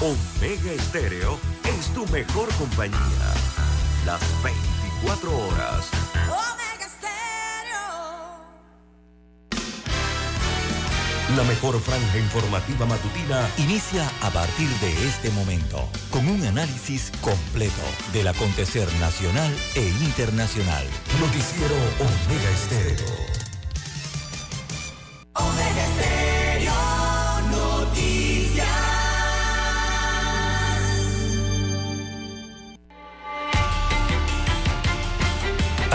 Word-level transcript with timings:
Omega 0.00 0.72
Estéreo 0.72 1.38
es 1.78 1.92
tu 1.92 2.06
mejor 2.06 2.48
compañía. 2.54 2.96
Las 4.06 4.22
24 4.42 5.30
horas. 5.30 5.90
Omega 6.24 6.88
Stereo. 6.88 8.40
La 11.36 11.44
mejor 11.44 11.78
franja 11.82 12.16
informativa 12.16 12.86
matutina 12.86 13.46
Inicia 13.58 14.10
a 14.22 14.30
partir 14.30 14.70
de 14.80 14.90
este 15.06 15.30
momento 15.32 15.86
con 16.08 16.26
un 16.26 16.46
análisis 16.46 17.12
completo 17.20 17.82
del 18.14 18.28
acontecer 18.28 18.90
nacional 19.00 19.54
e 19.74 19.86
internacional. 20.02 20.86
Noticiero 21.20 21.76
Omega 21.98 22.50
Estéreo. 22.54 23.29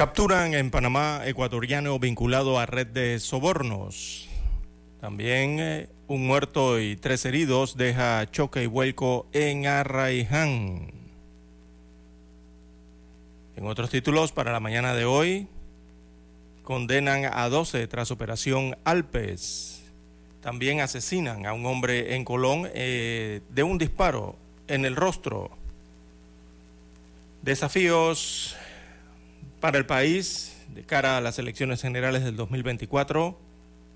Capturan 0.00 0.54
en 0.54 0.70
Panamá 0.70 1.20
ecuatoriano 1.26 1.98
vinculado 1.98 2.58
a 2.58 2.64
red 2.64 2.86
de 2.86 3.20
sobornos. 3.20 4.30
También 4.98 5.60
eh, 5.60 5.88
un 6.06 6.26
muerto 6.26 6.80
y 6.80 6.96
tres 6.96 7.26
heridos 7.26 7.76
deja 7.76 8.26
choque 8.30 8.62
y 8.62 8.66
vuelco 8.66 9.26
en 9.34 9.66
Arraiján. 9.66 10.90
En 13.56 13.66
otros 13.66 13.90
títulos 13.90 14.32
para 14.32 14.52
la 14.52 14.58
mañana 14.60 14.94
de 14.94 15.04
hoy, 15.04 15.48
condenan 16.62 17.26
a 17.30 17.50
12 17.50 17.86
tras 17.86 18.10
operación 18.10 18.78
Alpes. 18.84 19.82
También 20.40 20.80
asesinan 20.80 21.44
a 21.44 21.52
un 21.52 21.66
hombre 21.66 22.14
en 22.14 22.24
Colón 22.24 22.70
eh, 22.72 23.42
de 23.50 23.62
un 23.64 23.76
disparo 23.76 24.36
en 24.66 24.86
el 24.86 24.96
rostro. 24.96 25.50
Desafíos 27.42 28.56
para 29.60 29.78
el 29.78 29.86
país 29.86 30.56
de 30.74 30.82
cara 30.82 31.18
a 31.18 31.20
las 31.20 31.38
elecciones 31.38 31.82
generales 31.82 32.24
del 32.24 32.36
2024. 32.36 33.38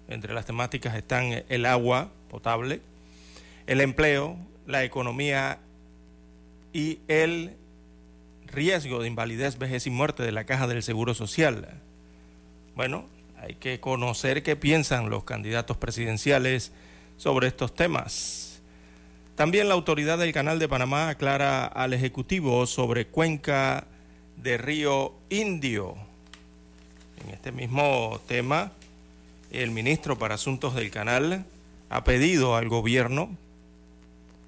Entre 0.08 0.34
las 0.34 0.44
temáticas 0.44 0.94
están 0.94 1.44
el 1.48 1.64
agua 1.64 2.10
potable, 2.28 2.82
el 3.66 3.80
empleo, 3.80 4.36
la 4.66 4.84
economía 4.84 5.58
y 6.72 6.98
el 7.08 7.56
riesgo 8.46 9.00
de 9.00 9.08
invalidez, 9.08 9.58
vejez 9.58 9.86
y 9.86 9.90
muerte 9.90 10.22
de 10.22 10.32
la 10.32 10.44
caja 10.44 10.66
del 10.66 10.82
Seguro 10.82 11.14
Social. 11.14 11.66
Bueno, 12.76 13.06
hay 13.40 13.54
que 13.54 13.80
conocer 13.80 14.42
qué 14.42 14.56
piensan 14.56 15.08
los 15.08 15.24
candidatos 15.24 15.78
presidenciales 15.78 16.72
sobre 17.16 17.46
estos 17.46 17.74
temas. 17.74 18.60
También 19.36 19.68
la 19.68 19.74
autoridad 19.74 20.18
del 20.18 20.32
Canal 20.32 20.58
de 20.58 20.68
Panamá 20.68 21.08
aclara 21.08 21.64
al 21.64 21.94
Ejecutivo 21.94 22.66
sobre 22.66 23.06
Cuenca 23.06 23.86
de 24.36 24.58
Río 24.58 25.14
Indio. 25.30 25.94
En 27.24 27.30
este 27.30 27.52
mismo 27.52 28.20
tema, 28.26 28.72
el 29.50 29.70
ministro 29.70 30.18
para 30.18 30.34
Asuntos 30.34 30.74
del 30.74 30.90
Canal 30.90 31.44
ha 31.90 32.04
pedido 32.04 32.56
al 32.56 32.68
gobierno 32.68 33.30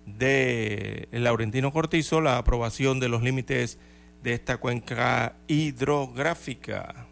de 0.06 1.08
Laurentino 1.12 1.72
Cortizo 1.72 2.20
la 2.20 2.38
aprobación 2.38 3.00
de 3.00 3.08
los 3.08 3.22
límites 3.22 3.78
de 4.22 4.34
esta 4.34 4.58
cuenca 4.58 5.34
hidrográfica. 5.48 7.06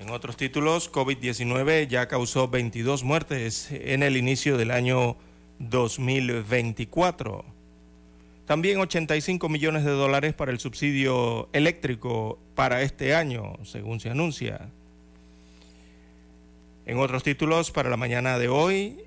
En 0.00 0.10
otros 0.10 0.36
títulos, 0.36 0.92
COVID-19 0.92 1.88
ya 1.88 2.06
causó 2.06 2.48
22 2.48 3.02
muertes 3.02 3.68
en 3.70 4.02
el 4.02 4.16
inicio 4.16 4.56
del 4.56 4.70
año 4.70 5.16
2024. 5.58 7.57
También 8.48 8.80
85 8.80 9.50
millones 9.50 9.84
de 9.84 9.90
dólares 9.90 10.32
para 10.32 10.50
el 10.50 10.58
subsidio 10.58 11.50
eléctrico 11.52 12.38
para 12.54 12.80
este 12.80 13.14
año, 13.14 13.58
según 13.62 14.00
se 14.00 14.08
anuncia. 14.08 14.70
En 16.86 16.98
otros 16.98 17.22
títulos, 17.22 17.70
para 17.70 17.90
la 17.90 17.98
mañana 17.98 18.38
de 18.38 18.48
hoy, 18.48 19.00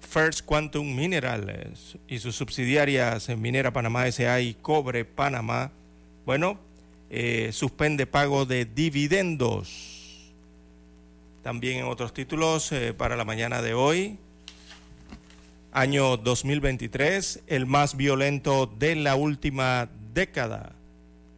First 0.00 0.46
Quantum 0.46 0.96
Minerals 0.96 1.98
y 2.08 2.20
sus 2.20 2.36
subsidiarias 2.36 3.28
en 3.28 3.42
Minera 3.42 3.70
Panamá 3.70 4.10
SA 4.10 4.40
y 4.40 4.54
Cobre 4.54 5.04
Panamá, 5.04 5.72
bueno, 6.24 6.58
eh, 7.10 7.50
suspende 7.52 8.06
pago 8.06 8.46
de 8.46 8.64
dividendos. 8.64 10.32
También 11.42 11.80
en 11.80 11.84
otros 11.84 12.14
títulos, 12.14 12.72
eh, 12.72 12.94
para 12.94 13.14
la 13.16 13.26
mañana 13.26 13.60
de 13.60 13.74
hoy, 13.74 14.16
año 15.76 16.16
2023, 16.16 17.42
el 17.48 17.66
más 17.66 17.98
violento 17.98 18.64
de 18.66 18.96
la 18.96 19.14
última 19.14 19.90
década, 20.14 20.72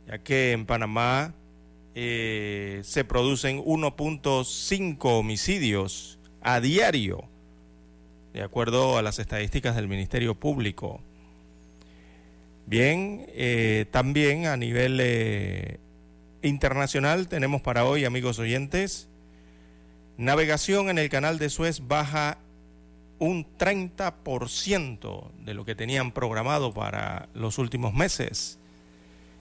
ya 0.06 0.18
que 0.18 0.52
en 0.52 0.64
Panamá 0.64 1.34
eh, 1.96 2.80
se 2.84 3.04
producen 3.04 3.58
1.5 3.58 4.96
homicidios 5.02 6.20
a 6.40 6.60
diario, 6.60 7.24
de 8.32 8.42
acuerdo 8.42 8.96
a 8.96 9.02
las 9.02 9.18
estadísticas 9.18 9.74
del 9.74 9.88
Ministerio 9.88 10.36
Público. 10.36 11.00
Bien, 12.66 13.26
eh, 13.30 13.86
también 13.90 14.46
a 14.46 14.56
nivel 14.56 15.00
eh, 15.02 15.80
internacional 16.42 17.26
tenemos 17.26 17.60
para 17.60 17.84
hoy, 17.84 18.04
amigos 18.04 18.38
oyentes, 18.38 19.08
navegación 20.16 20.90
en 20.90 20.98
el 20.98 21.08
canal 21.08 21.40
de 21.40 21.50
Suez 21.50 21.88
baja 21.88 22.38
un 23.18 23.46
30% 23.58 25.30
de 25.44 25.54
lo 25.54 25.64
que 25.64 25.74
tenían 25.74 26.12
programado 26.12 26.72
para 26.72 27.28
los 27.34 27.58
últimos 27.58 27.94
meses. 27.94 28.58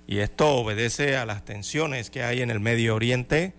Y 0.07 0.19
esto 0.19 0.55
obedece 0.55 1.17
a 1.17 1.25
las 1.25 1.43
tensiones 1.43 2.09
que 2.09 2.23
hay 2.23 2.41
en 2.41 2.49
el 2.49 2.59
Medio 2.59 2.95
Oriente. 2.95 3.53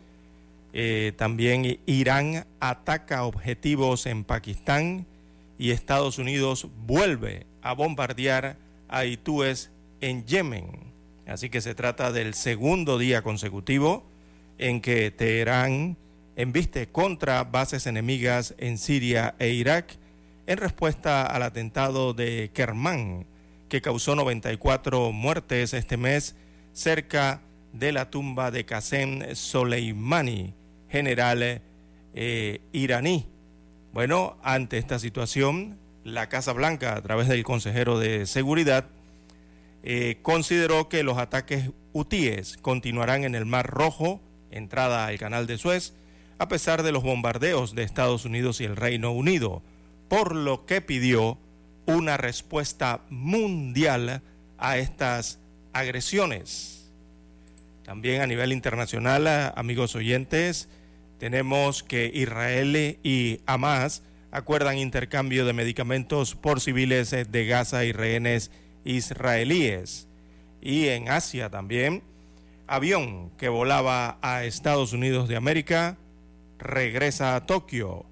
Eh, 0.73 1.12
también 1.17 1.79
Irán 1.87 2.47
ataca 2.61 3.25
objetivos 3.25 4.06
en 4.06 4.25
Pakistán 4.25 5.06
y 5.59 5.71
Estados 5.71 6.19
Unidos 6.19 6.69
vuelve 6.87 7.47
a 7.62 7.75
bombardear 7.75 8.56
a 8.89 9.05
Itúes 9.05 9.71
en 10.00 10.25
Yemen. 10.25 10.89
Así 11.27 11.50
que 11.50 11.61
se 11.61 11.75
trata 11.75 12.11
del 12.12 12.35
segundo 12.35 12.97
día 12.99 13.23
consecutivo 13.23 14.05
en 14.56 14.81
que 14.81 15.11
Teherán 15.11 15.97
embiste 16.37 16.89
contra 16.89 17.45
bases 17.45 17.87
enemigas 17.87 18.55
en 18.59 18.79
Siria 18.79 19.35
e 19.39 19.50
Irak 19.50 19.97
en 20.48 20.56
respuesta 20.56 21.26
al 21.26 21.42
atentado 21.42 22.14
de 22.14 22.50
Kermán, 22.54 23.26
que 23.69 23.82
causó 23.82 24.16
94 24.16 25.12
muertes 25.12 25.75
este 25.75 25.98
mes 25.98 26.36
cerca 26.72 27.42
de 27.75 27.92
la 27.92 28.09
tumba 28.09 28.50
de 28.50 28.64
Qasem 28.64 29.34
Soleimani, 29.34 30.55
general 30.88 31.61
eh, 32.14 32.61
iraní. 32.73 33.26
Bueno, 33.93 34.38
ante 34.43 34.78
esta 34.78 34.99
situación, 34.99 35.76
la 36.02 36.31
Casa 36.31 36.55
Blanca, 36.55 36.96
a 36.96 37.02
través 37.02 37.28
del 37.28 37.44
consejero 37.44 37.99
de 37.99 38.25
Seguridad, 38.25 38.87
eh, 39.82 40.17
consideró 40.23 40.88
que 40.88 41.02
los 41.02 41.19
ataques 41.19 41.73
hutíes 41.93 42.56
continuarán 42.56 43.25
en 43.25 43.34
el 43.34 43.44
Mar 43.44 43.67
Rojo, 43.67 44.23
entrada 44.50 45.08
al 45.08 45.19
Canal 45.19 45.46
de 45.46 45.58
Suez, 45.58 45.93
a 46.38 46.49
pesar 46.49 46.82
de 46.84 46.93
los 46.93 47.02
bombardeos 47.02 47.75
de 47.75 47.82
Estados 47.82 48.25
Unidos 48.25 48.62
y 48.62 48.64
el 48.64 48.76
Reino 48.76 49.12
Unido 49.12 49.62
por 50.08 50.34
lo 50.34 50.66
que 50.66 50.81
pidió 50.81 51.38
una 51.87 52.16
respuesta 52.16 53.02
mundial 53.10 54.22
a 54.58 54.78
estas 54.78 55.38
agresiones. 55.72 56.90
También 57.84 58.20
a 58.20 58.26
nivel 58.26 58.52
internacional, 58.52 59.26
amigos 59.56 59.94
oyentes, 59.94 60.69
tenemos 61.19 61.82
que 61.82 62.10
Israel 62.12 62.99
y 63.02 63.40
Hamas 63.46 64.02
acuerdan 64.31 64.78
intercambio 64.78 65.46
de 65.46 65.52
medicamentos 65.52 66.34
por 66.34 66.61
civiles 66.61 67.11
de 67.11 67.46
Gaza 67.46 67.84
y 67.84 67.93
rehenes 67.93 68.50
israelíes. 68.84 70.06
Y 70.61 70.88
en 70.88 71.08
Asia 71.08 71.49
también, 71.50 72.02
avión 72.66 73.31
que 73.38 73.49
volaba 73.49 74.19
a 74.20 74.44
Estados 74.44 74.93
Unidos 74.93 75.28
de 75.28 75.37
América 75.37 75.96
regresa 76.58 77.37
a 77.37 77.46
Tokio 77.46 78.04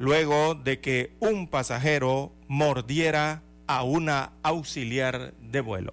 luego 0.00 0.54
de 0.54 0.80
que 0.80 1.12
un 1.20 1.46
pasajero 1.46 2.32
mordiera 2.48 3.42
a 3.66 3.84
una 3.84 4.32
auxiliar 4.42 5.34
de 5.42 5.60
vuelo. 5.60 5.92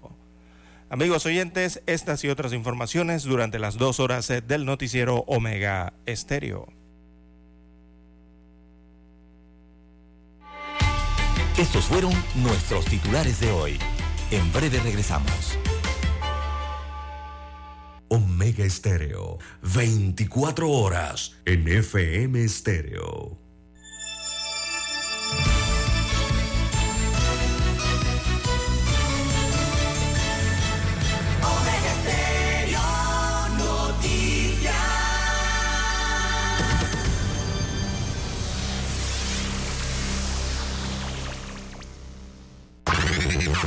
Amigos 0.90 1.26
oyentes, 1.26 1.84
estas 1.88 2.24
y 2.24 2.30
otras 2.30 2.54
informaciones 2.54 3.24
durante 3.24 3.60
las 3.60 3.78
dos 3.78 4.00
horas 4.00 4.32
del 4.48 4.66
noticiero 4.66 5.26
Omega 5.28 5.92
Estéreo. 6.06 6.70
Estos 11.58 11.86
fueron 11.86 12.14
nuestros 12.36 12.86
titulares 12.86 13.42
de 13.42 13.52
hoy. 13.52 13.78
En 14.32 14.54
breve 14.54 14.80
regresamos. 14.80 15.60
Omega 18.08 18.64
Estéreo, 18.64 19.38
24 19.64 20.70
horas 20.70 21.36
en 21.44 21.68
FM 21.68 22.42
Estéreo. 22.42 23.47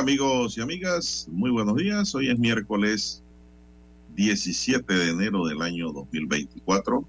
Amigos 0.00 0.56
y 0.56 0.62
amigas, 0.62 1.28
muy 1.30 1.50
buenos 1.50 1.76
días. 1.76 2.14
Hoy 2.14 2.30
es 2.30 2.38
miércoles 2.38 3.22
17 4.16 4.94
de 4.94 5.10
enero 5.10 5.44
del 5.44 5.60
año 5.60 5.92
2024. 5.92 7.04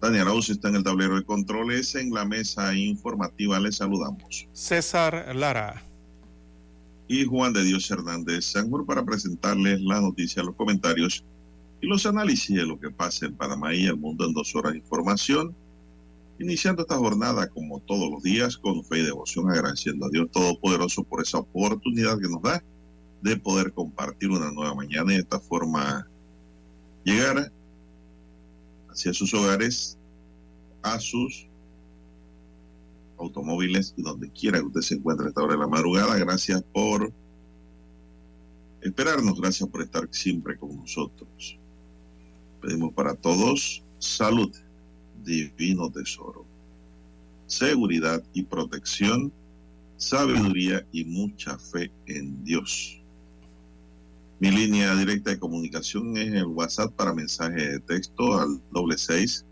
Daniel 0.00 0.22
Arauz 0.22 0.48
está 0.48 0.70
en 0.70 0.76
el 0.76 0.82
tablero 0.82 1.16
de 1.16 1.22
controles. 1.22 1.94
En 1.96 2.14
la 2.14 2.24
mesa 2.24 2.74
informativa 2.74 3.60
les 3.60 3.76
saludamos. 3.76 4.48
César 4.54 5.36
Lara. 5.36 5.82
Y 7.08 7.26
Juan 7.26 7.52
de 7.52 7.62
Dios 7.62 7.90
Hernández 7.90 8.46
Sanjur 8.46 8.86
para 8.86 9.04
presentarles 9.04 9.82
la 9.82 10.00
noticia, 10.00 10.42
los 10.42 10.54
comentarios 10.54 11.22
y 11.82 11.86
los 11.86 12.06
análisis 12.06 12.56
de 12.56 12.64
lo 12.64 12.80
que 12.80 12.88
pasa 12.88 13.26
en 13.26 13.34
Panamá 13.34 13.74
y 13.74 13.84
el 13.84 13.98
mundo 13.98 14.24
en 14.24 14.32
dos 14.32 14.54
horas 14.54 14.72
de 14.72 14.78
información. 14.78 15.54
Iniciando 16.40 16.80
esta 16.80 16.96
jornada 16.96 17.48
como 17.50 17.80
todos 17.80 18.10
los 18.10 18.22
días 18.22 18.56
con 18.56 18.82
fe 18.82 19.00
y 19.00 19.02
devoción, 19.02 19.50
agradeciendo 19.50 20.06
a 20.06 20.08
Dios 20.08 20.30
Todopoderoso 20.30 21.04
por 21.04 21.20
esa 21.20 21.36
oportunidad 21.36 22.18
que 22.18 22.30
nos 22.30 22.40
da 22.40 22.64
de 23.20 23.36
poder 23.36 23.74
compartir 23.74 24.30
una 24.30 24.50
nueva 24.50 24.74
mañana 24.74 25.12
y 25.12 25.16
de 25.16 25.20
esta 25.20 25.38
forma 25.38 26.08
llegar 27.04 27.52
hacia 28.88 29.12
sus 29.12 29.34
hogares, 29.34 29.98
a 30.80 30.98
sus 30.98 31.46
automóviles 33.18 33.92
y 33.98 34.02
donde 34.02 34.30
quiera 34.30 34.60
que 34.60 34.64
usted 34.64 34.80
se 34.80 34.94
encuentre 34.94 35.26
a 35.26 35.28
esta 35.28 35.42
hora 35.42 35.52
de 35.52 35.60
la 35.60 35.68
madrugada. 35.68 36.16
Gracias 36.16 36.64
por 36.72 37.12
esperarnos, 38.80 39.38
gracias 39.38 39.68
por 39.68 39.82
estar 39.82 40.08
siempre 40.10 40.56
con 40.56 40.74
nosotros. 40.74 41.58
Pedimos 42.62 42.94
para 42.94 43.14
todos 43.14 43.84
salud 43.98 44.50
divino 45.24 45.90
tesoro, 45.90 46.44
seguridad 47.46 48.22
y 48.32 48.42
protección, 48.42 49.32
sabiduría 49.96 50.86
y 50.92 51.04
mucha 51.04 51.58
fe 51.58 51.90
en 52.06 52.44
Dios. 52.44 52.96
Mi 54.38 54.50
línea 54.50 54.96
directa 54.96 55.30
de 55.30 55.38
comunicación 55.38 56.16
es 56.16 56.32
el 56.32 56.46
WhatsApp 56.46 56.92
para 56.94 57.12
mensaje 57.12 57.72
de 57.72 57.80
texto 57.80 58.38
al 58.38 58.60
doble 58.70 58.96
seis 58.96 59.44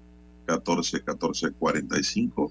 catorce 0.47 1.03
catorce 1.03 1.51
cuarenta 1.51 2.01
y 2.01 2.03
cinco. 2.03 2.51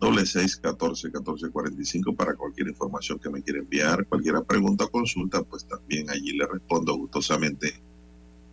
Doble 0.00 0.26
seis 0.26 0.56
catorce 0.56 1.12
catorce 1.12 1.48
cuarenta 1.50 1.80
y 1.80 1.84
cinco 1.84 2.12
para 2.12 2.34
cualquier 2.34 2.66
información 2.66 3.20
que 3.20 3.30
me 3.30 3.40
quiera 3.40 3.60
enviar, 3.60 4.04
cualquier 4.06 4.42
pregunta 4.42 4.86
o 4.86 4.90
consulta, 4.90 5.44
pues 5.44 5.64
también 5.64 6.10
allí 6.10 6.32
le 6.36 6.44
respondo 6.48 6.96
gustosamente 6.96 7.74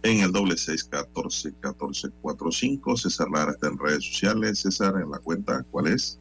en 0.03 0.21
el 0.21 0.31
doble 0.31 0.57
seis 0.57 0.83
catorce 0.83 1.53
catorce 1.59 2.09
cuatro 2.21 2.51
cinco. 2.51 2.95
César 2.95 3.27
Lara 3.29 3.51
está 3.51 3.67
en 3.67 3.77
redes 3.77 4.05
sociales. 4.05 4.59
César, 4.59 4.95
en 5.01 5.11
la 5.11 5.19
cuenta, 5.19 5.63
¿cuál 5.71 5.87
es? 5.87 6.19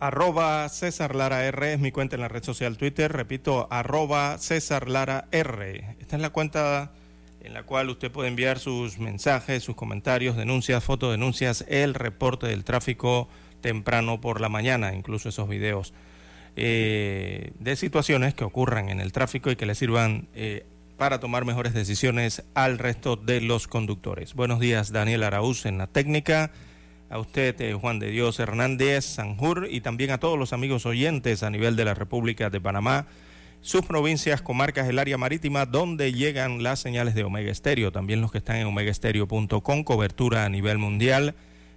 Arroba 0.00 0.68
César 0.68 1.16
Lara 1.16 1.44
R 1.46 1.72
es 1.72 1.80
mi 1.80 1.90
cuenta 1.90 2.14
en 2.14 2.22
la 2.22 2.28
red 2.28 2.44
social 2.44 2.76
Twitter. 2.76 3.12
Repito, 3.12 3.66
arroba 3.70 4.38
César 4.38 4.88
Lara 4.88 5.26
R. 5.32 5.96
Esta 5.98 6.16
es 6.16 6.22
la 6.22 6.30
cuenta 6.30 6.92
en 7.40 7.54
la 7.54 7.64
cual 7.64 7.88
usted 7.88 8.10
puede 8.10 8.28
enviar 8.28 8.58
sus 8.58 8.98
mensajes, 8.98 9.62
sus 9.62 9.74
comentarios, 9.74 10.36
denuncias, 10.36 10.84
fotodenuncias, 10.84 11.64
el 11.68 11.94
reporte 11.94 12.46
del 12.46 12.62
tráfico 12.62 13.28
temprano 13.60 14.20
por 14.20 14.40
la 14.40 14.48
mañana, 14.48 14.94
incluso 14.94 15.30
esos 15.30 15.48
videos 15.48 15.94
eh, 16.56 17.52
de 17.58 17.76
situaciones 17.76 18.34
que 18.34 18.44
ocurran 18.44 18.88
en 18.88 19.00
el 19.00 19.12
tráfico 19.12 19.50
y 19.50 19.56
que 19.56 19.66
le 19.66 19.74
sirvan 19.74 20.28
eh, 20.34 20.64
para 20.98 21.20
tomar 21.20 21.44
mejores 21.44 21.72
decisiones 21.72 22.42
al 22.54 22.76
resto 22.76 23.14
de 23.14 23.40
los 23.40 23.68
conductores. 23.68 24.34
Buenos 24.34 24.58
días, 24.58 24.90
Daniel 24.90 25.22
Araúz 25.22 25.64
en 25.64 25.78
la 25.78 25.86
técnica. 25.86 26.50
A 27.08 27.20
usted, 27.20 27.58
eh, 27.60 27.72
Juan 27.72 28.00
de 28.00 28.10
Dios 28.10 28.38
Hernández 28.40 29.04
Sanjur, 29.04 29.68
y 29.70 29.80
también 29.80 30.10
a 30.10 30.18
todos 30.18 30.36
los 30.36 30.52
amigos 30.52 30.84
oyentes 30.86 31.44
a 31.44 31.50
nivel 31.50 31.76
de 31.76 31.84
la 31.84 31.94
República 31.94 32.50
de 32.50 32.60
Panamá, 32.60 33.06
sus 33.60 33.86
provincias, 33.86 34.42
comarcas, 34.42 34.88
el 34.88 34.98
área 34.98 35.16
marítima, 35.16 35.66
donde 35.66 36.12
llegan 36.12 36.64
las 36.64 36.80
señales 36.80 37.14
de 37.14 37.22
Omega 37.22 37.50
Estéreo. 37.50 37.92
También 37.92 38.20
los 38.20 38.32
que 38.32 38.38
están 38.38 38.56
en 38.56 38.66
omegaestereo.com, 38.66 39.84
cobertura 39.84 40.44
a 40.44 40.48
nivel 40.48 40.78
mundial, 40.78 41.36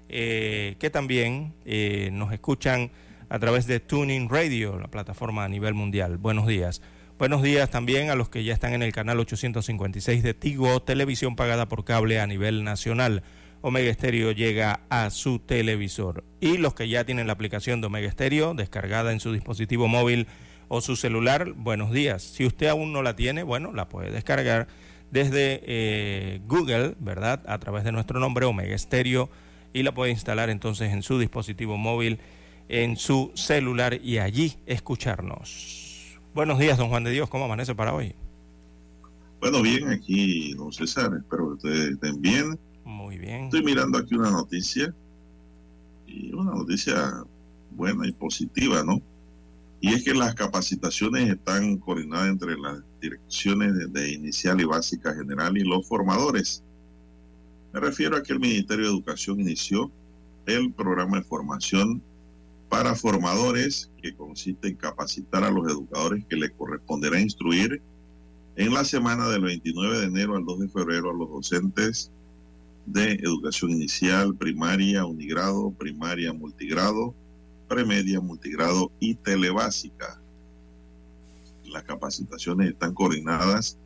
eh, 0.09 0.75
que 0.79 0.89
también 0.89 1.53
eh, 1.65 2.09
nos 2.11 2.33
escuchan 2.33 2.89
a 3.29 3.37
través 3.39 3.67
de 3.67 3.79
Tuning 3.79 4.29
Radio, 4.29 4.79
la 4.79 4.87
plataforma 4.87 5.45
a 5.45 5.47
nivel 5.47 5.75
mundial. 5.75 6.17
Buenos 6.17 6.47
días. 6.47 6.81
Buenos 7.21 7.43
días 7.43 7.69
también 7.69 8.09
a 8.09 8.15
los 8.15 8.29
que 8.29 8.43
ya 8.43 8.51
están 8.51 8.73
en 8.73 8.81
el 8.81 8.93
canal 8.93 9.19
856 9.19 10.23
de 10.23 10.33
Tigo, 10.33 10.81
televisión 10.81 11.35
pagada 11.35 11.67
por 11.67 11.85
cable 11.85 12.19
a 12.19 12.25
nivel 12.25 12.63
nacional. 12.63 13.21
Omega 13.61 13.93
Stereo 13.93 14.31
llega 14.31 14.79
a 14.89 15.11
su 15.11 15.37
televisor. 15.37 16.23
Y 16.39 16.57
los 16.57 16.73
que 16.73 16.89
ya 16.89 17.03
tienen 17.03 17.27
la 17.27 17.33
aplicación 17.33 17.79
de 17.79 17.85
Omega 17.85 18.09
Stereo 18.09 18.55
descargada 18.55 19.11
en 19.11 19.19
su 19.19 19.31
dispositivo 19.31 19.87
móvil 19.87 20.25
o 20.67 20.81
su 20.81 20.95
celular, 20.95 21.51
buenos 21.51 21.91
días. 21.91 22.23
Si 22.23 22.43
usted 22.43 22.69
aún 22.69 22.91
no 22.91 23.03
la 23.03 23.15
tiene, 23.15 23.43
bueno, 23.43 23.71
la 23.71 23.87
puede 23.87 24.09
descargar 24.09 24.65
desde 25.11 25.61
eh, 25.67 26.41
Google, 26.47 26.95
¿verdad? 26.99 27.43
A 27.45 27.59
través 27.59 27.83
de 27.83 27.91
nuestro 27.91 28.19
nombre, 28.19 28.47
Omega 28.47 28.75
Stereo, 28.75 29.29
y 29.73 29.83
la 29.83 29.93
puede 29.93 30.09
instalar 30.09 30.49
entonces 30.49 30.91
en 30.91 31.03
su 31.03 31.19
dispositivo 31.19 31.77
móvil, 31.77 32.17
en 32.67 32.97
su 32.97 33.31
celular 33.35 33.99
y 34.01 34.17
allí 34.17 34.55
escucharnos. 34.65 35.80
Buenos 36.33 36.59
días, 36.59 36.77
don 36.77 36.87
Juan 36.87 37.03
de 37.03 37.11
Dios, 37.11 37.29
¿cómo 37.29 37.43
amanece 37.43 37.75
para 37.75 37.93
hoy? 37.93 38.15
Bueno, 39.41 39.61
bien, 39.61 39.89
aquí, 39.89 40.53
don 40.53 40.71
César, 40.71 41.11
espero 41.17 41.47
que 41.47 41.53
ustedes 41.55 41.91
estén 41.91 42.21
bien. 42.21 42.57
Muy 42.85 43.17
bien. 43.17 43.45
Estoy 43.45 43.63
mirando 43.63 43.97
aquí 43.97 44.15
una 44.15 44.31
noticia, 44.31 44.95
y 46.07 46.31
una 46.33 46.51
noticia 46.51 47.25
buena 47.71 48.07
y 48.07 48.13
positiva, 48.13 48.81
¿no? 48.81 49.01
Y 49.81 49.93
es 49.93 50.05
que 50.05 50.13
las 50.13 50.33
capacitaciones 50.33 51.29
están 51.29 51.77
coordinadas 51.77 52.29
entre 52.29 52.57
las 52.57 52.79
direcciones 53.01 53.75
de, 53.75 53.87
de 53.87 54.13
inicial 54.13 54.61
y 54.61 54.63
básica 54.65 55.13
general 55.13 55.57
y 55.57 55.65
los 55.65 55.85
formadores. 55.85 56.63
Me 57.73 57.81
refiero 57.81 58.15
a 58.15 58.23
que 58.23 58.31
el 58.31 58.39
Ministerio 58.39 58.85
de 58.85 58.91
Educación 58.91 59.41
inició 59.41 59.91
el 60.45 60.71
programa 60.71 61.17
de 61.17 61.23
formación 61.23 62.01
para 62.71 62.95
formadores 62.95 63.91
que 64.01 64.15
consiste 64.15 64.69
en 64.69 64.77
capacitar 64.77 65.43
a 65.43 65.51
los 65.51 65.69
educadores 65.69 66.23
que 66.25 66.37
le 66.37 66.51
corresponderá 66.51 67.19
instruir 67.19 67.81
en 68.55 68.73
la 68.73 68.85
semana 68.85 69.27
del 69.27 69.41
29 69.41 69.99
de 69.99 70.05
enero 70.05 70.37
al 70.37 70.45
2 70.45 70.59
de 70.61 70.69
febrero 70.69 71.11
a 71.11 71.13
los 71.13 71.29
docentes 71.29 72.11
de 72.85 73.11
educación 73.15 73.71
inicial, 73.71 74.33
primaria, 74.37 75.05
unigrado, 75.05 75.71
primaria, 75.71 76.31
multigrado, 76.31 77.13
premedia, 77.67 78.21
multigrado 78.21 78.89
y 79.01 79.15
telebásica. 79.15 80.21
Las 81.65 81.83
capacitaciones 81.83 82.69
están 82.69 82.93
coordinadas 82.93 83.77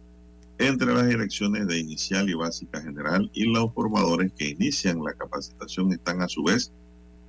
entre 0.59 0.93
las 0.93 1.07
direcciones 1.07 1.65
de 1.65 1.79
inicial 1.79 2.29
y 2.29 2.35
básica 2.35 2.83
general 2.83 3.31
y 3.33 3.45
los 3.45 3.73
formadores 3.73 4.31
que 4.33 4.49
inician 4.49 5.03
la 5.03 5.15
capacitación 5.15 5.91
están 5.91 6.21
a 6.21 6.27
su 6.27 6.43
vez 6.43 6.71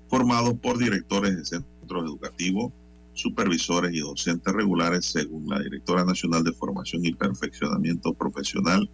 formados 0.08 0.54
por 0.54 0.78
directores 0.78 1.36
de 1.36 1.44
centros 1.44 2.04
educativos, 2.04 2.72
supervisores 3.14 3.94
y 3.94 4.00
docentes 4.00 4.52
regulares 4.52 5.06
según 5.06 5.48
la 5.48 5.60
directora 5.60 6.04
nacional 6.04 6.44
de 6.44 6.52
formación 6.52 7.04
y 7.04 7.12
perfeccionamiento 7.12 8.12
profesional, 8.14 8.88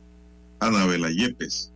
Anabela 0.61 1.11
Yepes. 1.11 1.73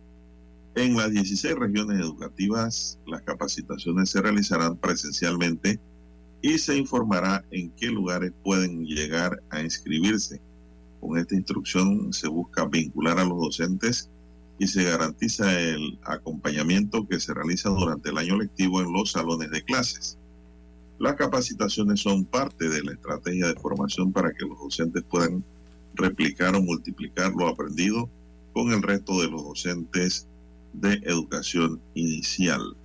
En 0.75 0.95
las 0.95 1.11
16 1.11 1.55
regiones 1.55 1.99
educativas, 1.99 2.99
las 3.05 3.21
capacitaciones 3.23 4.09
se 4.09 4.21
realizarán 4.21 4.77
presencialmente 4.77 5.79
y 6.41 6.57
se 6.59 6.77
informará 6.77 7.43
en 7.51 7.71
qué 7.71 7.87
lugares 7.87 8.31
pueden 8.43 8.85
llegar 8.85 9.41
a 9.49 9.61
inscribirse. 9.61 10.39
Con 11.01 11.17
esta 11.17 11.35
instrucción 11.35 12.13
se 12.13 12.27
busca 12.27 12.65
vincular 12.65 13.19
a 13.19 13.25
los 13.25 13.39
docentes 13.39 14.09
y 14.59 14.67
se 14.67 14.83
garantiza 14.83 15.59
el 15.59 15.99
acompañamiento 16.03 17.07
que 17.07 17.19
se 17.19 17.33
realiza 17.33 17.69
durante 17.69 18.09
el 18.09 18.17
año 18.17 18.37
lectivo 18.37 18.81
en 18.81 18.91
los 18.91 19.11
salones 19.11 19.51
de 19.51 19.63
clases. 19.63 20.17
Las 20.99 21.15
capacitaciones 21.15 21.99
son 22.01 22.25
parte 22.25 22.67
de 22.67 22.81
la 22.83 22.93
estrategia 22.93 23.47
de 23.47 23.59
formación 23.59 24.11
para 24.11 24.31
que 24.31 24.45
los 24.45 24.57
docentes 24.57 25.03
puedan 25.03 25.43
replicar 25.93 26.55
o 26.55 26.61
multiplicar 26.61 27.33
lo 27.33 27.47
aprendido 27.47 28.09
con 28.53 28.71
el 28.71 28.81
resto 28.81 29.21
de 29.21 29.29
los 29.29 29.43
docentes 29.43 30.27
de 30.73 30.93
educación 31.03 31.79
inicial. 31.93 32.75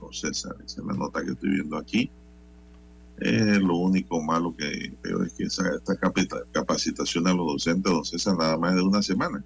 Don 0.00 0.12
César, 0.12 0.54
esa 0.64 0.80
es 0.80 0.86
la 0.86 0.92
nota 0.92 1.24
que 1.24 1.30
estoy 1.30 1.50
viendo 1.50 1.78
aquí. 1.78 2.10
Eh, 3.20 3.58
lo 3.60 3.76
único 3.76 4.20
malo 4.20 4.54
que 4.56 4.92
veo 5.02 5.22
es 5.22 5.32
que 5.32 5.44
esa, 5.44 5.74
esta 5.74 5.96
capacitación 6.52 7.26
a 7.26 7.32
los 7.32 7.46
docentes, 7.46 7.90
don 7.90 8.04
César, 8.04 8.36
nada 8.36 8.58
más 8.58 8.74
de 8.74 8.82
una 8.82 9.02
semana. 9.02 9.42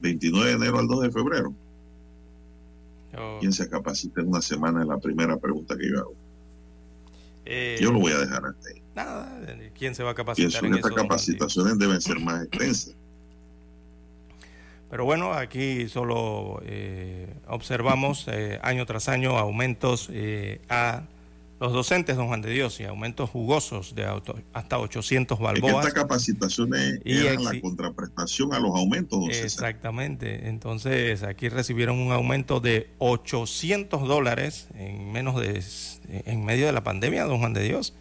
29 0.00 0.48
de 0.50 0.56
enero 0.56 0.78
al 0.78 0.86
2 0.88 1.02
de 1.02 1.10
febrero. 1.10 1.54
Oh, 3.18 3.38
¿Quién 3.40 3.52
se 3.52 3.68
capacita 3.68 4.20
en 4.20 4.28
una 4.28 4.42
semana? 4.42 4.82
Es 4.82 4.88
la 4.88 4.98
primera 4.98 5.36
pregunta 5.38 5.76
que 5.76 5.88
yo 5.90 5.98
hago. 6.00 6.14
eh, 7.46 7.78
Yo 7.80 7.92
lo 7.92 8.00
voy 8.00 8.12
a 8.12 8.18
dejar 8.18 8.44
hasta 8.44 8.68
ahí. 8.68 8.82
Nada, 8.94 9.38
¿quién 9.78 9.94
se 9.94 10.02
va 10.02 10.10
a 10.10 10.14
capacitar 10.14 10.48
Pienso 10.50 10.66
en 10.66 10.72
que 10.72 10.78
estas 10.78 10.92
capacitaciones 10.94 11.78
deben 11.78 12.00
ser 12.00 12.18
más 12.20 12.44
extensas. 12.44 12.94
Pero 14.90 15.04
bueno, 15.04 15.32
aquí 15.32 15.88
solo 15.88 16.60
eh, 16.64 17.26
observamos 17.48 18.26
eh, 18.28 18.58
año 18.62 18.86
tras 18.86 19.08
año 19.08 19.36
aumentos 19.36 20.08
eh, 20.12 20.60
a 20.68 21.02
los 21.58 21.72
docentes, 21.72 22.16
don 22.16 22.26
Juan 22.28 22.42
de 22.42 22.50
Dios, 22.50 22.78
y 22.80 22.84
aumentos 22.84 23.30
jugosos 23.30 23.94
de 23.94 24.04
auto- 24.04 24.38
hasta 24.52 24.78
800 24.78 25.36
Es 25.36 25.38
que 25.38 25.44
balboas. 25.44 25.86
estas 25.86 26.02
capacitaciones 26.02 27.00
Y 27.04 27.16
eran 27.18 27.44
la 27.44 27.58
contraprestación 27.60 28.52
a 28.52 28.58
los 28.60 28.70
aumentos, 28.76 29.18
don 29.20 29.30
César. 29.30 29.44
Exactamente. 29.44 30.48
Entonces, 30.48 31.22
aquí 31.22 31.48
recibieron 31.48 31.98
un 31.98 32.12
aumento 32.12 32.60
de 32.60 32.90
800 32.98 34.06
dólares 34.06 34.68
en 34.74 35.12
menos 35.12 35.40
de 35.40 35.62
en 36.26 36.44
medio 36.44 36.66
de 36.66 36.72
la 36.72 36.84
pandemia, 36.84 37.24
don 37.24 37.38
Juan 37.38 37.52
de 37.54 37.62
Dios. 37.62 37.94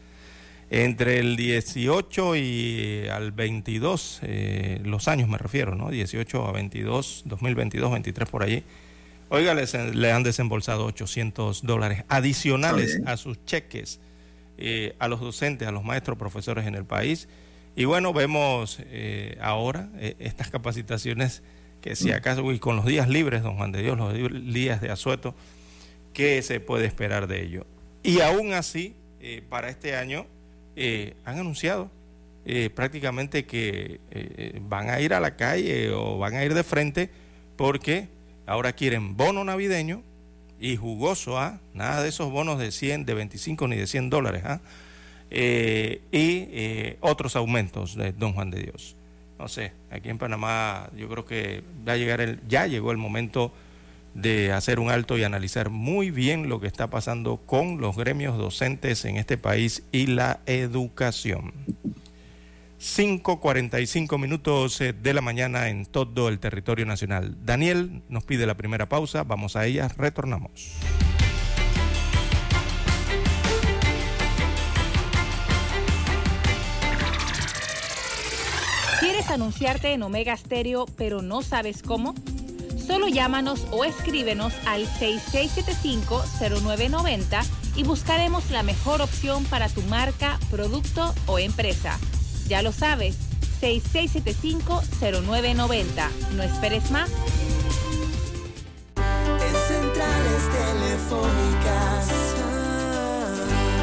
Entre 0.71 1.19
el 1.19 1.35
18 1.37 2.35
y 2.35 3.07
al 3.11 3.31
22, 3.31 4.19
eh, 4.23 4.81
los 4.83 5.07
años 5.07 5.29
me 5.29 5.37
refiero, 5.37 5.75
¿no? 5.75 5.91
18 5.91 6.47
a 6.47 6.51
22, 6.51 7.21
2022, 7.25 7.91
23 7.91 8.27
por 8.29 8.43
allí. 8.43 8.63
Oiga, 9.29 9.53
les- 9.53 9.73
le 9.73 10.11
han 10.11 10.23
desembolsado 10.23 10.85
800 10.85 11.63
dólares 11.63 12.03
adicionales 12.09 13.01
a 13.05 13.17
sus 13.17 13.43
cheques 13.45 13.99
eh, 14.57 14.95
a 14.99 15.07
los 15.07 15.19
docentes, 15.19 15.67
a 15.67 15.71
los 15.71 15.83
maestros, 15.83 16.17
profesores 16.17 16.65
en 16.65 16.75
el 16.75 16.85
país. 16.85 17.27
Y 17.75 17.83
bueno, 17.85 18.13
vemos 18.13 18.79
eh, 18.85 19.37
ahora 19.41 19.89
eh, 19.97 20.15
estas 20.19 20.49
capacitaciones 20.49 21.41
que 21.81 21.95
si 21.95 22.11
acaso, 22.11 22.49
y 22.53 22.59
con 22.59 22.77
los 22.77 22.85
días 22.85 23.09
libres, 23.09 23.43
don 23.43 23.57
Juan 23.57 23.71
de 23.71 23.81
Dios, 23.83 23.97
los 23.97 24.13
días 24.53 24.79
de 24.81 24.89
asueto, 24.91 25.35
¿qué 26.13 26.41
se 26.41 26.59
puede 26.59 26.85
esperar 26.85 27.27
de 27.27 27.43
ello? 27.43 27.65
Y 28.01 28.21
aún 28.21 28.53
así, 28.53 28.95
para 29.49 29.69
este 29.69 29.95
año, 29.95 30.25
han 31.25 31.37
anunciado 31.39 31.91
prácticamente 32.73 33.45
que 33.45 33.99
van 34.61 34.89
a 34.89 34.99
ir 34.99 35.13
a 35.13 35.19
la 35.19 35.35
calle 35.35 35.91
o 35.91 36.17
van 36.17 36.33
a 36.35 36.43
ir 36.43 36.53
de 36.55 36.63
frente 36.63 37.09
porque 37.55 38.07
ahora 38.45 38.73
quieren 38.73 39.15
bono 39.17 39.43
navideño 39.43 40.01
y 40.59 40.75
jugoso, 40.77 41.37
¿ah? 41.37 41.59
nada 41.73 42.01
de 42.01 42.09
esos 42.09 42.31
bonos 42.31 42.59
de 42.59 42.71
100, 42.71 43.05
de 43.05 43.13
25 43.13 43.67
ni 43.67 43.75
de 43.75 43.87
100 43.87 44.09
dólares, 44.09 44.43
¿ah? 44.45 44.59
Eh, 45.31 46.01
y 46.11 46.47
eh, 46.51 46.97
otros 47.01 47.35
aumentos 47.35 47.95
de 47.95 48.13
Don 48.13 48.33
Juan 48.33 48.51
de 48.51 48.61
Dios. 48.61 48.95
No 49.37 49.47
sé, 49.47 49.73
aquí 49.91 50.09
en 50.09 50.17
Panamá 50.17 50.89
yo 50.95 51.09
creo 51.09 51.25
que 51.25 51.63
va 51.87 51.93
a 51.93 51.97
llegar 51.97 52.21
el, 52.21 52.39
ya 52.47 52.67
llegó 52.67 52.91
el 52.91 52.97
momento 52.97 53.51
de 54.13 54.53
hacer 54.53 54.79
un 54.79 54.89
alto 54.89 55.17
y 55.17 55.23
analizar 55.23 55.69
muy 55.69 56.09
bien 56.09 56.47
lo 56.47 56.61
que 56.61 56.67
está 56.67 56.87
pasando 56.87 57.37
con 57.37 57.81
los 57.81 57.97
gremios 57.97 58.37
docentes 58.37 59.03
en 59.03 59.17
este 59.17 59.37
país 59.37 59.83
y 59.91 60.07
la 60.07 60.39
educación. 60.45 61.51
5.45 62.79 64.19
minutos 64.19 64.79
eh, 64.81 64.93
de 64.93 65.13
la 65.13 65.21
mañana 65.21 65.69
en 65.69 65.85
todo 65.85 66.29
el 66.29 66.39
territorio 66.39 66.85
nacional. 66.85 67.37
Daniel 67.43 68.03
nos 68.09 68.23
pide 68.23 68.45
la 68.45 68.55
primera 68.55 68.89
pausa, 68.89 69.23
vamos 69.23 69.55
a 69.55 69.65
ella, 69.65 69.87
retornamos. 69.97 70.75
¿Quieres 78.99 79.29
anunciarte 79.29 79.93
en 79.93 80.03
Omega 80.03 80.35
Stereo 80.35 80.85
pero 80.97 81.21
no 81.21 81.41
sabes 81.41 81.81
cómo? 81.83 82.13
Solo 82.85 83.07
llámanos 83.07 83.65
o 83.71 83.85
escríbenos 83.85 84.53
al 84.67 84.85
6675-0990 84.87 87.43
y 87.75 87.83
buscaremos 87.83 88.51
la 88.51 88.61
mejor 88.63 89.01
opción 89.01 89.43
para 89.45 89.69
tu 89.69 89.81
marca, 89.83 90.37
producto 90.51 91.15
o 91.25 91.39
empresa. 91.39 91.97
Ya 92.47 92.61
lo 92.61 92.71
sabes, 92.71 93.17
6675-0990. 93.59 96.09
No 96.35 96.43
esperes 96.43 96.91
más. 96.91 97.09
En 98.97 99.55
centrales 99.67 100.43
telefónicas, 100.53 102.07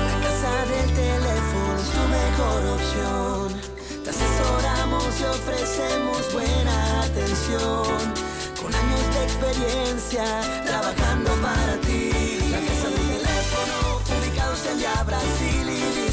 la 0.07 0.21
casa 0.23 0.65
del 0.71 0.89
teléfono 0.95 1.77
es 1.77 1.91
tu 1.91 2.03
mejor 2.09 2.61
opción. 2.79 3.61
Te 4.05 4.11
asesoramos 4.11 5.21
y 5.21 5.25
ofrecemos 5.25 6.33
buena 6.33 7.03
atención. 7.03 8.15
Con 8.63 8.73
años 8.73 9.15
de 9.15 9.25
experiencia, 9.25 10.25
trabajando 10.65 11.33
para 11.43 11.81
ti. 11.81 12.13
La 12.49 12.61
casa 12.61 12.91
del 12.91 13.07
teléfono, 13.19 14.01
ubicados 14.21 14.61
en 14.67 14.79
Brasil 15.05 15.42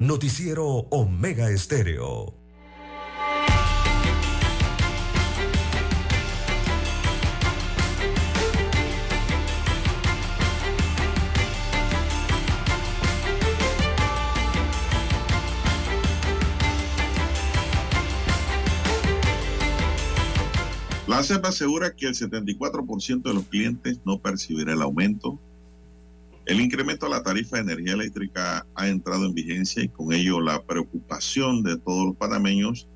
Noticiero 0.00 0.64
Omega 0.64 1.50
Estéreo. 1.50 2.34
La 21.06 21.22
CEP 21.22 21.44
asegura 21.44 21.94
que 21.94 22.06
el 22.06 22.14
74% 22.14 23.22
de 23.22 23.34
los 23.34 23.44
clientes 23.48 24.00
no 24.06 24.22
percibirá 24.22 24.72
el 24.72 24.80
aumento 24.80 25.38
el 26.50 26.60
incremento 26.60 27.06
a 27.06 27.08
la 27.08 27.22
tarifa 27.22 27.56
de 27.56 27.62
energía 27.62 27.92
eléctrica 27.92 28.66
ha 28.74 28.88
entrado 28.88 29.24
en 29.24 29.34
vigencia 29.34 29.84
y 29.84 29.88
con 29.88 30.12
ello 30.12 30.40
la 30.40 30.60
preocupación 30.60 31.62
de 31.62 31.78
todos 31.78 32.06
los 32.06 32.16
panameños 32.16 32.88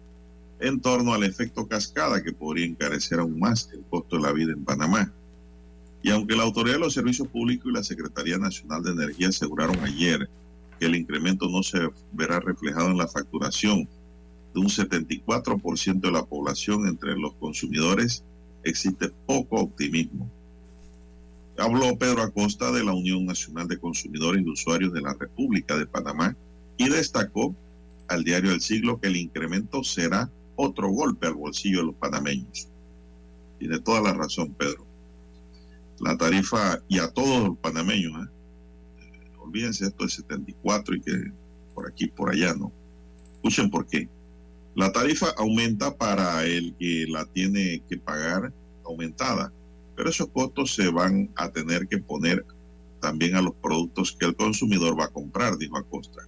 en 0.59 0.81
torno 0.81 1.15
al 1.15 1.23
efecto 1.23 1.69
cascada 1.69 2.21
que 2.21 2.33
podría 2.33 2.67
encarecer 2.67 3.21
aún 3.21 3.39
más 3.39 3.71
el 3.73 3.85
costo 3.89 4.17
de 4.17 4.23
la 4.23 4.33
vida 4.33 4.53
en 4.53 4.65
Panamá. 4.65 5.13
Y 6.03 6.11
aunque 6.11 6.35
la 6.35 6.43
Autoridad 6.43 6.75
de 6.75 6.81
los 6.81 6.95
Servicios 6.95 7.29
Públicos 7.29 7.71
y 7.71 7.75
la 7.75 7.85
Secretaría 7.85 8.39
Nacional 8.39 8.83
de 8.83 8.91
Energía 8.91 9.29
aseguraron 9.29 9.79
ayer 9.85 10.29
que 10.81 10.87
el 10.87 10.97
incremento 10.97 11.49
no 11.49 11.63
se 11.63 11.79
verá 12.11 12.41
reflejado 12.41 12.91
en 12.91 12.99
la 12.99 13.07
facturación 13.07 13.89
de 14.53 14.61
un 14.61 14.67
74% 14.67 16.01
de 16.01 16.11
la 16.11 16.25
población 16.25 16.89
entre 16.89 17.17
los 17.17 17.35
consumidores, 17.35 18.25
existe 18.65 19.13
poco 19.27 19.61
optimismo. 19.61 20.29
Habló 21.57 21.97
Pedro 21.97 22.23
Acosta 22.23 22.73
de 22.73 22.85
la 22.85 22.93
Unión 22.93 23.27
Nacional 23.27 23.69
de 23.69 23.79
Consumidores 23.79 24.43
y 24.45 24.51
Usuarios 24.51 24.93
de 24.93 25.01
la 25.01 25.15
República 25.15 25.77
de 25.77 25.87
Panamá 25.87 26.37
y 26.77 26.89
destacó 26.89 27.55
al 28.09 28.25
diario 28.25 28.53
El 28.53 28.61
Siglo 28.61 29.01
que 29.01 29.09
el 29.09 29.17
incremento 29.17 29.85
será 29.85 30.31
otro 30.57 30.89
golpe 30.89 31.27
al 31.27 31.35
bolsillo 31.35 31.79
de 31.79 31.87
los 31.87 31.95
panameños. 31.95 32.69
Tiene 33.59 33.79
toda 33.79 34.01
la 34.01 34.13
razón, 34.13 34.53
Pedro. 34.55 34.85
La 36.01 36.17
tarifa, 36.17 36.81
y 36.89 36.99
a 36.99 37.09
todos 37.09 37.49
los 37.49 37.59
panameños, 37.59 38.27
¿eh? 38.27 38.31
olvídense 39.39 39.87
esto 39.87 40.05
del 40.05 40.11
74 40.11 40.97
y 40.97 41.01
que 41.01 41.33
por 41.75 41.89
aquí, 41.89 42.09
por 42.09 42.31
allá, 42.31 42.55
¿no? 42.55 42.73
Escuchen 43.37 43.71
por 43.71 43.87
qué. 43.87 44.09
La 44.75 44.91
tarifa 44.91 45.29
aumenta 45.37 45.97
para 45.97 46.45
el 46.45 46.75
que 46.79 47.07
la 47.09 47.25
tiene 47.27 47.83
que 47.89 47.97
pagar 47.97 48.53
aumentada 48.85 49.53
pero 49.97 50.11
esos 50.11 50.29
costos 50.29 50.75
se 50.75 50.89
van 50.91 51.31
a 51.37 51.51
tener 51.51 51.87
que 51.89 51.99
poner 51.99 52.45
también 53.01 53.37
a 53.37 53.43
los 53.43 53.55
productos 53.55 54.13
que 54.13 54.27
el 54.27 54.35
consumidor 54.35 54.99
va 54.99 55.05
a 55.05 55.13
comprar, 55.13 55.57
dijo 55.59 55.77
Acosta. 55.77 56.23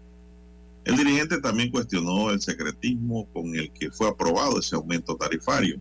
El 0.85 0.97
dirigente 0.97 1.41
también 1.41 1.71
cuestionó 1.71 2.31
el 2.31 2.41
secretismo 2.41 3.27
con 3.33 3.57
el 3.57 3.73
que 3.73 3.91
fue 3.91 4.09
aprobado 4.09 4.61
ese 4.61 4.77
aumento 4.77 5.17
tarifario. 5.17 5.81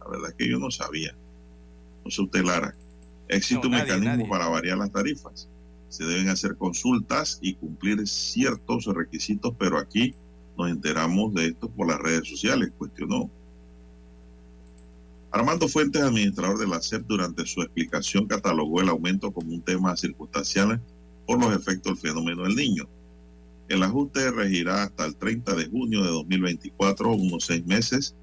La 0.00 0.08
verdad 0.08 0.30
es 0.30 0.36
que 0.36 0.48
yo 0.48 0.58
no 0.58 0.70
sabía. 0.70 1.14
No 2.04 2.10
sé 2.10 2.22
usted, 2.22 2.42
Lara. 2.42 2.74
Existe 3.28 3.66
un 3.66 3.74
mecanismo 3.74 4.28
para 4.28 4.48
variar 4.48 4.78
las 4.78 4.90
tarifas. 4.90 5.48
Se 5.88 6.04
deben 6.04 6.28
hacer 6.28 6.56
consultas 6.56 7.38
y 7.42 7.54
cumplir 7.54 8.06
ciertos 8.08 8.86
requisitos, 8.86 9.54
pero 9.58 9.78
aquí 9.78 10.14
nos 10.56 10.70
enteramos 10.70 11.34
de 11.34 11.48
esto 11.48 11.68
por 11.68 11.88
las 11.88 11.98
redes 11.98 12.28
sociales, 12.28 12.72
cuestionó. 12.78 13.30
Armando 15.32 15.66
Fuentes, 15.66 16.02
administrador 16.02 16.58
de 16.58 16.66
la 16.66 16.82
CEP, 16.82 17.06
durante 17.06 17.46
su 17.46 17.62
explicación 17.62 18.26
catalogó 18.26 18.82
el 18.82 18.90
aumento 18.90 19.32
como 19.32 19.50
un 19.54 19.62
tema 19.62 19.96
circunstancial 19.96 20.78
por 21.26 21.40
los 21.40 21.56
efectos 21.56 22.02
del 22.02 22.10
fenómeno 22.10 22.42
del 22.42 22.54
niño. 22.54 22.86
El 23.70 23.82
ajuste 23.82 24.30
regirá 24.30 24.82
hasta 24.82 25.06
el 25.06 25.16
30 25.16 25.54
de 25.54 25.70
junio 25.70 26.02
de 26.02 26.10
2024, 26.10 27.12
unos 27.12 27.46
seis 27.46 27.64
meses. 27.64 28.14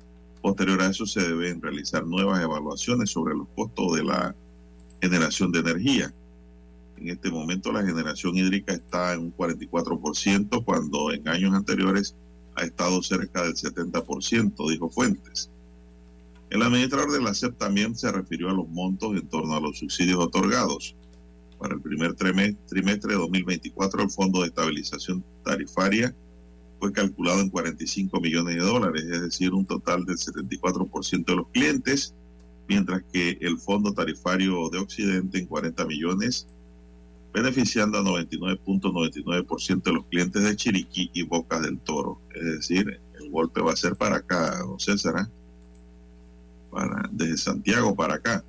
Posterior 0.43 0.83
a 0.83 0.91
eso 0.91 1.07
se 1.07 1.21
deben 1.21 1.59
realizar 1.59 2.05
nuevas 2.05 2.43
evaluaciones 2.43 3.09
sobre 3.09 3.33
los 3.33 3.47
costos 3.55 3.95
de 3.95 4.03
la 4.03 4.35
generación 5.01 5.51
de 5.51 5.61
energía. 5.61 6.13
En 6.97 7.09
este 7.09 7.31
momento 7.31 7.71
la 7.71 7.83
generación 7.83 8.37
hídrica 8.37 8.73
está 8.73 9.13
en 9.13 9.21
un 9.21 9.35
44%, 9.35 10.63
cuando 10.63 11.11
en 11.11 11.27
años 11.27 11.55
anteriores 11.55 12.15
ha 12.53 12.65
estado 12.65 13.01
cerca 13.01 13.41
del 13.41 13.55
70%, 13.55 14.69
dijo 14.69 14.91
Fuentes. 14.91 15.49
El 16.49 16.63
administrador 16.63 17.11
de 17.11 17.21
la 17.21 17.33
SEP 17.33 17.57
también 17.57 17.95
se 17.95 18.11
refirió 18.11 18.49
a 18.49 18.53
los 18.53 18.67
montos 18.69 19.15
en 19.15 19.27
torno 19.27 19.55
a 19.55 19.59
los 19.59 19.77
subsidios 19.77 20.17
otorgados. 20.17 20.95
Para 21.59 21.75
el 21.75 21.81
primer 21.81 22.15
trimestre 22.15 23.13
de 23.13 23.19
2024, 23.19 24.01
el 24.01 24.09
Fondo 24.09 24.41
de 24.41 24.47
Estabilización 24.47 25.23
Tarifaria 25.43 26.15
fue 26.79 26.91
calculado 26.91 27.41
en 27.41 27.49
45 27.49 28.19
millones 28.19 28.55
de 28.55 28.61
dólares, 28.61 29.03
es 29.03 29.21
decir, 29.21 29.53
un 29.53 29.65
total 29.65 30.05
del 30.05 30.17
74% 30.17 31.25
de 31.25 31.35
los 31.35 31.47
clientes, 31.49 32.15
mientras 32.67 33.03
que 33.11 33.37
el 33.41 33.59
Fondo 33.59 33.93
Tarifario 33.93 34.69
de 34.69 34.79
Occidente 34.79 35.37
en 35.37 35.45
40 35.45 35.85
millones, 35.85 36.47
beneficiando 37.33 37.99
a 37.99 38.03
99.99% 38.03 39.83
de 39.83 39.93
los 39.93 40.05
clientes 40.05 40.41
de 40.41 40.55
Chiriquí 40.55 41.11
y 41.13 41.23
Bocas 41.23 41.61
del 41.61 41.77
Toro. 41.79 42.19
Es 42.33 42.43
decir, 42.43 42.99
el 43.19 43.29
golpe 43.29 43.61
va 43.61 43.73
a 43.73 43.75
ser 43.75 43.95
para 43.95 44.15
acá, 44.15 44.57
don 44.59 44.79
César. 44.79 45.15
¿eh? 45.19 45.38
Para, 46.71 47.09
desde 47.11 47.37
Santiago 47.37 47.95
para 47.95 48.15
acá. 48.15 48.43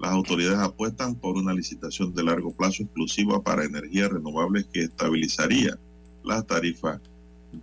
Las 0.00 0.12
autoridades 0.12 0.58
apuestan 0.58 1.14
por 1.14 1.36
una 1.36 1.52
licitación 1.52 2.14
de 2.14 2.24
largo 2.24 2.52
plazo 2.52 2.82
exclusiva 2.82 3.42
para 3.42 3.64
energías 3.64 4.10
renovables 4.10 4.66
que 4.66 4.82
estabilizaría 4.82 5.78
las 6.24 6.46
tarifas 6.46 7.00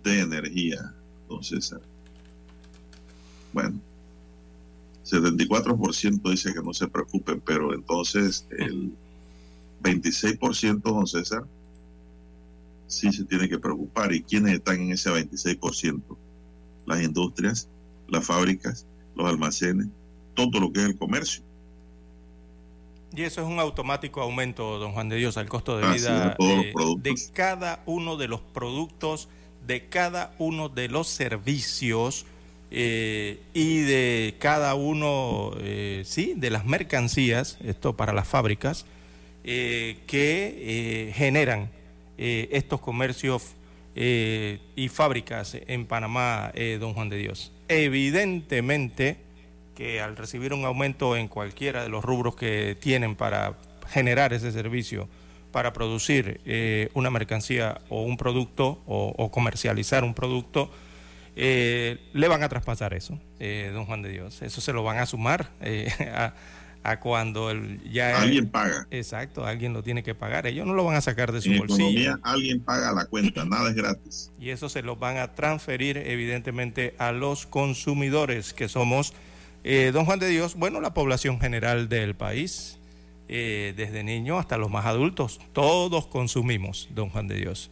de 0.02 0.20
energía, 0.20 0.94
don 1.28 1.42
César. 1.42 1.80
Bueno, 3.52 3.78
74% 5.04 6.30
dice 6.30 6.54
que 6.54 6.62
no 6.62 6.72
se 6.72 6.88
preocupen, 6.88 7.40
pero 7.44 7.74
entonces 7.74 8.46
el 8.50 8.92
26%, 9.82 10.80
don 10.80 11.06
César, 11.06 11.44
sí 12.86 13.12
se 13.12 13.24
tiene 13.24 13.48
que 13.48 13.58
preocupar. 13.58 14.12
¿Y 14.12 14.22
quiénes 14.22 14.54
están 14.54 14.80
en 14.80 14.92
ese 14.92 15.10
26%? 15.10 16.00
Las 16.86 17.02
industrias, 17.02 17.68
las 18.08 18.24
fábricas, 18.24 18.86
los 19.14 19.28
almacenes, 19.28 19.86
todo 20.34 20.60
lo 20.60 20.72
que 20.72 20.80
es 20.80 20.86
el 20.86 20.98
comercio. 20.98 21.42
Y 23.14 23.22
eso 23.22 23.42
es 23.42 23.46
un 23.46 23.60
automático 23.60 24.22
aumento, 24.22 24.78
don 24.78 24.92
Juan 24.92 25.08
de 25.10 25.16
Dios, 25.16 25.36
al 25.36 25.48
costo 25.48 25.76
de 25.76 25.92
vida 25.92 26.34
de, 26.38 26.72
de, 26.98 27.14
cada 27.34 27.82
uno 27.84 28.16
de 28.16 28.26
los 28.26 28.40
productos, 28.40 29.28
de 29.66 29.86
cada 29.88 30.34
uno 30.38 30.70
de 30.70 30.88
los 30.88 31.08
servicios 31.08 32.24
eh, 32.70 33.38
y 33.52 33.80
de 33.80 34.36
cada 34.38 34.74
uno, 34.74 35.52
eh, 35.58 36.04
sí, 36.06 36.32
de 36.36 36.48
las 36.48 36.64
mercancías, 36.64 37.58
esto 37.62 37.94
para 37.94 38.14
las 38.14 38.26
fábricas, 38.26 38.86
eh, 39.44 39.98
que 40.06 41.12
generan 41.14 41.70
estos 42.16 42.80
comercios 42.80 43.42
y 43.94 44.88
fábricas 44.88 45.56
en 45.66 45.86
Panamá, 45.86 46.52
don 46.80 46.94
Juan 46.94 47.08
de 47.08 47.18
Dios 47.18 47.52
evidentemente 47.80 49.16
que 49.74 50.00
al 50.00 50.16
recibir 50.16 50.52
un 50.52 50.64
aumento 50.64 51.16
en 51.16 51.28
cualquiera 51.28 51.82
de 51.82 51.88
los 51.88 52.04
rubros 52.04 52.36
que 52.36 52.76
tienen 52.78 53.16
para 53.16 53.54
generar 53.88 54.32
ese 54.32 54.52
servicio, 54.52 55.08
para 55.50 55.72
producir 55.72 56.40
eh, 56.44 56.90
una 56.94 57.10
mercancía 57.10 57.80
o 57.88 58.02
un 58.02 58.16
producto 58.16 58.82
o, 58.86 59.30
comercializar 59.30 60.04
un 60.04 60.14
producto, 60.14 60.70
eh, 61.34 61.98
le 62.12 62.28
van 62.28 62.42
a 62.42 62.48
traspasar 62.48 62.92
eso, 62.92 63.18
eh, 63.40 63.70
don 63.72 63.86
Juan 63.86 64.02
de 64.02 64.10
Dios. 64.10 64.42
Eso 64.42 64.60
se 64.60 64.72
lo 64.72 64.82
van 64.82 64.98
a 64.98 65.06
sumar 65.06 65.50
a 66.14 66.34
cuando 67.00 67.50
el, 67.50 67.80
ya 67.90 68.20
alguien 68.20 68.48
paga. 68.48 68.86
Exacto, 68.90 69.46
alguien 69.46 69.72
lo 69.72 69.82
tiene 69.82 70.02
que 70.02 70.14
pagar. 70.14 70.46
Ellos 70.46 70.66
no 70.66 70.74
lo 70.74 70.84
van 70.84 70.96
a 70.96 71.00
sacar 71.00 71.32
de 71.32 71.40
su 71.40 71.50
en 71.50 71.58
bolsillo. 71.58 71.88
Economía, 71.88 72.20
alguien 72.22 72.60
paga 72.60 72.92
la 72.92 73.04
cuenta, 73.06 73.44
nada 73.44 73.70
es 73.70 73.76
gratis. 73.76 74.30
Y 74.40 74.50
eso 74.50 74.68
se 74.68 74.82
lo 74.82 74.96
van 74.96 75.16
a 75.16 75.32
transferir 75.34 75.96
evidentemente 75.96 76.94
a 76.98 77.12
los 77.12 77.46
consumidores 77.46 78.52
que 78.52 78.68
somos, 78.68 79.14
eh, 79.64 79.90
don 79.92 80.04
Juan 80.04 80.18
de 80.18 80.28
Dios, 80.28 80.56
bueno, 80.56 80.80
la 80.80 80.92
población 80.94 81.40
general 81.40 81.88
del 81.88 82.14
país, 82.14 82.78
eh, 83.28 83.72
desde 83.76 84.02
niños 84.04 84.38
hasta 84.40 84.58
los 84.58 84.70
más 84.70 84.84
adultos, 84.84 85.40
todos 85.52 86.06
consumimos, 86.06 86.88
don 86.90 87.08
Juan 87.08 87.28
de 87.28 87.36
Dios, 87.36 87.70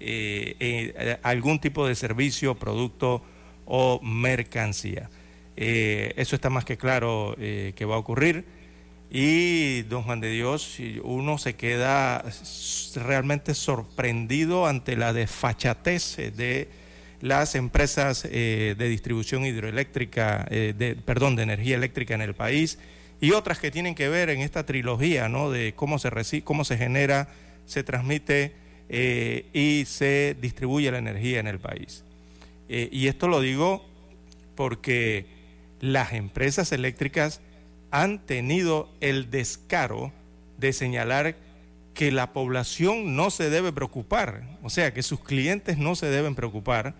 eh, 0.00 0.56
eh, 0.58 1.18
algún 1.22 1.58
tipo 1.58 1.86
de 1.86 1.94
servicio, 1.94 2.54
producto 2.54 3.22
o 3.64 4.00
mercancía. 4.02 5.10
Eh, 5.60 6.14
eso 6.16 6.36
está 6.36 6.50
más 6.50 6.64
que 6.64 6.76
claro 6.76 7.34
eh, 7.38 7.72
que 7.74 7.84
va 7.84 7.96
a 7.96 7.98
ocurrir. 7.98 8.44
Y, 9.10 9.82
don 9.82 10.02
Juan 10.04 10.20
de 10.20 10.30
Dios, 10.30 10.78
uno 11.02 11.38
se 11.38 11.54
queda 11.56 12.24
realmente 12.94 13.54
sorprendido 13.54 14.66
ante 14.66 14.96
la 14.96 15.12
desfachatez 15.12 16.16
de 16.36 16.68
las 17.20 17.54
empresas 17.54 18.26
eh, 18.30 18.74
de 18.78 18.88
distribución 18.88 19.44
hidroeléctrica, 19.44 20.46
eh, 20.50 20.74
de, 20.76 20.94
perdón, 20.94 21.36
de 21.36 21.42
energía 21.42 21.76
eléctrica 21.76 22.14
en 22.14 22.20
el 22.20 22.34
país 22.34 22.78
y 23.20 23.32
otras 23.32 23.58
que 23.58 23.70
tienen 23.70 23.94
que 23.94 24.08
ver 24.08 24.30
en 24.30 24.40
esta 24.40 24.64
trilogía, 24.64 25.28
¿no? 25.28 25.50
De 25.50 25.74
cómo 25.74 25.98
se, 25.98 26.10
reci 26.10 26.42
cómo 26.42 26.64
se 26.64 26.76
genera, 26.76 27.28
se 27.66 27.82
transmite 27.82 28.52
eh, 28.88 29.46
y 29.52 29.84
se 29.86 30.36
distribuye 30.40 30.90
la 30.90 30.98
energía 30.98 31.40
en 31.40 31.48
el 31.48 31.58
país. 31.58 32.04
Eh, 32.68 32.88
y 32.92 33.08
esto 33.08 33.26
lo 33.26 33.40
digo 33.40 33.84
porque 34.54 35.26
las 35.80 36.12
empresas 36.12 36.72
eléctricas 36.72 37.40
han 37.90 38.18
tenido 38.24 38.90
el 39.00 39.30
descaro 39.30 40.12
de 40.58 40.72
señalar 40.72 41.36
que 41.94 42.12
la 42.12 42.32
población 42.32 43.16
no 43.16 43.30
se 43.30 43.50
debe 43.50 43.72
preocupar, 43.72 44.44
o 44.62 44.70
sea, 44.70 44.94
que 44.94 45.02
sus 45.02 45.20
clientes 45.20 45.78
no 45.78 45.96
se 45.96 46.06
deben 46.06 46.34
preocupar, 46.34 46.94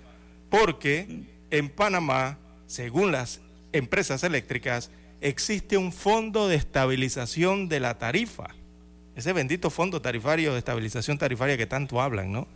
porque 0.50 1.22
en 1.50 1.68
Panamá, 1.68 2.38
según 2.66 3.12
las 3.12 3.40
empresas 3.72 4.24
eléctricas, 4.24 4.90
existe 5.20 5.76
un 5.76 5.92
fondo 5.92 6.48
de 6.48 6.56
estabilización 6.56 7.68
de 7.68 7.80
la 7.80 7.98
tarifa, 7.98 8.54
ese 9.14 9.32
bendito 9.32 9.70
fondo 9.70 10.00
tarifario 10.00 10.52
de 10.52 10.58
estabilización 10.58 11.18
tarifaria 11.18 11.56
que 11.56 11.66
tanto 11.66 12.00
hablan, 12.00 12.32
¿no? 12.32 12.46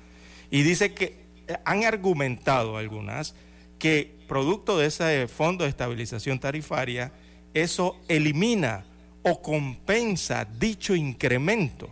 Y 0.50 0.62
dice 0.62 0.94
que 0.94 1.16
han 1.64 1.84
argumentado 1.84 2.76
algunas 2.76 3.34
que 3.82 4.14
producto 4.28 4.78
de 4.78 4.86
ese 4.86 5.26
fondo 5.26 5.64
de 5.64 5.70
estabilización 5.70 6.38
tarifaria, 6.38 7.10
eso 7.52 7.98
elimina 8.06 8.84
o 9.24 9.42
compensa 9.42 10.44
dicho 10.44 10.94
incremento. 10.94 11.90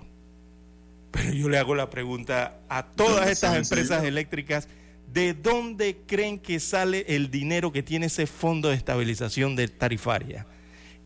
Pero 1.11 1.33
yo 1.33 1.49
le 1.49 1.59
hago 1.59 1.75
la 1.75 1.91
pregunta 1.91 2.61
a 2.69 2.85
todas 2.85 3.29
estas 3.29 3.57
empresas 3.57 4.05
eléctricas, 4.05 4.69
¿de 5.13 5.35
dónde 5.35 5.97
creen 6.07 6.39
que 6.39 6.61
sale 6.61 7.07
el 7.09 7.29
dinero 7.29 7.73
que 7.73 7.83
tiene 7.83 8.07
ese 8.07 8.29
fondo 8.29 8.69
de 8.69 8.77
estabilización 8.77 9.57
de 9.57 9.67
tarifaria? 9.67 10.47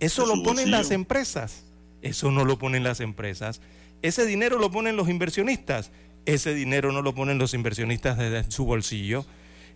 Eso 0.00 0.26
lo 0.26 0.42
ponen 0.42 0.70
las 0.70 0.90
empresas, 0.90 1.64
eso 2.02 2.30
no 2.30 2.44
lo 2.44 2.58
ponen 2.58 2.82
las 2.82 3.00
empresas. 3.00 3.62
Ese 4.02 4.26
dinero 4.26 4.58
lo 4.58 4.70
ponen 4.70 4.96
los 4.96 5.08
inversionistas, 5.08 5.90
ese 6.26 6.52
dinero 6.52 6.92
no 6.92 7.00
lo 7.00 7.14
ponen 7.14 7.38
los 7.38 7.54
inversionistas 7.54 8.18
desde 8.18 8.50
su 8.50 8.66
bolsillo. 8.66 9.24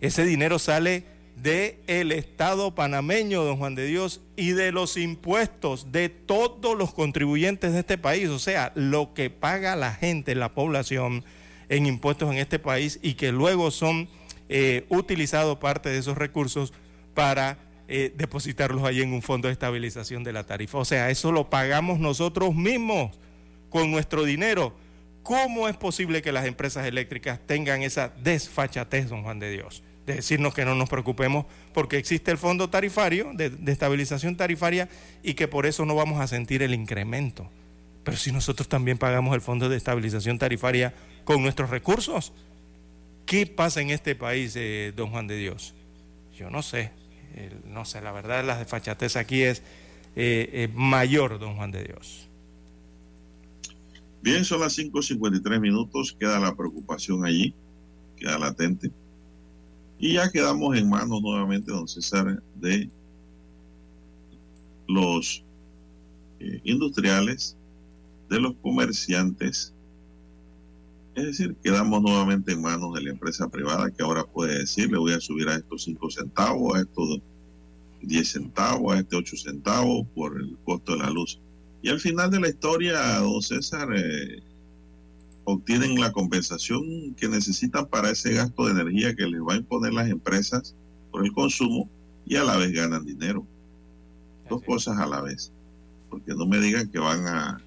Ese 0.01 0.25
dinero 0.25 0.59
sale 0.59 1.03
del 1.35 1.75
el 1.87 2.11
Estado 2.11 2.75
panameño, 2.75 3.43
don 3.43 3.57
Juan 3.57 3.75
de 3.75 3.85
Dios, 3.85 4.21
y 4.35 4.51
de 4.51 4.71
los 4.71 4.97
impuestos 4.97 5.91
de 5.91 6.09
todos 6.09 6.77
los 6.77 6.93
contribuyentes 6.93 7.73
de 7.73 7.79
este 7.79 7.97
país, 7.97 8.29
o 8.29 8.39
sea, 8.39 8.71
lo 8.75 9.13
que 9.13 9.29
paga 9.29 9.75
la 9.75 9.93
gente, 9.93 10.35
la 10.35 10.53
población 10.53 11.23
en 11.69 11.85
impuestos 11.85 12.31
en 12.31 12.37
este 12.37 12.59
país 12.59 12.99
y 13.01 13.13
que 13.13 13.31
luego 13.31 13.71
son 13.71 14.09
eh, 14.49 14.85
utilizados 14.89 15.59
parte 15.59 15.89
de 15.89 15.99
esos 15.99 16.17
recursos 16.17 16.73
para 17.13 17.57
eh, 17.87 18.13
depositarlos 18.15 18.83
ahí 18.83 19.01
en 19.01 19.13
un 19.13 19.21
fondo 19.21 19.47
de 19.47 19.53
estabilización 19.53 20.23
de 20.23 20.33
la 20.33 20.45
tarifa. 20.45 20.79
O 20.79 20.85
sea, 20.85 21.09
eso 21.09 21.31
lo 21.31 21.49
pagamos 21.49 21.99
nosotros 21.99 22.55
mismos 22.55 23.17
con 23.69 23.91
nuestro 23.91 24.23
dinero. 24.23 24.73
¿Cómo 25.23 25.67
es 25.67 25.77
posible 25.77 26.21
que 26.21 26.31
las 26.31 26.45
empresas 26.45 26.85
eléctricas 26.87 27.39
tengan 27.45 27.83
esa 27.83 28.09
desfachatez, 28.09 29.09
don 29.09 29.23
Juan 29.23 29.39
de 29.39 29.51
Dios? 29.51 29.83
De 30.09 30.15
decirnos 30.15 30.55
que 30.55 30.65
no 30.65 30.73
nos 30.73 30.89
preocupemos 30.89 31.45
porque 31.71 31.97
existe 31.97 32.31
el 32.31 32.37
fondo 32.37 32.69
tarifario 32.69 33.31
de, 33.35 33.51
estabilización 33.71 34.35
tarifaria 34.35 34.89
y 35.21 35.35
que 35.35 35.47
por 35.47 35.67
eso 35.67 35.85
no 35.85 35.93
vamos 35.93 36.19
a 36.19 36.27
sentir 36.27 36.63
el 36.63 36.73
incremento. 36.73 37.47
Pero 38.03 38.17
si 38.17 38.31
nosotros 38.31 38.67
también 38.67 38.97
pagamos 38.97 39.35
el 39.35 39.41
fondo 39.41 39.69
de 39.69 39.77
estabilización 39.77 40.39
tarifaria 40.39 40.95
con 41.25 41.43
nuestros 41.43 41.69
recursos, 41.69 42.33
¿qué 43.27 43.45
pasa 43.45 43.81
en 43.81 43.91
este 43.91 44.15
país, 44.15 44.55
eh, 44.55 44.93
don 44.95 45.11
Juan 45.11 45.27
de 45.27 45.37
Dios? 45.37 45.75
Yo 46.35 46.49
no 46.49 46.63
sé, 46.63 46.91
eh, 47.35 47.51
no 47.67 47.85
sé, 47.85 48.01
la 48.01 48.11
verdad 48.11 48.43
la 48.43 48.57
desfachatez 48.57 49.15
aquí 49.15 49.43
es 49.43 49.61
eh, 50.15 50.69
mayor, 50.73 51.37
don 51.37 51.55
Juan 51.55 51.69
de 51.69 51.83
Dios. 51.83 52.27
Bien, 54.23 54.43
son 54.43 54.61
las 54.61 54.77
5.53 54.77 55.59
minutos, 55.59 56.17
queda 56.19 56.39
la 56.39 56.55
preocupación 56.55 57.23
allí, 57.25 57.53
queda 58.17 58.39
latente. 58.39 58.91
Y 59.99 60.13
ya 60.13 60.31
quedamos 60.31 60.77
en 60.77 60.89
manos 60.89 61.21
nuevamente, 61.21 61.71
don 61.71 61.87
César, 61.87 62.41
de 62.55 62.89
los 64.87 65.43
eh, 66.39 66.61
industriales, 66.63 67.57
de 68.29 68.39
los 68.39 68.55
comerciantes. 68.61 69.73
Es 71.15 71.25
decir, 71.25 71.53
quedamos 71.61 72.01
nuevamente 72.01 72.53
en 72.53 72.61
manos 72.61 72.93
de 72.93 73.01
la 73.01 73.09
empresa 73.09 73.49
privada 73.49 73.91
que 73.91 74.01
ahora 74.01 74.23
puede 74.23 74.59
decir, 74.59 74.89
le 74.89 74.97
voy 74.97 75.11
a 75.11 75.19
subir 75.19 75.49
a 75.49 75.55
estos 75.55 75.83
5 75.83 76.09
centavos, 76.11 76.77
a 76.77 76.81
estos 76.81 77.19
10 78.01 78.31
centavos, 78.31 78.95
a 78.95 78.99
este 78.99 79.17
8 79.17 79.35
centavos 79.35 80.07
por 80.15 80.39
el 80.39 80.57
costo 80.63 80.93
de 80.93 80.99
la 80.99 81.09
luz. 81.09 81.41
Y 81.81 81.89
al 81.89 81.99
final 81.99 82.31
de 82.31 82.39
la 82.39 82.47
historia, 82.47 83.19
don 83.19 83.41
César, 83.41 83.89
eh, 83.93 84.41
obtienen 85.53 85.99
la 85.99 86.11
compensación 86.11 87.13
que 87.15 87.27
necesitan 87.27 87.87
para 87.87 88.11
ese 88.11 88.33
gasto 88.33 88.65
de 88.65 88.71
energía 88.71 89.15
que 89.15 89.27
les 89.27 89.41
va 89.41 89.53
a 89.53 89.57
imponer 89.57 89.93
las 89.93 90.09
empresas 90.09 90.75
por 91.11 91.25
el 91.25 91.31
consumo 91.31 91.89
y 92.25 92.35
a 92.35 92.43
la 92.43 92.57
vez 92.57 92.71
ganan 92.71 93.05
dinero. 93.05 93.45
Dos 94.49 94.63
cosas 94.63 94.97
a 94.99 95.07
la 95.07 95.21
vez. 95.21 95.51
Porque 96.09 96.33
no 96.33 96.45
me 96.45 96.59
digan 96.59 96.89
que 96.89 96.99
van 96.99 97.27
a, 97.27 97.61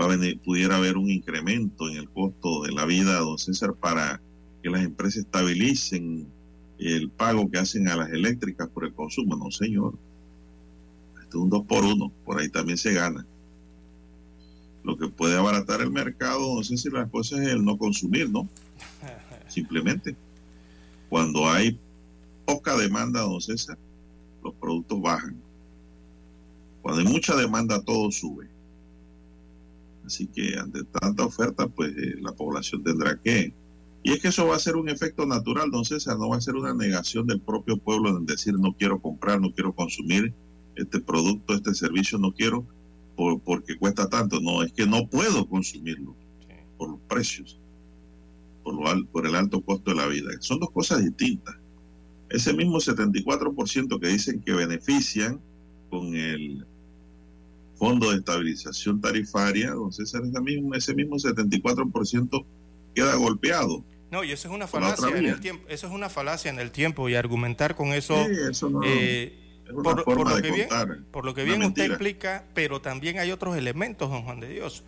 va 0.00 0.04
a 0.04 0.08
venir, 0.08 0.38
pudiera 0.40 0.76
haber 0.76 0.96
un 0.96 1.10
incremento 1.10 1.88
en 1.88 1.96
el 1.98 2.08
costo 2.10 2.62
de 2.62 2.72
la 2.72 2.84
vida, 2.84 3.18
don 3.18 3.38
César, 3.38 3.74
para 3.74 4.20
que 4.62 4.70
las 4.70 4.82
empresas 4.82 5.24
estabilicen 5.24 6.26
el 6.78 7.08
pago 7.10 7.50
que 7.50 7.58
hacen 7.58 7.88
a 7.88 7.96
las 7.96 8.10
eléctricas 8.10 8.68
por 8.68 8.84
el 8.84 8.92
consumo. 8.92 9.36
No, 9.36 9.50
señor. 9.50 9.94
Esto 11.22 11.38
es 11.38 11.42
un 11.42 11.50
dos 11.50 11.64
por 11.66 11.84
uno. 11.84 12.12
Por 12.24 12.38
ahí 12.38 12.48
también 12.48 12.78
se 12.78 12.92
gana 12.92 13.26
lo 14.86 14.96
que 14.96 15.08
puede 15.08 15.36
abaratar 15.36 15.80
el 15.80 15.90
mercado, 15.90 16.54
no 16.54 16.62
sé 16.62 16.76
si 16.76 16.88
las 16.90 17.10
cosas 17.10 17.40
es 17.40 17.48
el 17.48 17.64
no 17.64 17.76
consumir, 17.76 18.30
¿no? 18.30 18.48
Simplemente. 19.48 20.14
Cuando 21.08 21.50
hay 21.50 21.76
poca 22.44 22.76
demanda, 22.76 23.22
don 23.22 23.40
César, 23.40 23.76
los 24.44 24.54
productos 24.54 25.02
bajan. 25.02 25.36
Cuando 26.82 27.00
hay 27.00 27.08
mucha 27.08 27.34
demanda, 27.34 27.82
todo 27.82 28.12
sube. 28.12 28.46
Así 30.06 30.28
que 30.28 30.56
ante 30.56 30.84
tanta 30.84 31.24
oferta, 31.24 31.66
pues 31.66 31.90
eh, 31.96 32.14
la 32.20 32.30
población 32.32 32.84
tendrá 32.84 33.20
que... 33.20 33.52
Y 34.04 34.12
es 34.12 34.20
que 34.20 34.28
eso 34.28 34.46
va 34.46 34.54
a 34.54 34.60
ser 34.60 34.76
un 34.76 34.88
efecto 34.88 35.26
natural, 35.26 35.68
don 35.72 35.84
César, 35.84 36.16
no 36.16 36.28
va 36.28 36.36
a 36.36 36.40
ser 36.40 36.54
una 36.54 36.72
negación 36.72 37.26
del 37.26 37.40
propio 37.40 37.76
pueblo 37.76 38.16
en 38.16 38.24
decir 38.24 38.54
no 38.54 38.72
quiero 38.72 39.02
comprar, 39.02 39.40
no 39.40 39.52
quiero 39.52 39.74
consumir 39.74 40.32
este 40.76 41.00
producto, 41.00 41.54
este 41.54 41.74
servicio, 41.74 42.18
no 42.18 42.32
quiero 42.32 42.64
por, 43.16 43.40
porque 43.40 43.76
cuesta 43.76 44.08
tanto, 44.08 44.40
no, 44.40 44.62
es 44.62 44.72
que 44.72 44.86
no 44.86 45.08
puedo 45.08 45.48
consumirlo 45.48 46.14
sí. 46.40 46.54
por 46.76 46.90
los 46.90 47.00
precios, 47.08 47.58
por, 48.62 48.74
lo, 48.74 49.06
por 49.06 49.26
el 49.26 49.34
alto 49.34 49.60
costo 49.62 49.90
de 49.90 49.96
la 49.96 50.06
vida. 50.06 50.30
Son 50.40 50.60
dos 50.60 50.70
cosas 50.70 51.02
distintas. 51.02 51.56
Ese 52.28 52.52
mismo 52.52 52.78
74% 52.78 54.00
que 54.00 54.08
dicen 54.08 54.40
que 54.40 54.52
benefician 54.52 55.40
con 55.90 56.14
el 56.14 56.66
Fondo 57.76 58.10
de 58.10 58.18
Estabilización 58.18 59.00
Tarifaria, 59.00 59.68
entonces 59.68 60.12
ese 60.12 60.40
mismo, 60.40 60.74
ese 60.74 60.94
mismo 60.94 61.16
74% 61.16 62.44
queda 62.94 63.14
golpeado. 63.14 63.84
No, 64.10 64.24
y 64.24 64.32
eso 64.32 64.48
es 64.48 64.54
una 64.54 64.66
falacia 64.66 65.08
en 65.08 65.26
el 65.26 65.40
tiempo, 65.40 65.64
eso 65.68 65.86
es 65.86 65.92
una 65.92 66.08
falacia 66.08 66.50
en 66.50 66.58
el 66.58 66.70
tiempo 66.70 67.08
y 67.08 67.16
argumentar 67.16 67.74
con 67.74 67.88
eso, 67.88 68.14
sí, 68.24 68.32
eso 68.50 68.70
no, 68.70 68.80
eh, 68.84 69.45
por, 69.72 70.04
por, 70.04 70.30
lo 70.30 70.42
que 70.42 70.50
bien, 70.50 70.68
por, 71.10 71.24
lo 71.24 71.34
que 71.34 71.44
bien, 71.44 71.62
usted 71.62 71.84
explica, 71.84 72.44
pero 72.54 72.80
también 72.80 73.18
hay 73.18 73.32
otros 73.32 73.56
elementos, 73.56 74.10
don 74.10 74.22
Juan 74.22 74.40
de 74.40 74.48
Dios. 74.48 74.84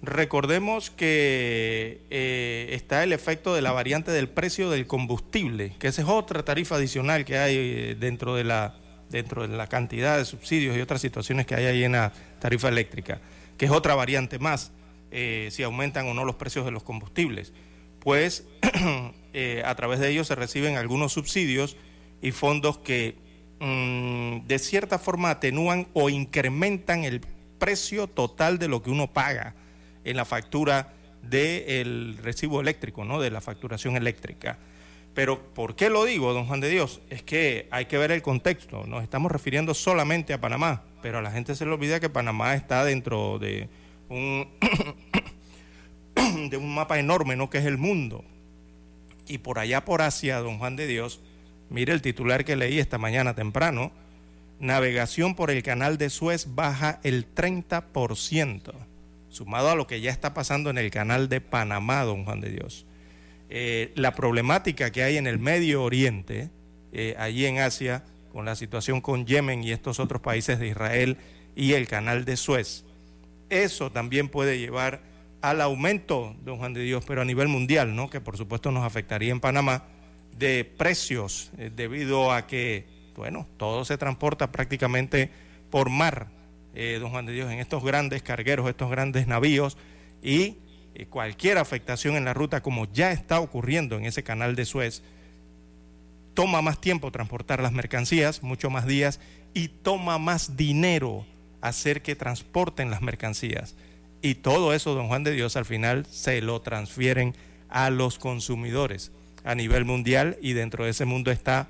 Recordemos 0.00 0.90
que 0.90 2.00
eh, 2.10 2.68
está 2.70 3.02
el 3.02 3.12
efecto 3.12 3.54
de 3.54 3.62
la 3.62 3.72
variante 3.72 4.12
del 4.12 4.28
precio 4.28 4.70
del 4.70 4.86
combustible, 4.86 5.74
que 5.78 5.88
esa 5.88 6.02
es 6.02 6.08
otra 6.08 6.44
tarifa 6.44 6.76
adicional 6.76 7.24
que 7.24 7.38
hay 7.38 7.94
dentro 7.94 8.34
de 8.36 8.44
la 8.44 8.76
dentro 9.10 9.46
de 9.46 9.56
la 9.56 9.66
cantidad 9.68 10.18
de 10.18 10.24
subsidios 10.24 10.76
y 10.76 10.80
otras 10.80 11.00
situaciones 11.00 11.46
que 11.46 11.54
hay 11.54 11.66
ahí 11.66 11.84
en 11.84 11.92
la 11.92 12.12
tarifa 12.40 12.68
eléctrica, 12.68 13.20
que 13.56 13.64
es 13.64 13.70
otra 13.70 13.94
variante 13.94 14.38
más, 14.38 14.70
eh, 15.10 15.48
si 15.50 15.62
aumentan 15.62 16.06
o 16.06 16.14
no 16.14 16.24
los 16.24 16.36
precios 16.36 16.64
de 16.64 16.70
los 16.70 16.82
combustibles. 16.82 17.52
Pues 18.00 18.46
eh, 19.32 19.62
a 19.64 19.74
través 19.74 20.00
de 20.00 20.10
ellos 20.10 20.26
se 20.26 20.34
reciben 20.34 20.76
algunos 20.76 21.12
subsidios 21.12 21.76
y 22.20 22.32
fondos 22.32 22.78
que 22.78 23.16
mm, 23.60 24.46
de 24.46 24.58
cierta 24.58 24.98
forma 24.98 25.30
atenúan 25.30 25.88
o 25.92 26.10
incrementan 26.10 27.04
el 27.04 27.20
precio 27.58 28.06
total 28.06 28.58
de 28.58 28.68
lo 28.68 28.82
que 28.82 28.90
uno 28.90 29.12
paga 29.12 29.54
en 30.04 30.16
la 30.16 30.24
factura 30.24 30.92
del 31.22 32.18
recibo 32.22 32.60
eléctrico, 32.60 33.04
¿no? 33.04 33.20
de 33.20 33.30
la 33.30 33.40
facturación 33.40 33.96
eléctrica. 33.96 34.58
Pero 35.14 35.52
¿por 35.52 35.74
qué 35.74 35.90
lo 35.90 36.04
digo, 36.04 36.32
don 36.32 36.46
Juan 36.46 36.60
de 36.60 36.70
Dios? 36.70 37.00
Es 37.10 37.22
que 37.22 37.66
hay 37.70 37.86
que 37.86 37.98
ver 37.98 38.12
el 38.12 38.22
contexto. 38.22 38.86
Nos 38.86 39.02
estamos 39.02 39.32
refiriendo 39.32 39.74
solamente 39.74 40.32
a 40.32 40.40
Panamá, 40.40 40.84
pero 41.02 41.18
a 41.18 41.22
la 41.22 41.32
gente 41.32 41.54
se 41.56 41.64
le 41.64 41.72
olvida 41.72 41.98
que 41.98 42.08
Panamá 42.08 42.54
está 42.54 42.84
dentro 42.84 43.38
de 43.38 43.68
un, 44.08 44.48
de 46.50 46.56
un 46.56 46.72
mapa 46.72 46.98
enorme, 47.00 47.34
¿no? 47.34 47.50
Que 47.50 47.58
es 47.58 47.66
el 47.66 47.78
mundo. 47.78 48.24
Y 49.26 49.38
por 49.38 49.58
allá 49.58 49.84
por 49.84 50.02
Asia, 50.02 50.38
don 50.38 50.58
Juan 50.58 50.76
de 50.76 50.86
Dios, 50.86 51.20
mire 51.70 51.92
el 51.92 52.02
titular 52.02 52.44
que 52.44 52.56
leí 52.56 52.78
esta 52.78 52.98
mañana 52.98 53.34
temprano, 53.34 53.92
navegación 54.60 55.34
por 55.34 55.50
el 55.50 55.62
canal 55.62 55.98
de 55.98 56.10
Suez 56.10 56.54
baja 56.54 57.00
el 57.02 57.32
30%, 57.34 58.72
sumado 59.28 59.70
a 59.70 59.76
lo 59.76 59.86
que 59.86 60.00
ya 60.00 60.10
está 60.10 60.34
pasando 60.34 60.70
en 60.70 60.78
el 60.78 60.90
canal 60.90 61.28
de 61.28 61.40
Panamá, 61.40 62.02
don 62.04 62.24
Juan 62.24 62.40
de 62.40 62.50
Dios. 62.50 62.86
Eh, 63.50 63.92
la 63.94 64.14
problemática 64.14 64.90
que 64.90 65.02
hay 65.02 65.16
en 65.16 65.26
el 65.26 65.38
Medio 65.38 65.82
Oriente, 65.82 66.50
eh, 66.92 67.14
allí 67.18 67.46
en 67.46 67.58
Asia, 67.58 68.04
con 68.32 68.44
la 68.44 68.56
situación 68.56 69.00
con 69.00 69.26
Yemen 69.26 69.64
y 69.64 69.72
estos 69.72 70.00
otros 70.00 70.20
países 70.20 70.58
de 70.58 70.68
Israel 70.68 71.16
y 71.56 71.72
el 71.72 71.88
canal 71.88 72.24
de 72.24 72.36
Suez. 72.36 72.84
Eso 73.48 73.90
también 73.90 74.28
puede 74.28 74.58
llevar 74.58 75.00
al 75.40 75.60
aumento, 75.60 76.34
don 76.44 76.58
Juan 76.58 76.74
de 76.74 76.82
Dios, 76.82 77.04
pero 77.06 77.22
a 77.22 77.24
nivel 77.24 77.48
mundial, 77.48 77.94
¿no? 77.94 78.10
que 78.10 78.20
por 78.20 78.36
supuesto 78.36 78.70
nos 78.70 78.84
afectaría 78.84 79.32
en 79.32 79.40
Panamá, 79.40 79.84
de 80.38 80.64
precios, 80.64 81.50
eh, 81.58 81.70
debido 81.74 82.32
a 82.32 82.46
que, 82.46 82.86
bueno, 83.16 83.46
todo 83.56 83.84
se 83.84 83.98
transporta 83.98 84.52
prácticamente 84.52 85.30
por 85.70 85.90
mar, 85.90 86.28
don 87.00 87.10
Juan 87.10 87.26
de 87.26 87.32
Dios, 87.32 87.50
en 87.50 87.58
estos 87.58 87.82
grandes 87.82 88.22
cargueros, 88.22 88.68
estos 88.68 88.88
grandes 88.88 89.26
navíos, 89.26 89.76
y 90.22 90.58
eh, 90.98 91.06
cualquier 91.06 91.58
afectación 91.58 92.16
en 92.16 92.24
la 92.24 92.34
ruta, 92.34 92.60
como 92.60 92.86
ya 92.92 93.12
está 93.12 93.40
ocurriendo 93.40 93.96
en 93.96 94.04
ese 94.04 94.24
canal 94.24 94.56
de 94.56 94.64
Suez, 94.64 95.02
toma 96.34 96.60
más 96.60 96.80
tiempo 96.80 97.12
transportar 97.12 97.62
las 97.62 97.72
mercancías, 97.72 98.42
mucho 98.42 98.68
más 98.68 98.86
días, 98.86 99.20
y 99.54 99.68
toma 99.68 100.18
más 100.18 100.56
dinero 100.56 101.24
hacer 101.60 102.02
que 102.02 102.16
transporten 102.16 102.90
las 102.90 103.00
mercancías. 103.00 103.76
Y 104.22 104.36
todo 104.36 104.74
eso, 104.74 104.94
don 104.94 105.06
Juan 105.06 105.24
de 105.24 105.32
Dios, 105.32 105.56
al 105.56 105.64
final 105.64 106.04
se 106.10 106.40
lo 106.42 106.60
transfieren 106.60 107.34
a 107.68 107.90
los 107.90 108.18
consumidores 108.18 109.12
a 109.48 109.54
nivel 109.54 109.86
mundial 109.86 110.36
y 110.42 110.52
dentro 110.52 110.84
de 110.84 110.90
ese 110.90 111.06
mundo 111.06 111.30
está 111.30 111.68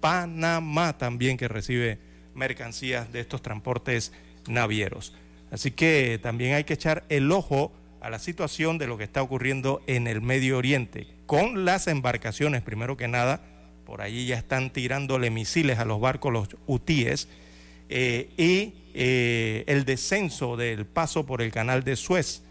Panamá 0.00 0.96
también 0.96 1.36
que 1.36 1.46
recibe 1.46 1.98
mercancías 2.34 3.12
de 3.12 3.20
estos 3.20 3.42
transportes 3.42 4.14
navieros. 4.46 5.12
Así 5.50 5.70
que 5.70 6.18
también 6.22 6.54
hay 6.54 6.64
que 6.64 6.72
echar 6.72 7.04
el 7.10 7.30
ojo 7.30 7.70
a 8.00 8.08
la 8.08 8.18
situación 8.18 8.78
de 8.78 8.86
lo 8.86 8.96
que 8.96 9.04
está 9.04 9.20
ocurriendo 9.20 9.82
en 9.86 10.06
el 10.06 10.22
Medio 10.22 10.56
Oriente, 10.56 11.06
con 11.26 11.66
las 11.66 11.86
embarcaciones, 11.86 12.62
primero 12.62 12.96
que 12.96 13.08
nada, 13.08 13.42
por 13.84 14.00
allí 14.00 14.24
ya 14.24 14.38
están 14.38 14.70
tirándole 14.72 15.28
misiles 15.28 15.78
a 15.78 15.84
los 15.84 16.00
barcos, 16.00 16.32
los 16.32 16.48
hutíes, 16.66 17.28
eh, 17.90 18.30
y 18.38 18.72
eh, 18.94 19.64
el 19.66 19.84
descenso 19.84 20.56
del 20.56 20.86
paso 20.86 21.26
por 21.26 21.42
el 21.42 21.52
canal 21.52 21.84
de 21.84 21.96
Suez. 21.96 22.42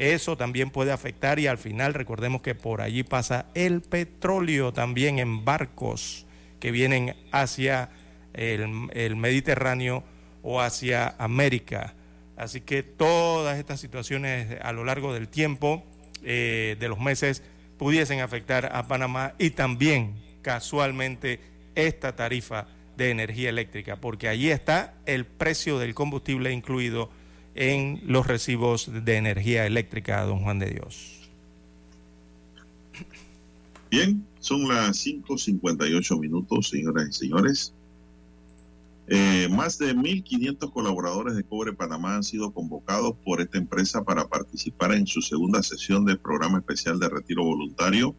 Eso 0.00 0.34
también 0.34 0.70
puede 0.70 0.92
afectar 0.92 1.38
y 1.38 1.46
al 1.46 1.58
final 1.58 1.92
recordemos 1.92 2.40
que 2.40 2.54
por 2.54 2.80
allí 2.80 3.02
pasa 3.02 3.50
el 3.52 3.82
petróleo 3.82 4.72
también 4.72 5.18
en 5.18 5.44
barcos 5.44 6.24
que 6.58 6.70
vienen 6.70 7.14
hacia 7.32 7.90
el 8.32 9.16
Mediterráneo 9.16 10.02
o 10.42 10.62
hacia 10.62 11.16
América. 11.18 11.92
Así 12.38 12.62
que 12.62 12.82
todas 12.82 13.58
estas 13.58 13.78
situaciones 13.78 14.56
a 14.62 14.72
lo 14.72 14.86
largo 14.86 15.12
del 15.12 15.28
tiempo, 15.28 15.84
eh, 16.22 16.78
de 16.80 16.88
los 16.88 16.98
meses, 16.98 17.42
pudiesen 17.76 18.20
afectar 18.20 18.74
a 18.74 18.88
Panamá 18.88 19.34
y 19.38 19.50
también 19.50 20.14
casualmente 20.40 21.40
esta 21.74 22.16
tarifa 22.16 22.68
de 22.96 23.10
energía 23.10 23.50
eléctrica, 23.50 23.96
porque 23.96 24.28
allí 24.28 24.50
está 24.50 24.94
el 25.04 25.26
precio 25.26 25.78
del 25.78 25.94
combustible 25.94 26.52
incluido 26.52 27.10
en 27.54 28.00
los 28.06 28.26
recibos 28.26 28.90
de 29.04 29.16
energía 29.16 29.66
eléctrica, 29.66 30.24
don 30.24 30.42
Juan 30.42 30.58
de 30.58 30.70
Dios. 30.70 31.20
Bien, 33.90 34.24
son 34.38 34.68
las 34.68 35.04
5.58 35.04 36.20
minutos, 36.20 36.68
señoras 36.68 37.08
y 37.08 37.12
señores. 37.12 37.74
Eh, 39.08 39.48
más 39.50 39.76
de 39.78 39.96
1.500 39.96 40.72
colaboradores 40.72 41.34
de 41.34 41.42
Cobre 41.42 41.72
Panamá 41.72 42.14
han 42.14 42.22
sido 42.22 42.52
convocados 42.52 43.16
por 43.24 43.40
esta 43.40 43.58
empresa 43.58 44.04
para 44.04 44.28
participar 44.28 44.94
en 44.94 45.08
su 45.08 45.20
segunda 45.20 45.64
sesión 45.64 46.04
del 46.04 46.18
programa 46.18 46.58
especial 46.58 47.00
de 47.00 47.08
retiro 47.08 47.42
voluntario. 47.42 48.14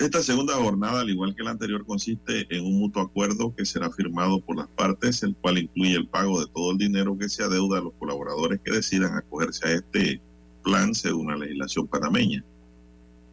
Esta 0.00 0.22
segunda 0.22 0.54
jornada, 0.54 1.02
al 1.02 1.10
igual 1.10 1.34
que 1.36 1.42
la 1.42 1.50
anterior, 1.50 1.84
consiste 1.84 2.46
en 2.48 2.64
un 2.64 2.78
mutuo 2.78 3.02
acuerdo 3.02 3.54
que 3.54 3.66
será 3.66 3.90
firmado 3.90 4.40
por 4.40 4.56
las 4.56 4.66
partes, 4.68 5.22
el 5.22 5.36
cual 5.36 5.58
incluye 5.58 5.94
el 5.94 6.08
pago 6.08 6.40
de 6.40 6.50
todo 6.54 6.72
el 6.72 6.78
dinero 6.78 7.18
que 7.18 7.28
se 7.28 7.42
adeuda 7.42 7.76
a 7.76 7.82
los 7.82 7.92
colaboradores 7.98 8.62
que 8.64 8.72
decidan 8.72 9.14
acogerse 9.14 9.68
a 9.68 9.72
este 9.72 10.22
plan 10.64 10.94
según 10.94 11.26
la 11.26 11.36
legislación 11.36 11.86
panameña. 11.86 12.42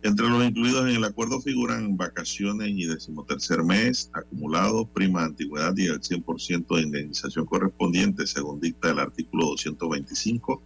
Entre 0.03 0.27
los 0.27 0.43
incluidos 0.43 0.89
en 0.89 0.97
el 0.97 1.05
acuerdo 1.05 1.39
figuran 1.39 1.95
vacaciones 1.95 2.67
y 2.67 2.85
decimotercer 2.85 3.63
mes, 3.63 4.11
acumulado, 4.11 4.85
prima 4.85 5.21
de 5.21 5.27
antigüedad 5.27 5.73
y 5.77 5.85
el 5.85 6.01
100% 6.01 6.75
de 6.75 6.81
indemnización 6.81 7.45
correspondiente, 7.45 8.27
según 8.27 8.59
dicta 8.59 8.91
el 8.91 8.99
artículo 8.99 9.45
225 9.51 10.61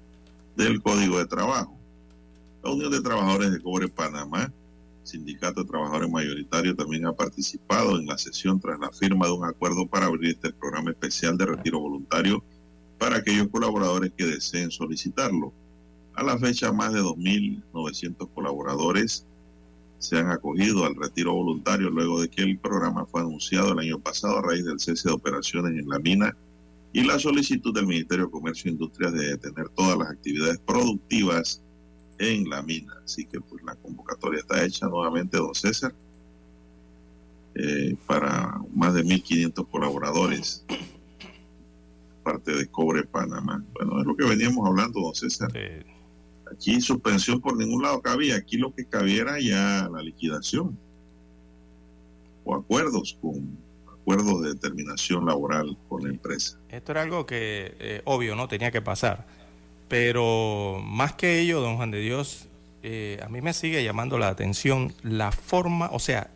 del 0.57 0.81
Código 0.81 1.19
de 1.19 1.27
Trabajo. 1.27 1.77
La 2.63 2.71
Unión 2.71 2.91
de 2.91 3.01
Trabajadores 3.01 3.51
de 3.51 3.61
Cobre 3.61 3.87
Panamá, 3.87 4.51
Sindicato 5.03 5.61
de 5.61 5.69
Trabajadores 5.69 6.09
Mayoritario, 6.09 6.75
también 6.75 7.05
ha 7.05 7.13
participado 7.13 7.97
en 7.97 8.05
la 8.05 8.17
sesión 8.17 8.59
tras 8.59 8.79
la 8.79 8.91
firma 8.91 9.27
de 9.27 9.33
un 9.33 9.45
acuerdo 9.45 9.87
para 9.87 10.05
abrir 10.05 10.31
este 10.31 10.53
programa 10.53 10.91
especial 10.91 11.37
de 11.37 11.45
retiro 11.45 11.79
voluntario 11.79 12.43
para 12.97 13.17
aquellos 13.17 13.47
colaboradores 13.47 14.11
que 14.15 14.25
deseen 14.25 14.69
solicitarlo. 14.69 15.51
A 16.13 16.23
la 16.23 16.37
fecha, 16.37 16.71
más 16.71 16.93
de 16.93 17.01
2.900 17.01 18.29
colaboradores 18.33 19.25
se 19.97 20.17
han 20.17 20.31
acogido 20.31 20.85
al 20.85 20.95
retiro 20.95 21.33
voluntario 21.33 21.89
luego 21.89 22.21
de 22.21 22.29
que 22.29 22.41
el 22.41 22.57
programa 22.57 23.05
fue 23.05 23.21
anunciado 23.21 23.73
el 23.73 23.79
año 23.79 23.99
pasado 23.99 24.39
a 24.39 24.41
raíz 24.41 24.65
del 24.65 24.79
cese 24.79 25.09
de 25.09 25.13
operaciones 25.13 25.79
en 25.79 25.87
la 25.87 25.99
mina 25.99 26.35
y 26.93 27.03
la 27.03 27.19
solicitud 27.19 27.73
del 27.73 27.87
Ministerio 27.87 28.25
de 28.25 28.31
Comercio 28.31 28.69
e 28.69 28.73
Industria 28.73 29.11
de 29.11 29.29
detener 29.29 29.69
todas 29.69 29.97
las 29.97 30.09
actividades 30.09 30.59
productivas 30.59 31.61
en 32.21 32.49
la 32.49 32.61
mina. 32.61 32.93
Así 33.03 33.25
que 33.25 33.39
pues 33.41 33.63
la 33.63 33.75
convocatoria 33.75 34.39
está 34.39 34.63
hecha 34.63 34.87
nuevamente, 34.87 35.37
don 35.37 35.55
César, 35.55 35.93
eh, 37.55 37.95
para 38.07 38.61
más 38.73 38.93
de 38.93 39.03
1.500 39.03 39.67
colaboradores 39.69 40.63
parte 42.23 42.51
de 42.53 42.67
Cobre 42.67 43.03
Panamá. 43.03 43.63
Bueno, 43.73 43.99
es 43.99 44.05
lo 44.05 44.15
que 44.15 44.25
veníamos 44.25 44.67
hablando, 44.67 45.01
don 45.01 45.15
César. 45.15 45.51
Aquí 46.51 46.79
suspensión 46.81 47.41
por 47.41 47.57
ningún 47.57 47.81
lado 47.81 48.01
cabía. 48.01 48.35
Aquí 48.35 48.57
lo 48.57 48.73
que 48.73 48.85
cabiera 48.85 49.39
ya 49.39 49.89
la 49.91 50.01
liquidación 50.01 50.77
o 52.43 52.55
acuerdos 52.55 53.17
con 53.21 53.57
acuerdos 54.01 54.41
de 54.41 54.49
determinación 54.49 55.25
laboral 55.25 55.77
con 55.87 56.03
la 56.03 56.09
empresa. 56.09 56.59
Esto 56.69 56.91
era 56.91 57.03
algo 57.03 57.25
que 57.25 57.75
eh, 57.79 58.01
obvio 58.05 58.35
no 58.35 58.47
tenía 58.47 58.71
que 58.71 58.81
pasar, 58.81 59.27
pero 59.91 60.81
más 60.85 61.11
que 61.15 61.41
ello, 61.41 61.59
don 61.59 61.75
Juan 61.75 61.91
de 61.91 61.99
Dios, 61.99 62.47
eh, 62.81 63.19
a 63.21 63.27
mí 63.27 63.41
me 63.41 63.51
sigue 63.51 63.83
llamando 63.83 64.17
la 64.17 64.29
atención 64.29 64.93
la 65.03 65.33
forma, 65.33 65.89
o 65.91 65.99
sea, 65.99 66.29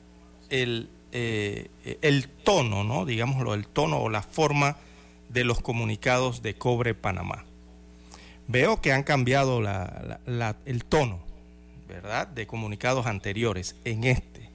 el, 0.50 0.90
eh, 1.14 1.70
el 2.02 2.28
tono, 2.28 2.84
¿no? 2.84 3.06
Digámoslo, 3.06 3.54
el 3.54 3.66
tono 3.66 4.00
o 4.00 4.10
la 4.10 4.22
forma 4.22 4.76
de 5.30 5.46
los 5.46 5.62
comunicados 5.62 6.42
de 6.42 6.56
Cobre 6.56 6.96
Panamá 6.96 7.46
veo 8.50 8.82
que 8.82 8.92
han 8.92 9.04
cambiado 9.04 9.62
el 10.66 10.84
tono, 10.84 11.20
¿verdad?, 11.88 12.28
de 12.28 12.48
comunicados 12.48 13.06
anteriores 13.06 13.78
en 13.86 14.04
este, 14.04 14.50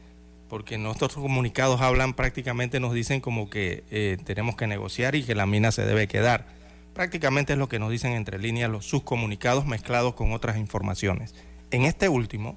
porque 0.50 0.76
nuestros 0.76 1.14
comunicados 1.14 1.80
hablan 1.80 2.12
prácticamente, 2.12 2.80
nos 2.80 2.92
dicen 2.92 3.22
como 3.22 3.48
que 3.48 3.82
eh, 3.90 4.18
tenemos 4.26 4.56
que 4.56 4.66
negociar 4.66 5.14
y 5.14 5.22
que 5.22 5.34
la 5.34 5.46
mina 5.46 5.72
se 5.72 5.86
debe 5.86 6.06
quedar. 6.06 6.60
Prácticamente 6.94 7.53
es 7.55 7.59
lo 7.59 7.68
que 7.68 7.79
nos 7.79 7.90
dicen 7.90 8.12
entre 8.12 8.38
líneas 8.38 8.70
los, 8.70 8.87
sus 8.87 9.03
comunicados 9.03 9.66
mezclados 9.66 10.14
con 10.14 10.33
otras 10.33 10.57
informaciones. 10.57 11.35
En 11.70 11.85
este 11.85 12.09
último, 12.09 12.57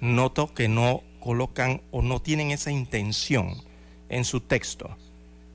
noto 0.00 0.52
que 0.54 0.68
no 0.68 1.02
colocan 1.20 1.80
o 1.90 2.02
no 2.02 2.20
tienen 2.20 2.50
esa 2.50 2.70
intención 2.70 3.54
en 4.10 4.24
su 4.24 4.40
texto 4.40 4.96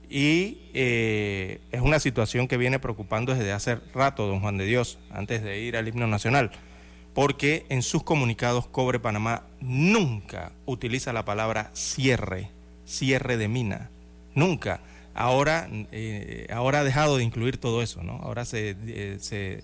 Y 0.09 0.57
eh, 0.73 1.61
es 1.71 1.81
una 1.81 1.99
situación 1.99 2.47
que 2.47 2.57
viene 2.57 2.79
preocupando 2.79 3.35
desde 3.35 3.51
hace 3.51 3.75
rato, 3.93 4.25
don 4.25 4.41
Juan 4.41 4.57
de 4.57 4.65
Dios, 4.65 4.97
antes 5.11 5.43
de 5.43 5.59
ir 5.59 5.77
al 5.77 5.87
himno 5.87 6.07
nacional, 6.07 6.49
porque 7.13 7.67
en 7.69 7.83
sus 7.83 8.01
comunicados 8.01 8.65
Cobre 8.65 8.99
Panamá 8.99 9.43
nunca 9.61 10.51
utiliza 10.65 11.13
la 11.13 11.25
palabra 11.25 11.69
cierre, 11.73 12.49
cierre 12.85 13.37
de 13.37 13.47
mina, 13.47 13.91
nunca. 14.33 14.81
Ahora, 15.13 15.69
eh, 15.91 16.47
ahora 16.51 16.79
ha 16.79 16.83
dejado 16.83 17.17
de 17.17 17.23
incluir 17.23 17.57
todo 17.57 17.81
eso, 17.81 18.03
¿no? 18.03 18.13
Ahora 18.23 18.45
se, 18.45 18.75
eh, 18.87 19.17
se, 19.19 19.63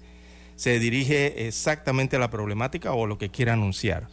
se 0.56 0.80
dirige 0.80 1.48
exactamente 1.48 2.16
a 2.16 2.20
la 2.20 2.30
problemática 2.30 2.94
o 2.94 3.08
lo 3.08 3.18
que 3.18 3.30
quiere 3.30 3.52
anunciar 3.52 4.08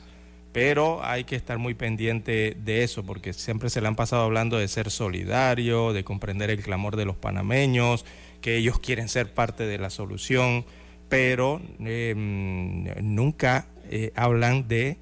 pero 0.53 1.03
hay 1.03 1.25
que 1.25 1.35
estar 1.35 1.59
muy 1.59 1.75
pendiente 1.75 2.57
de 2.63 2.85
eso, 2.85 3.05
porque 3.05 3.33
siempre 3.33 3.71
se 3.71 3.81
le 3.81 3.89
han 3.89 3.97
pasado 3.97 4.23
hablando 4.23 4.59
de 4.59 4.69
ser 4.69 4.91
solidario, 4.91 5.93
de 5.93 6.05
comprender 6.05 6.51
el 6.51 6.63
clamor 6.63 6.97
de 6.97 7.07
los 7.07 7.17
panameños, 7.17 8.05
que 8.43 8.57
ellos 8.57 8.79
quieren 8.79 9.09
ser 9.09 9.33
parte 9.33 9.65
de 9.67 9.79
la 9.79 9.89
solución, 9.89 10.67
pero 11.09 11.61
em, 11.81 12.85
nunca 13.03 13.67
eh, 13.91 14.13
hablan 14.15 14.69
de 14.69 14.99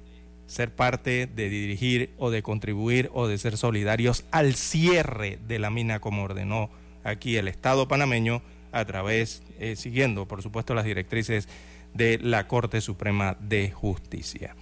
ser 0.51 0.75
parte, 0.75 1.27
de 1.27 1.49
dirigir 1.49 2.13
o 2.17 2.29
de 2.29 2.43
contribuir 2.43 3.09
o 3.13 3.27
de 3.27 3.37
ser 3.37 3.55
solidarios 3.55 4.25
al 4.31 4.55
cierre 4.55 5.39
de 5.47 5.59
la 5.59 5.69
mina 5.69 5.99
como 5.99 6.23
ordenó 6.23 6.69
aquí 7.05 7.37
el 7.37 7.47
Estado 7.47 7.87
panameño 7.87 8.41
a 8.73 8.83
través, 8.83 9.43
eh, 9.59 9.77
siguiendo 9.77 10.27
por 10.27 10.41
supuesto 10.41 10.73
las 10.73 10.83
directrices 10.83 11.47
de 11.93 12.19
la 12.21 12.47
Corte 12.47 12.81
Suprema 12.81 13.37
de 13.39 13.71
Justicia. 13.71 14.55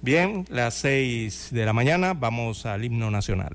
Bien, 0.00 0.46
las 0.48 0.74
seis 0.74 1.48
de 1.50 1.66
la 1.66 1.74
mañana 1.74 2.14
vamos 2.14 2.64
al 2.64 2.82
himno 2.82 3.10
nacional. 3.10 3.54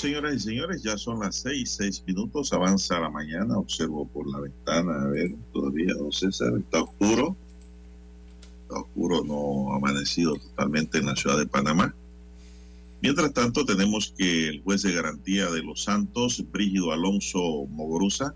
Señoras 0.00 0.34
y 0.34 0.40
señores. 0.40 0.82
Ya 0.82 0.96
son 0.96 1.20
las 1.20 1.36
seis, 1.36 1.72
seis 1.72 2.02
minutos. 2.06 2.52
Avanza 2.52 2.98
la 2.98 3.10
mañana. 3.10 3.58
Observo 3.58 4.06
por 4.06 4.26
la 4.30 4.40
ventana. 4.40 5.02
A 5.02 5.06
ver, 5.08 5.34
todavía, 5.52 5.94
don 5.94 6.10
César, 6.10 6.52
está 6.58 6.82
oscuro. 6.82 7.36
Está 8.62 8.80
oscuro, 8.80 9.22
no 9.24 9.72
ha 9.72 9.76
amanecido 9.76 10.36
totalmente 10.36 10.98
en 10.98 11.06
la 11.06 11.16
ciudad 11.16 11.38
de 11.38 11.46
Panamá. 11.46 11.94
Mientras 13.02 13.32
tanto, 13.32 13.64
tenemos 13.64 14.12
que 14.16 14.48
el 14.48 14.62
juez 14.62 14.82
de 14.82 14.92
garantía 14.92 15.50
de 15.50 15.62
Los 15.62 15.84
Santos, 15.84 16.44
Brígido 16.52 16.92
Alonso 16.92 17.66
Mogoruza, 17.70 18.34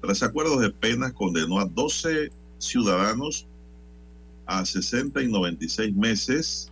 tras 0.00 0.22
acuerdos 0.22 0.60
de 0.60 0.70
penas, 0.70 1.12
condenó 1.14 1.58
a 1.58 1.64
12 1.64 2.30
ciudadanos 2.58 3.46
a 4.46 4.64
60 4.64 5.22
y 5.22 5.28
96 5.28 5.94
meses 5.94 6.70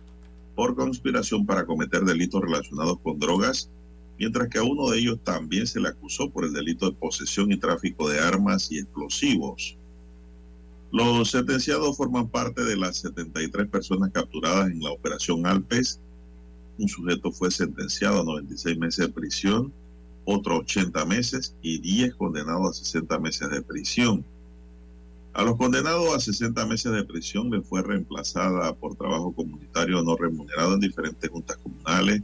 por 0.55 0.75
conspiración 0.75 1.45
para 1.45 1.65
cometer 1.65 2.03
delitos 2.03 2.41
relacionados 2.41 2.99
con 2.99 3.17
drogas, 3.17 3.69
mientras 4.17 4.49
que 4.49 4.59
a 4.59 4.63
uno 4.63 4.89
de 4.89 4.99
ellos 4.99 5.19
también 5.23 5.67
se 5.67 5.79
le 5.79 5.89
acusó 5.89 6.29
por 6.29 6.45
el 6.45 6.53
delito 6.53 6.89
de 6.89 6.95
posesión 6.95 7.51
y 7.51 7.57
tráfico 7.57 8.09
de 8.09 8.19
armas 8.19 8.71
y 8.71 8.79
explosivos. 8.79 9.77
Los 10.91 11.31
sentenciados 11.31 11.97
forman 11.97 12.27
parte 12.27 12.63
de 12.63 12.77
las 12.77 12.97
73 12.97 13.67
personas 13.67 14.11
capturadas 14.11 14.69
en 14.69 14.79
la 14.79 14.91
operación 14.91 15.47
Alpes. 15.47 15.99
Un 16.77 16.87
sujeto 16.87 17.31
fue 17.31 17.49
sentenciado 17.49 18.21
a 18.21 18.23
96 18.23 18.77
meses 18.77 19.07
de 19.07 19.11
prisión, 19.11 19.73
otro 20.25 20.59
80 20.59 21.03
meses 21.05 21.55
y 21.63 21.79
10 21.79 22.15
condenados 22.15 22.69
a 22.69 22.83
60 22.83 23.19
meses 23.19 23.49
de 23.49 23.61
prisión. 23.63 24.23
A 25.33 25.41
los 25.41 25.57
condenados 25.57 26.15
a 26.15 26.19
60 26.19 26.63
meses 26.67 26.91
de 26.91 27.03
prisión 27.03 27.49
les 27.49 27.67
fue 27.67 27.81
reemplazada 27.81 28.75
por 28.75 28.95
trabajo 28.95 29.33
comunitario 29.33 30.03
no 30.03 30.15
remunerado 30.15 30.75
en 30.75 30.79
diferentes 30.79 31.27
juntas 31.27 31.57
comunales, 31.57 32.21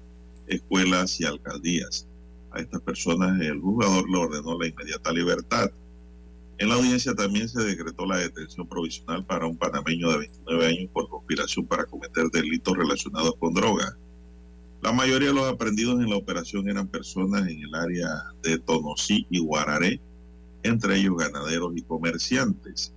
escuelas 0.50 1.20
y 1.22 1.26
alcaldías. 1.26 2.08
A 2.52 2.60
estas 2.60 2.82
personas 2.82 3.39
el 3.41 3.60
juzgador 3.60 4.10
le 4.10 4.18
ordenó 4.18 4.60
la 4.60 4.68
inmediata 4.68 5.12
libertad. 5.12 5.70
En 6.58 6.70
la 6.70 6.76
audiencia 6.76 7.14
también 7.14 7.47
se 7.47 7.64
decretó 7.64 8.06
la 8.06 8.18
detención 8.18 8.68
provisional 8.68 9.26
para 9.26 9.45
un 9.45 9.58
panameño 9.58 10.12
de 10.12 10.18
29 10.18 10.66
años 10.66 10.89
por 10.91 11.08
conspiración 11.08 11.66
para 11.66 11.86
cometer 11.86 12.30
delitos 12.32 12.76
relacionados 12.76 13.36
con 13.39 13.54
droga. 13.54 13.97
La 14.82 14.91
mayoría 14.91 15.30
de 15.30 15.34
los 15.34 15.52
aprendidos 15.52 16.00
en 16.02 16.10
la 16.10 16.18
operación 16.18 16.70
eran 16.70 16.88
personas 16.88 17.47
en 17.47 17.62
el 17.62 17.76
área 17.76 18.08
de 18.43 18.58
Tonosí 18.60 19.28
y 19.30 19.39
Guararé, 19.39 20.00
entre 20.64 20.97
ellos 20.97 21.18
ganaderos 21.18 21.74
y 21.76 21.82
comerciantes. 21.82 22.93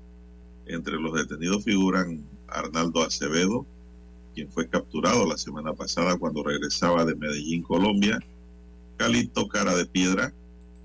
Entre 0.67 0.95
los 0.95 1.13
detenidos 1.15 1.65
figuran 1.65 2.25
Arnaldo 2.49 3.03
Acevedo, 3.03 3.67
quien 4.35 4.51
fue 4.51 4.69
capturado 4.69 5.27
la 5.27 5.37
semana 5.37 5.73
pasada 5.73 6.17
cuando 6.17 6.43
regresaba 6.43 7.05
de 7.05 7.15
Medellín, 7.15 7.63
Colombia, 7.63 8.19
Calito 8.97 9.49
Cara 9.49 9.75
de 9.75 9.87
Piedra, 9.87 10.33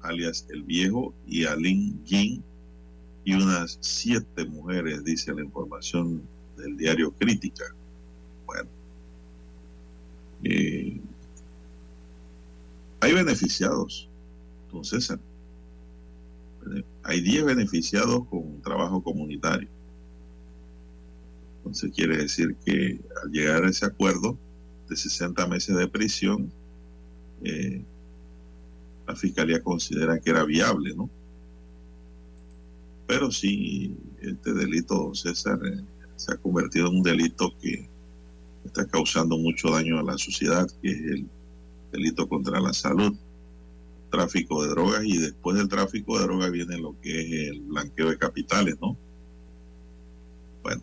alias 0.02 0.46
El 0.50 0.64
Viejo, 0.64 1.14
y 1.28 1.46
Alin 1.46 2.02
Jin, 2.06 2.44
y 3.26 3.34
unas 3.34 3.78
siete 3.82 4.46
mujeres, 4.46 5.04
dice 5.04 5.34
la 5.34 5.44
información 5.44 6.22
del 6.58 6.78
diario 6.78 7.12
Crítica. 7.12 7.66
Bueno, 8.46 8.70
eh, 10.44 11.00
hay 13.00 13.14
beneficiados, 13.14 14.08
don 14.72 14.84
César. 14.84 15.20
Hay 17.04 17.22
10 17.22 17.46
beneficiados 17.46 18.26
con 18.28 18.62
trabajo 18.62 19.02
comunitario. 19.02 19.70
Entonces 21.68 21.92
quiere 21.94 22.16
decir 22.16 22.56
que 22.66 22.98
al 23.22 23.30
llegar 23.30 23.66
a 23.66 23.70
ese 23.70 23.86
acuerdo 23.86 24.38
de 24.88 24.96
60 24.96 25.48
meses 25.48 25.76
de 25.76 25.88
prisión, 25.90 26.50
eh, 27.44 27.84
la 29.06 29.16
fiscalía 29.18 29.62
considera 29.62 30.18
que 30.18 30.30
era 30.30 30.46
viable, 30.46 30.96
¿no? 30.96 31.10
Pero 33.06 33.32
sí, 33.32 33.98
este 34.22 34.54
delito, 34.54 34.96
don 34.96 35.16
César, 35.16 35.60
eh, 35.66 35.82
se 36.16 36.34
ha 36.34 36.38
convertido 36.38 36.88
en 36.88 36.96
un 36.96 37.04
delito 37.04 37.54
que 37.62 37.90
está 38.64 38.86
causando 38.88 39.38
mucho 39.38 39.72
daño 39.72 40.00
a 40.00 40.04
la 40.04 40.18
sociedad, 40.18 40.70
que 40.82 40.90
es 40.90 41.02
el 41.02 41.28
delito 41.92 42.30
contra 42.30 42.62
la 42.62 42.74
salud, 42.74 43.14
tráfico 44.10 44.64
de 44.64 44.70
drogas 44.70 45.04
y 45.04 45.18
después 45.18 45.58
del 45.58 45.68
tráfico 45.68 46.18
de 46.18 46.24
drogas 46.24 46.50
viene 46.50 46.78
lo 46.78 46.96
que 47.02 47.22
es 47.22 47.52
el 47.52 47.60
blanqueo 47.60 48.10
de 48.10 48.18
capitales, 48.18 48.78
¿no? 48.80 48.96
Bueno, 50.64 50.82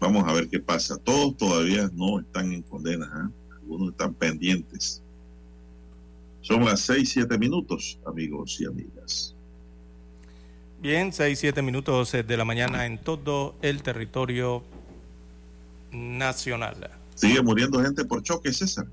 vamos 0.00 0.24
a 0.26 0.32
ver 0.32 0.48
qué 0.48 0.58
pasa. 0.58 0.96
Todos 0.98 1.36
todavía 1.36 1.90
no 1.94 2.20
están 2.20 2.52
en 2.52 2.62
condena, 2.62 3.06
¿eh? 3.06 3.54
algunos 3.60 3.90
están 3.90 4.14
pendientes. 4.14 5.02
Son 6.40 6.64
las 6.64 6.80
seis, 6.80 7.10
siete 7.10 7.36
minutos, 7.38 7.98
amigos 8.06 8.60
y 8.60 8.66
amigas. 8.66 9.36
Bien, 10.78 11.12
6, 11.12 11.38
7 11.38 11.62
minutos 11.62 12.12
de 12.12 12.36
la 12.36 12.44
mañana 12.44 12.84
en 12.84 12.98
todo 12.98 13.54
el 13.62 13.82
territorio 13.82 14.62
nacional. 15.90 16.90
Sigue 17.14 17.40
muriendo 17.42 17.82
gente 17.82 18.04
por 18.04 18.22
choque, 18.22 18.52
César. 18.52 18.86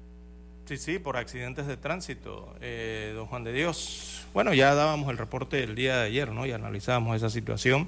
Sí, 0.66 0.78
sí, 0.78 0.98
por 0.98 1.18
accidentes 1.18 1.68
de 1.68 1.76
tránsito, 1.76 2.56
eh, 2.62 3.12
don 3.16 3.26
Juan 3.26 3.44
de 3.44 3.52
Dios. 3.52 4.26
Bueno, 4.34 4.54
ya 4.54 4.74
dábamos 4.74 5.12
el 5.12 5.18
reporte 5.18 5.62
el 5.62 5.76
día 5.76 5.98
de 5.98 6.06
ayer, 6.08 6.32
¿no? 6.32 6.46
Y 6.46 6.54
analizábamos 6.54 7.18
esa 7.18 7.30
situación. 7.30 7.88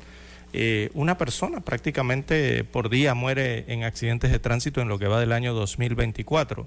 Eh, 0.57 0.89
una 0.93 1.17
persona 1.17 1.59
prácticamente 1.59 2.63
por 2.63 2.89
día 2.89 3.13
muere 3.13 3.65
en 3.67 3.83
accidentes 3.83 4.31
de 4.31 4.39
tránsito 4.39 4.79
en 4.79 4.87
lo 4.87 4.97
que 4.97 5.07
va 5.07 5.19
del 5.19 5.33
año 5.33 5.53
2024. 5.53 6.65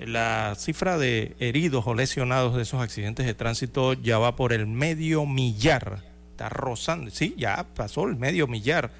La 0.00 0.54
cifra 0.58 0.98
de 0.98 1.34
heridos 1.40 1.86
o 1.86 1.94
lesionados 1.94 2.54
de 2.54 2.62
esos 2.62 2.82
accidentes 2.82 3.24
de 3.24 3.32
tránsito 3.32 3.94
ya 3.94 4.18
va 4.18 4.36
por 4.36 4.52
el 4.52 4.66
medio 4.66 5.24
millar 5.24 6.02
está 6.36 6.50
rozando, 6.50 7.10
sí, 7.10 7.34
ya 7.38 7.66
pasó 7.74 8.06
el 8.06 8.16
medio 8.16 8.46
millar 8.46 8.90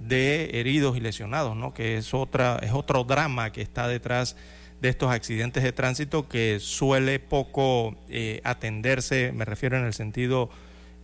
de 0.00 0.58
heridos 0.58 0.96
y 0.96 1.00
lesionados, 1.00 1.54
¿no? 1.54 1.74
Que 1.74 1.98
es 1.98 2.14
otra, 2.14 2.58
es 2.62 2.72
otro 2.72 3.04
drama 3.04 3.52
que 3.52 3.60
está 3.60 3.86
detrás 3.86 4.36
de 4.80 4.88
estos 4.88 5.10
accidentes 5.10 5.62
de 5.62 5.72
tránsito 5.72 6.28
que 6.28 6.60
suele 6.60 7.18
poco 7.18 7.94
eh, 8.08 8.40
atenderse, 8.42 9.32
me 9.32 9.44
refiero 9.44 9.76
en 9.76 9.84
el 9.84 9.92
sentido 9.92 10.48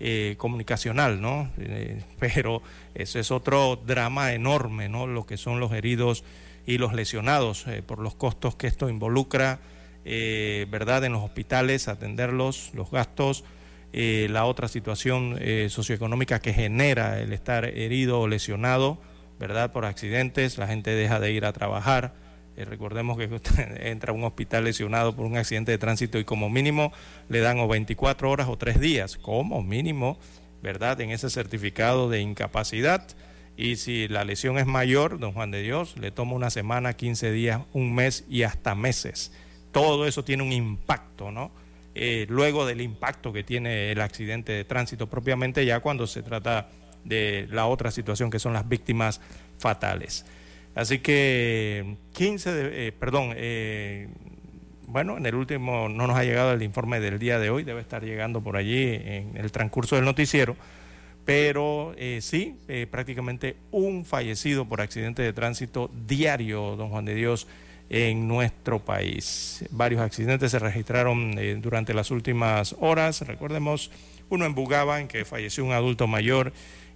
eh, 0.01 0.35
comunicacional, 0.39 1.21
¿no? 1.21 1.51
Eh, 1.59 2.03
pero 2.19 2.63
eso 2.95 3.19
es 3.19 3.31
otro 3.31 3.77
drama 3.77 4.33
enorme, 4.33 4.89
¿no? 4.89 5.07
Lo 5.07 5.27
que 5.27 5.37
son 5.37 5.61
los 5.61 5.73
heridos 5.73 6.25
y 6.67 6.79
los 6.79 6.95
lesionados 6.95 7.67
por 7.87 7.99
los 7.99 8.15
costos 8.15 8.57
que 8.57 8.67
esto 8.67 8.89
involucra, 8.89 9.61
¿verdad? 10.05 11.05
En 11.05 11.13
los 11.13 11.23
hospitales, 11.23 11.89
atenderlos, 11.89 12.71
los 12.73 12.91
gastos 12.91 13.45
eh, 13.97 14.27
la 14.29 14.45
otra 14.45 14.67
situación 14.67 15.39
eh, 15.41 15.69
socioeconómica 15.71 16.41
que 16.41 16.53
genera 16.53 17.21
el 17.21 17.33
estar 17.33 17.65
herido 17.65 18.19
o 18.19 18.27
lesionado, 18.27 18.99
¿verdad? 19.39 19.71
Por 19.71 19.85
accidentes, 19.85 20.59
la 20.59 20.67
gente 20.67 20.91
deja 20.91 21.21
de 21.21 21.31
ir 21.31 21.45
a 21.45 21.53
trabajar. 21.53 22.13
Eh, 22.57 22.65
recordemos 22.65 23.19
que 23.19 23.27
usted 23.27 23.87
entra 23.87 24.13
a 24.13 24.15
un 24.15 24.25
hospital 24.25 24.65
lesionado 24.65 25.15
por 25.15 25.27
un 25.27 25.37
accidente 25.37 25.73
de 25.73 25.79
tránsito 25.79 26.19
y 26.19 26.25
como 26.25 26.51
mínimo 26.51 26.93
le 27.29 27.41
dan 27.41 27.59
o 27.59 27.69
24 27.69 28.31
horas 28.31 28.49
o 28.49 28.57
3 28.57 28.81
días, 28.81 29.17
como 29.17 29.63
mínimo, 29.63 30.19
¿verdad? 30.63 31.01
En 31.01 31.11
ese 31.11 31.31
certificado 31.31 32.09
de 32.09 32.21
incapacidad. 32.21 33.07
Y 33.57 33.77
si 33.77 34.09
la 34.09 34.25
lesión 34.25 34.59
es 34.59 34.67
mayor, 34.67 35.19
don 35.19 35.33
Juan 35.33 35.51
de 35.51 35.63
Dios, 35.63 35.97
le 35.97 36.11
toma 36.11 36.33
una 36.33 36.51
semana, 36.51 36.95
15 36.95 37.31
días, 37.31 37.63
un 37.73 37.95
mes 37.95 38.25
y 38.29 38.43
hasta 38.43 38.75
meses. 38.75 39.33
Todo 39.71 40.07
eso 40.07 40.25
tiene 40.25 40.43
un 40.43 40.53
impacto, 40.53 41.31
¿no? 41.31 41.53
Eh, 41.95 42.27
luego 42.29 42.67
del 42.67 42.81
impacto 42.81 43.33
que 43.33 43.45
tiene 43.45 43.93
el 43.93 44.01
accidente 44.01 44.51
de 44.51 44.65
tránsito 44.65 45.09
propiamente 45.09 45.65
ya 45.65 45.79
cuando 45.79 46.09
se 46.09 46.25
trata 46.25 46.69
de 47.05 47.47
la 47.51 47.67
otra 47.67 47.93
situación 47.93 48.31
que 48.31 48.41
son 48.41 48.53
las 48.53 48.69
víctimas 48.69 49.21
fatales. 49.59 50.25
Así 50.75 50.99
que 50.99 51.97
15 52.13 52.53
de, 52.53 52.89
eh, 52.89 52.93
perdón, 52.93 53.33
eh, 53.37 54.09
bueno, 54.87 55.17
en 55.17 55.27
el 55.27 55.35
último 55.35 55.89
no 55.89 56.07
nos 56.07 56.17
ha 56.17 56.25
llegado 56.25 56.53
el 56.53 56.63
informe 56.63 57.01
del 57.01 57.19
día 57.19 57.39
de 57.39 57.51
hoy, 57.51 57.65
debe 57.65 57.81
estar 57.81 58.05
llegando 58.05 58.41
por 58.41 58.57
allí 58.57 58.83
en 58.83 59.37
el 59.37 59.51
transcurso 59.53 59.97
del 59.97 60.05
noticiero, 60.05 60.57
pero 61.25 61.95
sí, 62.21 62.59
prácticamente 62.91 63.57
un 63.71 64.05
fallecido 64.05 64.67
por 64.67 64.83
accidente 64.83 65.23
de 65.23 65.33
tránsito 65.33 65.91
diario, 66.07 66.77
don 66.77 66.91
Juan 66.91 67.07
de 67.07 67.15
Dios, 67.15 67.49
en 67.91 68.27
nuestro 68.27 68.79
país. 68.79 69.65
Varios 69.71 70.01
accidentes 70.01 70.51
se 70.51 70.59
registraron 70.59 71.39
eh, 71.39 71.57
durante 71.61 71.95
las 71.95 72.11
últimas 72.11 72.75
horas. 72.81 73.21
Recordemos 73.23 73.91
uno 74.31 74.47
en 74.47 74.55
Bugaba, 74.55 75.01
en 75.01 75.09
que 75.09 75.25
falleció 75.25 75.65
un 75.65 75.73
adulto 75.73 76.07
mayor, 76.07 76.53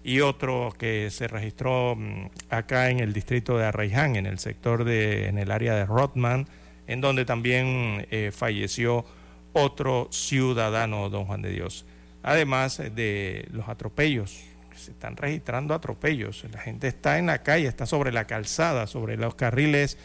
y 0.08 0.22
otro 0.22 0.72
que 0.78 1.10
se 1.10 1.28
registró 1.28 1.94
mm, 1.94 2.30
acá 2.48 2.88
en 2.88 3.00
el 3.00 3.12
distrito 3.12 3.58
de 3.58 3.66
Arraiján, 3.66 4.16
en 4.16 4.24
el 4.24 4.38
sector 4.38 4.84
de, 4.84 5.28
en 5.28 5.36
el 5.36 5.50
área 5.50 5.74
de 5.74 5.84
Rotman, 5.84 6.48
en 6.86 7.02
donde 7.02 7.26
también 7.26 8.06
eh, 8.10 8.32
falleció 8.34 9.04
otro 9.52 10.08
ciudadano, 10.10 11.10
don 11.10 11.26
Juan 11.26 11.42
de 11.42 11.50
Dios. 11.50 11.84
Además 12.22 12.78
de 12.78 13.48
los 13.52 13.68
atropellos, 13.68 14.44
se 14.74 14.92
están 14.92 15.14
registrando 15.14 15.74
atropellos. 15.74 16.42
La 16.52 16.60
gente 16.60 16.88
está 16.88 17.18
en 17.18 17.26
la 17.26 17.42
calle, 17.42 17.66
está 17.66 17.84
sobre 17.84 18.10
la 18.10 18.26
calzada, 18.26 18.86
sobre 18.86 19.18
los 19.18 19.34
carriles 19.34 19.98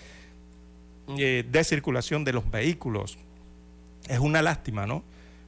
eh, 1.18 1.46
de 1.50 1.64
circulación 1.64 2.26
de 2.26 2.34
los 2.34 2.52
vehículos. 2.52 3.18
Es 4.10 4.20
una 4.20 4.42
lástima, 4.42 4.86
¿no? 4.86 5.02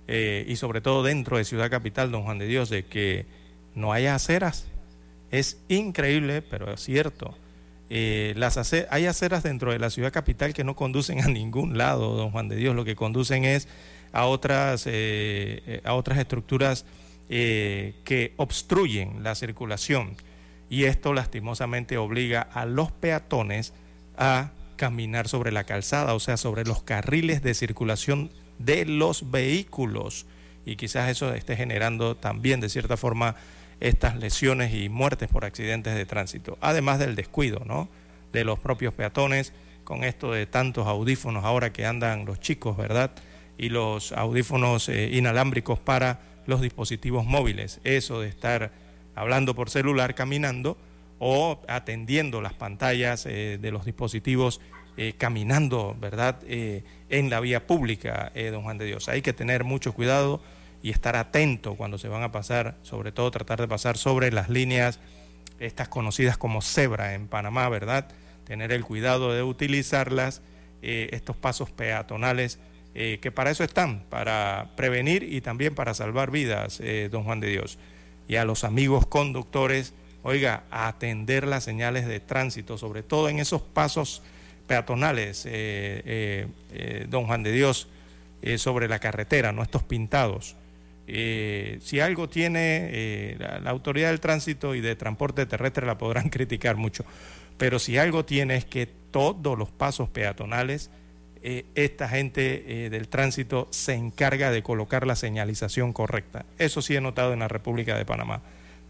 Eh, 0.08 0.46
y 0.48 0.56
sobre 0.56 0.80
todo 0.80 1.04
dentro 1.04 1.36
de 1.36 1.44
Ciudad 1.44 1.70
Capital, 1.70 2.10
don 2.10 2.24
Juan 2.24 2.38
de 2.38 2.48
Dios, 2.48 2.70
de 2.70 2.86
que 2.86 3.26
no 3.76 3.94
haya 3.94 4.16
aceras. 4.16 4.66
Es 5.32 5.58
increíble, 5.68 6.42
pero 6.42 6.74
es 6.74 6.82
cierto. 6.82 7.36
eh, 7.90 8.34
las 8.36 8.58
hay 8.90 9.06
aceras 9.06 9.44
dentro 9.44 9.72
de 9.72 9.80
la 9.80 9.90
ciudad 9.90 10.12
capital 10.12 10.54
que 10.54 10.64
no 10.64 10.76
conducen 10.76 11.22
a 11.22 11.28
ningún 11.28 11.78
lado, 11.78 12.16
don 12.16 12.32
Juan 12.32 12.50
de 12.50 12.56
Dios, 12.56 12.76
lo 12.76 12.86
que 12.86 12.96
conducen 12.96 13.46
es 13.46 13.68
a 14.12 14.26
otras, 14.26 14.86
eh, 14.88 15.82
a 15.84 15.94
otras 15.94 16.18
estructuras 16.18 16.86
que 17.28 18.34
obstruyen 18.38 19.24
la 19.24 19.34
circulación 19.34 20.16
y 20.70 20.86
esto 20.86 21.14
lastimosamente 21.14 21.98
obliga 21.98 22.42
a 22.42 22.66
los 22.66 22.92
peatones 22.92 23.74
a 24.18 24.52
caminar 24.76 25.28
sobre 25.28 25.52
la 25.52 25.64
calzada, 25.64 26.14
o 26.14 26.20
sea, 26.20 26.38
sobre 26.38 26.66
los 26.66 26.84
carriles 26.84 27.42
de 27.42 27.54
circulación 27.54 28.32
de 28.60 28.86
los 28.86 29.32
vehículos. 29.32 30.26
Y 30.66 30.76
quizás 30.76 31.10
eso 31.10 31.34
esté 31.34 31.56
generando 31.56 32.16
también, 32.16 32.60
de 32.60 32.70
cierta 32.70 32.98
forma, 32.98 33.36
estas 33.80 34.16
lesiones 34.18 34.74
y 34.74 34.90
muertes 34.90 35.30
por 35.30 35.46
accidentes 35.46 35.96
de 35.96 36.06
tránsito. 36.06 36.58
Además 36.62 37.00
del 37.00 37.16
descuido, 37.16 37.62
¿no? 37.66 37.90
De 38.32 38.44
los 38.44 38.60
propios 38.60 38.94
peatones, 38.94 39.54
con 39.86 40.04
esto 40.04 40.34
de 40.34 40.46
tantos 40.46 40.88
audífonos 40.88 41.46
ahora 41.46 41.72
que 41.72 41.86
andan 41.86 42.26
los 42.26 42.40
chicos, 42.42 42.76
¿verdad? 42.76 43.12
Y 43.58 43.70
los 43.70 44.12
audífonos 44.12 44.90
eh, 44.90 45.10
inalámbricos 45.14 45.80
para 45.80 46.20
los 46.46 46.60
dispositivos 46.60 47.26
móviles. 47.26 47.80
Eso 47.86 48.20
de 48.20 48.28
estar 48.28 48.72
hablando 49.16 49.56
por 49.56 49.70
celular 49.70 50.16
caminando 50.16 50.78
o 51.20 51.62
atendiendo 51.68 52.42
las 52.42 52.54
pantallas 52.54 53.26
eh, 53.26 53.58
de 53.62 53.72
los 53.72 53.86
dispositivos 53.86 54.60
eh, 54.98 55.14
caminando, 55.18 55.96
¿verdad?, 56.00 56.40
en 56.48 57.30
la 57.30 57.40
vía 57.42 57.68
pública, 57.68 58.32
don 58.52 58.64
Juan 58.64 58.78
de 58.78 58.86
Dios. 58.86 59.10
Hay 59.10 59.22
que 59.22 59.34
tener 59.34 59.64
mucho 59.66 59.94
cuidado 59.94 60.42
y 60.86 60.92
estar 60.92 61.16
atento 61.16 61.74
cuando 61.74 61.98
se 61.98 62.08
van 62.08 62.22
a 62.22 62.32
pasar, 62.32 62.76
sobre 62.84 63.12
todo 63.12 63.32
tratar 63.32 63.60
de 63.60 63.68
pasar 63.68 63.98
sobre 63.98 64.32
las 64.32 64.50
líneas, 64.50 65.00
estas 65.60 65.88
conocidas 65.88 66.38
como 66.38 66.62
cebra 66.62 67.16
en 67.16 67.28
Panamá, 67.28 67.68
¿verdad? 67.70 68.08
Tener 68.46 68.72
el 68.72 68.86
cuidado 68.86 69.34
de 69.34 69.42
utilizarlas, 69.42 70.44
estos 70.84 71.36
pasos 71.36 71.72
peatonales, 71.72 72.60
que 72.94 73.32
para 73.34 73.50
eso 73.50 73.64
están, 73.64 74.04
para 74.12 74.74
prevenir 74.76 75.24
y 75.24 75.42
también 75.42 75.74
para 75.74 75.96
salvar 75.96 76.30
vidas, 76.30 76.80
don 77.10 77.24
Juan 77.24 77.40
de 77.40 77.48
Dios. 77.48 77.80
Y 78.28 78.36
a 78.36 78.46
los 78.46 78.64
amigos 78.64 79.08
conductores, 79.08 79.96
oiga, 80.22 80.66
atender 80.70 81.48
las 81.48 81.64
señales 81.64 82.06
de 82.06 82.20
tránsito, 82.20 82.78
sobre 82.78 83.02
todo 83.02 83.28
en 83.30 83.40
esos 83.40 83.64
pasos 83.64 84.22
peatonales, 84.68 85.48
eh, 85.48 85.50
eh, 86.06 86.48
eh, 86.74 87.06
don 87.10 87.26
Juan 87.26 87.42
de 87.42 87.52
Dios, 87.52 87.88
sobre 88.58 88.88
la 88.88 89.00
carretera, 89.00 89.52
no 89.52 89.64
estos 89.64 89.82
pintados. 89.82 90.56
Si 91.08 92.00
algo 92.00 92.30
tiene 92.30 93.36
la, 93.38 93.70
autoridad 93.70 94.10
del 94.10 94.20
tránsito 94.20 94.76
y 94.76 94.82
de 94.82 94.96
transporte 94.96 95.46
terrestre 95.46 95.86
la 95.86 95.98
podrán 95.98 96.30
criticar 96.32 96.76
mucho, 96.76 97.06
pero 97.58 97.80
si 97.80 97.98
algo 97.98 98.26
tiene 98.26 98.56
es 98.56 98.66
que 98.66 98.88
todos 99.12 99.58
los 99.58 99.70
pasos 99.70 100.10
peatonales, 100.10 100.90
esta 101.42 102.10
gente 102.10 102.90
del 102.90 103.08
tránsito 103.08 103.68
se 103.70 103.94
encarga 103.94 104.50
de 104.50 104.64
colocar 104.64 105.06
la 105.06 105.16
señalización 105.16 105.94
correcta. 105.94 106.44
Eso 106.58 106.82
sí 106.82 106.96
he 106.96 107.02
notado 107.02 107.34
en 107.34 107.40
la 107.40 107.48
República 107.48 107.96
de 107.96 108.04
Panamá 108.04 108.42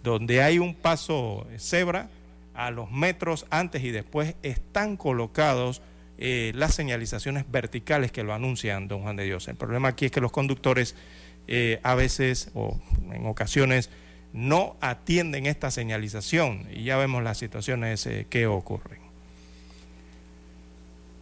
donde 0.06 0.42
hay 0.42 0.60
un 0.60 0.76
paso 0.76 1.46
cebra, 1.58 2.10
a 2.56 2.72
los 2.72 2.90
metros 2.90 3.46
antes 3.50 3.84
y 3.84 3.92
después 3.92 4.36
están 4.42 4.96
colocados 4.96 5.82
eh, 6.18 6.54
las 6.56 6.74
señalizaciones 6.74 7.44
verticales 7.52 8.12
que 8.12 8.24
lo 8.24 8.34
anuncian, 8.34 8.88
don 8.88 9.02
Juan 9.02 9.18
de 9.18 9.26
Dios. 9.26 9.48
El 9.50 9.56
problema 9.56 9.90
aquí 9.90 10.06
es 10.06 10.12
que 10.12 10.22
los 10.22 10.32
conductores 10.32 10.96
eh, 11.48 11.80
a 11.84 11.96
veces 11.96 12.50
o 12.54 12.80
en 13.12 13.26
ocasiones 13.26 13.90
no 14.34 14.76
atienden 14.82 15.46
esta 15.46 15.72
señalización 15.72 16.68
y 16.74 16.84
ya 16.84 16.98
vemos 16.98 17.24
las 17.24 17.38
situaciones 17.38 18.06
eh, 18.06 18.28
que 18.30 18.48
ocurren. 18.48 19.00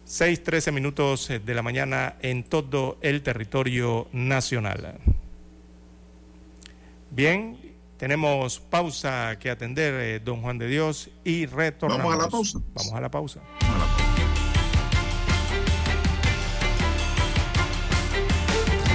6, 0.06 0.42
13 0.42 0.72
minutos 0.72 1.28
de 1.28 1.54
la 1.54 1.62
mañana 1.62 2.16
en 2.20 2.44
todo 2.44 2.98
el 3.00 3.22
territorio 3.22 4.08
nacional. 4.12 4.98
Bien, 7.10 7.56
tenemos 7.96 8.58
pausa 8.58 9.38
que 9.38 9.50
atender, 9.50 9.94
eh, 9.94 10.20
don 10.20 10.42
Juan 10.42 10.58
de 10.58 10.68
Dios, 10.68 11.10
y 11.24 11.46
retornamos. 11.46 12.04
Vamos 12.04 12.20
a 12.20 12.22
la 12.24 12.30
pausa. 12.30 12.58
Vamos 12.74 12.92
a 12.92 13.00
la 13.00 13.10
pausa. 13.10 13.40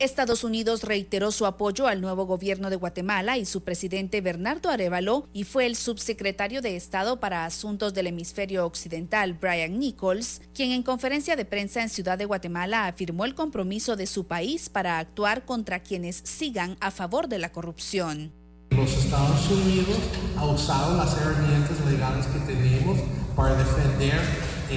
Estados 0.00 0.44
Unidos 0.44 0.82
reiteró 0.82 1.30
su 1.30 1.44
apoyo 1.44 1.86
al 1.86 2.00
nuevo 2.00 2.24
gobierno 2.24 2.70
de 2.70 2.76
Guatemala 2.76 3.36
y 3.36 3.44
su 3.44 3.62
presidente 3.62 4.22
Bernardo 4.22 4.70
Arevalo 4.70 5.28
y 5.34 5.44
fue 5.44 5.66
el 5.66 5.76
subsecretario 5.76 6.62
de 6.62 6.74
Estado 6.74 7.20
para 7.20 7.44
Asuntos 7.44 7.92
del 7.92 8.06
Hemisferio 8.06 8.64
Occidental, 8.64 9.34
Brian 9.34 9.78
Nichols, 9.78 10.40
quien 10.54 10.72
en 10.72 10.82
conferencia 10.82 11.36
de 11.36 11.44
prensa 11.44 11.82
en 11.82 11.90
Ciudad 11.90 12.16
de 12.16 12.24
Guatemala 12.24 12.86
afirmó 12.86 13.26
el 13.26 13.34
compromiso 13.34 13.94
de 13.94 14.06
su 14.06 14.26
país 14.26 14.70
para 14.70 14.98
actuar 14.98 15.44
contra 15.44 15.80
quienes 15.80 16.16
sigan 16.24 16.78
a 16.80 16.90
favor 16.90 17.28
de 17.28 17.38
la 17.38 17.52
corrupción. 17.52 18.32
Los 18.70 18.90
Estados 18.94 19.50
Unidos 19.50 19.98
ha 20.38 20.46
usado 20.46 20.96
las 20.96 21.14
herramientas 21.20 21.78
legales 21.84 22.26
que 22.26 22.38
tenemos 22.54 22.98
para 23.36 23.54
defender 23.54 24.18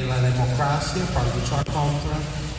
la 0.02 0.22
democracia, 0.22 1.06
para 1.14 1.34
luchar 1.34 1.64
contra 1.64 2.18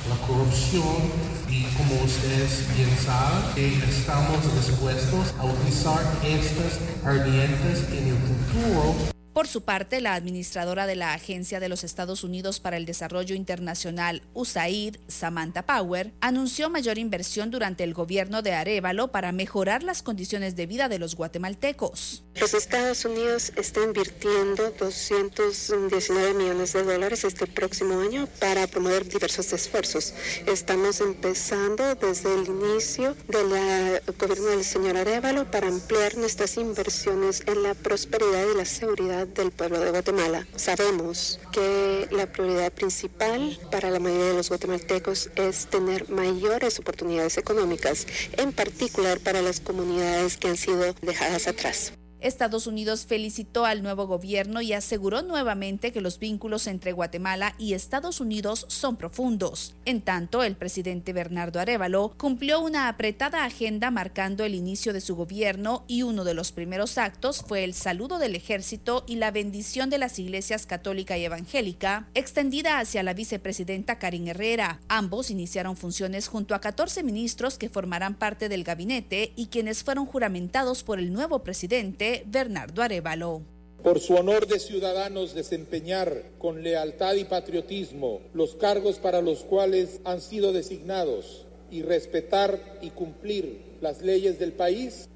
la 0.08 0.26
corrupción 0.26 1.43
y 1.54 1.62
como 1.76 2.02
ustedes 2.02 2.66
bien 2.74 2.90
saben, 2.98 3.80
estamos 3.88 4.42
dispuestos 4.56 5.32
a 5.38 5.44
utilizar 5.44 6.02
estas 6.24 6.80
herramientas 7.04 7.84
en 7.92 8.08
el 8.08 8.16
futuro 8.16 9.14
por 9.34 9.48
su 9.48 9.62
parte, 9.62 10.00
la 10.00 10.14
administradora 10.14 10.86
de 10.86 10.94
la 10.94 11.12
Agencia 11.12 11.58
de 11.58 11.68
los 11.68 11.82
Estados 11.82 12.22
Unidos 12.22 12.60
para 12.60 12.76
el 12.76 12.86
Desarrollo 12.86 13.34
Internacional, 13.34 14.22
USAID, 14.32 14.96
Samantha 15.08 15.66
Power, 15.66 16.12
anunció 16.20 16.70
mayor 16.70 16.98
inversión 16.98 17.50
durante 17.50 17.82
el 17.82 17.94
gobierno 17.94 18.42
de 18.42 18.52
Arevalo 18.52 19.08
para 19.08 19.32
mejorar 19.32 19.82
las 19.82 20.04
condiciones 20.04 20.54
de 20.54 20.66
vida 20.66 20.88
de 20.88 21.00
los 21.00 21.16
guatemaltecos. 21.16 22.22
Los 22.36 22.54
Estados 22.54 23.04
Unidos 23.04 23.52
están 23.56 23.84
invirtiendo 23.88 24.70
219 24.78 26.34
millones 26.34 26.72
de 26.72 26.84
dólares 26.84 27.24
este 27.24 27.48
próximo 27.48 28.00
año 28.00 28.28
para 28.38 28.68
promover 28.68 29.08
diversos 29.08 29.52
esfuerzos. 29.52 30.14
Estamos 30.46 31.00
empezando 31.00 31.96
desde 31.96 32.32
el 32.34 32.46
inicio 32.46 33.16
del 33.26 34.00
gobierno 34.16 34.46
del 34.46 34.64
señor 34.64 34.96
Arevalo 34.96 35.50
para 35.50 35.66
ampliar 35.66 36.16
nuestras 36.16 36.56
inversiones 36.56 37.42
en 37.46 37.64
la 37.64 37.74
prosperidad 37.74 38.44
y 38.52 38.56
la 38.56 38.64
seguridad 38.64 39.23
del 39.26 39.50
pueblo 39.50 39.80
de 39.80 39.90
Guatemala. 39.90 40.46
Sabemos 40.56 41.40
que 41.52 42.08
la 42.10 42.26
prioridad 42.26 42.72
principal 42.72 43.58
para 43.70 43.90
la 43.90 43.98
mayoría 43.98 44.26
de 44.26 44.34
los 44.34 44.48
guatemaltecos 44.48 45.30
es 45.36 45.66
tener 45.66 46.08
mayores 46.10 46.78
oportunidades 46.78 47.38
económicas, 47.38 48.06
en 48.36 48.52
particular 48.52 49.20
para 49.20 49.42
las 49.42 49.60
comunidades 49.60 50.36
que 50.36 50.48
han 50.48 50.56
sido 50.56 50.94
dejadas 51.02 51.46
atrás. 51.46 51.92
Estados 52.24 52.66
Unidos 52.66 53.04
felicitó 53.04 53.66
al 53.66 53.82
nuevo 53.82 54.06
gobierno 54.06 54.62
y 54.62 54.72
aseguró 54.72 55.20
nuevamente 55.20 55.92
que 55.92 56.00
los 56.00 56.18
vínculos 56.18 56.66
entre 56.66 56.92
Guatemala 56.92 57.54
y 57.58 57.74
Estados 57.74 58.18
Unidos 58.18 58.64
son 58.70 58.96
profundos. 58.96 59.74
En 59.84 60.00
tanto, 60.00 60.42
el 60.42 60.56
presidente 60.56 61.12
Bernardo 61.12 61.60
Arevalo 61.60 62.14
cumplió 62.16 62.62
una 62.62 62.88
apretada 62.88 63.44
agenda 63.44 63.90
marcando 63.90 64.42
el 64.46 64.54
inicio 64.54 64.94
de 64.94 65.02
su 65.02 65.16
gobierno 65.16 65.84
y 65.86 66.02
uno 66.02 66.24
de 66.24 66.32
los 66.32 66.50
primeros 66.50 66.96
actos 66.96 67.44
fue 67.46 67.62
el 67.62 67.74
saludo 67.74 68.18
del 68.18 68.36
ejército 68.36 69.04
y 69.06 69.16
la 69.16 69.30
bendición 69.30 69.90
de 69.90 69.98
las 69.98 70.18
iglesias 70.18 70.64
católica 70.64 71.18
y 71.18 71.26
evangélica, 71.26 72.08
extendida 72.14 72.78
hacia 72.78 73.02
la 73.02 73.12
vicepresidenta 73.12 73.98
Karin 73.98 74.28
Herrera. 74.28 74.80
Ambos 74.88 75.30
iniciaron 75.30 75.76
funciones 75.76 76.28
junto 76.28 76.54
a 76.54 76.62
14 76.62 77.02
ministros 77.02 77.58
que 77.58 77.68
formarán 77.68 78.14
parte 78.14 78.48
del 78.48 78.64
gabinete 78.64 79.34
y 79.36 79.48
quienes 79.48 79.84
fueron 79.84 80.06
juramentados 80.06 80.84
por 80.84 80.98
el 80.98 81.12
nuevo 81.12 81.40
presidente 81.40 82.13
Bernardo 82.26 82.82
Arevalo. 82.82 83.42
por 83.82 84.00
su 84.00 84.14
honor 84.14 84.46
de 84.46 84.58
ciudadanos 84.58 85.34
desempeñar 85.34 86.30
con 86.38 86.62
lealtad 86.62 87.14
y 87.16 87.24
patriotismo 87.24 88.22
los 88.32 88.54
cargos 88.54 88.96
para 88.98 89.20
los 89.20 89.44
cuales 89.44 90.00
han 90.04 90.22
sido 90.22 90.54
designados 90.54 91.46
y 91.70 91.82
respetar 91.82 92.78
y 92.80 92.90
cumplir 92.90 93.76
las 93.82 94.00
leyes 94.00 94.38
del 94.38 94.52
país. 94.52 95.08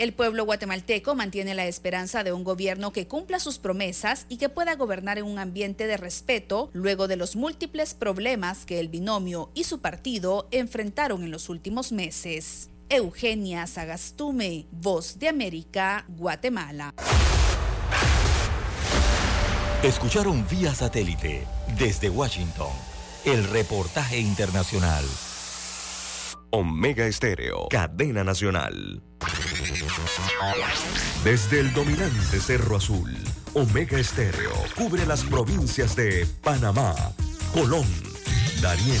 El 0.00 0.14
pueblo 0.14 0.46
guatemalteco 0.46 1.14
mantiene 1.14 1.54
la 1.54 1.66
esperanza 1.66 2.24
de 2.24 2.32
un 2.32 2.42
gobierno 2.42 2.90
que 2.90 3.06
cumpla 3.06 3.38
sus 3.38 3.58
promesas 3.58 4.24
y 4.30 4.38
que 4.38 4.48
pueda 4.48 4.74
gobernar 4.74 5.18
en 5.18 5.26
un 5.26 5.38
ambiente 5.38 5.86
de 5.86 5.98
respeto 5.98 6.70
luego 6.72 7.06
de 7.06 7.16
los 7.16 7.36
múltiples 7.36 7.92
problemas 7.92 8.64
que 8.64 8.80
el 8.80 8.88
binomio 8.88 9.50
y 9.52 9.64
su 9.64 9.80
partido 9.80 10.48
enfrentaron 10.52 11.22
en 11.22 11.30
los 11.30 11.50
últimos 11.50 11.92
meses. 11.92 12.69
Eugenia 12.92 13.68
Sagastume, 13.68 14.66
Voz 14.72 15.16
de 15.16 15.28
América, 15.28 16.04
Guatemala. 16.08 16.92
Escucharon 19.84 20.44
vía 20.50 20.74
satélite 20.74 21.46
desde 21.78 22.10
Washington 22.10 22.72
el 23.24 23.44
reportaje 23.44 24.18
internacional. 24.18 25.04
Omega 26.50 27.06
Estéreo, 27.06 27.68
cadena 27.68 28.24
nacional. 28.24 29.04
Desde 31.22 31.60
el 31.60 31.72
dominante 31.72 32.40
Cerro 32.40 32.74
Azul, 32.74 33.16
Omega 33.54 34.00
Estéreo 34.00 34.50
cubre 34.76 35.06
las 35.06 35.22
provincias 35.22 35.94
de 35.94 36.26
Panamá, 36.42 36.96
Colón, 37.54 37.86
Darién, 38.60 39.00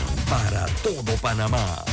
para 0.31 0.65
todo 0.81 1.13
Panamá. 1.17 1.83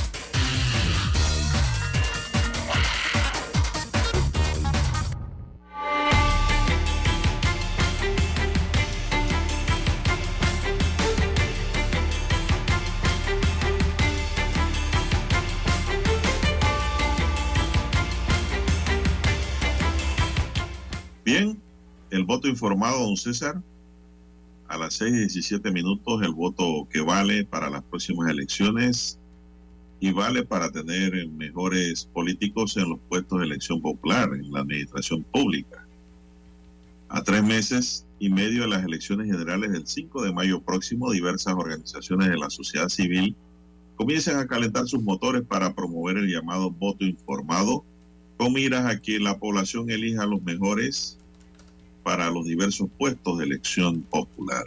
Bien, 21.24 21.60
el 22.10 22.24
voto 22.24 22.46
informado, 22.46 23.00
don 23.00 23.16
César. 23.16 23.60
A 24.68 24.76
las 24.76 24.94
6 24.94 25.12
y 25.12 25.18
17 25.20 25.70
minutos, 25.72 26.22
el 26.22 26.32
voto 26.32 26.86
que 26.90 27.00
vale 27.00 27.44
para 27.44 27.70
las 27.70 27.82
próximas 27.84 28.30
elecciones 28.30 29.18
y 30.00 30.12
vale 30.12 30.44
para 30.44 30.70
tener 30.70 31.26
mejores 31.28 32.04
políticos 32.12 32.76
en 32.76 32.90
los 32.90 32.98
puestos 33.08 33.40
de 33.40 33.46
elección 33.46 33.80
popular 33.80 34.30
en 34.34 34.52
la 34.52 34.60
administración 34.60 35.24
pública. 35.24 35.84
A 37.08 37.22
tres 37.22 37.42
meses 37.42 38.06
y 38.18 38.28
medio 38.28 38.62
de 38.62 38.68
las 38.68 38.84
elecciones 38.84 39.30
generales 39.30 39.72
del 39.72 39.86
5 39.86 40.22
de 40.22 40.32
mayo 40.32 40.60
próximo, 40.60 41.10
diversas 41.10 41.54
organizaciones 41.54 42.28
de 42.28 42.36
la 42.36 42.50
sociedad 42.50 42.88
civil 42.88 43.34
comienzan 43.96 44.38
a 44.38 44.46
calentar 44.46 44.86
sus 44.86 45.02
motores 45.02 45.42
para 45.42 45.74
promover 45.74 46.18
el 46.18 46.30
llamado 46.30 46.70
voto 46.70 47.04
informado 47.04 47.84
con 48.36 48.52
miras 48.52 48.86
a 48.86 49.00
que 49.00 49.18
la 49.18 49.38
población 49.38 49.90
elija 49.90 50.22
a 50.22 50.26
los 50.26 50.42
mejores 50.42 51.17
para 52.08 52.30
los 52.30 52.46
diversos 52.46 52.88
puestos 52.96 53.36
de 53.36 53.44
elección 53.44 54.00
popular. 54.00 54.64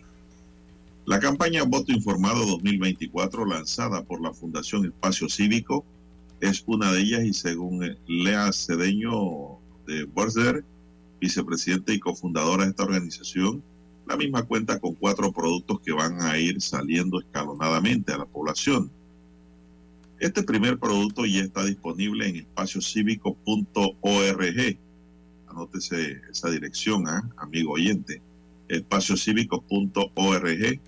La 1.07 1.19
campaña 1.19 1.63
Voto 1.63 1.91
Informado 1.91 2.45
2024, 2.45 3.47
lanzada 3.47 4.03
por 4.03 4.21
la 4.21 4.31
Fundación 4.31 4.85
Espacio 4.85 5.27
Cívico, 5.27 5.83
es 6.39 6.63
una 6.67 6.91
de 6.91 7.01
ellas 7.01 7.23
y 7.23 7.33
según 7.33 7.97
Lea 8.05 8.53
Cedeño 8.53 9.57
de 9.87 10.03
Border, 10.03 10.63
vicepresidente 11.19 11.95
y 11.95 11.99
cofundadora 11.99 12.65
de 12.65 12.69
esta 12.69 12.83
organización, 12.83 13.63
la 14.05 14.17
misma 14.17 14.43
cuenta 14.43 14.79
con 14.79 14.93
cuatro 14.93 15.31
productos 15.31 15.79
que 15.79 15.93
van 15.93 16.21
a 16.21 16.37
ir 16.37 16.61
saliendo 16.61 17.21
escalonadamente 17.21 18.13
a 18.13 18.19
la 18.19 18.25
población. 18.25 18.91
Este 20.19 20.43
primer 20.43 20.77
producto 20.77 21.25
ya 21.25 21.41
está 21.41 21.65
disponible 21.65 22.29
en 22.29 22.35
espaciocívico.org 22.35 24.77
anótese 25.51 26.21
esa 26.29 26.49
dirección, 26.49 27.07
¿ah? 27.07 27.29
amigo 27.37 27.73
oyente, 27.73 28.21
espaciocívico.org. 28.67 30.79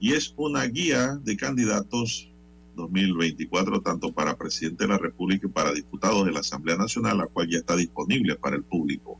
Y 0.00 0.12
es 0.12 0.34
una 0.36 0.64
guía 0.64 1.18
de 1.22 1.36
candidatos 1.36 2.28
2024, 2.74 3.82
tanto 3.82 4.12
para 4.12 4.36
presidente 4.36 4.84
de 4.84 4.88
la 4.88 4.98
República 4.98 5.46
y 5.46 5.50
para 5.50 5.72
diputados 5.72 6.24
de 6.24 6.32
la 6.32 6.40
Asamblea 6.40 6.76
Nacional, 6.76 7.18
la 7.18 7.26
cual 7.26 7.48
ya 7.48 7.58
está 7.58 7.76
disponible 7.76 8.34
para 8.36 8.56
el 8.56 8.64
público. 8.64 9.18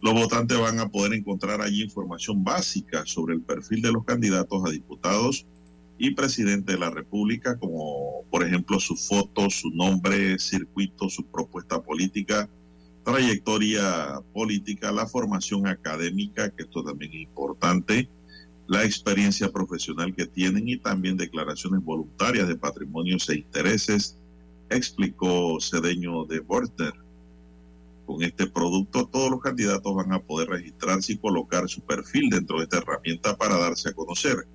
Los 0.00 0.14
votantes 0.14 0.58
van 0.58 0.78
a 0.78 0.88
poder 0.88 1.12
encontrar 1.12 1.60
allí 1.60 1.82
información 1.82 2.42
básica 2.42 3.04
sobre 3.04 3.34
el 3.34 3.42
perfil 3.42 3.82
de 3.82 3.92
los 3.92 4.04
candidatos 4.04 4.62
a 4.64 4.70
diputados 4.70 5.44
y 5.98 6.14
presidente 6.14 6.72
de 6.72 6.78
la 6.78 6.88
República, 6.88 7.58
como 7.58 8.24
por 8.30 8.46
ejemplo 8.46 8.80
su 8.80 8.96
foto, 8.96 9.50
su 9.50 9.68
nombre, 9.70 10.38
circuito, 10.38 11.10
su 11.10 11.26
propuesta 11.26 11.82
política, 11.82 12.48
trayectoria 13.04 14.20
política, 14.32 14.92
la 14.92 15.06
formación 15.06 15.66
académica, 15.66 16.50
que 16.50 16.64
esto 16.64 16.82
también 16.82 17.12
es 17.12 17.22
importante, 17.22 18.08
la 18.66 18.84
experiencia 18.84 19.50
profesional 19.50 20.14
que 20.14 20.26
tienen 20.26 20.68
y 20.68 20.76
también 20.76 21.16
declaraciones 21.16 21.82
voluntarias 21.82 22.46
de 22.46 22.56
patrimonios 22.56 23.28
e 23.28 23.38
intereses, 23.38 24.16
explicó 24.68 25.58
Cedeño 25.60 26.24
de 26.24 26.40
Borter. 26.40 26.94
Con 28.06 28.22
este 28.22 28.46
producto 28.46 29.06
todos 29.06 29.30
los 29.30 29.40
candidatos 29.40 29.94
van 29.94 30.12
a 30.12 30.22
poder 30.22 30.48
registrarse 30.48 31.14
y 31.14 31.18
colocar 31.18 31.68
su 31.68 31.80
perfil 31.80 32.30
dentro 32.30 32.58
de 32.58 32.64
esta 32.64 32.78
herramienta 32.78 33.36
para 33.36 33.58
darse 33.58 33.88
a 33.88 33.92
conocer. 33.92 34.46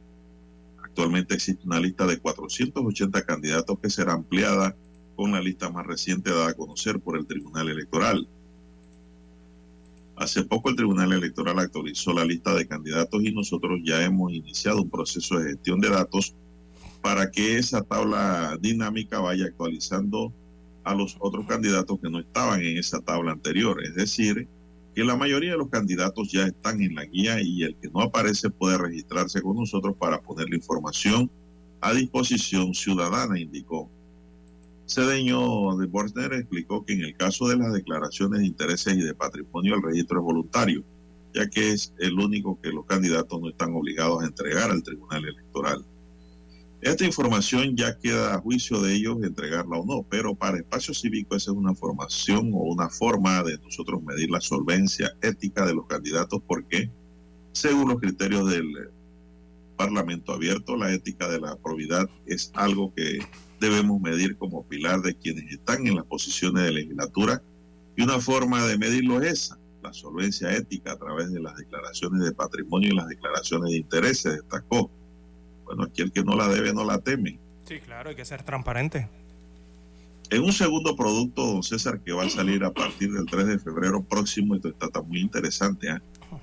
Actualmente 0.81 1.35
existe 1.35 1.65
una 1.65 1.79
lista 1.79 2.05
de 2.05 2.17
480 2.17 3.21
candidatos 3.25 3.79
que 3.79 3.89
será 3.89 4.13
ampliada 4.13 4.75
con 5.15 5.31
la 5.31 5.41
lista 5.41 5.69
más 5.69 5.85
reciente 5.85 6.31
dada 6.31 6.49
a 6.49 6.53
conocer 6.53 6.99
por 6.99 7.17
el 7.17 7.25
Tribunal 7.25 7.69
Electoral. 7.69 8.27
Hace 10.17 10.43
poco 10.43 10.69
el 10.69 10.75
Tribunal 10.75 11.11
Electoral 11.11 11.59
actualizó 11.59 12.13
la 12.13 12.23
lista 12.23 12.53
de 12.53 12.67
candidatos 12.67 13.21
y 13.23 13.33
nosotros 13.33 13.79
ya 13.83 14.03
hemos 14.03 14.31
iniciado 14.31 14.81
un 14.81 14.89
proceso 14.89 15.37
de 15.37 15.51
gestión 15.51 15.81
de 15.81 15.89
datos 15.89 16.35
para 17.01 17.29
que 17.29 17.57
esa 17.57 17.81
tabla 17.81 18.57
dinámica 18.61 19.19
vaya 19.19 19.45
actualizando 19.45 20.33
a 20.85 20.95
los 20.95 21.17
otros 21.19 21.45
candidatos 21.45 21.99
que 21.99 22.09
no 22.09 22.19
estaban 22.19 22.61
en 22.61 22.77
esa 22.77 23.01
tabla 23.01 23.31
anterior. 23.33 23.83
Es 23.83 23.95
decir, 23.95 24.47
que 24.95 25.03
la 25.03 25.17
mayoría 25.17 25.51
de 25.51 25.57
los 25.57 25.69
candidatos 25.69 26.31
ya 26.31 26.45
están 26.45 26.81
en 26.81 26.95
la 26.95 27.03
guía 27.03 27.41
y 27.41 27.63
el 27.63 27.75
que 27.75 27.89
no 27.89 28.01
aparece 28.01 28.49
puede 28.49 28.77
registrarse 28.77 29.41
con 29.41 29.57
nosotros 29.57 29.95
para 29.97 30.21
poner 30.21 30.49
la 30.49 30.55
información 30.55 31.29
a 31.81 31.93
disposición 31.93 32.73
ciudadana, 32.73 33.37
indicó. 33.37 33.89
Cedeño 34.87 35.75
de 35.77 35.87
Borner 35.87 36.33
explicó 36.33 36.85
que 36.85 36.93
en 36.93 37.01
el 37.01 37.17
caso 37.17 37.47
de 37.47 37.57
las 37.57 37.73
declaraciones 37.73 38.41
de 38.41 38.47
intereses 38.47 38.95
y 38.95 39.01
de 39.01 39.15
patrimonio 39.15 39.75
el 39.75 39.83
registro 39.83 40.19
es 40.19 40.23
voluntario, 40.23 40.83
ya 41.33 41.49
que 41.49 41.71
es 41.71 41.93
el 41.99 42.19
único 42.19 42.59
que 42.61 42.69
los 42.69 42.85
candidatos 42.85 43.41
no 43.41 43.49
están 43.49 43.73
obligados 43.73 44.21
a 44.21 44.27
entregar 44.27 44.69
al 44.69 44.83
Tribunal 44.83 45.25
Electoral. 45.25 45.85
Esta 46.81 47.03
información 47.03 47.75
ya 47.75 47.97
queda 47.97 48.35
a 48.35 48.39
juicio 48.39 48.79
de 48.79 48.93
ellos 48.93 49.17
entregarla 49.23 49.79
o 49.79 49.85
no, 49.85 50.05
pero 50.07 50.35
para 50.35 50.57
espacio 50.57 50.93
cívico 50.93 51.35
esa 51.35 51.49
es 51.49 51.57
una 51.57 51.73
formación 51.73 52.51
o 52.53 52.57
una 52.57 52.89
forma 52.89 53.41
de 53.41 53.57
nosotros 53.57 54.03
medir 54.03 54.29
la 54.29 54.39
solvencia 54.39 55.11
ética 55.23 55.65
de 55.65 55.73
los 55.73 55.87
candidatos 55.87 56.41
porque 56.45 56.91
según 57.53 57.87
los 57.87 57.99
criterios 57.99 58.47
del 58.49 58.91
Parlamento 59.77 60.33
abierto, 60.33 60.77
la 60.77 60.93
ética 60.93 61.27
de 61.27 61.39
la 61.39 61.55
probidad 61.55 62.07
es 62.27 62.51
algo 62.53 62.93
que 62.93 63.19
debemos 63.59 64.01
medir 64.01 64.37
como 64.37 64.63
pilar 64.63 65.01
de 65.01 65.15
quienes 65.15 65.51
están 65.51 65.87
en 65.87 65.95
las 65.95 66.05
posiciones 66.05 66.63
de 66.63 66.71
legislatura 66.71 67.41
y 67.95 68.03
una 68.03 68.19
forma 68.19 68.65
de 68.65 68.77
medirlo 68.77 69.21
es 69.21 69.33
esa, 69.33 69.57
la 69.81 69.93
solvencia 69.93 70.51
ética 70.53 70.93
a 70.93 70.97
través 70.97 71.31
de 71.31 71.39
las 71.39 71.55
declaraciones 71.55 72.23
de 72.23 72.31
patrimonio 72.33 72.91
y 72.91 72.95
las 72.95 73.07
declaraciones 73.07 73.71
de 73.71 73.77
intereses, 73.77 74.33
destacó. 74.35 74.89
Bueno, 75.63 75.83
aquí 75.83 76.01
el 76.01 76.11
que 76.11 76.23
no 76.23 76.35
la 76.35 76.47
debe 76.47 76.73
no 76.73 76.83
la 76.83 76.99
teme. 76.99 77.39
Sí, 77.65 77.79
claro, 77.79 78.09
hay 78.09 78.15
que 78.15 78.25
ser 78.25 78.43
transparente. 78.43 79.09
En 80.29 80.41
un 80.41 80.53
segundo 80.53 80.95
producto, 80.95 81.45
don 81.45 81.63
César, 81.63 81.99
que 81.99 82.11
va 82.11 82.23
a 82.23 82.29
salir 82.29 82.63
a 82.63 82.73
partir 82.73 83.11
del 83.11 83.25
3 83.25 83.45
de 83.45 83.59
febrero 83.59 84.03
próximo, 84.03 84.55
esto 84.55 84.69
está 84.69 85.01
muy 85.01 85.19
interesante, 85.19 85.87
¿eh? 85.87 85.99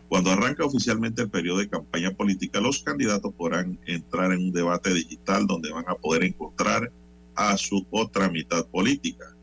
cuando 0.08 0.30
arranca 0.30 0.64
oficialmente 0.64 1.22
el 1.22 1.30
periodo 1.30 1.58
de 1.58 1.68
campaña 1.68 2.12
política, 2.12 2.60
los 2.60 2.82
candidatos 2.82 3.32
podrán 3.34 3.78
entrar 3.86 4.32
en 4.32 4.38
un 4.38 4.52
debate 4.52 4.92
digital 4.94 5.46
donde 5.46 5.72
van 5.72 5.84
a 5.88 5.94
poder 5.94 6.24
encontrar 6.24 6.92
a 7.34 7.56
su 7.56 7.86
otra 7.90 8.28
mitad 8.28 8.66
política. 8.66 9.34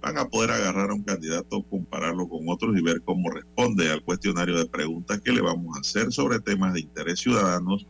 Van 0.00 0.16
a 0.18 0.28
poder 0.28 0.52
agarrar 0.52 0.90
a 0.90 0.94
un 0.94 1.02
candidato, 1.02 1.62
compararlo 1.62 2.28
con 2.28 2.48
otros 2.48 2.76
y 2.78 2.82
ver 2.82 3.02
cómo 3.02 3.30
responde 3.30 3.90
al 3.90 4.02
cuestionario 4.02 4.56
de 4.56 4.66
preguntas 4.66 5.20
que 5.20 5.32
le 5.32 5.40
vamos 5.40 5.76
a 5.76 5.80
hacer 5.80 6.12
sobre 6.12 6.38
temas 6.40 6.74
de 6.74 6.80
interés 6.80 7.20
ciudadanos 7.20 7.86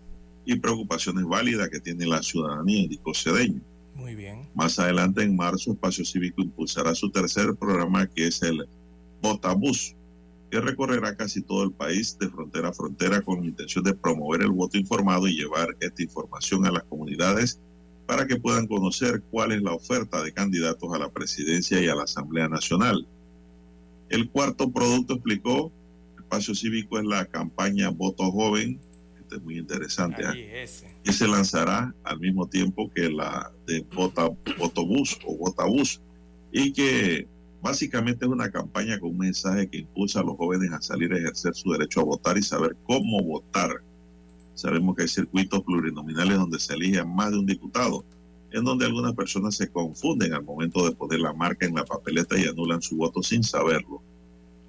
y 0.47 0.57
preocupaciones 0.57 1.25
válidas 1.25 1.69
que 1.69 1.81
tiene 1.81 2.07
la 2.07 2.23
ciudadanía, 2.23 2.85
indicó 2.85 3.13
Cedeño. 3.15 3.61
Muy 3.95 4.15
bien. 4.15 4.49
Más 4.55 4.79
adelante, 4.79 5.23
en 5.23 5.37
marzo, 5.37 5.73
Espacio 5.73 6.05
Cívico 6.05 6.41
impulsará 6.41 6.95
su 6.95 7.11
tercer 7.11 7.55
programa, 7.57 8.07
que 8.07 8.29
es 8.29 8.43
el 8.43 8.67
Votabús, 9.21 9.95
que 10.51 10.61
recorrerá 10.61 11.15
casi 11.17 11.43
todo 11.43 11.65
el 11.65 11.73
país 11.73 12.17
de 12.19 12.29
frontera 12.29 12.69
a 12.69 12.73
frontera 12.73 13.21
con 13.21 13.41
la 13.41 13.47
intención 13.47 13.85
de 13.85 13.95
promover 13.95 14.43
el 14.43 14.51
voto 14.51 14.79
informado 14.79 15.29
y 15.29 15.37
llevar 15.37 15.77
esta 15.81 16.03
información 16.03 16.65
a 16.65 16.71
las 16.71 16.85
comunidades 16.85 17.61
para 18.09 18.27
que 18.27 18.41
puedan 18.41 18.67
conocer 18.67 19.23
cuál 19.31 19.53
es 19.53 19.61
la 19.61 19.75
oferta 19.75 20.23
de 20.23 20.33
candidatos 20.33 20.91
a 20.95 20.99
la 20.99 21.11
presidencia 21.11 21.79
y 21.79 21.89
a 21.89 21.95
la 21.95 22.05
Asamblea 22.05 22.49
Nacional. 22.49 23.07
El 24.09 24.31
cuarto 24.31 24.73
producto 24.73 25.13
explicó, 25.13 25.71
Espacio 26.19 26.55
Cívico 26.55 26.99
es 26.99 27.05
la 27.05 27.27
campaña 27.27 27.91
Voto 27.91 28.31
Joven, 28.33 28.81
es 29.31 29.43
muy 29.43 29.59
interesante, 29.59 30.23
¿eh? 30.25 30.67
que 31.05 31.13
se 31.13 31.29
lanzará 31.29 31.95
al 32.03 32.19
mismo 32.19 32.49
tiempo 32.49 32.91
que 32.95 33.11
la 33.11 33.53
de 33.67 33.85
Vota, 33.95 34.31
Votobús 34.59 35.19
o 35.27 35.37
Votabús 35.37 36.01
y 36.51 36.73
que 36.73 37.29
básicamente 37.61 38.25
es 38.25 38.31
una 38.31 38.51
campaña 38.51 38.99
con 38.99 39.11
un 39.11 39.19
mensaje 39.19 39.69
que 39.69 39.81
impulsa 39.81 40.21
a 40.21 40.23
los 40.23 40.39
jóvenes 40.39 40.73
a 40.73 40.81
salir 40.81 41.13
a 41.13 41.19
ejercer 41.19 41.55
su 41.55 41.73
derecho 41.73 42.01
a 42.01 42.05
votar 42.05 42.39
y 42.39 42.43
saber 42.43 42.75
cómo 42.85 43.23
votar. 43.23 43.83
Sabemos 44.59 44.97
que 44.97 45.03
hay 45.03 45.09
circuitos 45.09 45.63
plurinominales 45.63 46.37
donde 46.37 46.59
se 46.59 46.75
elige 46.75 46.99
a 46.99 47.05
más 47.05 47.31
de 47.31 47.39
un 47.39 47.47
diputado, 47.47 48.05
en 48.51 48.65
donde 48.65 48.87
algunas 48.87 49.15
personas 49.15 49.55
se 49.55 49.69
confunden 49.69 50.35
al 50.35 50.43
momento 50.43 50.85
de 50.85 50.97
poner 50.97 51.21
la 51.21 51.33
marca 51.33 51.65
en 51.65 51.77
la 51.77 51.85
papeleta 51.85 52.37
y 52.37 52.43
anulan 52.43 52.83
su 52.83 52.97
voto 52.97 53.23
sin 53.23 53.45
saberlo. 53.45 54.03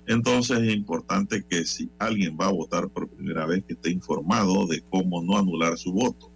Entonces 0.06 0.60
es 0.60 0.76
importante 0.76 1.44
que 1.44 1.66
si 1.66 1.90
alguien 1.98 2.38
va 2.40 2.46
a 2.46 2.52
votar 2.52 2.88
por 2.90 3.08
primera 3.08 3.48
vez, 3.48 3.64
que 3.64 3.74
esté 3.74 3.90
informado 3.90 4.68
de 4.68 4.84
cómo 4.92 5.24
no 5.24 5.40
anular 5.40 5.76
su 5.76 5.92
voto. 5.92 6.30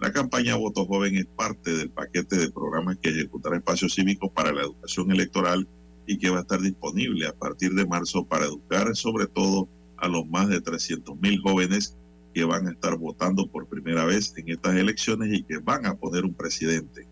La 0.00 0.12
campaña 0.12 0.54
Voto 0.54 0.86
Joven 0.86 1.16
es 1.16 1.26
parte 1.26 1.76
del 1.76 1.90
paquete 1.90 2.36
de 2.36 2.52
programas 2.52 2.98
que 2.98 3.08
ejecutará 3.08 3.56
Espacio 3.56 3.88
Cívico 3.88 4.30
para 4.30 4.52
la 4.52 4.62
educación 4.62 5.10
electoral 5.10 5.66
y 6.06 6.18
que 6.18 6.30
va 6.30 6.38
a 6.38 6.42
estar 6.42 6.60
disponible 6.60 7.26
a 7.26 7.34
partir 7.34 7.72
de 7.72 7.84
marzo 7.84 8.24
para 8.24 8.44
educar 8.44 8.94
sobre 8.94 9.26
todo 9.26 9.68
a 9.96 10.06
los 10.06 10.24
más 10.28 10.48
de 10.48 10.60
300 10.60 11.20
mil 11.20 11.40
jóvenes 11.40 11.96
que 12.36 12.44
van 12.44 12.68
a 12.68 12.72
estar 12.72 12.98
votando 12.98 13.46
por 13.46 13.66
primera 13.66 14.04
vez 14.04 14.34
en 14.36 14.50
estas 14.50 14.76
elecciones 14.76 15.32
y 15.32 15.42
que 15.42 15.56
van 15.56 15.86
a 15.86 15.94
poner 15.94 16.22
un 16.26 16.34
presidente. 16.34 17.06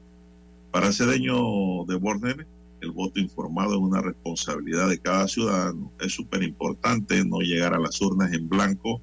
Para 0.70 0.92
Cedeño 0.92 1.86
de 1.88 1.94
Borner, 1.94 2.46
el 2.82 2.90
voto 2.90 3.18
informado 3.18 3.72
es 3.72 3.80
una 3.80 4.02
responsabilidad 4.02 4.90
de 4.90 4.98
cada 4.98 5.26
ciudadano. 5.26 5.90
Es 5.98 6.12
súper 6.12 6.42
importante 6.42 7.24
no 7.24 7.38
llegar 7.38 7.72
a 7.72 7.78
las 7.78 7.98
urnas 8.02 8.34
en 8.34 8.50
blanco, 8.50 9.00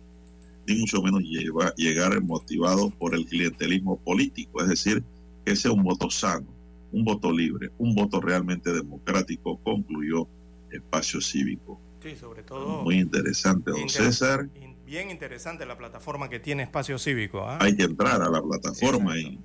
ni 0.67 0.75
mucho 0.75 1.01
menos 1.01 1.23
llegar 1.75 2.21
motivado 2.21 2.91
por 2.91 3.15
el 3.15 3.25
clientelismo 3.25 3.97
político, 3.97 4.61
es 4.61 4.69
decir, 4.69 5.03
que 5.43 5.55
sea 5.55 5.71
un 5.71 5.81
voto 5.81 6.11
sano, 6.11 6.45
un 6.91 7.03
voto 7.03 7.31
libre, 7.31 7.71
un 7.79 7.95
voto 7.95 8.21
realmente 8.21 8.71
democrático, 8.71 9.57
concluyó 9.63 10.27
Espacio 10.69 11.19
Cívico. 11.19 11.81
Sí, 12.03 12.15
sobre 12.15 12.43
todo. 12.43 12.83
Muy 12.83 12.99
interesante, 12.99 13.71
don 13.71 13.89
César. 13.89 14.47
Bien 14.91 15.09
interesante 15.09 15.65
la 15.65 15.77
plataforma 15.77 16.29
que 16.29 16.41
tiene 16.41 16.63
Espacio 16.63 16.99
Cívico. 16.99 17.45
¿ah? 17.47 17.59
Hay 17.61 17.77
que 17.77 17.83
entrar 17.83 18.21
a 18.21 18.29
la 18.29 18.41
plataforma 18.41 19.17
y 19.17 19.39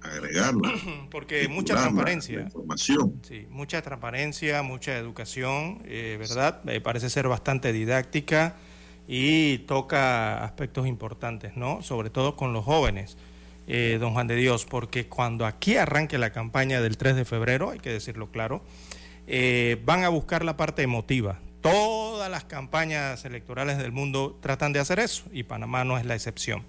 agregarla. 0.00 0.72
Porque 1.10 1.46
mucha 1.48 1.74
transparencia. 1.74 2.40
información. 2.40 3.20
Sí, 3.28 3.46
mucha 3.50 3.82
transparencia, 3.82 4.62
mucha 4.62 4.96
educación, 4.96 5.82
eh, 5.84 6.16
¿verdad? 6.18 6.64
Me 6.64 6.80
parece 6.80 7.10
ser 7.10 7.28
bastante 7.28 7.74
didáctica 7.74 8.56
y 9.06 9.58
toca 9.66 10.42
aspectos 10.42 10.86
importantes, 10.86 11.54
¿no? 11.54 11.82
Sobre 11.82 12.08
todo 12.08 12.34
con 12.34 12.54
los 12.54 12.64
jóvenes, 12.64 13.18
eh, 13.66 13.98
don 14.00 14.14
Juan 14.14 14.28
de 14.28 14.36
Dios, 14.36 14.64
porque 14.64 15.08
cuando 15.08 15.44
aquí 15.44 15.76
arranque 15.76 16.16
la 16.16 16.32
campaña 16.32 16.80
del 16.80 16.96
3 16.96 17.16
de 17.16 17.26
febrero, 17.26 17.68
hay 17.68 17.80
que 17.80 17.90
decirlo 17.90 18.30
claro, 18.30 18.62
eh, 19.26 19.78
van 19.84 20.04
a 20.04 20.08
buscar 20.08 20.42
la 20.42 20.56
parte 20.56 20.80
emotiva. 20.80 21.38
Todas 21.60 22.30
las 22.30 22.44
campañas 22.44 23.24
electorales 23.24 23.78
del 23.78 23.92
mundo 23.92 24.38
tratan 24.40 24.72
de 24.72 24.78
hacer 24.78 25.00
eso 25.00 25.24
y 25.32 25.42
Panamá 25.42 25.84
no 25.84 25.98
es 25.98 26.06
la 26.06 26.14
excepción. 26.14 26.64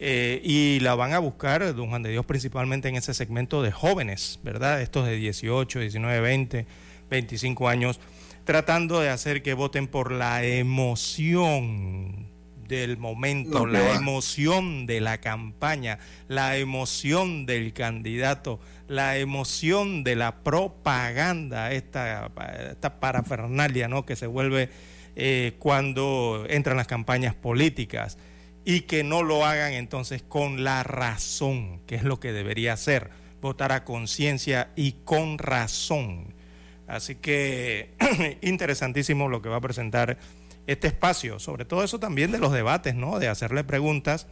Eh, 0.00 0.40
y 0.44 0.78
la 0.80 0.94
van 0.94 1.12
a 1.12 1.18
buscar, 1.18 1.74
don 1.74 1.88
Juan 1.88 2.02
de 2.02 2.10
Dios, 2.10 2.24
principalmente 2.24 2.88
en 2.88 2.96
ese 2.96 3.14
segmento 3.14 3.62
de 3.62 3.72
jóvenes, 3.72 4.38
¿verdad? 4.44 4.80
Estos 4.80 5.06
de 5.06 5.16
18, 5.16 5.80
19, 5.80 6.20
20, 6.20 6.66
25 7.10 7.68
años, 7.68 7.98
tratando 8.44 9.00
de 9.00 9.08
hacer 9.08 9.42
que 9.42 9.54
voten 9.54 9.88
por 9.88 10.12
la 10.12 10.44
emoción 10.44 12.28
del 12.68 12.98
momento, 12.98 13.66
la 13.66 13.94
emoción 13.94 14.86
de 14.86 15.00
la 15.00 15.18
campaña, 15.18 15.98
la 16.28 16.58
emoción 16.58 17.46
del 17.46 17.72
candidato, 17.72 18.60
la 18.88 19.18
emoción 19.18 20.02
de 20.02 20.16
la 20.16 20.42
propaganda, 20.42 21.72
esta, 21.72 22.30
esta 22.70 23.00
parafernalia 23.00 23.86
¿no? 23.86 24.04
que 24.04 24.16
se 24.16 24.26
vuelve 24.26 24.70
eh, 25.14 25.54
cuando 25.58 26.46
entran 26.48 26.76
las 26.76 26.86
campañas 26.86 27.34
políticas 27.34 28.18
y 28.64 28.82
que 28.82 29.04
no 29.04 29.22
lo 29.22 29.44
hagan 29.44 29.72
entonces 29.74 30.22
con 30.22 30.64
la 30.64 30.82
razón, 30.82 31.80
que 31.86 31.94
es 31.94 32.02
lo 32.02 32.18
que 32.18 32.32
debería 32.32 32.72
hacer, 32.72 33.10
votar 33.40 33.72
a 33.72 33.84
conciencia 33.84 34.70
y 34.74 34.92
con 35.04 35.38
razón. 35.38 36.34
Así 36.86 37.14
que 37.14 37.94
interesantísimo 38.42 39.28
lo 39.28 39.42
que 39.42 39.48
va 39.48 39.56
a 39.56 39.60
presentar 39.60 40.18
este 40.66 40.88
espacio, 40.88 41.38
sobre 41.38 41.64
todo 41.64 41.82
eso 41.82 41.98
también 41.98 42.30
de 42.30 42.38
los 42.38 42.52
debates, 42.52 42.94
¿no? 42.94 43.18
De 43.18 43.28
hacerle 43.28 43.64
preguntas 43.64 44.26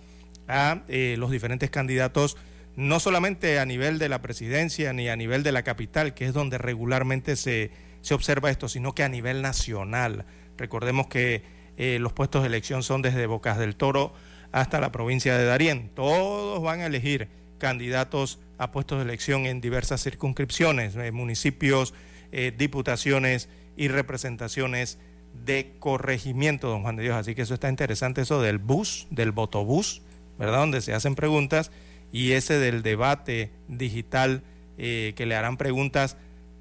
a 0.49 0.83
eh, 0.89 1.17
los 1.19 1.31
diferentes 1.31 1.71
candidatos, 1.71 2.37
no 2.77 3.01
solamente 3.01 3.59
a 3.59 3.65
nivel 3.65 3.99
de 3.99 4.09
la 4.09 4.23
presidencia 4.23 4.93
ni 4.93 5.09
a 5.09 5.17
nivel 5.17 5.43
de 5.43 5.53
la 5.53 5.63
capital, 5.63 6.15
que 6.15 6.27
es 6.27 6.35
donde 6.35 6.59
regularmente 6.59 7.37
se, 7.37 7.71
se 8.03 8.15
observa 8.15 8.51
esto, 8.51 8.69
sino 8.69 8.95
que 8.95 9.03
a 9.03 9.09
nivel 9.09 9.43
nacional. 9.43 10.27
Recordemos 10.57 11.09
que 11.09 11.43
eh, 11.79 11.99
los 12.01 12.13
puestos 12.13 12.43
de 12.43 12.49
elección 12.49 12.83
son 12.83 13.03
desde 13.03 13.27
Bocas 13.27 13.59
del 13.59 13.77
Toro 13.77 14.13
hasta 14.53 14.81
la 14.81 14.93
provincia 14.93 15.37
de 15.37 15.45
Darién. 15.45 15.91
Todos 15.95 16.63
van 16.63 16.81
a 16.81 16.87
elegir 16.87 17.29
candidatos 17.59 18.39
a 18.59 18.71
puestos 18.73 18.99
de 18.99 19.05
elección 19.05 19.47
en 19.47 19.61
diversas 19.61 20.03
circunscripciones, 20.03 20.97
eh, 20.97 21.13
municipios, 21.13 21.95
eh, 22.33 22.53
diputaciones 22.57 23.49
y 23.77 23.89
representaciones 23.89 24.99
de 25.45 25.75
corregimiento, 25.79 26.69
don 26.69 26.83
Juan 26.83 26.97
de 26.97 27.05
Dios. 27.05 27.17
Así 27.17 27.35
que 27.35 27.43
eso 27.43 27.55
está 27.55 27.69
interesante, 27.69 28.23
eso 28.23 28.41
del 28.41 28.59
bus, 28.59 29.07
del 29.11 29.33
botobús, 29.33 30.03
¿verdad? 30.39 30.59
Donde 30.59 30.81
se 30.81 30.95
hacen 30.95 31.15
preguntas 31.15 31.71
y 32.13 32.33
ese 32.33 32.59
del 32.59 32.83
debate 32.83 33.51
digital 33.69 34.43
que 34.77 35.25
le 35.27 35.35
harán 35.35 35.57
preguntas 35.57 36.17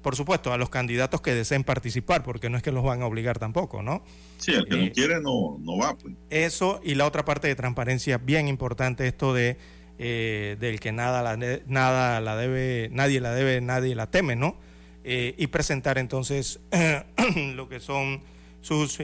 por 0.06 0.14
supuesto, 0.14 0.52
a 0.52 0.56
los 0.56 0.70
candidatos 0.70 1.20
que 1.20 1.34
deseen 1.34 1.64
participar, 1.64 2.22
porque 2.22 2.48
no 2.48 2.56
es 2.56 2.62
que 2.62 2.70
los 2.70 2.84
van 2.84 3.02
a 3.02 3.06
obligar 3.06 3.40
tampoco, 3.40 3.82
¿no? 3.82 4.04
Sí, 4.38 4.52
el 4.52 4.64
que 4.64 4.76
no 4.76 4.84
eh, 4.84 4.92
quiere 4.92 5.20
no, 5.20 5.58
no 5.58 5.78
va. 5.78 5.96
Pues. 5.96 6.14
Eso 6.30 6.80
y 6.84 6.94
la 6.94 7.06
otra 7.06 7.24
parte 7.24 7.48
de 7.48 7.56
transparencia, 7.56 8.16
bien 8.18 8.46
importante, 8.46 9.08
esto 9.08 9.34
de 9.34 9.56
eh, 9.98 10.56
del 10.60 10.78
que 10.78 10.92
nada 10.92 11.24
la, 11.24 11.58
nada 11.66 12.20
la 12.20 12.36
debe, 12.36 12.88
nadie 12.92 13.20
la 13.20 13.34
debe, 13.34 13.60
nadie 13.60 13.96
la 13.96 14.08
teme, 14.08 14.36
¿no? 14.36 14.56
Eh, 15.02 15.34
y 15.38 15.48
presentar 15.48 15.98
entonces 15.98 16.60
lo 17.56 17.68
que 17.68 17.80
son 17.80 18.20
sus, 18.60 19.00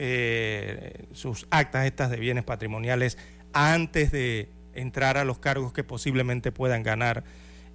sus 1.11 1.47
actas 1.49 1.85
estas 1.85 2.11
de 2.11 2.17
bienes 2.17 2.45
patrimoniales 2.45 3.17
antes 3.51 4.09
de 4.13 4.47
entrar 4.73 5.17
a 5.17 5.25
los 5.25 5.39
cargos 5.39 5.73
que 5.73 5.83
posiblemente 5.83 6.51
puedan 6.51 6.83
ganar 6.83 7.23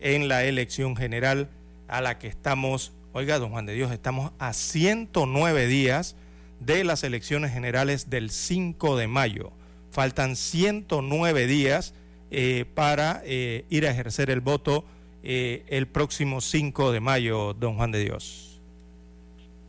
en 0.00 0.28
la 0.28 0.44
elección 0.44 0.96
general 0.96 1.48
a 1.88 2.00
la 2.00 2.18
que 2.18 2.28
estamos 2.28 2.92
Oiga, 3.18 3.38
don 3.38 3.50
Juan 3.50 3.66
de 3.66 3.72
Dios, 3.72 3.90
estamos 3.90 4.32
a 4.38 4.52
109 4.52 5.66
días 5.66 6.14
de 6.60 6.84
las 6.84 7.02
elecciones 7.02 7.52
generales 7.52 8.10
del 8.10 8.30
5 8.30 8.96
de 8.96 9.08
mayo. 9.08 9.50
Faltan 9.90 10.36
109 10.36 11.46
días 11.46 11.94
eh, 12.30 12.66
para 12.74 13.22
eh, 13.24 13.64
ir 13.70 13.86
a 13.86 13.90
ejercer 13.90 14.28
el 14.30 14.40
voto 14.40 14.84
eh, 15.22 15.64
el 15.68 15.88
próximo 15.88 16.40
5 16.40 16.92
de 16.92 17.00
mayo, 17.00 17.54
don 17.54 17.76
Juan 17.76 17.92
de 17.92 18.04
Dios. 18.04 18.60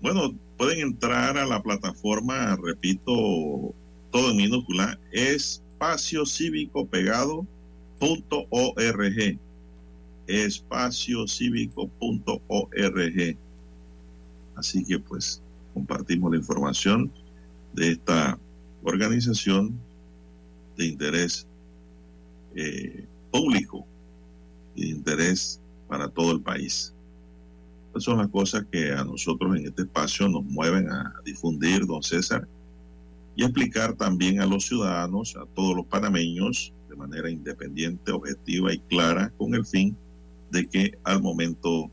Bueno, 0.01 0.35
pueden 0.57 0.81
entrar 0.81 1.37
a 1.37 1.45
la 1.45 1.63
plataforma, 1.63 2.57
repito, 2.61 3.73
todo 4.11 4.31
en 4.31 4.37
minúscula, 4.37 4.99
espacio 5.79 6.25
cívico. 6.25 6.89
Así 14.55 14.83
que 14.83 14.99
pues 14.99 15.41
compartimos 15.73 16.31
la 16.31 16.37
información 16.37 17.11
de 17.73 17.91
esta 17.91 18.37
organización 18.83 19.73
de 20.75 20.85
interés 20.85 21.47
eh, 22.55 23.05
público 23.31 23.85
y 24.75 24.83
de 24.83 24.89
interés 24.89 25.61
para 25.87 26.09
todo 26.09 26.33
el 26.33 26.41
país. 26.41 26.93
Estas 27.87 28.03
son 28.03 28.17
las 28.17 28.27
cosas 28.27 28.65
que 28.71 28.91
a 28.91 29.03
nosotros 29.03 29.57
en 29.57 29.67
este 29.67 29.83
espacio 29.83 30.27
nos 30.27 30.43
mueven 30.43 30.89
a 30.91 31.15
difundir, 31.23 31.85
don 31.85 32.03
César, 32.03 32.47
y 33.39 33.43
explicar 33.43 33.93
también 33.93 34.41
a 34.41 34.45
los 34.45 34.65
ciudadanos, 34.65 35.37
a 35.37 35.45
todos 35.55 35.73
los 35.73 35.85
panameños, 35.85 36.73
de 36.89 36.95
manera 36.97 37.29
independiente, 37.29 38.11
objetiva 38.11 38.73
y 38.73 38.79
clara, 38.79 39.31
con 39.37 39.55
el 39.55 39.65
fin 39.65 39.95
de 40.51 40.67
que 40.67 40.97
al 41.05 41.21
momento 41.21 41.89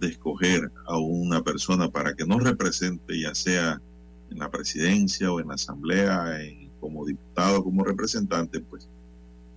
de 0.00 0.08
escoger 0.08 0.72
a 0.88 0.98
una 0.98 1.40
persona 1.40 1.88
para 1.88 2.16
que 2.16 2.26
nos 2.26 2.42
represente, 2.42 3.20
ya 3.20 3.32
sea 3.32 3.80
en 4.32 4.40
la 4.40 4.50
presidencia 4.50 5.30
o 5.30 5.38
en 5.38 5.46
la 5.46 5.54
asamblea, 5.54 6.36
como 6.80 7.06
diputado, 7.06 7.62
como 7.62 7.84
representante, 7.84 8.58
pues 8.58 8.88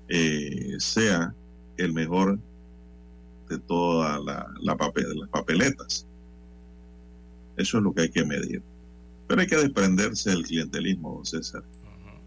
eh, 0.09 0.75
sea 0.77 1.33
el 1.77 1.91
mejor 1.91 2.37
de 3.49 3.57
todas 3.57 4.21
las 4.61 4.75
papeletas. 5.31 6.05
Eso 7.57 7.77
es 7.79 7.83
lo 7.83 7.95
que 7.95 8.01
hay 8.03 8.09
que 8.09 8.25
medir. 8.25 8.61
Pero 9.27 9.41
hay 9.41 9.47
que 9.47 9.57
desprenderse 9.57 10.29
del 10.29 10.43
clientelismo, 10.43 11.15
don 11.15 11.25
César. 11.25 11.63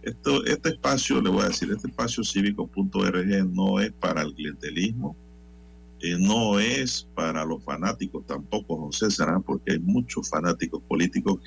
Esto, 0.02 0.44
este 0.46 0.70
espacio, 0.70 1.20
le 1.20 1.30
voy 1.30 1.42
a 1.42 1.48
decir, 1.48 1.70
este 1.70 1.88
espacio 1.88 2.24
cívico.org 2.24 3.46
no 3.52 3.80
es 3.80 3.92
para 3.92 4.22
el 4.22 4.34
clientelismo, 4.34 5.16
eh, 6.00 6.16
no 6.18 6.60
es 6.60 7.06
para 7.14 7.44
los 7.44 7.62
fanáticos 7.64 8.24
tampoco, 8.26 8.76
don 8.76 8.92
César, 8.92 9.28
¿ah? 9.30 9.40
porque 9.44 9.72
hay 9.72 9.78
muchos 9.80 10.28
fanáticos 10.28 10.82
políticos 10.82 11.40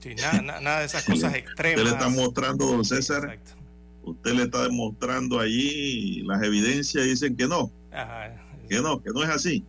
que... 0.00 0.14
nada, 0.16 0.60
nada, 0.60 0.80
de 0.80 0.86
esas 0.86 1.04
cosas 1.06 1.34
extremas. 1.34 1.82
Usted 1.82 1.90
le 1.90 1.98
está 1.98 2.08
mostrando, 2.10 2.66
don 2.66 2.84
César, 2.84 3.38
usted 4.04 4.32
le 4.34 4.42
está 4.44 4.64
demostrando 4.64 5.40
allí 5.40 6.22
las 6.22 6.42
evidencias 6.42 7.06
y 7.06 7.10
dicen 7.10 7.36
que 7.36 7.48
no, 7.48 7.70
que 8.68 8.80
no, 8.80 9.02
que 9.02 9.10
no 9.10 9.22
es 9.22 9.30
así. 9.30 9.64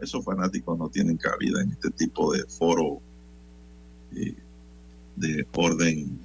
Esos 0.00 0.24
fanáticos 0.24 0.78
no 0.78 0.90
tienen 0.90 1.16
cabida 1.16 1.62
en 1.62 1.70
este 1.70 1.90
tipo 1.90 2.34
de 2.34 2.44
foro 2.44 3.00
eh, 4.14 4.34
de 5.16 5.46
orden 5.52 6.18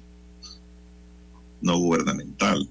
no 1.60 1.78
gubernamental. 1.78 2.68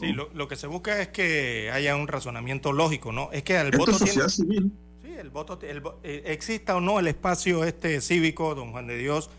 Sí, 0.00 0.12
lo, 0.12 0.48
que 0.48 0.56
se 0.56 0.66
busca 0.66 1.00
es 1.00 1.08
que 1.08 1.70
haya 1.72 1.94
un 1.94 2.08
razonamiento 2.08 2.72
lógico, 2.72 3.12
¿no? 3.12 3.30
Es 3.32 3.44
que 3.44 3.60
el 3.60 3.70
voto 3.70 3.96
tiene, 3.98 4.28
civil. 4.28 4.72
Sí, 5.04 5.12
el 5.16 5.30
voto, 5.30 5.58
eh, 5.62 6.22
exista 6.26 6.74
o 6.74 6.80
no 6.80 6.98
el 6.98 7.06
espacio 7.06 7.62
este 7.62 8.00
cívico, 8.00 8.56
don 8.56 8.72
Juan 8.72 8.88
de 8.88 8.98
Dios, 8.98 9.30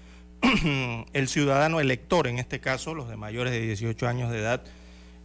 el 1.13 1.27
ciudadano 1.27 1.81
elector, 1.81 2.27
en 2.27 2.39
este 2.39 2.61
caso, 2.61 2.95
los 2.95 3.09
de 3.09 3.17
mayores 3.17 3.51
de 3.51 3.59
18 3.59 4.07
años 4.07 4.31
de 4.31 4.39
edad, 4.39 4.63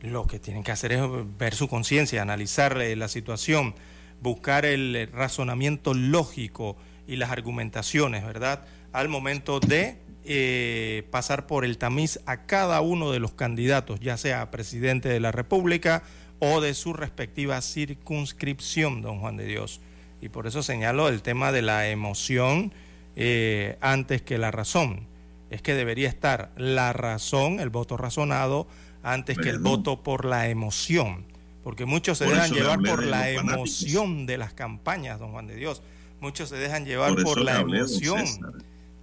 lo 0.00 0.26
que 0.26 0.40
tienen 0.40 0.64
que 0.64 0.72
hacer 0.72 0.92
es 0.92 1.02
ver 1.38 1.54
su 1.54 1.68
conciencia, 1.68 2.20
analizar 2.20 2.76
la 2.76 3.08
situación, 3.08 3.74
buscar 4.20 4.64
el 4.64 5.08
razonamiento 5.12 5.94
lógico 5.94 6.76
y 7.06 7.16
las 7.16 7.30
argumentaciones, 7.30 8.24
¿verdad? 8.24 8.64
Al 8.92 9.08
momento 9.08 9.60
de 9.60 9.98
eh, 10.30 11.04
pasar 11.10 11.46
por 11.46 11.64
el 11.64 11.78
tamiz 11.78 12.20
a 12.26 12.44
cada 12.44 12.82
uno 12.82 13.12
de 13.12 13.18
los 13.18 13.32
candidatos, 13.32 13.98
ya 14.00 14.18
sea 14.18 14.50
presidente 14.50 15.08
de 15.08 15.20
la 15.20 15.32
República 15.32 16.02
o 16.38 16.60
de 16.60 16.74
su 16.74 16.92
respectiva 16.92 17.62
circunscripción, 17.62 19.00
don 19.00 19.20
Juan 19.20 19.38
de 19.38 19.46
Dios. 19.46 19.80
Y 20.20 20.28
por 20.28 20.46
eso 20.46 20.62
señalo 20.62 21.08
el 21.08 21.22
tema 21.22 21.50
de 21.50 21.62
la 21.62 21.88
emoción 21.88 22.74
eh, 23.16 23.78
antes 23.80 24.20
que 24.20 24.36
la 24.36 24.50
razón. 24.50 25.06
Es 25.48 25.62
que 25.62 25.72
debería 25.72 26.10
estar 26.10 26.52
la 26.58 26.92
razón, 26.92 27.58
el 27.58 27.70
voto 27.70 27.96
razonado, 27.96 28.68
antes 29.02 29.38
que 29.38 29.48
el 29.48 29.60
voto 29.60 30.02
por 30.02 30.26
la 30.26 30.50
emoción. 30.50 31.24
Porque 31.64 31.86
muchos 31.86 32.18
se 32.18 32.26
dejan 32.26 32.52
llevar 32.52 32.80
por 32.82 33.02
la 33.02 33.30
emoción 33.30 34.26
de 34.26 34.36
las 34.36 34.52
campañas, 34.52 35.18
don 35.18 35.32
Juan 35.32 35.46
de 35.46 35.56
Dios. 35.56 35.80
Muchos 36.20 36.50
se 36.50 36.56
dejan 36.56 36.84
llevar 36.84 37.14
por, 37.14 37.40
la 37.40 37.60
emoción 37.60 38.26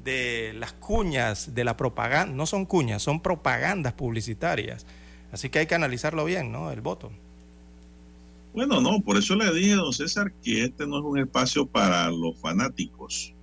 de 0.06 0.54
las 0.54 0.72
cuñas 0.72 1.54
de 1.54 1.66
la 1.66 1.76
propaganda, 1.76 2.34
no 2.34 2.46
son 2.46 2.66
cuñas, 2.66 3.02
son 3.02 3.22
propagandas 3.22 3.94
publicitarias. 3.94 4.86
Así 5.32 5.50
que 5.50 5.60
hay 5.60 5.68
que 5.68 5.76
analizarlo 5.76 6.24
bien, 6.24 6.52
¿no? 6.52 6.72
El 6.72 6.80
voto. 6.80 7.12
Bueno, 8.54 8.80
no, 8.80 9.02
por 9.02 9.18
eso 9.18 9.36
le 9.36 9.54
dije, 9.54 9.74
don 9.74 9.92
César, 9.92 10.32
que 10.42 10.64
este 10.64 10.88
no 10.88 11.00
es 11.00 11.04
un 11.04 11.20
espacio 11.20 11.66
para 11.66 12.10
los 12.10 12.38
fanáticos. 12.38 13.34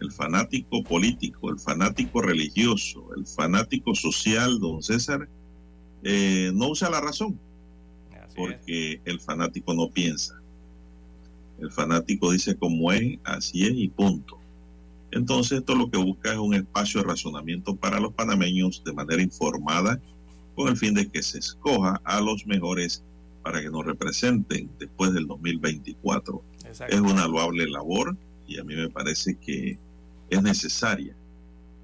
El 0.00 0.12
fanático 0.12 0.84
político, 0.84 1.50
el 1.50 1.58
fanático 1.58 2.20
religioso, 2.20 3.08
el 3.16 3.26
fanático 3.26 3.94
social, 3.94 4.60
don 4.60 4.82
César, 4.82 5.28
eh, 6.02 6.52
no 6.54 6.68
usa 6.68 6.90
la 6.90 7.00
razón. 7.00 7.38
porque 8.36 9.00
el 9.04 9.20
fanático 9.20 9.74
no 9.74 9.88
piensa. 9.90 10.34
El 11.60 11.70
fanático 11.70 12.32
dice 12.32 12.56
como 12.56 12.90
es, 12.90 13.18
así 13.22 13.64
es 13.64 13.72
y 13.74 13.88
punto. 13.88 14.38
Entonces, 15.14 15.58
esto 15.58 15.76
lo 15.76 15.90
que 15.90 15.98
busca 15.98 16.32
es 16.32 16.38
un 16.38 16.54
espacio 16.54 17.00
de 17.00 17.06
razonamiento 17.06 17.76
para 17.76 18.00
los 18.00 18.12
panameños 18.12 18.82
de 18.84 18.92
manera 18.92 19.22
informada, 19.22 20.00
con 20.56 20.68
el 20.68 20.76
fin 20.76 20.92
de 20.94 21.08
que 21.08 21.22
se 21.22 21.38
escoja 21.38 22.00
a 22.04 22.20
los 22.20 22.46
mejores 22.46 23.02
para 23.42 23.60
que 23.60 23.70
nos 23.70 23.84
representen 23.84 24.68
después 24.78 25.12
del 25.12 25.26
2024. 25.28 26.42
Es 26.88 27.00
una 27.00 27.28
loable 27.28 27.68
labor 27.68 28.16
y 28.48 28.58
a 28.58 28.64
mí 28.64 28.74
me 28.74 28.88
parece 28.88 29.36
que 29.36 29.78
es 30.30 30.42
necesaria 30.42 31.14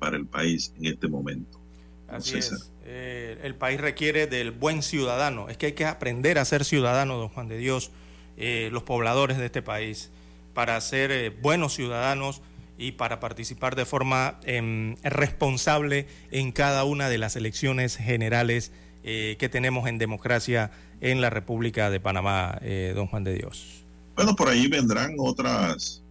para 0.01 0.17
el 0.17 0.27
país 0.27 0.73
en 0.79 0.87
este 0.87 1.07
momento. 1.07 1.61
Así 2.09 2.39
es. 2.39 2.73
Eh, 2.85 3.39
el 3.45 3.55
país 3.55 3.81
requiere 3.81 4.27
del 4.27 4.51
buen 4.51 4.83
ciudadano. 4.83 5.49
Es 5.49 5.57
que 5.57 5.67
hay 5.67 5.73
que 5.73 5.85
aprender 5.85 6.39
a 6.39 6.45
ser 6.45 6.65
ciudadano, 6.65 7.17
don 7.19 7.29
Juan 7.29 7.47
de 7.47 7.59
Dios, 7.59 7.93
eh, 8.37 8.71
los 8.73 8.83
pobladores 8.83 9.39
de 9.39 9.47
este 9.47 9.63
país, 9.63 10.11
para 10.53 10.81
ser 10.81 11.13
eh, 11.13 11.31
buenos 11.31 11.75
ciudadanos 11.75 12.43
y 12.81 12.93
para 12.93 13.21
participar 13.21 13.77
de 13.77 13.85
forma 13.85 14.41
em, 14.45 14.97
responsable 15.03 16.07
en 16.31 16.51
cada 16.51 16.85
una 16.85 17.11
de 17.11 17.19
las 17.19 17.37
elecciones 17.37 17.97
generales 17.97 18.73
eh, 19.05 19.37
que 19.39 19.51
tenemos 19.51 19.87
en 19.87 19.99
democracia 19.99 20.71
en 21.03 21.21
la 21.21 21.29
República 21.29 21.91
de 21.91 22.01
Panamá, 22.01 22.59
eh, 22.63 22.93
don 22.95 23.07
Juan 23.07 23.23
de 23.23 23.35
Dios. 23.35 23.85
Bueno, 24.17 24.35
por 24.35 24.49
ahí 24.49 24.67
vendrán 24.67 25.15
otras 25.19 26.03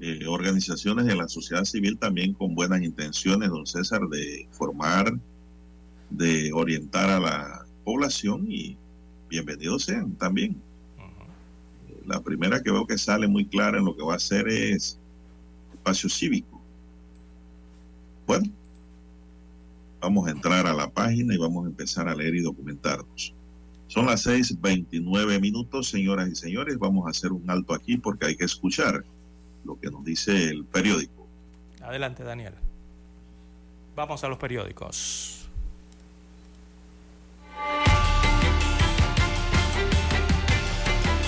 eh, 0.00 0.24
organizaciones 0.28 1.04
de 1.06 1.16
la 1.16 1.26
sociedad 1.26 1.64
civil 1.64 1.98
también 1.98 2.32
con 2.34 2.54
buenas 2.54 2.80
intenciones, 2.82 3.50
don 3.50 3.66
César, 3.66 4.02
de 4.02 4.46
formar, 4.52 5.12
de 6.10 6.52
orientar 6.52 7.10
a 7.10 7.18
la 7.18 7.66
población 7.84 8.46
y 8.48 8.76
bienvenidos 9.28 9.84
sean 9.84 10.12
también. 10.14 10.56
La 12.06 12.20
primera 12.20 12.62
que 12.62 12.70
veo 12.70 12.86
que 12.86 12.98
sale 12.98 13.26
muy 13.26 13.46
clara 13.46 13.78
en 13.78 13.84
lo 13.84 13.96
que 13.96 14.02
va 14.02 14.14
a 14.14 14.16
hacer 14.16 14.48
es 14.48 14.98
espacio 15.82 16.08
cívico. 16.08 16.60
Bueno, 18.24 18.46
vamos 20.00 20.28
a 20.28 20.30
entrar 20.30 20.64
a 20.64 20.72
la 20.72 20.88
página 20.88 21.34
y 21.34 21.38
vamos 21.38 21.64
a 21.64 21.68
empezar 21.68 22.08
a 22.08 22.14
leer 22.14 22.36
y 22.36 22.40
documentarnos. 22.40 23.34
Son 23.88 24.06
las 24.06 24.24
6:29 24.24 25.40
minutos, 25.40 25.88
señoras 25.88 26.28
y 26.28 26.36
señores. 26.36 26.78
Vamos 26.78 27.06
a 27.06 27.10
hacer 27.10 27.32
un 27.32 27.50
alto 27.50 27.74
aquí 27.74 27.98
porque 27.98 28.26
hay 28.26 28.36
que 28.36 28.44
escuchar 28.44 29.04
lo 29.64 29.78
que 29.78 29.90
nos 29.90 30.04
dice 30.04 30.50
el 30.50 30.64
periódico. 30.64 31.26
Adelante, 31.82 32.22
Daniel. 32.22 32.54
Vamos 33.96 34.22
a 34.22 34.28
los 34.28 34.38
periódicos. 34.38 35.41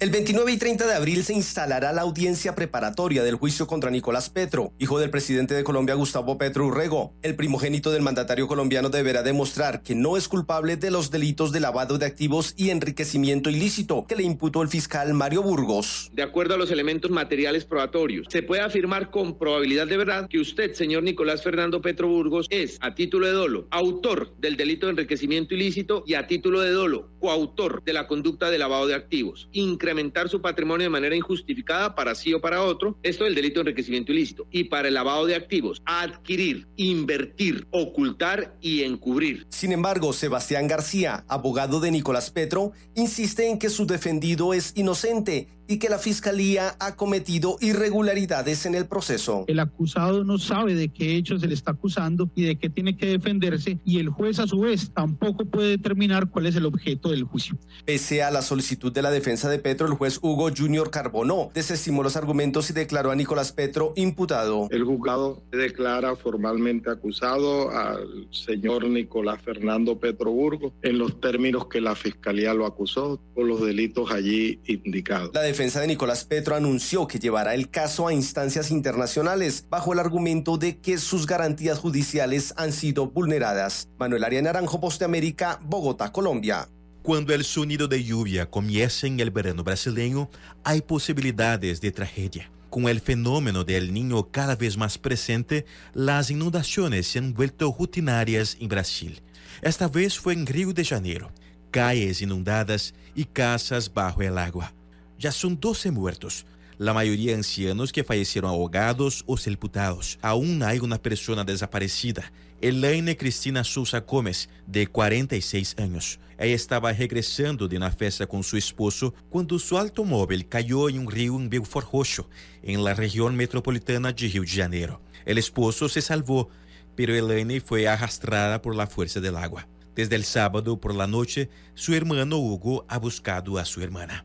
El 0.00 0.10
29 0.10 0.52
y 0.52 0.56
30 0.58 0.86
de 0.86 0.94
abril 0.94 1.24
se 1.24 1.32
instalará 1.32 1.92
la 1.92 2.02
audiencia 2.02 2.54
preparatoria 2.54 3.24
del 3.24 3.34
juicio 3.34 3.66
contra 3.66 3.90
Nicolás 3.90 4.30
Petro, 4.30 4.72
hijo 4.78 5.00
del 5.00 5.10
presidente 5.10 5.54
de 5.54 5.64
Colombia 5.64 5.96
Gustavo 5.96 6.38
Petro 6.38 6.66
Urrego. 6.66 7.14
El 7.20 7.34
primogénito 7.34 7.90
del 7.90 8.02
mandatario 8.02 8.46
colombiano 8.46 8.90
deberá 8.90 9.24
demostrar 9.24 9.82
que 9.82 9.96
no 9.96 10.16
es 10.16 10.28
culpable 10.28 10.76
de 10.76 10.92
los 10.92 11.10
delitos 11.10 11.50
de 11.50 11.58
lavado 11.58 11.98
de 11.98 12.06
activos 12.06 12.54
y 12.56 12.70
enriquecimiento 12.70 13.50
ilícito 13.50 14.06
que 14.06 14.14
le 14.14 14.22
imputó 14.22 14.62
el 14.62 14.68
fiscal 14.68 15.14
Mario 15.14 15.42
Burgos. 15.42 16.12
De 16.12 16.22
acuerdo 16.22 16.54
a 16.54 16.58
los 16.58 16.70
elementos 16.70 17.10
materiales 17.10 17.64
probatorios, 17.64 18.28
se 18.30 18.44
puede 18.44 18.62
afirmar 18.62 19.10
con 19.10 19.36
probabilidad 19.36 19.88
de 19.88 19.96
verdad 19.96 20.28
que 20.28 20.38
usted, 20.38 20.74
señor 20.74 21.02
Nicolás 21.02 21.42
Fernando 21.42 21.82
Petro 21.82 22.06
Burgos, 22.06 22.46
es, 22.50 22.78
a 22.82 22.94
título 22.94 23.26
de 23.26 23.32
dolo, 23.32 23.66
autor 23.72 24.36
del 24.38 24.56
delito 24.56 24.86
de 24.86 24.92
enriquecimiento 24.92 25.56
ilícito 25.56 26.04
y 26.06 26.14
a 26.14 26.28
título 26.28 26.60
de 26.60 26.70
dolo, 26.70 27.10
coautor 27.18 27.82
de 27.82 27.94
la 27.94 28.06
conducta 28.06 28.48
de 28.48 28.58
lavado 28.58 28.86
de 28.86 28.94
activos 28.94 29.48
incrementar 29.88 30.28
su 30.28 30.42
patrimonio 30.42 30.84
de 30.84 30.90
manera 30.90 31.16
injustificada 31.16 31.94
para 31.94 32.14
sí 32.14 32.34
o 32.34 32.40
para 32.42 32.62
otro, 32.62 32.98
esto 33.02 33.24
es 33.24 33.30
el 33.30 33.34
delito 33.34 33.54
de 33.54 33.70
enriquecimiento 33.70 34.12
ilícito, 34.12 34.46
y 34.50 34.64
para 34.64 34.88
el 34.88 34.94
lavado 34.94 35.24
de 35.24 35.34
activos, 35.34 35.80
adquirir, 35.86 36.68
invertir, 36.76 37.66
ocultar 37.70 38.54
y 38.60 38.82
encubrir. 38.82 39.46
Sin 39.48 39.72
embargo, 39.72 40.12
Sebastián 40.12 40.68
García, 40.68 41.24
abogado 41.26 41.80
de 41.80 41.90
Nicolás 41.90 42.30
Petro, 42.30 42.72
insiste 42.94 43.48
en 43.48 43.58
que 43.58 43.70
su 43.70 43.86
defendido 43.86 44.52
es 44.52 44.72
inocente 44.76 45.48
y 45.68 45.78
que 45.78 45.88
la 45.88 45.98
fiscalía 45.98 46.74
ha 46.80 46.96
cometido 46.96 47.58
irregularidades 47.60 48.66
en 48.66 48.74
el 48.74 48.86
proceso. 48.86 49.44
El 49.46 49.60
acusado 49.60 50.24
no 50.24 50.38
sabe 50.38 50.74
de 50.74 50.88
qué 50.88 51.16
hecho 51.16 51.38
se 51.38 51.46
le 51.46 51.54
está 51.54 51.72
acusando 51.72 52.30
y 52.34 52.42
de 52.44 52.56
qué 52.56 52.70
tiene 52.70 52.96
que 52.96 53.06
defenderse 53.06 53.78
y 53.84 53.98
el 54.00 54.08
juez 54.08 54.38
a 54.38 54.46
su 54.46 54.60
vez 54.60 54.90
tampoco 54.92 55.44
puede 55.44 55.68
determinar 55.68 56.30
cuál 56.30 56.46
es 56.46 56.56
el 56.56 56.66
objeto 56.66 57.10
del 57.10 57.24
juicio. 57.24 57.56
Pese 57.84 58.22
a 58.22 58.30
la 58.30 58.42
solicitud 58.42 58.92
de 58.92 59.02
la 59.02 59.10
defensa 59.10 59.48
de 59.50 59.58
Petro, 59.58 59.86
el 59.86 59.94
juez 59.94 60.18
Hugo 60.22 60.50
Junior 60.56 60.90
Carbonó 60.90 61.50
desestimó 61.54 62.02
los 62.02 62.16
argumentos 62.16 62.70
y 62.70 62.72
declaró 62.72 63.10
a 63.10 63.16
Nicolás 63.16 63.52
Petro 63.52 63.92
imputado. 63.96 64.68
El 64.70 64.84
juzgado 64.84 65.42
declara 65.52 66.16
formalmente 66.16 66.90
acusado 66.90 67.70
al 67.70 68.28
señor 68.30 68.88
Nicolás 68.88 69.42
Fernando 69.42 69.98
Petro 69.98 70.30
Burgos 70.30 70.72
en 70.82 70.98
los 70.98 71.20
términos 71.20 71.66
que 71.66 71.80
la 71.80 71.94
fiscalía 71.94 72.54
lo 72.54 72.64
acusó 72.64 73.20
por 73.34 73.46
los 73.46 73.60
delitos 73.60 74.10
allí 74.10 74.60
indicados. 74.66 75.30
La 75.34 75.42
defensa 75.58 75.80
de 75.80 75.88
Nicolás 75.88 76.24
Petro 76.24 76.54
anunció 76.54 77.08
que 77.08 77.18
llevará 77.18 77.52
el 77.52 77.68
caso 77.68 78.06
a 78.06 78.12
instancias 78.12 78.70
internacionales 78.70 79.64
bajo 79.68 79.92
el 79.92 79.98
argumento 79.98 80.56
de 80.56 80.78
que 80.78 80.98
sus 80.98 81.26
garantías 81.26 81.80
judiciales 81.80 82.54
han 82.56 82.72
sido 82.72 83.10
vulneradas. 83.10 83.88
Manuel 83.98 84.22
Arias 84.22 84.44
Naranjo, 84.44 84.80
Poste 84.80 85.04
América, 85.04 85.58
Bogotá, 85.64 86.12
Colombia. 86.12 86.68
Cuando 87.02 87.34
el 87.34 87.42
sonido 87.42 87.88
de 87.88 88.04
lluvia 88.04 88.48
comienza 88.48 89.08
en 89.08 89.18
el 89.18 89.32
verano 89.32 89.64
brasileño, 89.64 90.30
hay 90.62 90.80
posibilidades 90.80 91.80
de 91.80 91.90
tragedia. 91.90 92.52
Con 92.70 92.86
el 92.86 93.00
fenómeno 93.00 93.64
del 93.64 93.92
niño 93.92 94.30
cada 94.30 94.54
vez 94.54 94.76
más 94.76 94.96
presente, 94.96 95.66
las 95.92 96.30
inundaciones 96.30 97.08
se 97.08 97.18
han 97.18 97.34
vuelto 97.34 97.74
rutinarias 97.76 98.56
en 98.60 98.68
Brasil. 98.68 99.20
Esta 99.60 99.88
vez 99.88 100.20
fue 100.20 100.34
en 100.34 100.46
Río 100.46 100.72
de 100.72 100.84
Janeiro. 100.84 101.32
Calles 101.72 102.22
inundadas 102.22 102.94
y 103.16 103.24
casas 103.24 103.92
bajo 103.92 104.22
el 104.22 104.38
agua. 104.38 104.72
Ya 105.18 105.32
son 105.32 105.58
12 105.58 105.90
muertos, 105.90 106.46
la 106.78 106.94
mayoría 106.94 107.34
ancianos 107.34 107.90
que 107.90 108.04
fallecieron 108.04 108.50
ahogados 108.50 109.24
o 109.26 109.36
sepultados. 109.36 110.16
Aún 110.22 110.62
hay 110.62 110.78
una 110.78 111.02
persona 111.02 111.42
desaparecida, 111.42 112.30
Elaine 112.60 113.16
Cristina 113.16 113.64
Sousa 113.64 114.00
Gomes, 114.00 114.48
de 114.68 114.86
46 114.86 115.74
años. 115.78 116.20
Ella 116.38 116.54
estaba 116.54 116.92
regresando 116.92 117.66
de 117.66 117.76
una 117.76 117.90
fiesta 117.90 118.28
con 118.28 118.44
su 118.44 118.56
esposo 118.56 119.12
cuando 119.28 119.58
su 119.58 119.76
automóvil 119.76 120.48
cayó 120.48 120.88
en 120.88 121.00
un 121.00 121.10
río 121.10 121.34
en 121.34 121.50
Belfort 121.50 121.92
Roxo, 121.92 122.30
en 122.62 122.84
la 122.84 122.94
región 122.94 123.34
metropolitana 123.34 124.12
de 124.12 124.28
Río 124.28 124.42
de 124.42 124.48
Janeiro. 124.48 125.02
El 125.26 125.38
esposo 125.38 125.88
se 125.88 126.00
salvó, 126.00 126.48
pero 126.94 127.12
Elaine 127.12 127.60
fue 127.60 127.88
arrastrada 127.88 128.62
por 128.62 128.76
la 128.76 128.86
fuerza 128.86 129.18
del 129.18 129.36
agua. 129.36 129.66
Desde 129.98 130.14
el 130.14 130.22
sábado 130.22 130.80
por 130.80 130.94
la 130.94 131.08
noche, 131.08 131.50
su 131.74 131.92
hermano 131.92 132.38
Hugo 132.38 132.86
ha 132.88 133.00
buscado 133.00 133.58
a 133.58 133.64
su 133.64 133.82
hermana. 133.82 134.24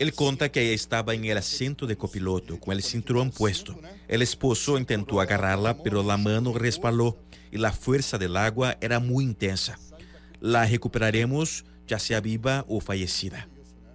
Él 0.00 0.14
conta 0.14 0.50
que 0.50 0.62
ella 0.62 0.74
estaba 0.74 1.14
en 1.14 1.24
el 1.26 1.38
asiento 1.38 1.86
de 1.86 1.96
copiloto 1.96 2.58
con 2.58 2.74
el 2.74 2.82
cinturón 2.82 3.30
puesto. 3.30 3.80
El 4.08 4.20
esposo 4.20 4.76
intentó 4.78 5.20
agarrarla, 5.20 5.80
pero 5.84 6.02
la 6.02 6.16
mano 6.16 6.52
resbaló 6.54 7.16
y 7.52 7.58
la 7.58 7.70
fuerza 7.70 8.18
del 8.18 8.36
agua 8.36 8.76
era 8.80 8.98
muy 8.98 9.22
intensa. 9.22 9.78
La 10.40 10.66
recuperaremos 10.66 11.64
ya 11.86 12.00
sea 12.00 12.20
viva 12.20 12.64
o 12.66 12.80
fallecida. 12.80 13.48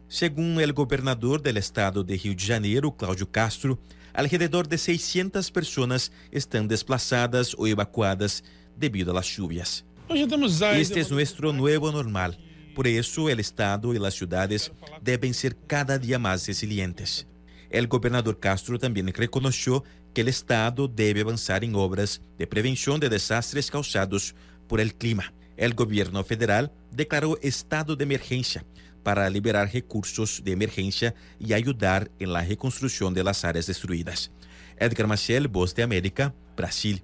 Según 0.07 0.61
el 0.61 0.71
gobernador 0.71 1.41
del 1.41 1.57
estado 1.57 2.05
de 2.05 2.15
Río 2.15 2.33
de 2.33 2.45
Janeiro, 2.45 2.95
Cláudio 2.95 3.29
Castro, 3.29 3.79
alrededor 4.13 4.69
de 4.69 4.77
600 4.77 5.51
personas 5.51 6.13
están 6.31 6.69
desplazadas 6.69 7.53
o 7.57 7.67
evacuadas 7.67 8.45
debido 8.77 9.11
a 9.11 9.15
las 9.15 9.27
lluvias. 9.27 9.83
Este 10.79 10.99
es 11.01 11.11
nuestro 11.11 11.51
nuevo 11.53 11.91
normal. 11.91 12.37
Por 12.75 12.87
eso 12.87 13.29
el 13.29 13.39
Estado 13.39 13.93
y 13.93 13.99
las 13.99 14.13
ciudades 14.13 14.71
deben 15.01 15.33
ser 15.33 15.57
cada 15.67 15.97
día 15.97 16.19
más 16.19 16.47
resilientes. 16.47 17.27
El 17.69 17.87
gobernador 17.87 18.39
Castro 18.39 18.79
también 18.79 19.07
reconoció 19.13 19.83
que 20.13 20.21
el 20.21 20.29
Estado 20.29 20.87
debe 20.87 21.21
avanzar 21.21 21.63
en 21.63 21.75
obras 21.75 22.21
de 22.37 22.47
prevención 22.47 22.99
de 22.99 23.09
desastres 23.09 23.69
causados 23.69 24.35
por 24.67 24.79
el 24.79 24.93
clima. 24.95 25.33
El 25.57 25.73
gobierno 25.73 26.23
federal 26.23 26.71
declaró 26.91 27.37
estado 27.41 27.95
de 27.95 28.03
emergencia 28.03 28.63
para 29.03 29.29
liberar 29.29 29.71
recursos 29.73 30.41
de 30.43 30.51
emergencia 30.51 31.15
y 31.39 31.53
ayudar 31.53 32.11
en 32.19 32.31
la 32.31 32.43
reconstrucción 32.43 33.13
de 33.13 33.23
las 33.23 33.43
áreas 33.43 33.65
destruidas. 33.65 34.31
Edgar 34.77 35.07
Maciel, 35.07 35.47
Voz 35.47 35.73
de 35.73 35.83
América, 35.83 36.33
Brasil. 36.55 37.03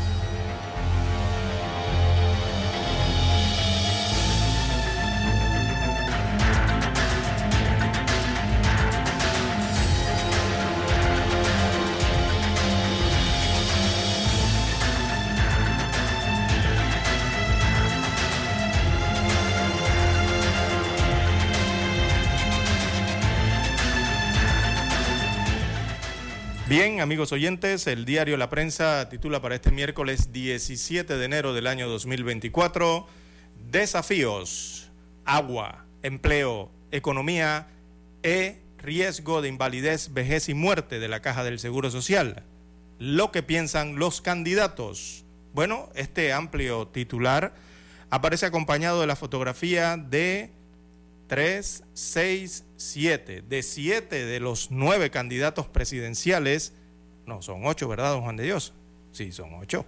Bien, 26.71 27.01
amigos 27.01 27.33
oyentes, 27.33 27.85
el 27.85 28.05
diario 28.05 28.37
La 28.37 28.49
Prensa 28.49 29.09
titula 29.09 29.41
para 29.41 29.55
este 29.55 29.71
miércoles 29.71 30.31
17 30.31 31.17
de 31.17 31.25
enero 31.25 31.53
del 31.53 31.67
año 31.67 31.89
2024, 31.89 33.07
Desafíos, 33.69 34.89
agua, 35.25 35.85
empleo, 36.01 36.71
economía 36.91 37.67
e 38.23 38.61
riesgo 38.77 39.41
de 39.41 39.49
invalidez, 39.49 40.13
vejez 40.13 40.47
y 40.47 40.53
muerte 40.53 41.01
de 41.01 41.09
la 41.09 41.21
Caja 41.21 41.43
del 41.43 41.59
Seguro 41.59 41.91
Social. 41.91 42.45
Lo 42.99 43.33
que 43.33 43.43
piensan 43.43 43.99
los 43.99 44.21
candidatos. 44.21 45.25
Bueno, 45.53 45.89
este 45.93 46.31
amplio 46.31 46.87
titular 46.87 47.53
aparece 48.09 48.45
acompañado 48.45 49.01
de 49.01 49.07
la 49.07 49.17
fotografía 49.17 49.97
de 49.97 50.51
3, 51.31 51.85
6, 51.93 52.65
7. 52.75 53.41
De 53.47 53.63
7 53.63 54.25
de 54.25 54.39
los 54.41 54.69
9 54.69 55.11
candidatos 55.11 55.65
presidenciales, 55.65 56.73
no, 57.25 57.41
son 57.41 57.65
8, 57.65 57.87
¿verdad, 57.87 58.11
don 58.11 58.23
Juan 58.23 58.35
de 58.35 58.43
Dios? 58.43 58.73
Sí, 59.13 59.31
son 59.31 59.53
8. 59.53 59.85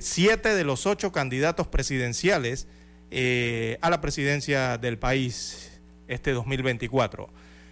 7 0.00 0.54
de 0.54 0.64
los 0.64 0.86
8 0.86 1.12
candidatos 1.12 1.66
presidenciales 1.66 2.66
eh, 3.10 3.76
a 3.82 3.90
la 3.90 4.00
presidencia 4.00 4.78
del 4.78 4.96
país 4.98 5.82
este 6.06 6.32
2024. 6.32 7.28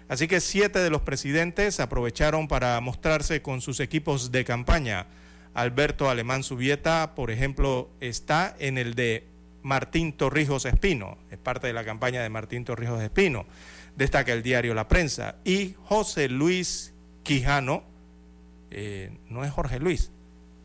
Así 0.08 0.28
que 0.28 0.40
7 0.42 0.78
de 0.78 0.90
los 0.90 1.00
presidentes 1.00 1.80
aprovecharon 1.80 2.46
para 2.46 2.78
mostrarse 2.82 3.40
con 3.40 3.62
sus 3.62 3.80
equipos 3.80 4.32
de 4.32 4.44
campaña. 4.44 5.06
Alberto 5.54 6.10
Alemán 6.10 6.42
Subieta, 6.42 7.14
por 7.14 7.30
ejemplo, 7.30 7.88
está 8.00 8.54
en 8.58 8.76
el 8.76 8.92
de 8.92 9.24
Martín 9.66 10.12
Torrijos 10.12 10.64
Espino, 10.64 11.18
es 11.28 11.38
parte 11.38 11.66
de 11.66 11.72
la 11.72 11.84
campaña 11.84 12.22
de 12.22 12.28
Martín 12.28 12.64
Torrijos 12.64 13.02
Espino, 13.02 13.46
destaca 13.96 14.32
el 14.32 14.44
diario 14.44 14.74
La 14.74 14.86
Prensa, 14.86 15.38
y 15.44 15.74
José 15.82 16.28
Luis 16.28 16.94
Quijano 17.24 17.82
Eh, 18.70 19.10
no 19.28 19.44
es 19.44 19.50
Jorge 19.50 19.80
Luis. 19.80 20.12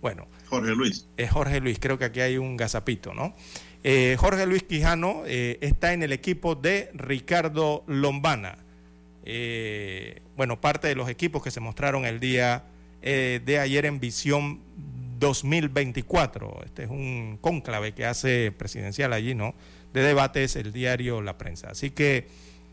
Bueno. 0.01 0.27
Jorge 0.47 0.75
Luis. 0.75 1.07
Es 1.17 1.31
Jorge 1.31 1.61
Luis, 1.61 1.79
creo 1.79 1.97
que 1.97 2.05
aquí 2.05 2.19
hay 2.19 2.37
un 2.37 2.57
gazapito, 2.57 3.15
¿no? 3.15 3.35
Eh, 3.83 4.17
Jorge 4.19 4.45
Luis 4.45 4.63
Quijano 4.63 5.23
eh, 5.25 5.57
está 5.61 5.93
en 5.93 6.03
el 6.03 6.11
equipo 6.11 6.53
de 6.53 6.91
Ricardo 6.93 7.83
Lombana. 7.87 8.59
bueno, 10.37 10.61
parte 10.61 10.87
de 10.87 10.95
los 10.95 11.09
equipos 11.09 11.41
que 11.41 11.49
se 11.49 11.59
mostraron 11.59 12.05
el 12.05 12.19
día 12.19 12.65
de 13.01 13.59
ayer 13.59 13.85
en 13.87 13.99
Visión 13.99 14.59
2024. 15.21 16.63
Este 16.65 16.83
es 16.83 16.89
un 16.89 17.37
cónclave 17.39 17.93
que 17.93 18.05
hace 18.05 18.51
presidencial 18.51 19.13
allí, 19.13 19.33
¿no? 19.33 19.55
De 19.93 20.01
debates 20.01 20.57
el 20.57 20.73
diario 20.73 21.21
La 21.21 21.37
Prensa. 21.37 21.69
Así 21.69 21.91
que 21.91 22.27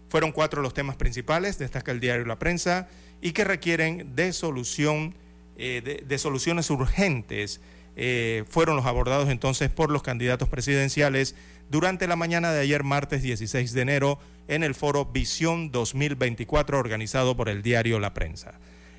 fueron 0.09 0.33
cuatro 0.33 0.63
los 0.63 0.75
temas 0.75 0.97
principales, 0.97 1.59
destaca 1.59 1.93
el 1.93 2.01
diario 2.01 2.25
La 2.25 2.41
Prensa, 2.41 2.89
y 3.21 3.33
que 3.33 3.45
requieren 3.45 4.17
de 4.17 4.33
solución, 4.33 5.15
eh, 5.57 6.05
de, 6.05 6.19
soluciones 6.19 6.71
urgentes. 6.71 7.61
Eh, 7.95 8.45
fueron 8.49 8.77
los 8.77 8.87
abordados 8.87 9.29
entonces 9.29 9.71
por 9.71 9.91
los 9.91 10.03
candidatos 10.03 10.49
presidenciales 10.49 11.35
durante 11.69 12.07
la 12.07 12.17
mañana 12.17 12.53
de 12.53 12.61
ayer, 12.61 12.83
martes 12.83 13.23
16 13.23 13.73
de 13.73 13.81
enero, 13.83 14.19
en 14.47 14.63
el 14.63 14.75
foro 14.75 15.05
Visión 15.05 15.71
2024 15.71 16.79
organizado 16.79 17.37
por 17.37 17.49
el 17.49 17.63
diario 17.63 18.01
La 18.01 18.15
Prensa. 18.15 18.59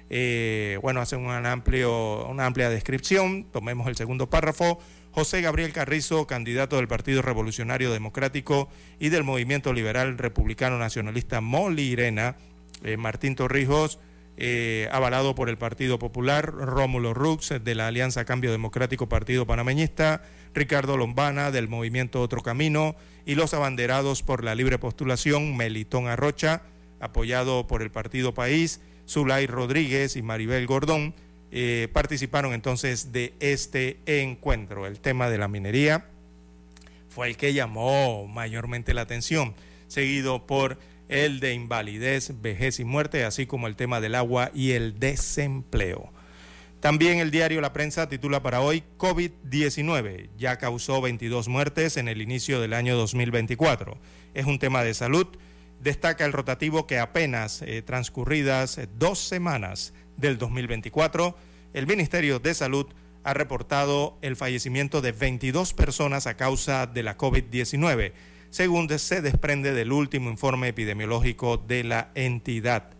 Eh, 0.10 0.80
bueno, 0.82 1.02
hacen 1.02 1.20
una, 1.20 1.52
amplio, 1.52 2.26
una 2.28 2.46
amplia 2.46 2.70
descripción, 2.70 3.46
tomemos 3.52 3.88
el 3.88 3.96
segundo 3.96 4.30
párrafo. 4.30 4.80
José 5.12 5.42
Gabriel 5.42 5.74
Carrizo, 5.74 6.28
candidato 6.28 6.78
del 6.78 6.88
Partido 6.88 7.22
Revolucionario 7.22 7.92
Democrático 7.92 8.70
y 9.00 9.10
del 9.10 9.24
Movimiento 9.24 9.74
Liberal 9.74 10.18
Republicano 10.18 10.78
Nacionalista 10.78 11.42
Molirena, 11.42 12.36
eh, 12.84 12.96
Martín 12.98 13.36
Torrijos, 13.36 14.00
eh, 14.38 14.88
avalado 14.92 15.36
por 15.36 15.50
el 15.50 15.58
Partido 15.58 16.00
Popular, 16.00 16.54
Rómulo 16.54 17.14
Rux, 17.14 17.54
de 17.62 17.76
la 17.76 17.88
Alianza 17.88 18.24
Cambio 18.24 18.52
Democrático 18.52 19.10
Partido 19.10 19.46
Panameñista, 19.46 20.24
Ricardo 20.54 20.96
Lombana, 20.96 21.52
del 21.52 21.68
Movimiento 21.68 22.22
Otro 22.22 22.42
Camino, 22.42 22.96
y 23.26 23.36
los 23.36 23.54
abanderados 23.54 24.24
por 24.24 24.44
la 24.44 24.56
libre 24.56 24.78
postulación, 24.80 25.58
Melitón 25.58 26.08
Arrocha, 26.08 26.62
apoyado 27.02 27.68
por 27.68 27.82
el 27.82 27.92
Partido 27.92 28.34
País, 28.34 28.80
Zulay 29.10 29.48
Rodríguez 29.48 30.16
y 30.16 30.22
Maribel 30.22 30.68
Gordón, 30.68 31.16
eh, 31.52 31.88
participaron 31.92 32.54
entonces 32.54 33.12
de 33.12 33.34
este 33.40 33.98
encuentro. 34.06 34.86
El 34.86 35.00
tema 35.00 35.30
de 35.30 35.40
la 35.40 35.48
minería 35.48 36.06
fue 37.10 37.28
el 37.28 37.36
que 37.36 37.54
llamó 37.54 38.28
mayormente 38.28 38.94
la 38.94 39.02
atención, 39.02 39.56
seguido 39.88 40.46
por 40.46 40.78
el 41.08 41.40
de 41.40 41.54
invalidez, 41.54 42.40
vejez 42.40 42.80
y 42.80 42.86
muerte, 42.86 43.24
así 43.24 43.48
como 43.48 43.66
el 43.66 43.76
tema 43.76 44.00
del 44.00 44.14
agua 44.14 44.52
y 44.54 44.72
el 44.72 45.00
desempleo. 45.00 46.12
También 46.80 47.18
el 47.18 47.32
diario 47.32 47.62
La 47.62 47.74
Prensa 47.74 48.08
titula 48.08 48.42
para 48.42 48.62
hoy 48.62 48.84
COVID-19 49.00 50.30
ya 50.38 50.58
causó 50.58 51.02
22 51.02 51.48
muertes 51.50 51.98
en 51.98 52.08
el 52.08 52.22
inicio 52.22 52.62
del 52.62 52.74
año 52.74 52.96
2024. 52.96 53.98
Es 54.36 54.46
un 54.46 54.60
tema 54.60 54.84
de 54.84 54.94
salud 54.94 55.28
destaca 55.82 56.26
el 56.26 56.34
rotativo 56.34 56.88
que 56.88 57.00
apenas 57.00 57.62
eh, 57.62 57.82
transcurridas 57.82 58.78
eh, 58.78 58.88
dos 58.98 59.20
semanas 59.20 59.94
del 60.18 60.38
2024, 60.38 61.36
el 61.74 61.88
Ministerio 61.88 62.40
de 62.40 62.54
Salud 62.54 62.88
ha 63.24 63.34
reportado 63.34 64.18
el 64.22 64.36
fallecimiento 64.36 65.02
de 65.02 65.12
22 65.12 65.74
personas 65.74 66.28
a 66.28 66.36
causa 66.36 66.88
de 66.88 67.04
la 67.04 67.18
COVID-19, 67.18 68.14
según 68.50 68.90
se 68.98 69.22
desprende 69.22 69.74
del 69.74 69.92
último 69.92 70.30
informe 70.30 70.70
epidemiológico 70.70 71.58
de 71.58 71.84
la 71.84 72.10
entidad. 72.16 72.92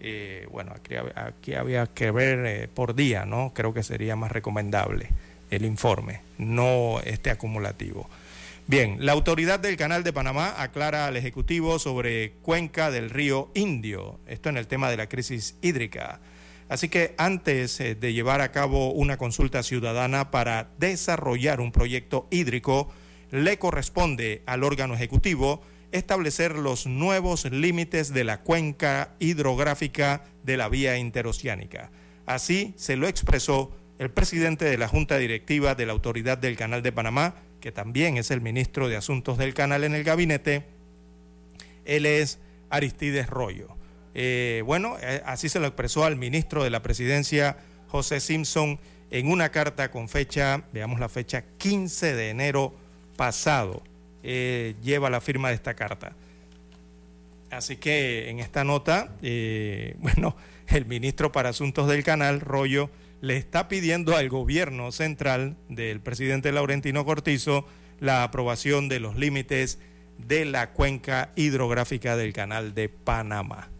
Eh, 0.00 0.46
bueno, 0.50 0.72
aquí, 0.74 0.94
aquí, 1.14 1.54
había 1.54 1.86
que 1.86 2.10
ver 2.10 2.68
por 2.70 2.94
día, 2.94 3.24
¿no? 3.24 3.52
Creo 3.54 3.72
que 3.72 3.82
sería 3.82 4.16
más 4.16 4.30
recomendable 4.30 5.08
el 5.50 5.64
informe, 5.64 6.20
no 6.36 7.00
este 7.04 7.30
acumulativo. 7.30 8.08
Bien, 8.66 8.96
la 9.00 9.12
autoridad 9.12 9.60
del 9.60 9.76
Canal 9.76 10.04
de 10.04 10.12
Panamá 10.14 10.54
aclara 10.56 11.06
al 11.06 11.18
Ejecutivo 11.18 11.78
sobre 11.78 12.32
cuenca 12.40 12.90
del 12.90 13.10
río 13.10 13.50
Indio, 13.52 14.20
esto 14.26 14.48
en 14.48 14.56
el 14.56 14.68
tema 14.68 14.88
de 14.88 14.96
la 14.96 15.06
crisis 15.06 15.56
hídrica. 15.60 16.20
Así 16.70 16.88
que 16.88 17.14
antes 17.18 17.78
eh, 17.80 17.94
de 17.94 18.14
llevar 18.14 18.40
a 18.40 18.52
cabo 18.52 18.90
una 18.92 19.18
consulta 19.18 19.62
ciudadana 19.62 20.30
para 20.30 20.70
desarrollar 20.78 21.60
un 21.60 21.72
proyecto 21.72 22.26
hídrico, 22.30 22.90
le 23.30 23.58
corresponde 23.58 24.42
al 24.46 24.64
órgano 24.64 24.94
ejecutivo 24.94 25.60
establecer 25.92 26.56
los 26.56 26.86
nuevos 26.86 27.44
límites 27.44 28.14
de 28.14 28.24
la 28.24 28.40
cuenca 28.40 29.14
hidrográfica 29.18 30.24
de 30.42 30.56
la 30.56 30.70
vía 30.70 30.96
interoceánica. 30.96 31.90
Así 32.24 32.72
se 32.78 32.96
lo 32.96 33.08
expresó 33.08 33.76
el 33.98 34.10
presidente 34.10 34.64
de 34.64 34.78
la 34.78 34.88
Junta 34.88 35.18
Directiva 35.18 35.74
de 35.74 35.84
la 35.84 35.92
Autoridad 35.92 36.38
del 36.38 36.56
Canal 36.56 36.82
de 36.82 36.92
Panamá, 36.92 37.34
que 37.64 37.72
también 37.72 38.18
es 38.18 38.30
el 38.30 38.42
ministro 38.42 38.90
de 38.90 38.96
Asuntos 38.96 39.38
del 39.38 39.54
Canal 39.54 39.84
en 39.84 39.94
el 39.94 40.04
gabinete, 40.04 40.64
él 41.86 42.04
es 42.04 42.38
Aristides 42.68 43.26
Rollo. 43.26 43.68
Eh, 44.14 44.62
bueno, 44.66 44.98
eh, 45.00 45.22
así 45.24 45.48
se 45.48 45.60
lo 45.60 45.66
expresó 45.66 46.04
al 46.04 46.16
ministro 46.16 46.62
de 46.62 46.68
la 46.68 46.82
Presidencia, 46.82 47.56
José 47.88 48.20
Simpson, 48.20 48.78
en 49.10 49.28
una 49.28 49.48
carta 49.48 49.90
con 49.90 50.10
fecha, 50.10 50.64
veamos 50.74 51.00
la 51.00 51.08
fecha, 51.08 51.42
15 51.56 52.14
de 52.14 52.28
enero 52.28 52.74
pasado, 53.16 53.82
eh, 54.22 54.74
lleva 54.82 55.08
la 55.08 55.22
firma 55.22 55.48
de 55.48 55.54
esta 55.54 55.72
carta. 55.72 56.12
Así 57.50 57.76
que 57.76 58.28
en 58.28 58.40
esta 58.40 58.64
nota, 58.64 59.16
bueno, 59.22 60.36
el 60.66 60.84
ministro 60.84 61.32
para 61.32 61.48
Asuntos 61.48 61.88
del 61.88 62.04
Canal, 62.04 62.42
Rollo, 62.42 62.90
le 63.20 63.36
está 63.36 63.68
pidiendo 63.68 64.16
al 64.16 64.28
gobierno 64.28 64.92
central 64.92 65.56
del 65.68 66.00
presidente 66.00 66.52
Laurentino 66.52 67.04
Cortizo 67.04 67.66
la 68.00 68.22
aprobación 68.22 68.88
de 68.88 69.00
los 69.00 69.16
límites 69.16 69.78
de 70.18 70.44
la 70.44 70.72
cuenca 70.72 71.32
hidrográfica 71.36 72.16
del 72.16 72.32
canal 72.32 72.74
de 72.74 72.88
Panamá. 72.88 73.70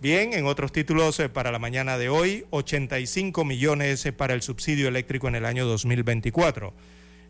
Bien, 0.00 0.34
en 0.34 0.46
otros 0.46 0.72
títulos 0.72 1.18
eh, 1.20 1.28
para 1.28 1.50
la 1.50 1.58
mañana 1.58 1.96
de 1.96 2.08
hoy, 2.10 2.44
85 2.50 3.44
millones 3.44 4.04
eh, 4.04 4.12
para 4.12 4.34
el 4.34 4.42
subsidio 4.42 4.88
eléctrico 4.88 5.26
en 5.28 5.36
el 5.36 5.46
año 5.46 5.64
2024. 5.64 6.74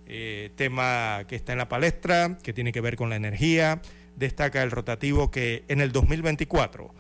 Eh, 0.09 0.51
tema 0.57 1.25
que 1.29 1.37
está 1.37 1.53
en 1.53 1.59
la 1.59 1.69
palestra, 1.69 2.39
que 2.43 2.53
tiene 2.53 2.73
que 2.73 2.81
ver 2.81 2.97
con 2.97 3.09
la 3.09 3.17
energía. 3.17 3.81
Destaca 4.17 4.63
el 4.63 4.71
rotativo 4.71 5.31
que 5.31 5.65
en 5.69 5.81
el 5.81 5.93
2024 5.93 6.93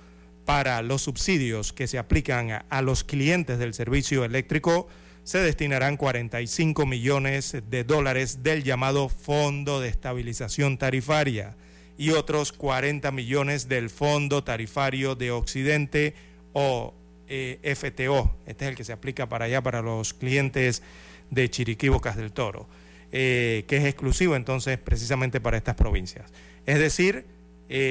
para 0.47 0.81
los 0.81 1.03
subsidios 1.03 1.73
que 1.73 1.89
se 1.89 1.99
aplican 1.99 2.65
a, 2.71 2.83
los 2.83 3.05
clientes 3.05 3.59
del 3.59 3.75
servicio 3.75 4.25
eléctrico 4.25 4.89
se 5.25 5.41
destinarán 5.41 5.97
45 5.97 6.87
millones 6.87 7.57
de 7.69 7.83
dólares 7.83 8.45
del 8.45 8.63
llamado 8.63 9.09
Fondo 9.09 9.81
de 9.81 9.89
Estabilización 9.89 10.79
Tarifaria 10.79 11.57
y 11.99 12.11
otros 12.11 12.53
40 12.53 13.11
millones 13.11 13.69
del 13.69 13.91
Fondo 13.91 14.45
Tarifario 14.45 15.17
de 15.17 15.33
Occidente 15.33 16.15
o 16.53 16.95
eh, 17.29 17.75
FTO. 17.75 18.37
Este 18.47 18.67
es 18.67 18.71
el 18.71 18.77
que 18.77 18.85
se 18.85 18.93
aplica 18.93 19.29
para 19.29 19.47
allá, 19.47 19.63
para 19.63 19.83
los 19.83 20.15
clientes 20.15 20.81
de 21.29 21.51
Chiriquí, 21.51 21.89
Bocas 21.89 22.17
del 22.17 22.31
Toro, 22.31 22.69
eh, 23.11 23.65
que 23.67 23.79
es 23.79 23.85
exclusivo 23.85 24.37
entonces 24.37 24.79
precisamente 24.79 25.41
para 25.41 25.57
estas 25.57 25.75
provincias. 25.75 26.33
Es 26.67 26.79
decir, 26.79 27.27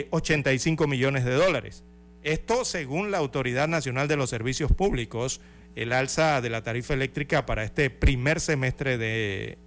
85 0.10 0.84
eh, 0.84 0.88
millones 0.88 1.26
de 1.26 1.34
dólares. 1.34 1.84
Esto 2.26 2.66
según 2.66 3.12
la 3.12 3.20
Autoridad 3.20 3.68
Nacional 3.68 4.08
de 4.08 4.18
los 4.18 4.32
Servicios 4.32 4.72
Públicos, 4.72 5.42
el 5.76 5.94
alza 5.94 6.42
de 6.42 6.50
la 6.50 6.64
tarifa 6.64 6.96
eléctrica 6.96 7.46
para 7.46 7.64
este 7.64 7.92
primer 7.92 8.42
semestre 8.42 8.98
de 8.98 9.60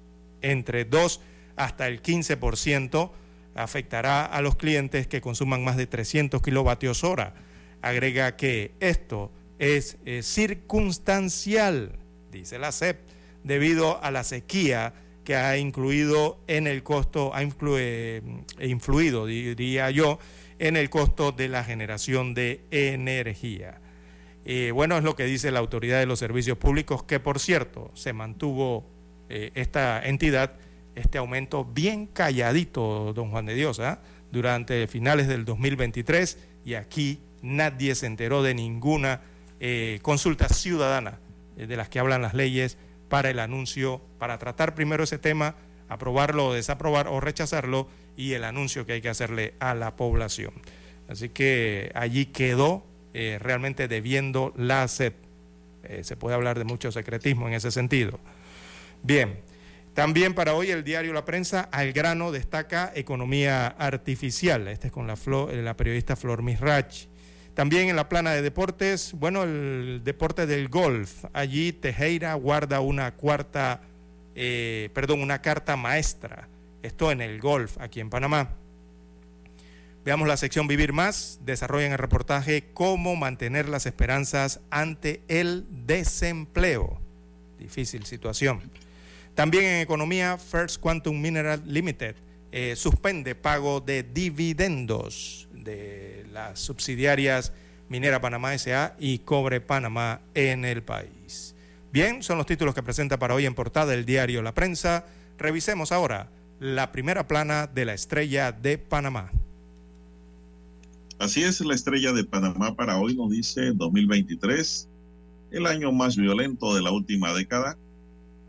entre 0.43 0.85
2 0.85 1.21
hasta 1.55 1.87
el 1.87 2.03
15% 2.03 3.13
afectará 3.55 4.25
a 4.25 4.43
los 4.43 4.57
clientes 4.57 5.07
que 5.07 5.21
consuman 5.21 5.63
más 5.63 5.77
de 5.77 5.87
300 5.87 6.43
kilovatios 6.43 7.05
hora. 7.05 7.35
Agrega 7.81 8.35
que 8.35 8.73
esto 8.81 9.31
es 9.61 9.97
eh, 10.05 10.25
circunstancial, 10.25 11.93
dice 12.33 12.59
la 12.59 12.73
CEP, 12.73 12.99
debido 13.45 14.03
a 14.03 14.11
la 14.11 14.25
sequía 14.25 14.95
que 15.23 15.37
ha 15.37 15.59
incluido 15.59 16.41
en 16.49 16.67
el 16.67 16.83
costo, 16.83 17.33
ha 17.37 17.41
eh, 17.41 18.23
influido, 18.61 19.27
diría 19.27 19.93
yo, 19.93 20.19
en 20.59 20.77
el 20.77 20.91
costo 20.91 21.33
de 21.33 21.49
la 21.49 21.65
generación 21.65 22.35
de 22.35 22.61
energía. 22.71 23.81
Eh, 24.45 24.71
bueno, 24.73 24.97
es 24.97 25.05
lo 25.05 25.15
que 25.15 25.25
dice 25.25 25.51
la 25.51 25.59
Autoridad 25.59 25.99
de 25.99 26.07
los 26.07 26.19
Servicios 26.19 26.59
Públicos, 26.59 27.03
que 27.03 27.21
por 27.21 27.39
cierto 27.39 27.91
se 27.95 28.13
mantuvo 28.13 28.87
eh, 29.29 29.51
esta 29.55 30.05
entidad, 30.05 30.55
este 30.95 31.19
aumento 31.19 31.65
bien 31.65 32.07
calladito, 32.07 33.13
don 33.13 33.31
Juan 33.31 33.47
de 33.47 33.55
Dios, 33.55 33.79
¿ah? 33.81 34.01
durante 34.33 34.87
finales 34.87 35.29
del 35.29 35.45
2023 35.45 36.39
y 36.65 36.75
aquí 36.75 37.21
nadie 37.43 37.95
se 37.95 38.07
enteró 38.07 38.43
de 38.43 38.55
ninguna 38.55 39.21
eh, 39.61 39.99
consulta 40.03 40.49
ciudadana 40.49 41.19
de 41.57 41.77
las 41.77 41.89
que 41.89 41.99
hablan 41.99 42.23
las 42.23 42.35
leyes 42.35 42.79
para 43.09 43.31
el 43.31 43.39
anuncio, 43.39 44.01
para 44.19 44.39
tratar 44.39 44.75
primero 44.75 45.05
ese 45.05 45.19
tema, 45.19 45.57
aprobarlo 45.89 46.49
o 46.49 46.53
desaprobar 46.55 47.09
o 47.09 47.21
rechazarlo 47.21 47.89
y 48.19 48.35
el 48.35 48.43
anuncio 48.45 48.85
que 48.85 48.95
hay 48.95 49.01
que 49.01 49.09
hacerle 49.09 49.55
a 49.61 49.75
la 49.75 49.95
población. 49.97 50.53
Así 51.09 51.31
que 51.31 51.91
allí 51.95 52.27
quedó 52.27 52.85
eh, 53.15 53.39
realmente 53.41 53.89
debiendo 53.89 54.53
la 54.57 54.87
SEP 54.89 55.15
Eh, 55.85 56.03
se 56.03 56.17
puede 56.17 56.35
hablar 56.35 56.59
de 56.59 56.65
mucho 56.65 56.91
secretismo 56.91 57.47
en 57.47 57.55
ese 57.55 57.71
sentido. 57.71 58.19
Bien, 59.03 59.39
también 59.95 60.35
para 60.35 60.55
hoy 60.55 60.71
el 60.71 60.83
diario 60.83 61.13
La 61.13 61.25
Prensa, 61.25 61.69
al 61.73 61.93
grano, 61.93 62.33
destaca 62.33 62.93
economía 62.95 63.69
artificial. 63.69 64.69
Este 64.69 64.89
es 64.89 64.93
con 64.93 65.07
la, 65.07 65.17
la 65.63 65.77
periodista 65.77 66.17
Flor 66.17 66.43
Misrach. 66.43 67.07
También 67.55 67.89
en 67.89 67.97
la 67.97 68.09
plana 68.09 68.33
de 68.33 68.43
deportes, 68.43 69.13
bueno, 69.15 69.45
el 69.45 70.03
deporte 70.05 70.47
del 70.47 70.69
golf. 70.69 71.25
Allí 71.33 71.73
Tejera 71.73 72.35
guarda 72.35 72.81
una 72.81 73.13
cuarta, 73.13 73.81
eh, 74.35 74.91
perdón, 74.93 75.23
una 75.23 75.41
carta 75.41 75.77
maestra. 75.77 76.49
Esto 76.83 77.11
en 77.11 77.21
el 77.21 77.41
golf, 77.41 77.77
aquí 77.81 78.01
en 78.01 78.11
Panamá. 78.11 78.51
Veamos 80.05 80.29
la 80.29 80.37
sección 80.37 80.69
Vivir 80.69 80.93
Más. 80.93 81.41
Desarrollan 81.45 81.93
el 81.93 81.99
reportaje 81.99 82.65
Cómo 82.73 83.17
mantener 83.17 83.69
las 83.69 83.85
esperanzas 83.85 84.61
ante 84.71 85.23
el 85.29 85.67
desempleo. 85.87 86.99
Difícil 87.59 88.07
situación. 88.07 88.63
También 89.35 89.65
en 89.65 89.81
economía, 89.81 90.39
First 90.39 90.81
Quantum 90.81 91.21
Mineral 91.21 91.63
Limited 91.67 92.17
eh, 92.51 92.75
suspende 92.77 93.35
pago 93.35 93.81
de 93.81 94.03
dividendos 94.03 95.49
de 95.53 96.25
las 96.33 96.59
subsidiarias 96.59 97.53
Minera 97.89 98.21
Panamá 98.21 98.57
SA 98.57 98.97
y 98.99 99.19
Cobre 99.19 99.61
Panamá 99.61 100.21
en 100.35 100.65
el 100.65 100.83
país. 100.83 101.55
Bien, 101.93 102.23
son 102.23 102.39
los 102.39 102.47
títulos 102.47 102.75
que 102.75 102.83
presenta 102.83 103.19
para 103.19 103.35
hoy 103.35 103.47
en 103.47 103.55
portada 103.55 103.93
el 103.95 104.05
diario 104.05 104.43
La 104.43 104.55
Prensa. 104.55 105.05
Revisemos 105.39 105.93
ahora 105.93 106.29
la 106.61 106.91
primera 106.91 107.29
plana 107.29 107.67
de 107.67 107.85
la 107.85 107.95
estrella 107.95 108.53
de 108.53 108.79
Panamá. 108.79 109.31
Así 111.19 111.43
es, 111.43 111.61
la 111.61 111.75
estrella 111.75 112.13
de 112.13 112.25
Panamá 112.25 112.75
para 112.75 112.99
hoy 112.99 113.17
nos 113.17 113.31
dice 113.31 113.73
2023, 113.73 114.89
el 115.51 115.67
año 115.67 115.93
más 115.93 116.17
violento 116.17 116.75
de 116.75 116.83
la 116.83 116.91
última 116.91 117.33
década. 117.33 117.77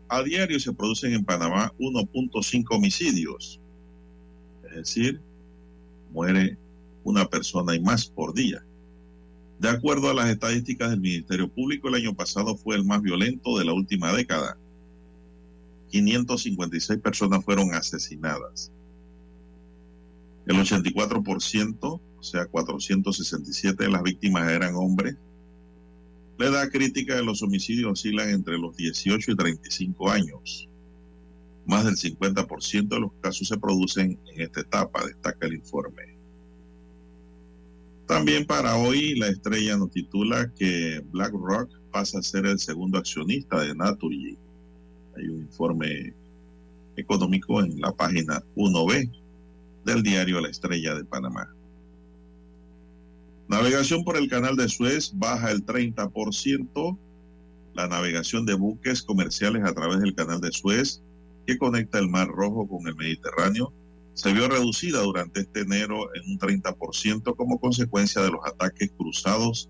A 0.08 0.22
diario 0.22 0.58
se 0.58 0.72
producen 0.72 1.12
en 1.12 1.24
Panamá 1.24 1.72
1.5 1.78 2.64
homicidios, 2.70 3.60
es 4.70 4.76
decir, 4.76 5.20
muere 6.12 6.56
una 7.04 7.26
persona 7.26 7.74
y 7.74 7.80
más 7.80 8.06
por 8.06 8.34
día. 8.34 8.64
De 9.60 9.68
acuerdo 9.68 10.10
a 10.10 10.14
las 10.14 10.28
estadísticas 10.30 10.90
del 10.90 11.00
Ministerio 11.00 11.48
Público, 11.48 11.88
el 11.88 11.94
año 11.94 12.14
pasado 12.14 12.56
fue 12.56 12.76
el 12.76 12.84
más 12.84 13.02
violento 13.02 13.58
de 13.58 13.64
la 13.64 13.72
última 13.72 14.12
década. 14.12 14.56
556 15.90 17.00
personas 17.00 17.44
fueron 17.44 17.74
asesinadas. 17.74 18.72
El 20.46 20.56
84%, 20.56 21.78
o 21.82 22.22
sea, 22.22 22.46
467 22.46 23.84
de 23.84 23.90
las 23.90 24.02
víctimas 24.02 24.50
eran 24.50 24.74
hombres. 24.74 25.16
La 26.38 26.46
edad 26.46 26.68
crítica 26.70 27.14
de 27.16 27.22
los 27.22 27.42
homicidios 27.42 27.92
oscila 27.92 28.30
entre 28.30 28.58
los 28.58 28.76
18 28.76 29.32
y 29.32 29.36
35 29.36 30.10
años. 30.10 30.68
Más 31.66 31.84
del 31.84 31.96
50% 31.96 32.88
de 32.88 33.00
los 33.00 33.12
casos 33.20 33.46
se 33.46 33.58
producen 33.58 34.18
en 34.32 34.40
esta 34.40 34.60
etapa, 34.60 35.04
destaca 35.06 35.46
el 35.46 35.54
informe. 35.54 36.16
También 38.06 38.44
para 38.44 38.76
hoy 38.76 39.14
la 39.14 39.28
estrella 39.28 39.76
nos 39.76 39.92
titula 39.92 40.52
que 40.58 41.00
BlackRock 41.12 41.70
pasa 41.92 42.18
a 42.18 42.22
ser 42.22 42.46
el 42.46 42.58
segundo 42.58 42.98
accionista 42.98 43.60
de 43.60 43.72
Naturgy. 43.72 44.36
Hay 45.20 45.28
un 45.28 45.42
informe 45.42 46.14
económico 46.96 47.60
en 47.60 47.78
la 47.78 47.92
página 47.92 48.42
1B 48.56 49.10
del 49.84 50.02
diario 50.02 50.40
La 50.40 50.48
Estrella 50.48 50.94
de 50.94 51.04
Panamá. 51.04 51.54
Navegación 53.46 54.02
por 54.02 54.16
el 54.16 54.30
canal 54.30 54.56
de 54.56 54.68
Suez 54.68 55.12
baja 55.14 55.50
el 55.50 55.66
30%. 55.66 56.98
La 57.74 57.86
navegación 57.86 58.46
de 58.46 58.54
buques 58.54 59.02
comerciales 59.02 59.62
a 59.64 59.74
través 59.74 60.00
del 60.00 60.14
canal 60.14 60.40
de 60.40 60.52
Suez, 60.52 61.02
que 61.46 61.58
conecta 61.58 61.98
el 61.98 62.08
Mar 62.08 62.28
Rojo 62.28 62.66
con 62.66 62.88
el 62.88 62.96
Mediterráneo, 62.96 63.74
se 64.14 64.32
vio 64.32 64.48
reducida 64.48 65.02
durante 65.02 65.40
este 65.40 65.60
enero 65.60 66.14
en 66.14 66.32
un 66.32 66.38
30% 66.38 67.36
como 67.36 67.60
consecuencia 67.60 68.22
de 68.22 68.30
los 68.30 68.40
ataques 68.46 68.90
cruzados 68.96 69.68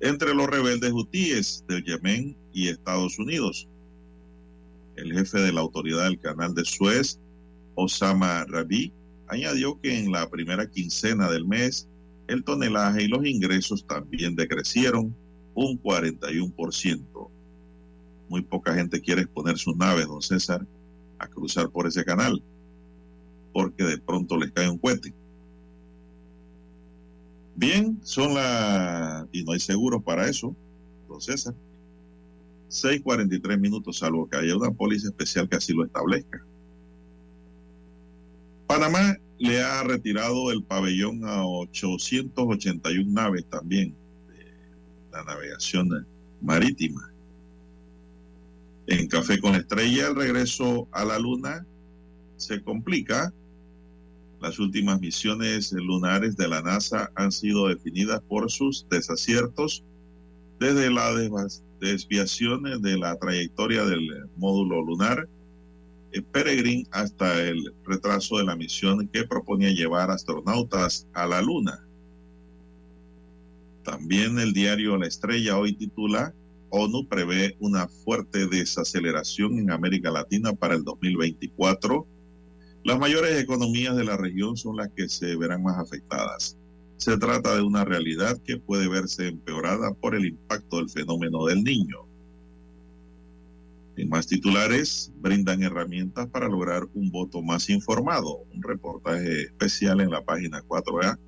entre 0.00 0.34
los 0.34 0.46
rebeldes 0.46 0.92
hutíes 0.92 1.64
del 1.66 1.82
Yemen 1.84 2.36
y 2.52 2.68
Estados 2.68 3.18
Unidos. 3.18 3.68
El 4.96 5.12
jefe 5.12 5.40
de 5.40 5.52
la 5.52 5.60
autoridad 5.60 6.04
del 6.04 6.18
canal 6.18 6.54
de 6.54 6.64
Suez, 6.64 7.18
Osama 7.74 8.44
Rabi, 8.44 8.92
añadió 9.28 9.80
que 9.80 9.98
en 9.98 10.12
la 10.12 10.28
primera 10.30 10.70
quincena 10.70 11.30
del 11.30 11.46
mes 11.46 11.88
el 12.28 12.44
tonelaje 12.44 13.04
y 13.04 13.08
los 13.08 13.26
ingresos 13.26 13.86
también 13.86 14.36
decrecieron 14.36 15.14
un 15.54 15.82
41%. 15.82 17.28
Muy 18.28 18.42
poca 18.42 18.74
gente 18.74 19.00
quiere 19.00 19.22
exponer 19.22 19.58
sus 19.58 19.76
naves, 19.76 20.06
don 20.06 20.22
César, 20.22 20.66
a 21.18 21.26
cruzar 21.28 21.70
por 21.70 21.86
ese 21.86 22.04
canal 22.04 22.42
porque 23.54 23.84
de 23.84 23.98
pronto 23.98 24.36
les 24.36 24.50
cae 24.50 24.68
un 24.68 24.76
cohete. 24.76 25.14
Bien, 27.54 28.00
son 28.02 28.34
las... 28.34 29.26
y 29.32 29.44
no 29.44 29.52
hay 29.52 29.60
seguro 29.60 30.00
para 30.00 30.28
eso, 30.28 30.54
don 31.08 31.20
César. 31.20 31.54
6.43 32.68 33.58
minutos, 33.58 33.98
salvo 33.98 34.28
que 34.28 34.36
haya 34.36 34.56
una 34.56 34.70
póliza 34.70 35.08
especial 35.08 35.48
que 35.48 35.56
así 35.56 35.72
lo 35.72 35.84
establezca. 35.84 36.44
Panamá 38.66 39.16
le 39.38 39.62
ha 39.62 39.82
retirado 39.82 40.50
el 40.50 40.62
pabellón 40.62 41.24
a 41.24 41.44
881 41.44 43.10
naves 43.12 43.44
también 43.46 43.94
de 44.28 45.12
la 45.12 45.24
navegación 45.24 46.06
marítima. 46.40 47.10
En 48.86 49.08
Café 49.08 49.40
con 49.40 49.54
Estrella, 49.54 50.08
el 50.08 50.16
regreso 50.16 50.88
a 50.92 51.04
la 51.04 51.18
Luna 51.18 51.66
se 52.36 52.62
complica 52.62 53.32
las 54.44 54.58
últimas 54.58 55.00
misiones 55.00 55.72
lunares 55.72 56.36
de 56.36 56.48
la 56.48 56.60
NASA 56.60 57.10
han 57.14 57.32
sido 57.32 57.68
definidas 57.68 58.20
por 58.28 58.50
sus 58.50 58.86
desaciertos 58.90 59.82
desde 60.60 60.90
la 60.90 61.10
desviación 61.90 62.82
de 62.82 62.98
la 62.98 63.16
trayectoria 63.16 63.84
del 63.84 64.28
módulo 64.36 64.82
lunar 64.82 65.28
eh, 66.12 66.22
Peregrine 66.22 66.86
hasta 66.90 67.42
el 67.42 67.72
retraso 67.84 68.38
de 68.38 68.44
la 68.44 68.56
misión 68.56 69.08
que 69.08 69.24
proponía 69.24 69.70
llevar 69.70 70.10
astronautas 70.10 71.06
a 71.12 71.26
la 71.26 71.42
Luna. 71.42 71.86
También 73.82 74.38
el 74.38 74.52
diario 74.52 74.96
La 74.96 75.06
Estrella 75.06 75.58
hoy 75.58 75.74
titula 75.74 76.34
ONU 76.70 77.06
prevé 77.06 77.56
una 77.60 77.86
fuerte 77.86 78.46
desaceleración 78.46 79.58
en 79.58 79.70
América 79.70 80.10
Latina 80.10 80.52
para 80.52 80.74
el 80.74 80.84
2024 80.84 82.06
las 82.84 82.98
mayores 82.98 83.40
economías 83.40 83.96
de 83.96 84.04
la 84.04 84.18
región 84.18 84.58
son 84.58 84.76
las 84.76 84.90
que 84.90 85.08
se 85.08 85.36
verán 85.36 85.62
más 85.62 85.78
afectadas. 85.78 86.58
Se 87.04 87.18
trata 87.18 87.54
de 87.54 87.60
una 87.60 87.84
realidad 87.84 88.40
que 88.46 88.56
puede 88.56 88.88
verse 88.88 89.28
empeorada 89.28 89.92
por 89.92 90.14
el 90.14 90.24
impacto 90.24 90.78
del 90.78 90.88
fenómeno 90.88 91.44
del 91.44 91.62
niño. 91.62 91.98
En 93.96 94.08
más 94.08 94.26
titulares, 94.26 95.12
brindan 95.16 95.62
herramientas 95.62 96.26
para 96.28 96.48
lograr 96.48 96.88
un 96.94 97.10
voto 97.10 97.42
más 97.42 97.68
informado. 97.68 98.38
Un 98.54 98.62
reportaje 98.62 99.42
especial 99.42 100.00
en 100.00 100.08
la 100.08 100.24
página 100.24 100.62
4A, 100.62 101.18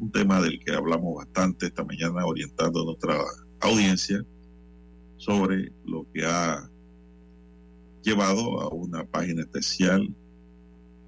un 0.00 0.10
tema 0.10 0.42
del 0.42 0.58
que 0.58 0.72
hablamos 0.72 1.14
bastante 1.14 1.66
esta 1.66 1.84
mañana 1.84 2.26
orientando 2.26 2.82
a 2.82 2.86
nuestra 2.86 3.16
audiencia 3.60 4.24
sobre 5.18 5.70
lo 5.84 6.04
que 6.12 6.24
ha 6.26 6.68
llevado 8.02 8.60
a 8.60 8.74
una 8.74 9.04
página 9.04 9.42
especial 9.42 10.12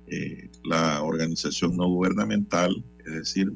eh, 0.07 0.49
la 0.63 1.03
organización 1.03 1.77
no 1.77 1.89
gubernamental, 1.89 2.85
es 3.05 3.13
decir, 3.13 3.53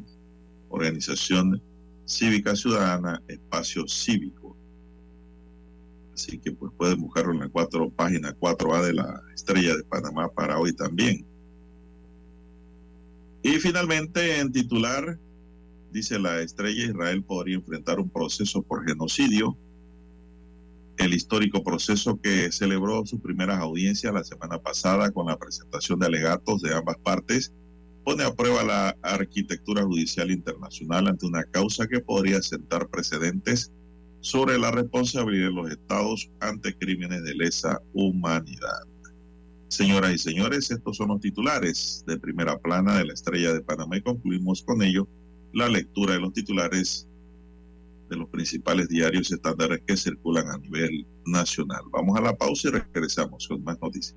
organización 0.72 1.62
cívica 2.04 2.56
ciudadana, 2.56 3.22
espacio 3.28 3.86
cívico. 3.86 4.56
Así 6.14 6.38
que 6.38 6.52
pues 6.52 6.72
pueden 6.76 7.00
buscarlo 7.00 7.32
en 7.32 7.40
la 7.40 7.48
cuatro, 7.48 7.88
página 7.90 8.36
4A 8.38 8.82
de 8.82 8.92
la 8.94 9.22
Estrella 9.34 9.76
de 9.76 9.84
Panamá 9.84 10.28
para 10.28 10.58
hoy 10.58 10.72
también. 10.72 11.24
Y 13.42 13.52
finalmente, 13.58 14.38
en 14.38 14.52
titular, 14.52 15.18
dice 15.90 16.18
la 16.18 16.40
Estrella, 16.40 16.84
Israel 16.84 17.22
podría 17.22 17.56
enfrentar 17.56 17.98
un 17.98 18.08
proceso 18.08 18.62
por 18.62 18.86
genocidio 18.86 19.56
el 20.98 21.14
histórico 21.14 21.62
proceso 21.62 22.20
que 22.20 22.52
celebró 22.52 23.04
sus 23.06 23.20
primeras 23.20 23.58
audiencias 23.60 24.12
la 24.12 24.24
semana 24.24 24.58
pasada 24.58 25.10
con 25.10 25.26
la 25.26 25.38
presentación 25.38 25.98
de 25.98 26.06
alegatos 26.06 26.62
de 26.62 26.74
ambas 26.74 26.96
partes, 26.98 27.52
pone 28.04 28.24
a 28.24 28.34
prueba 28.34 28.64
la 28.64 28.96
arquitectura 29.02 29.84
judicial 29.84 30.30
internacional 30.30 31.08
ante 31.08 31.26
una 31.26 31.44
causa 31.44 31.86
que 31.86 32.00
podría 32.00 32.42
sentar 32.42 32.88
precedentes 32.88 33.70
sobre 34.20 34.58
la 34.58 34.70
responsabilidad 34.70 35.48
de 35.48 35.54
los 35.54 35.70
estados 35.70 36.30
ante 36.40 36.76
crímenes 36.76 37.22
de 37.24 37.34
lesa 37.34 37.80
humanidad. 37.92 38.86
Señoras 39.68 40.12
y 40.12 40.18
señores, 40.18 40.70
estos 40.70 40.96
son 40.96 41.08
los 41.08 41.20
titulares 41.20 42.04
de 42.06 42.18
primera 42.18 42.58
plana 42.58 42.98
de 42.98 43.06
la 43.06 43.14
estrella 43.14 43.52
de 43.52 43.62
Panamá 43.62 43.96
y 43.96 44.02
concluimos 44.02 44.62
con 44.62 44.82
ello 44.82 45.08
la 45.52 45.68
lectura 45.68 46.14
de 46.14 46.20
los 46.20 46.32
titulares 46.32 47.08
de 48.10 48.16
los 48.16 48.28
principales 48.28 48.88
diarios 48.88 49.32
estándares 49.32 49.80
que 49.86 49.96
circulan 49.96 50.48
a 50.48 50.58
nivel 50.58 51.06
nacional. 51.24 51.82
Vamos 51.90 52.18
a 52.18 52.22
la 52.22 52.36
pausa 52.36 52.68
y 52.68 52.72
regresamos 52.72 53.48
con 53.48 53.64
más 53.64 53.80
noticias. 53.80 54.16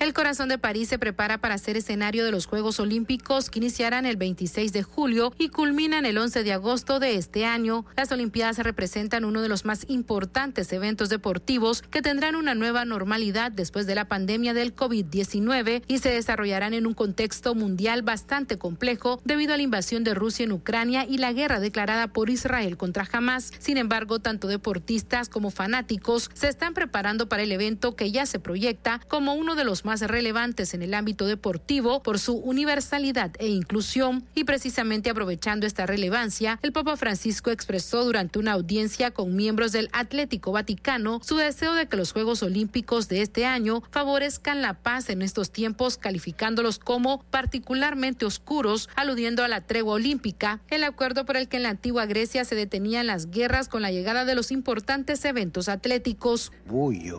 El 0.00 0.14
corazón 0.14 0.48
de 0.48 0.56
París 0.56 0.88
se 0.88 0.98
prepara 0.98 1.36
para 1.36 1.58
ser 1.58 1.76
escenario 1.76 2.24
de 2.24 2.30
los 2.30 2.46
Juegos 2.46 2.80
Olímpicos 2.80 3.50
que 3.50 3.58
iniciarán 3.58 4.06
el 4.06 4.16
26 4.16 4.72
de 4.72 4.82
julio 4.82 5.34
y 5.36 5.50
culminan 5.50 6.06
el 6.06 6.16
11 6.16 6.42
de 6.42 6.54
agosto 6.54 7.00
de 7.00 7.16
este 7.16 7.44
año. 7.44 7.84
Las 7.98 8.10
Olimpiadas 8.10 8.56
representan 8.56 9.26
uno 9.26 9.42
de 9.42 9.50
los 9.50 9.66
más 9.66 9.84
importantes 9.90 10.72
eventos 10.72 11.10
deportivos 11.10 11.82
que 11.82 12.00
tendrán 12.00 12.34
una 12.34 12.54
nueva 12.54 12.86
normalidad 12.86 13.52
después 13.52 13.86
de 13.86 13.94
la 13.94 14.08
pandemia 14.08 14.54
del 14.54 14.74
COVID-19 14.74 15.82
y 15.86 15.98
se 15.98 16.08
desarrollarán 16.08 16.72
en 16.72 16.86
un 16.86 16.94
contexto 16.94 17.54
mundial 17.54 18.00
bastante 18.00 18.56
complejo 18.56 19.20
debido 19.26 19.52
a 19.52 19.58
la 19.58 19.64
invasión 19.64 20.02
de 20.02 20.14
Rusia 20.14 20.44
en 20.44 20.52
Ucrania 20.52 21.04
y 21.06 21.18
la 21.18 21.34
guerra 21.34 21.60
declarada 21.60 22.08
por 22.08 22.30
Israel 22.30 22.78
contra 22.78 23.06
Hamas. 23.12 23.52
Sin 23.58 23.76
embargo, 23.76 24.18
tanto 24.18 24.48
deportistas 24.48 25.28
como 25.28 25.50
fanáticos 25.50 26.30
se 26.32 26.48
están 26.48 26.72
preparando 26.72 27.28
para 27.28 27.42
el 27.42 27.52
evento 27.52 27.96
que 27.96 28.10
ya 28.10 28.24
se 28.24 28.38
proyecta 28.38 29.02
como 29.06 29.34
uno 29.34 29.56
de 29.56 29.64
los 29.64 29.84
más 29.84 29.89
más 29.90 30.02
relevantes 30.02 30.72
en 30.72 30.82
el 30.82 30.94
ámbito 30.94 31.26
deportivo 31.26 32.00
por 32.00 32.20
su 32.20 32.36
universalidad 32.36 33.32
e 33.40 33.48
inclusión 33.48 34.24
y 34.36 34.44
precisamente 34.44 35.10
aprovechando 35.10 35.66
esta 35.66 35.84
relevancia, 35.84 36.60
el 36.62 36.70
Papa 36.70 36.96
Francisco 36.96 37.50
expresó 37.50 38.04
durante 38.04 38.38
una 38.38 38.52
audiencia 38.52 39.10
con 39.10 39.34
miembros 39.34 39.72
del 39.72 39.88
Atlético 39.92 40.52
Vaticano 40.52 41.18
su 41.24 41.34
deseo 41.34 41.74
de 41.74 41.88
que 41.88 41.96
los 41.96 42.12
Juegos 42.12 42.44
Olímpicos 42.44 43.08
de 43.08 43.20
este 43.22 43.46
año 43.46 43.82
favorezcan 43.90 44.62
la 44.62 44.74
paz 44.74 45.10
en 45.10 45.22
estos 45.22 45.50
tiempos, 45.50 45.98
calificándolos 45.98 46.78
como 46.78 47.24
particularmente 47.24 48.24
oscuros, 48.24 48.88
aludiendo 48.94 49.42
a 49.42 49.48
la 49.48 49.62
tregua 49.62 49.94
olímpica, 49.94 50.60
el 50.68 50.84
acuerdo 50.84 51.26
por 51.26 51.36
el 51.36 51.48
que 51.48 51.56
en 51.56 51.64
la 51.64 51.70
antigua 51.70 52.06
Grecia 52.06 52.44
se 52.44 52.54
detenían 52.54 53.08
las 53.08 53.32
guerras 53.32 53.66
con 53.66 53.82
la 53.82 53.90
llegada 53.90 54.24
de 54.24 54.36
los 54.36 54.52
importantes 54.52 55.24
eventos 55.24 55.68
atléticos. 55.68 56.52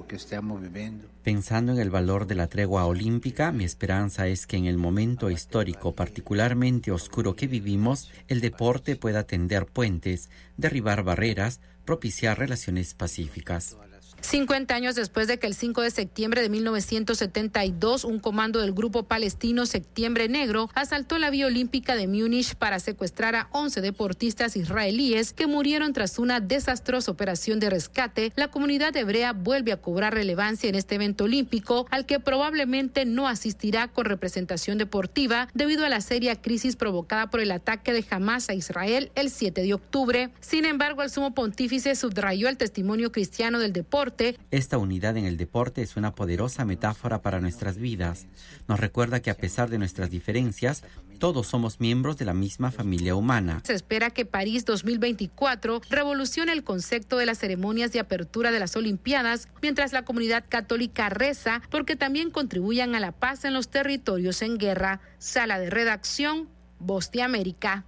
que 0.08 0.16
estamos 0.16 0.62
viviendo 0.62 1.12
Pensando 1.24 1.72
en 1.72 1.80
el 1.80 1.92
valor 1.92 2.26
de 2.26 2.34
la 2.34 2.48
tregua 2.48 2.86
olímpica, 2.86 3.52
mi 3.52 3.64
esperanza 3.64 4.28
es 4.28 4.48
que 4.48 4.58
en 4.58 4.66
el 4.66 4.78
momento 4.78 5.30
histórico 5.30 5.94
particularmente 5.94 6.92
oscuro 6.92 7.36
que 7.36 7.46
vivimos, 7.46 8.10
el 8.28 8.42
deporte 8.42 8.96
pueda 8.96 9.24
tender 9.24 9.68
puentes, 9.68 10.32
derribar 10.58 11.04
barreras, 11.04 11.60
propiciar 11.86 12.40
relaciones 12.40 12.96
pacíficas. 12.96 13.78
50 14.22 14.74
años 14.76 14.96
después 14.96 15.28
de 15.28 15.40
que 15.40 15.48
el 15.48 15.56
5 15.56 15.82
de 15.82 15.92
septiembre 15.92 16.42
de 16.42 16.50
1972 16.50 18.04
un 18.04 18.20
comando 18.20 18.60
del 18.60 18.72
grupo 18.72 19.04
palestino 19.04 19.66
Septiembre 19.66 20.30
Negro 20.30 20.70
asaltó 20.76 21.18
la 21.18 21.30
vía 21.30 21.48
olímpica 21.48 21.96
de 21.96 22.08
Múnich 22.08 22.56
para 22.56 22.80
secuestrar 22.80 23.36
a 23.36 23.50
11 23.52 23.82
deportistas 23.82 24.56
israelíes 24.56 25.34
que 25.34 25.48
murieron 25.48 25.94
tras 25.94 26.20
una 26.20 26.40
desastrosa 26.40 27.12
operación 27.12 27.60
de 27.60 27.70
rescate, 27.70 28.32
la 28.36 28.50
comunidad 28.50 28.96
hebrea 28.96 29.34
vuelve 29.34 29.72
a 29.72 29.82
cobrar 29.82 30.14
relevancia 30.14 30.70
en 30.70 30.76
este 30.76 30.96
evento 30.96 31.24
olímpico 31.24 31.88
al 31.90 32.06
que 32.06 32.20
probablemente 32.20 33.06
no 33.06 33.28
asistirá 33.28 33.88
con 33.88 34.06
representación 34.06 34.78
deportiva 34.78 35.48
debido 35.54 35.84
a 35.84 35.90
la 35.90 36.02
seria 36.02 36.42
crisis 36.42 36.76
provocada 36.76 37.30
por 37.30 37.40
el 37.40 37.52
ataque 37.52 37.92
de 37.92 38.06
Hamas 38.10 38.50
a 38.50 38.54
Israel 38.54 39.12
el 39.16 39.30
7 39.30 39.62
de 39.62 39.74
octubre. 39.74 40.30
Sin 40.42 40.66
embargo, 40.66 41.02
el 41.02 41.10
sumo 41.10 41.34
pontífice 41.34 41.96
subrayó 41.96 42.50
el 42.50 42.58
testimonio 42.58 43.12
cristiano 43.12 43.60
del 43.60 43.74
deporte 43.74 44.11
esta 44.52 44.78
unidad 44.78 45.18
en 45.18 45.26
el 45.26 45.38
deporte 45.38 45.82
es 45.82 45.96
una 45.98 46.14
poderosa 46.14 46.66
metáfora 46.66 47.22
para 47.22 47.40
nuestras 47.40 47.78
vidas. 47.78 48.28
Nos 48.68 48.80
recuerda 48.80 49.22
que 49.22 49.30
a 49.30 49.38
pesar 49.38 49.70
de 49.70 49.78
nuestras 49.78 50.10
diferencias, 50.10 50.84
todos 51.20 51.48
somos 51.48 51.80
miembros 51.80 52.18
de 52.18 52.26
la 52.26 52.34
misma 52.34 52.72
familia 52.72 53.16
humana. 53.16 53.62
Se 53.64 53.74
espera 53.74 54.10
que 54.10 54.26
París 54.26 54.66
2024 54.66 55.82
revolucione 55.90 56.52
el 56.52 56.64
concepto 56.64 57.18
de 57.18 57.26
las 57.26 57.40
ceremonias 57.40 57.92
de 57.92 58.00
apertura 58.00 58.52
de 58.52 58.60
las 58.60 58.76
Olimpiadas, 58.76 59.48
mientras 59.62 59.94
la 59.94 60.04
comunidad 60.04 60.46
católica 60.50 61.10
reza 61.10 61.62
porque 61.70 61.96
también 61.96 62.32
contribuyan 62.32 62.96
a 62.96 63.00
la 63.00 63.12
paz 63.12 63.46
en 63.46 63.54
los 63.54 63.70
territorios 63.70 64.42
en 64.42 64.58
guerra. 64.58 65.02
Sala 65.20 65.60
de 65.60 65.70
redacción, 65.70 66.50
Voz 66.80 67.12
de 67.12 67.22
América. 67.22 67.86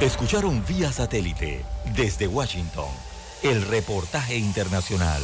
Escucharon 0.00 0.62
vía 0.68 0.92
satélite 0.92 1.64
desde 1.96 2.28
Washington 2.28 3.07
el 3.42 3.62
reportaje 3.62 4.36
internacional. 4.36 5.22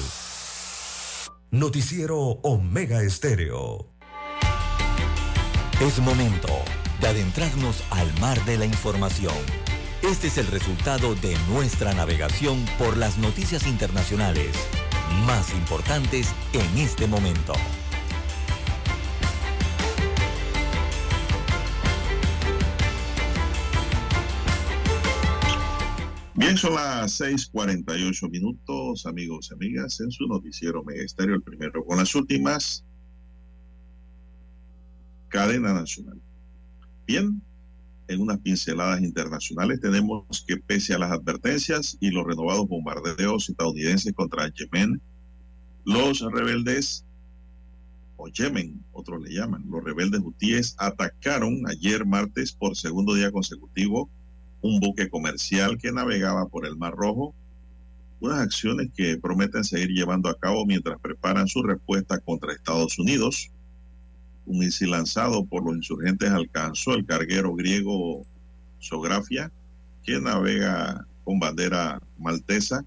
Noticiero 1.51 2.19
Omega 2.43 3.03
Estéreo. 3.03 3.89
Es 5.81 5.99
momento 5.99 6.49
de 7.01 7.09
adentrarnos 7.09 7.83
al 7.91 8.13
mar 8.21 8.43
de 8.45 8.59
la 8.59 8.67
información. 8.67 9.35
Este 10.03 10.29
es 10.29 10.39
el 10.39 10.47
resultado 10.47 11.15
de 11.17 11.37
nuestra 11.49 11.93
navegación 11.95 12.65
por 12.79 12.97
las 12.97 13.19
noticias 13.19 13.67
internacionales 13.67 14.55
más 15.27 15.53
importantes 15.53 16.29
en 16.53 16.79
este 16.79 17.07
momento. 17.07 17.55
Bien, 26.37 26.57
son 26.57 26.75
las 26.75 27.21
6:48 27.21 28.29
minutos, 28.29 29.07
amigos 29.07 29.51
y 29.51 29.55
amigas, 29.55 30.01
en 30.01 30.11
su 30.11 30.27
noticiero 30.27 30.83
Megesterio, 30.83 31.37
el 31.37 31.43
primero 31.43 31.85
con 31.85 31.99
las 31.99 32.13
últimas. 32.17 32.85
Cadena 35.29 35.73
nacional. 35.73 36.21
Bien, 37.07 37.41
en 38.09 38.21
unas 38.21 38.41
pinceladas 38.41 39.01
internacionales 39.01 39.81
tenemos 39.81 40.45
que 40.45 40.57
pese 40.57 40.95
a 40.95 40.99
las 40.99 41.13
advertencias 41.13 41.97
y 42.01 42.11
los 42.11 42.27
renovados 42.27 42.67
bombardeos 42.67 43.49
estadounidenses 43.49 44.13
contra 44.13 44.53
Yemen, 44.53 45.01
los 45.85 46.21
rebeldes, 46.33 47.05
o 48.17 48.27
Yemen, 48.27 48.85
otros 48.93 49.23
le 49.23 49.33
llaman, 49.35 49.65
los 49.71 49.85
rebeldes 49.85 50.21
hutíes 50.21 50.75
atacaron 50.79 51.63
ayer 51.69 52.05
martes 52.05 52.53
por 52.53 52.77
segundo 52.77 53.15
día 53.15 53.31
consecutivo 53.31 54.11
un 54.65 54.81
buque 54.81 55.11
comercial 55.11 55.77
que 55.77 55.93
navegaba 55.93 56.49
por 56.49 56.67
el 56.67 56.75
Mar 56.75 56.95
Rojo, 56.95 57.35
unas 58.21 58.39
acciones 58.39 58.89
que 58.97 59.19
prometen 59.19 59.63
seguir 59.63 59.91
llevando 59.91 60.31
a 60.31 60.39
cabo 60.39 60.65
mientras 60.65 60.99
preparan 61.01 61.47
su 61.47 61.63
respuesta 61.63 62.19
contra 62.19 62.55
Estados 62.55 62.99
Unidos. 62.99 63.51
Un 64.47 64.61
misil 64.61 64.93
lanzado 64.93 65.45
por 65.45 65.67
los 65.67 65.77
insurgentes 65.77 66.31
alcanzó 66.31 66.95
el 66.95 67.05
carguero 67.05 67.55
griego 67.55 68.25
Sografia, 68.79 69.53
que 70.03 70.19
navega 70.19 71.07
con 71.25 71.39
bandera 71.39 72.01
maltesa 72.19 72.87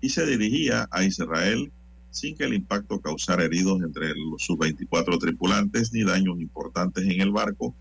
y 0.00 0.08
se 0.08 0.26
dirigía 0.26 0.88
a 0.90 1.04
Israel 1.04 1.70
sin 2.10 2.36
que 2.36 2.44
el 2.44 2.54
impacto 2.54 3.00
causara 3.00 3.44
heridos 3.44 3.80
entre 3.80 4.12
sus 4.38 4.58
24 4.58 5.18
tripulantes 5.18 5.92
ni 5.92 6.02
daños 6.02 6.40
importantes 6.40 7.04
en 7.04 7.20
el 7.20 7.30
barco 7.30 7.72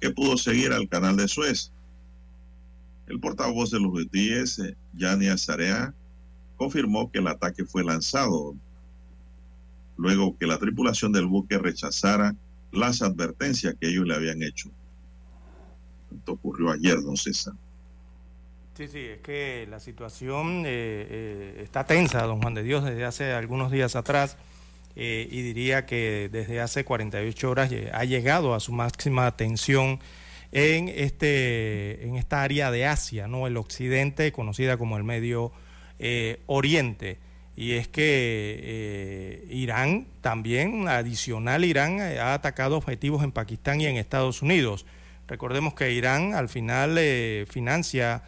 que 0.00 0.10
pudo 0.10 0.36
seguir 0.36 0.72
al 0.72 0.88
canal 0.88 1.16
de 1.16 1.26
Suez. 1.26 1.72
El 3.06 3.20
portavoz 3.20 3.70
de 3.70 3.80
los 3.80 3.92
hutíes, 3.92 4.58
eh, 4.58 4.76
Yani 4.94 5.28
Azarea, 5.28 5.92
confirmó 6.56 7.10
que 7.10 7.18
el 7.18 7.26
ataque 7.26 7.64
fue 7.64 7.84
lanzado 7.84 8.54
luego 9.96 10.36
que 10.38 10.46
la 10.46 10.58
tripulación 10.58 11.12
del 11.12 11.26
buque 11.26 11.58
rechazara 11.58 12.34
las 12.72 13.02
advertencias 13.02 13.76
que 13.80 13.88
ellos 13.88 14.06
le 14.06 14.14
habían 14.14 14.42
hecho. 14.42 14.70
Esto 16.16 16.32
ocurrió 16.32 16.70
ayer, 16.70 17.00
don 17.00 17.16
César. 17.16 17.54
Sí, 18.76 18.88
sí, 18.88 18.98
es 18.98 19.20
que 19.20 19.68
la 19.70 19.78
situación 19.78 20.64
eh, 20.66 21.06
eh, 21.08 21.60
está 21.62 21.86
tensa, 21.86 22.22
don 22.22 22.40
Juan 22.40 22.54
de 22.54 22.64
Dios, 22.64 22.84
desde 22.84 23.04
hace 23.04 23.32
algunos 23.32 23.70
días 23.70 23.94
atrás, 23.94 24.36
y 24.96 25.42
diría 25.42 25.86
que 25.86 26.28
desde 26.30 26.60
hace 26.60 26.84
48 26.84 27.50
horas 27.50 27.68
ha 27.92 28.04
llegado 28.04 28.54
a 28.54 28.60
su 28.60 28.72
máxima 28.72 29.36
tensión 29.36 29.98
en, 30.54 30.88
este, 30.88 32.06
en 32.06 32.16
esta 32.16 32.42
área 32.42 32.70
de 32.70 32.86
Asia, 32.86 33.26
¿no? 33.26 33.48
el 33.48 33.56
occidente, 33.56 34.30
conocida 34.30 34.76
como 34.76 34.96
el 34.96 35.02
Medio 35.02 35.52
eh, 35.98 36.40
Oriente. 36.46 37.18
y 37.56 37.72
es 37.72 37.88
que 37.88 38.60
eh, 38.62 39.46
Irán 39.50 40.06
también, 40.20 40.86
adicional 40.86 41.64
Irán, 41.64 42.00
eh, 42.00 42.20
ha 42.20 42.34
atacado 42.34 42.76
objetivos 42.76 43.24
en 43.24 43.32
Pakistán 43.32 43.80
y 43.80 43.86
en 43.86 43.96
Estados 43.96 44.42
Unidos. 44.42 44.86
Recordemos 45.26 45.74
que 45.74 45.92
Irán 45.92 46.34
al 46.34 46.48
final 46.48 47.00
financia 47.48 48.22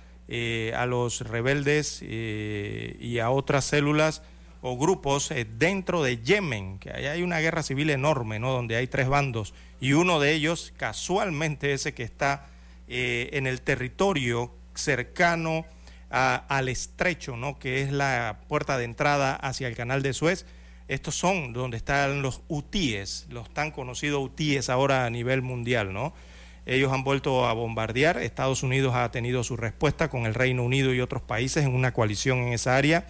a 0.75 0.87
los 0.87 1.21
rebeldes 1.21 2.01
y 2.01 3.19
a 3.19 3.29
otras 3.29 3.67
células 3.67 4.23
o 4.69 4.77
grupos 4.77 5.33
dentro 5.59 6.03
de 6.03 6.19
Yemen, 6.19 6.81
que 6.81 6.91
ahí 6.91 7.07
hay 7.07 7.23
una 7.23 7.39
guerra 7.39 7.63
civil 7.63 7.89
enorme, 7.89 8.41
¿no? 8.41 8.51
donde 8.51 8.75
hay 8.75 8.89
tres 8.89 9.07
bandos, 9.07 9.55
y 9.81 9.93
uno 9.93 10.19
de 10.19 10.33
ellos 10.33 10.73
casualmente 10.77 11.73
ese 11.73 11.95
que 11.95 12.03
está 12.03 12.49
en 12.89 13.47
el 13.47 13.61
territorio 13.61 14.53
cercano 14.75 15.65
al 16.11 16.69
estrecho, 16.69 17.37
¿no? 17.37 17.61
que 17.61 17.83
es 17.83 17.93
la 17.93 18.41
puerta 18.49 18.77
de 18.77 18.85
entrada 18.85 19.37
hacia 19.37 19.69
el 19.69 19.77
canal 19.77 20.03
de 20.03 20.13
Suez. 20.13 20.47
Estos 20.89 21.15
son 21.15 21.53
donde 21.53 21.77
están 21.77 22.23
los 22.23 22.43
UTIES, 22.49 23.27
los 23.31 23.49
tan 23.51 23.71
conocidos 23.71 24.25
UTIES 24.25 24.69
ahora 24.69 25.07
a 25.07 25.11
nivel 25.11 25.43
mundial. 25.43 25.93
¿no? 25.93 26.13
Ellos 26.65 26.93
han 26.93 27.05
vuelto 27.05 27.47
a 27.47 27.53
bombardear. 27.53 28.19
Estados 28.19 28.65
Unidos 28.65 28.97
ha 28.97 29.11
tenido 29.13 29.45
su 29.45 29.57
respuesta 29.57 30.09
con 30.09 30.27
el 30.27 30.35
Reino 30.35 30.65
Unido 30.65 30.93
y 30.93 31.01
otros 31.01 31.23
países 31.23 31.65
en 31.65 31.75
una 31.75 31.93
coalición 31.93 32.39
en 32.39 32.53
esa 32.53 32.77
área 32.77 33.07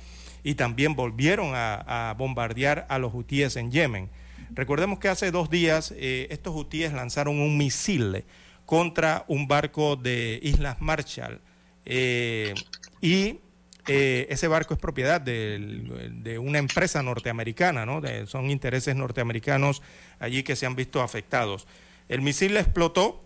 y 0.46 0.54
también 0.54 0.94
volvieron 0.94 1.54
a, 1.56 2.14
bombardear 2.16 2.86
a 2.88 3.00
los 3.00 3.12
hutíes 3.12 3.56
en 3.56 3.72
Yemen. 3.72 4.08
Recordemos 4.50 5.00
que 5.00 5.08
hace 5.08 5.32
dos 5.32 5.50
días 5.50 5.92
eh, 5.96 6.28
estos 6.30 6.54
hutíes 6.54 6.92
lanzaron 6.92 7.40
un 7.40 7.58
misil 7.58 8.22
contra 8.64 9.24
un 9.26 9.48
barco 9.48 9.96
de 9.96 10.38
Islas 10.40 10.76
Marshall. 10.80 11.40
Eh, 11.84 12.54
y 13.00 13.40
eh, 13.88 14.28
ese 14.30 14.46
barco 14.46 14.74
es 14.74 14.78
propiedad 14.78 15.20
de, 15.20 16.38
una 16.40 16.58
empresa 16.60 17.02
norteamericana, 17.02 17.84
¿no? 17.84 18.00
son 18.28 18.48
intereses 18.48 18.94
norteamericanos 18.94 19.82
allí 20.20 20.44
que 20.44 20.54
se 20.54 20.64
han 20.64 20.76
visto 20.76 21.02
afectados. 21.02 21.66
El 22.08 22.22
misil 22.22 22.56
explotó, 22.56 23.20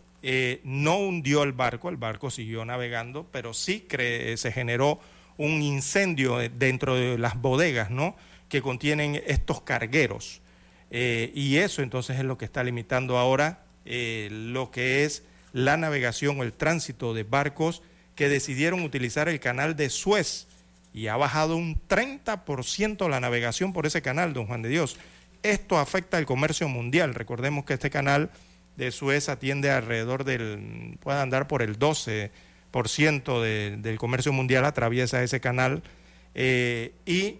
no 0.64 0.96
hundió 0.96 1.42
el 1.42 1.52
barco, 1.52 1.90
el 1.90 1.98
barco 1.98 2.30
siguió 2.30 2.64
navegando, 2.64 3.26
pero 3.30 3.52
sí 3.52 3.86
se 3.90 4.52
generó 4.52 5.00
un 5.36 5.62
incendio 5.62 6.38
dentro 6.50 6.94
de 6.94 7.18
las 7.18 7.40
bodegas, 7.40 7.90
¿no? 7.90 8.16
Que 8.48 8.62
contienen 8.62 9.22
estos 9.26 9.62
cargueros. 9.62 10.40
Eh, 10.90 11.30
y 11.34 11.58
eso 11.58 11.82
entonces 11.82 12.18
es 12.18 12.24
lo 12.24 12.36
que 12.36 12.44
está 12.44 12.64
limitando 12.64 13.16
ahora 13.18 13.60
lo 14.30 14.70
que 14.70 15.04
es 15.04 15.22
la 15.52 15.76
navegación 15.76 16.38
o 16.38 16.42
el 16.42 16.52
tránsito 16.52 17.14
de 17.14 17.24
barcos 17.24 17.82
que 18.14 18.28
decidieron 18.28 18.82
utilizar 18.82 19.28
el 19.28 19.40
canal 19.40 19.76
de 19.76 19.90
Suez 19.90 20.46
y 20.92 21.06
ha 21.06 21.16
bajado 21.16 21.56
un 21.56 21.80
30% 21.88 23.08
la 23.08 23.20
navegación 23.20 23.72
por 23.72 23.86
ese 23.86 24.02
canal, 24.02 24.32
don 24.32 24.46
Juan 24.46 24.62
de 24.62 24.68
Dios. 24.68 24.96
Esto 25.42 25.78
afecta 25.78 26.18
al 26.18 26.26
comercio 26.26 26.68
mundial. 26.68 27.14
Recordemos 27.14 27.64
que 27.64 27.74
este 27.74 27.90
canal 27.90 28.30
de 28.76 28.90
Suez 28.90 29.28
atiende 29.28 29.70
alrededor 29.70 30.24
del, 30.24 30.98
puede 31.00 31.20
andar 31.20 31.46
por 31.48 31.62
el 31.62 31.78
12% 31.78 32.30
del 33.40 33.98
comercio 33.98 34.32
mundial, 34.32 34.64
atraviesa 34.64 35.22
ese 35.22 35.40
canal 35.40 35.82
eh, 36.34 36.92
y 37.06 37.38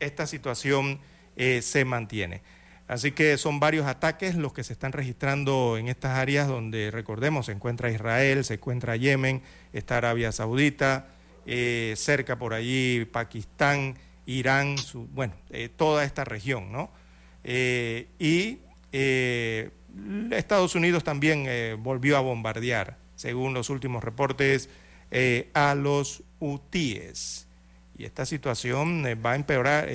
esta 0.00 0.26
situación 0.26 0.98
eh, 1.36 1.62
se 1.62 1.84
mantiene. 1.84 2.42
Así 2.86 3.12
que 3.12 3.38
son 3.38 3.60
varios 3.60 3.86
ataques 3.86 4.34
los 4.34 4.52
que 4.52 4.62
se 4.62 4.74
están 4.74 4.92
registrando 4.92 5.78
en 5.78 5.88
estas 5.88 6.18
áreas 6.18 6.48
donde, 6.48 6.90
recordemos, 6.90 7.46
se 7.46 7.52
encuentra 7.52 7.90
Israel, 7.90 8.44
se 8.44 8.54
encuentra 8.54 8.96
Yemen, 8.96 9.42
está 9.72 9.96
Arabia 9.96 10.32
Saudita, 10.32 11.06
eh, 11.46 11.94
cerca 11.96 12.36
por 12.36 12.52
allí 12.52 13.06
Pakistán, 13.06 13.96
Irán, 14.26 14.76
bueno, 15.14 15.34
toda 15.76 16.04
esta 16.04 16.24
región, 16.24 16.72
¿no? 16.72 16.90
Y 17.42 18.58
Estados 20.30 20.74
Unidos 20.74 21.04
también 21.04 21.46
volvió 21.82 22.16
a 22.16 22.20
bombardear, 22.20 22.96
según 23.24 23.54
los 23.54 23.70
últimos 23.70 24.04
reportes, 24.04 24.68
a 25.54 25.74
los 25.74 26.22
hutíes. 26.40 27.46
Y 27.96 28.04
esta 28.04 28.26
situación 28.26 29.02
va 29.24 29.32
a 29.32 29.36
empeorar, 29.36 29.88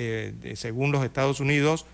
según 0.54 0.90
los 0.90 1.04
Estados 1.04 1.38
Unidos, 1.38 1.86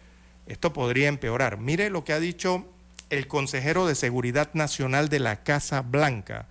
esto 0.47 0.73
podría 0.73 1.09
empeorar. 1.09 1.59
Mire 1.59 1.91
lo 1.91 2.05
que 2.05 2.15
ha 2.15 2.21
dicho 2.21 2.65
el 3.11 3.27
consejero 3.27 3.87
de 3.87 3.95
Seguridad 3.95 4.49
Nacional 4.55 5.11
de 5.11 5.21
la 5.21 5.43
Casa 5.43 5.83
Blanca. 5.83 6.47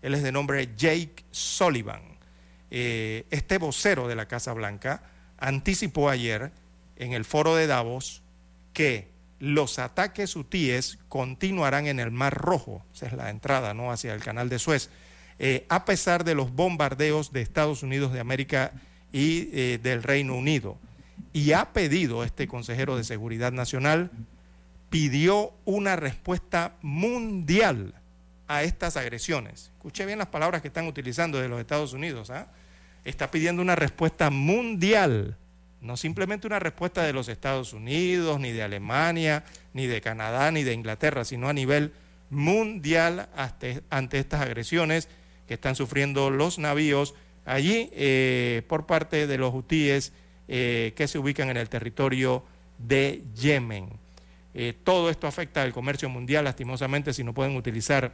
Él 0.00 0.14
es 0.14 0.22
de 0.22 0.32
nombre 0.32 0.70
Jake 0.74 1.22
Sullivan. 1.30 2.00
Eh, 2.70 3.26
este 3.30 3.58
vocero 3.58 4.08
de 4.08 4.16
la 4.16 4.26
Casa 4.26 4.54
Blanca 4.54 5.02
anticipó 5.36 6.08
ayer 6.08 6.50
en 6.96 7.12
el 7.12 7.26
foro 7.26 7.54
de 7.56 7.66
Davos 7.66 8.22
que 8.72 9.08
los 9.40 9.78
ataques 9.78 10.36
hutíes 10.36 10.98
continuarán 11.08 11.86
en 11.86 11.98
el 11.98 12.10
Mar 12.12 12.34
Rojo, 12.34 12.84
esa 12.94 13.06
es 13.06 13.12
la 13.14 13.30
entrada 13.30 13.74
¿no? 13.74 13.90
hacia 13.90 14.14
el 14.14 14.20
canal 14.22 14.48
de 14.48 14.58
Suez, 14.58 14.90
eh, 15.38 15.66
a 15.68 15.84
pesar 15.84 16.24
de 16.24 16.34
los 16.34 16.52
bombardeos 16.52 17.32
de 17.32 17.40
Estados 17.40 17.82
Unidos 17.82 18.12
de 18.12 18.20
América 18.20 18.72
y 19.12 19.48
eh, 19.52 19.80
del 19.82 20.02
Reino 20.02 20.36
Unido 20.36 20.76
y 21.32 21.52
ha 21.52 21.72
pedido, 21.72 22.24
este 22.24 22.48
consejero 22.48 22.96
de 22.96 23.04
Seguridad 23.04 23.52
Nacional, 23.52 24.10
pidió 24.88 25.52
una 25.64 25.96
respuesta 25.96 26.74
mundial 26.82 27.94
a 28.48 28.64
estas 28.64 28.96
agresiones. 28.96 29.70
Escuche 29.76 30.04
bien 30.06 30.18
las 30.18 30.28
palabras 30.28 30.60
que 30.62 30.68
están 30.68 30.86
utilizando 30.86 31.38
de 31.38 31.48
los 31.48 31.60
Estados 31.60 31.92
Unidos. 31.92 32.30
¿ah? 32.30 32.48
Está 33.04 33.30
pidiendo 33.30 33.62
una 33.62 33.76
respuesta 33.76 34.30
mundial, 34.30 35.36
no 35.80 35.96
simplemente 35.96 36.46
una 36.46 36.58
respuesta 36.58 37.02
de 37.02 37.12
los 37.12 37.28
Estados 37.28 37.72
Unidos, 37.72 38.38
ni 38.38 38.52
de 38.52 38.62
Alemania, 38.62 39.44
ni 39.72 39.86
de 39.86 40.00
Canadá, 40.00 40.50
ni 40.50 40.62
de 40.62 40.74
Inglaterra, 40.74 41.24
sino 41.24 41.48
a 41.48 41.52
nivel 41.52 41.92
mundial 42.28 43.28
ante 43.90 44.18
estas 44.18 44.40
agresiones 44.40 45.08
que 45.48 45.54
están 45.54 45.74
sufriendo 45.74 46.30
los 46.30 46.58
navíos 46.58 47.14
allí 47.44 47.90
eh, 47.92 48.62
por 48.68 48.86
parte 48.86 49.26
de 49.26 49.38
los 49.38 49.52
hutíes 49.52 50.12
eh, 50.46 50.92
que 50.96 51.08
se 51.08 51.18
ubican 51.18 51.50
en 51.50 51.56
el 51.56 51.68
territorio 51.68 52.44
de 52.78 53.22
Yemen. 53.34 53.88
Eh, 54.54 54.74
todo 54.84 55.10
esto 55.10 55.26
afecta 55.26 55.62
al 55.62 55.72
comercio 55.72 56.08
mundial, 56.08 56.44
lastimosamente, 56.44 57.12
si 57.12 57.24
no 57.24 57.34
pueden 57.34 57.56
utilizar 57.56 58.12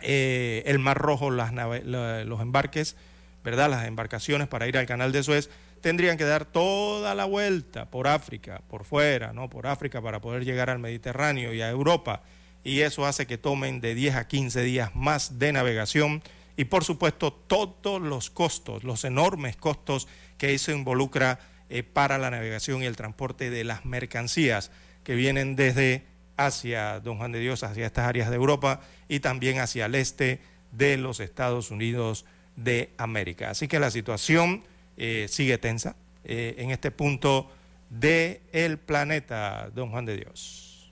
el 0.00 0.78
Mar 0.78 0.96
Rojo, 0.96 1.30
los 1.30 2.40
embarques, 2.40 2.96
¿verdad? 3.42 3.68
las 3.68 3.86
embarcaciones 3.86 4.46
para 4.46 4.68
ir 4.68 4.78
al 4.78 4.86
canal 4.86 5.10
de 5.10 5.24
Suez, 5.24 5.50
tendrían 5.80 6.16
que 6.16 6.24
dar 6.24 6.44
toda 6.44 7.14
la 7.14 7.24
vuelta 7.24 7.90
por 7.90 8.08
África, 8.08 8.62
por 8.68 8.84
fuera, 8.84 9.32
¿no? 9.32 9.48
por 9.48 9.66
África 9.66 10.00
para 10.02 10.20
poder 10.20 10.44
llegar 10.44 10.70
al 10.70 10.78
Mediterráneo 10.78 11.52
y 11.54 11.62
a 11.62 11.70
Europa. 11.70 12.22
Y 12.64 12.80
eso 12.80 13.06
hace 13.06 13.26
que 13.26 13.38
tomen 13.38 13.80
de 13.80 13.94
10 13.94 14.16
a 14.16 14.28
15 14.28 14.62
días 14.62 14.94
más 14.94 15.38
de 15.38 15.52
navegación 15.52 16.22
y 16.56 16.64
por 16.64 16.84
supuesto 16.84 17.32
todos 17.32 18.02
los 18.02 18.30
costos, 18.30 18.82
los 18.82 19.04
enormes 19.04 19.56
costos 19.56 20.08
que 20.38 20.54
eso 20.54 20.72
involucra 20.72 21.38
eh, 21.70 21.82
para 21.82 22.18
la 22.18 22.30
navegación 22.30 22.82
y 22.82 22.86
el 22.86 22.96
transporte 22.96 23.50
de 23.50 23.62
las 23.62 23.84
mercancías 23.84 24.70
que 25.04 25.14
vienen 25.14 25.54
desde 25.54 26.04
hacia 26.36 27.00
Don 27.00 27.18
Juan 27.18 27.32
de 27.32 27.40
Dios, 27.40 27.62
hacia 27.62 27.86
estas 27.86 28.06
áreas 28.06 28.30
de 28.30 28.36
Europa 28.36 28.80
y 29.08 29.20
también 29.20 29.60
hacia 29.60 29.86
el 29.86 29.94
este 29.94 30.40
de 30.72 30.96
los 30.96 31.20
Estados 31.20 31.70
Unidos 31.70 32.24
de 32.56 32.92
América. 32.98 33.50
Así 33.50 33.68
que 33.68 33.78
la 33.78 33.90
situación 33.90 34.64
eh, 34.98 35.26
sigue 35.28 35.56
tensa 35.58 35.96
eh, 36.24 36.56
en 36.58 36.70
este 36.70 36.90
punto 36.90 37.48
del 37.88 38.40
el 38.52 38.78
planeta, 38.78 39.70
Don 39.74 39.90
Juan 39.90 40.04
de 40.04 40.16
Dios. 40.16 40.90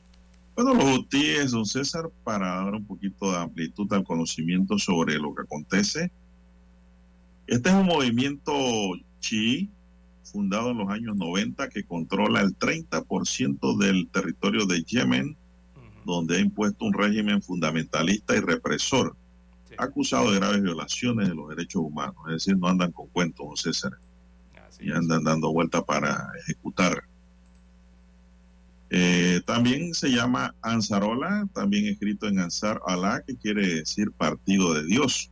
Bueno, 0.55 0.73
los 0.73 1.01
UTIs, 1.01 1.51
don 1.51 1.67
César, 1.67 2.09
para 2.25 2.47
dar 2.47 2.75
un 2.75 2.87
poquito 2.87 3.31
de 3.31 3.39
amplitud 3.39 3.93
al 3.93 4.05
conocimiento 4.05 4.79
sobre 4.79 5.19
lo 5.19 5.35
que 5.35 5.43
acontece. 5.43 6.11
Este 7.47 7.69
es 7.69 7.75
un 7.75 7.87
movimiento 7.87 8.53
chi, 9.21 9.69
fundado 10.25 10.71
en 10.71 10.79
los 10.79 10.89
años 10.89 11.17
90, 11.17 11.69
que 11.69 11.85
controla 11.85 12.41
el 12.41 12.57
30% 12.57 13.77
del 13.77 14.09
territorio 14.09 14.65
de 14.65 14.83
Yemen, 14.83 15.37
donde 16.07 16.37
ha 16.37 16.41
impuesto 16.41 16.87
un 16.87 16.95
régimen 16.95 17.43
fundamentalista 17.43 18.35
y 18.35 18.41
represor, 18.41 19.15
acusado 19.79 20.31
de 20.31 20.39
graves 20.39 20.63
violaciones 20.63 21.29
de 21.29 21.35
los 21.35 21.49
derechos 21.49 21.83
humanos. 21.83 22.17
Es 22.29 22.35
decir, 22.35 22.57
no 22.57 22.69
andan 22.69 22.93
con 22.93 23.07
cuentos, 23.09 23.63
César, 23.63 23.93
y 24.81 24.91
andan 24.93 25.25
dando 25.25 25.53
vuelta 25.53 25.85
para 25.85 26.31
ejecutar. 26.41 27.05
Eh, 28.91 29.41
también 29.45 29.95
se 29.95 30.11
llama 30.11 30.55
Ansarola, 30.63 31.49
también 31.53 31.87
escrito 31.87 32.29
en 32.29 32.39
Ansar 32.39 32.81
Allah, 32.87 33.23
que 33.27 33.37
quiere 33.37 33.67
decir 33.67 34.13
partido 34.13 34.75
de 34.75 34.85
Dios 34.85 35.31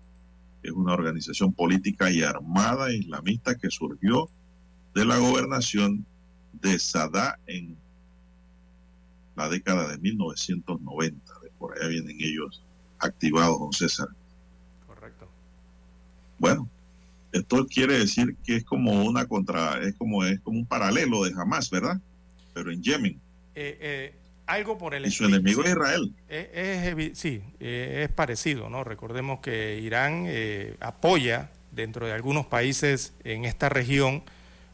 es 0.65 0.73
una 0.73 0.95
organización 0.95 1.53
política 1.53 2.11
y 2.11 2.23
armada 2.23 2.93
islamista 2.93 3.55
que 3.55 3.71
surgió 3.71 4.31
de 4.95 5.05
la 5.05 5.19
gobernación 5.19 6.07
de 6.55 6.79
Sadá 6.79 7.39
en 7.47 7.77
la 9.37 9.49
década 9.51 9.89
de 9.89 9.99
1990. 9.99 11.33
De 11.43 11.51
por 11.59 11.77
allá 11.77 11.89
vienen 11.89 12.17
ellos 12.19 12.65
activados, 12.99 13.59
don 13.59 13.73
César. 13.73 14.09
Bueno, 16.45 16.69
Esto 17.33 17.67
quiere 17.67 17.99
decir 17.99 18.37
que 18.45 18.57
es 18.57 18.65
como 18.65 19.03
una 19.03 19.25
contra, 19.25 19.81
es 19.81 19.95
como 19.95 20.25
es 20.25 20.39
como 20.41 20.59
un 20.59 20.67
paralelo 20.67 21.25
de 21.25 21.33
Hamas, 21.35 21.71
¿verdad? 21.71 21.99
Pero 22.53 22.71
en 22.71 22.83
Yemen. 22.83 23.19
Eh, 23.55 23.79
eh, 23.81 24.15
algo 24.47 24.77
por 24.77 24.95
el 24.95 25.07
Y 25.07 25.11
su 25.11 25.25
enemigo 25.25 25.65
es 25.65 25.71
Israel. 25.71 26.13
Es, 26.29 26.49
es 26.53 27.19
sí, 27.19 27.43
eh, 27.61 28.03
es 28.05 28.13
parecido, 28.13 28.69
¿no? 28.69 28.85
Recordemos 28.85 29.41
que 29.41 29.81
Irán 29.81 30.25
eh, 30.27 30.77
apoya 30.81 31.51
dentro 31.73 32.07
de 32.07 32.13
algunos 32.13 32.45
países 32.45 33.15
en 33.25 33.47
esta 33.47 33.71
región 33.71 34.23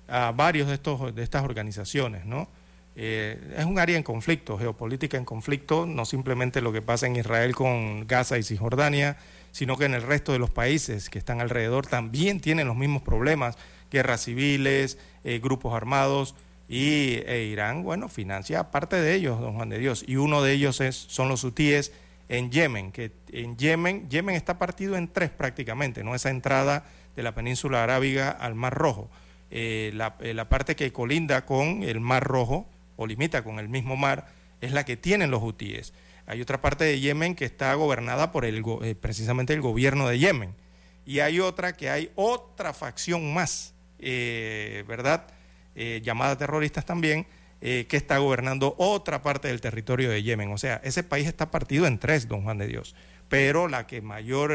a 0.08 0.32
varios 0.32 0.66
de 0.66 0.74
estos 0.74 1.14
de 1.14 1.22
estas 1.22 1.44
organizaciones, 1.44 2.26
¿no? 2.26 2.48
Eh, 2.96 3.38
es 3.56 3.64
un 3.64 3.78
área 3.78 3.96
en 3.96 4.02
conflicto, 4.02 4.58
geopolítica 4.58 5.16
en 5.16 5.24
conflicto, 5.24 5.86
no 5.86 6.04
simplemente 6.04 6.60
lo 6.60 6.72
que 6.72 6.82
pasa 6.82 7.06
en 7.06 7.14
Israel 7.14 7.54
con 7.54 8.08
Gaza 8.08 8.38
y 8.38 8.42
Cisjordania, 8.42 9.16
sino 9.52 9.76
que 9.76 9.84
en 9.84 9.94
el 9.94 10.02
resto 10.02 10.32
de 10.32 10.38
los 10.38 10.50
países 10.50 11.10
que 11.10 11.18
están 11.18 11.40
alrededor 11.40 11.86
también 11.86 12.40
tienen 12.40 12.66
los 12.66 12.76
mismos 12.76 13.02
problemas, 13.02 13.56
guerras 13.90 14.24
civiles, 14.24 14.98
eh, 15.24 15.40
grupos 15.42 15.74
armados, 15.74 16.34
y 16.68 17.14
e 17.26 17.48
Irán, 17.50 17.82
bueno, 17.82 18.08
financia 18.08 18.70
parte 18.70 18.94
de 18.94 19.14
ellos, 19.14 19.40
don 19.40 19.54
Juan 19.54 19.70
de 19.70 19.78
Dios, 19.78 20.04
y 20.06 20.16
uno 20.16 20.40
de 20.40 20.52
ellos 20.52 20.80
es, 20.80 20.94
son 20.94 21.28
los 21.28 21.42
hutíes 21.42 21.92
en 22.28 22.52
Yemen, 22.52 22.92
que 22.92 23.10
en 23.32 23.56
Yemen, 23.56 24.08
Yemen 24.08 24.36
está 24.36 24.56
partido 24.56 24.96
en 24.96 25.08
tres 25.08 25.30
prácticamente, 25.30 26.04
¿no? 26.04 26.14
Esa 26.14 26.30
entrada 26.30 26.84
de 27.16 27.24
la 27.24 27.34
península 27.34 27.82
arábiga 27.82 28.30
al 28.30 28.54
Mar 28.54 28.72
Rojo. 28.72 29.10
Eh, 29.50 29.90
la, 29.94 30.14
eh, 30.20 30.32
la 30.32 30.48
parte 30.48 30.76
que 30.76 30.92
colinda 30.92 31.44
con 31.44 31.82
el 31.82 31.98
Mar 31.98 32.22
Rojo, 32.22 32.68
o 32.96 33.04
limita 33.08 33.42
con 33.42 33.58
el 33.58 33.68
mismo 33.68 33.96
mar, 33.96 34.28
es 34.60 34.70
la 34.70 34.84
que 34.84 34.96
tienen 34.96 35.32
los 35.32 35.42
hutíes. 35.42 35.92
Hay 36.30 36.40
otra 36.40 36.60
parte 36.60 36.84
de 36.84 37.00
Yemen 37.00 37.34
que 37.34 37.44
está 37.44 37.74
gobernada 37.74 38.30
por 38.30 38.44
el, 38.44 38.62
eh, 38.82 38.94
precisamente 38.94 39.52
el 39.52 39.60
gobierno 39.60 40.06
de 40.06 40.20
Yemen. 40.20 40.54
Y 41.04 41.18
hay 41.18 41.40
otra 41.40 41.76
que 41.76 41.90
hay 41.90 42.12
otra 42.14 42.72
facción 42.72 43.34
más, 43.34 43.74
eh, 43.98 44.84
¿verdad? 44.86 45.26
Eh, 45.74 46.00
llamada 46.04 46.38
terroristas 46.38 46.86
también, 46.86 47.26
que 47.60 47.86
está 47.90 48.16
gobernando 48.16 48.74
otra 48.78 49.22
parte 49.22 49.48
del 49.48 49.60
territorio 49.60 50.08
de 50.08 50.22
Yemen. 50.22 50.50
O 50.52 50.56
sea, 50.56 50.80
ese 50.84 51.02
país 51.02 51.26
está 51.26 51.50
partido 51.50 51.86
en 51.86 51.98
tres, 51.98 52.26
don 52.26 52.42
Juan 52.42 52.56
de 52.56 52.68
Dios. 52.68 52.94
Pero 53.28 53.68
la 53.68 53.86
que 53.86 54.00
mayor 54.00 54.54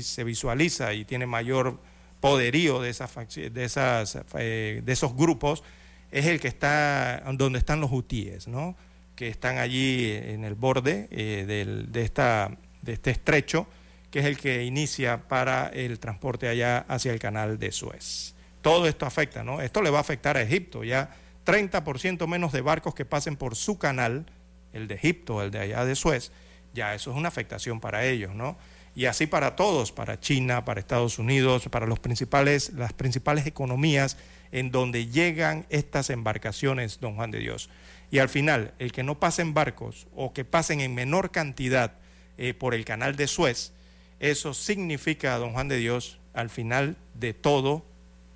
se 0.00 0.24
visualiza 0.24 0.94
y 0.94 1.04
tiene 1.04 1.26
mayor 1.26 1.78
poderío 2.20 2.80
de, 2.80 2.88
esas, 2.88 3.12
de, 3.34 3.64
esas, 3.64 4.18
de 4.32 4.82
esos 4.86 5.14
grupos 5.14 5.62
es 6.10 6.24
el 6.24 6.40
que 6.40 6.48
está 6.48 7.22
donde 7.34 7.58
están 7.58 7.82
los 7.82 7.92
hutíes, 7.92 8.48
¿no? 8.48 8.76
Que 9.16 9.28
están 9.28 9.58
allí 9.58 10.10
en 10.12 10.44
el 10.44 10.54
borde 10.54 11.08
eh, 11.10 11.44
del- 11.46 11.92
de, 11.92 12.02
esta, 12.02 12.50
de 12.82 12.92
este 12.94 13.10
estrecho, 13.10 13.66
que 14.10 14.20
es 14.20 14.24
el 14.26 14.36
que 14.36 14.64
inicia 14.64 15.28
para 15.28 15.68
el 15.68 15.98
transporte 15.98 16.48
allá 16.48 16.84
hacia 16.88 17.12
el 17.12 17.18
canal 17.18 17.58
de 17.58 17.72
Suez. 17.72 18.34
Todo 18.62 18.86
esto 18.86 19.06
afecta, 19.06 19.42
¿no? 19.42 19.60
Esto 19.60 19.82
le 19.82 19.90
va 19.90 19.98
a 19.98 20.02
afectar 20.02 20.36
a 20.36 20.42
Egipto, 20.42 20.84
ya 20.84 21.10
30% 21.46 22.26
menos 22.26 22.52
de 22.52 22.60
barcos 22.60 22.94
que 22.94 23.04
pasen 23.04 23.36
por 23.36 23.56
su 23.56 23.78
canal, 23.78 24.26
el 24.72 24.88
de 24.88 24.94
Egipto, 24.94 25.42
el 25.42 25.50
de 25.50 25.58
allá 25.60 25.84
de 25.84 25.94
Suez, 25.94 26.30
ya 26.72 26.94
eso 26.94 27.10
es 27.10 27.16
una 27.16 27.28
afectación 27.28 27.80
para 27.80 28.04
ellos, 28.06 28.34
¿no? 28.34 28.56
Y 28.94 29.06
así 29.06 29.26
para 29.26 29.56
todos, 29.56 29.90
para 29.92 30.20
China, 30.20 30.64
para 30.64 30.78
Estados 30.80 31.18
Unidos, 31.18 31.64
para 31.70 31.86
los 31.86 31.98
principales, 31.98 32.72
las 32.74 32.92
principales 32.92 33.46
economías 33.46 34.16
en 34.52 34.70
donde 34.70 35.06
llegan 35.06 35.64
estas 35.70 36.10
embarcaciones, 36.10 37.00
don 37.00 37.14
Juan 37.16 37.30
de 37.30 37.38
Dios. 37.38 37.70
Y 38.12 38.18
al 38.18 38.28
final, 38.28 38.74
el 38.78 38.92
que 38.92 39.02
no 39.02 39.18
pasen 39.18 39.54
barcos 39.54 40.06
o 40.14 40.32
que 40.32 40.44
pasen 40.44 40.80
en 40.80 40.94
menor 40.94 41.32
cantidad 41.32 41.94
eh, 42.38 42.54
por 42.54 42.74
el 42.74 42.84
canal 42.84 43.16
de 43.16 43.26
Suez, 43.26 43.72
eso 44.20 44.54
significa, 44.54 45.36
don 45.38 45.52
Juan 45.52 45.66
de 45.68 45.78
Dios, 45.78 46.18
al 46.34 46.48
final 46.50 46.96
de 47.14 47.34
todo, 47.34 47.84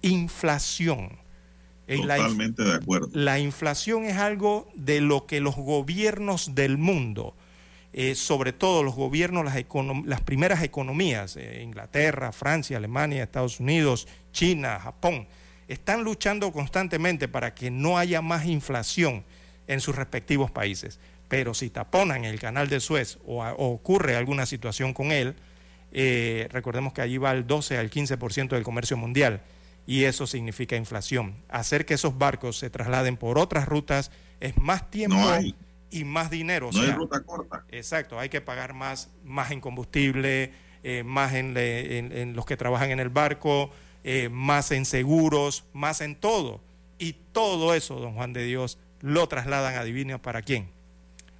inflación. 0.02 1.18
En 1.88 2.08
la 2.08 2.16
inf- 2.16 2.22
Totalmente 2.22 2.64
de 2.64 2.74
acuerdo. 2.74 3.08
la 3.12 3.38
inflación 3.38 4.04
es 4.06 4.16
algo 4.16 4.68
de 4.74 5.00
lo 5.00 5.26
que 5.26 5.40
los 5.40 5.54
gobiernos 5.56 6.54
del 6.54 6.78
mundo, 6.78 7.34
eh, 7.92 8.14
sobre 8.14 8.52
todo 8.52 8.82
los 8.82 8.94
gobiernos, 8.94 9.44
las, 9.44 9.56
econom- 9.56 10.04
las 10.06 10.20
primeras 10.22 10.62
economías, 10.62 11.36
eh, 11.36 11.60
Inglaterra, 11.62 12.32
Francia, 12.32 12.78
Alemania, 12.78 13.22
Estados 13.22 13.60
Unidos, 13.60 14.08
China, 14.32 14.80
Japón, 14.80 15.26
están 15.68 16.02
luchando 16.02 16.50
constantemente 16.52 17.28
para 17.28 17.54
que 17.54 17.70
no 17.70 17.98
haya 17.98 18.20
más 18.22 18.46
inflación 18.46 19.22
en 19.66 19.80
sus 19.80 19.96
respectivos 19.96 20.50
países. 20.50 20.98
Pero 21.28 21.54
si 21.54 21.70
taponan 21.70 22.24
el 22.24 22.38
canal 22.38 22.68
de 22.68 22.80
Suez 22.80 23.18
o, 23.26 23.42
a- 23.42 23.54
o 23.54 23.72
ocurre 23.72 24.16
alguna 24.16 24.46
situación 24.46 24.92
con 24.94 25.10
él, 25.12 25.34
eh, 25.92 26.48
recordemos 26.52 26.92
que 26.92 27.02
allí 27.02 27.18
va 27.18 27.32
el 27.32 27.46
12 27.46 27.78
al 27.78 27.90
15% 27.90 28.48
del 28.50 28.62
comercio 28.64 28.96
mundial 28.96 29.40
y 29.86 30.04
eso 30.04 30.26
significa 30.26 30.76
inflación. 30.76 31.36
Hacer 31.48 31.86
que 31.86 31.94
esos 31.94 32.18
barcos 32.18 32.58
se 32.58 32.70
trasladen 32.70 33.16
por 33.16 33.38
otras 33.38 33.66
rutas 33.66 34.10
es 34.40 34.56
más 34.58 34.90
tiempo 34.90 35.16
No 35.16 35.28
hay. 35.30 35.54
y 35.90 36.04
más 36.04 36.30
dinero. 36.30 36.68
o 36.68 36.72
No 36.72 36.82
hay 36.82 36.90
ruta 36.92 37.22
corta. 37.22 37.64
Exacto, 37.70 38.18
hay 38.18 38.28
que 38.28 38.40
pagar 38.40 38.74
más, 38.74 39.10
más 39.24 39.50
en 39.52 39.60
combustible, 39.60 40.52
eh, 40.82 41.02
más 41.04 41.32
en, 41.34 41.54
le- 41.54 41.98
en- 41.98 42.12
en 42.12 42.34
los 42.36 42.46
que 42.46 42.56
trabajan 42.56 42.90
en 42.90 43.00
el 43.00 43.08
barco, 43.08 43.70
eh, 44.04 44.28
más 44.28 44.70
en 44.72 44.84
seguros, 44.84 45.64
más 45.72 46.00
en 46.00 46.14
todo. 46.16 46.60
Y 46.98 47.14
todo 47.32 47.74
eso, 47.74 47.96
don 47.96 48.14
Juan 48.14 48.32
de 48.32 48.44
Dios, 48.44 48.78
lo 49.00 49.26
trasladan, 49.28 49.74
adivina, 49.76 50.18
¿para 50.18 50.42
quién? 50.42 50.68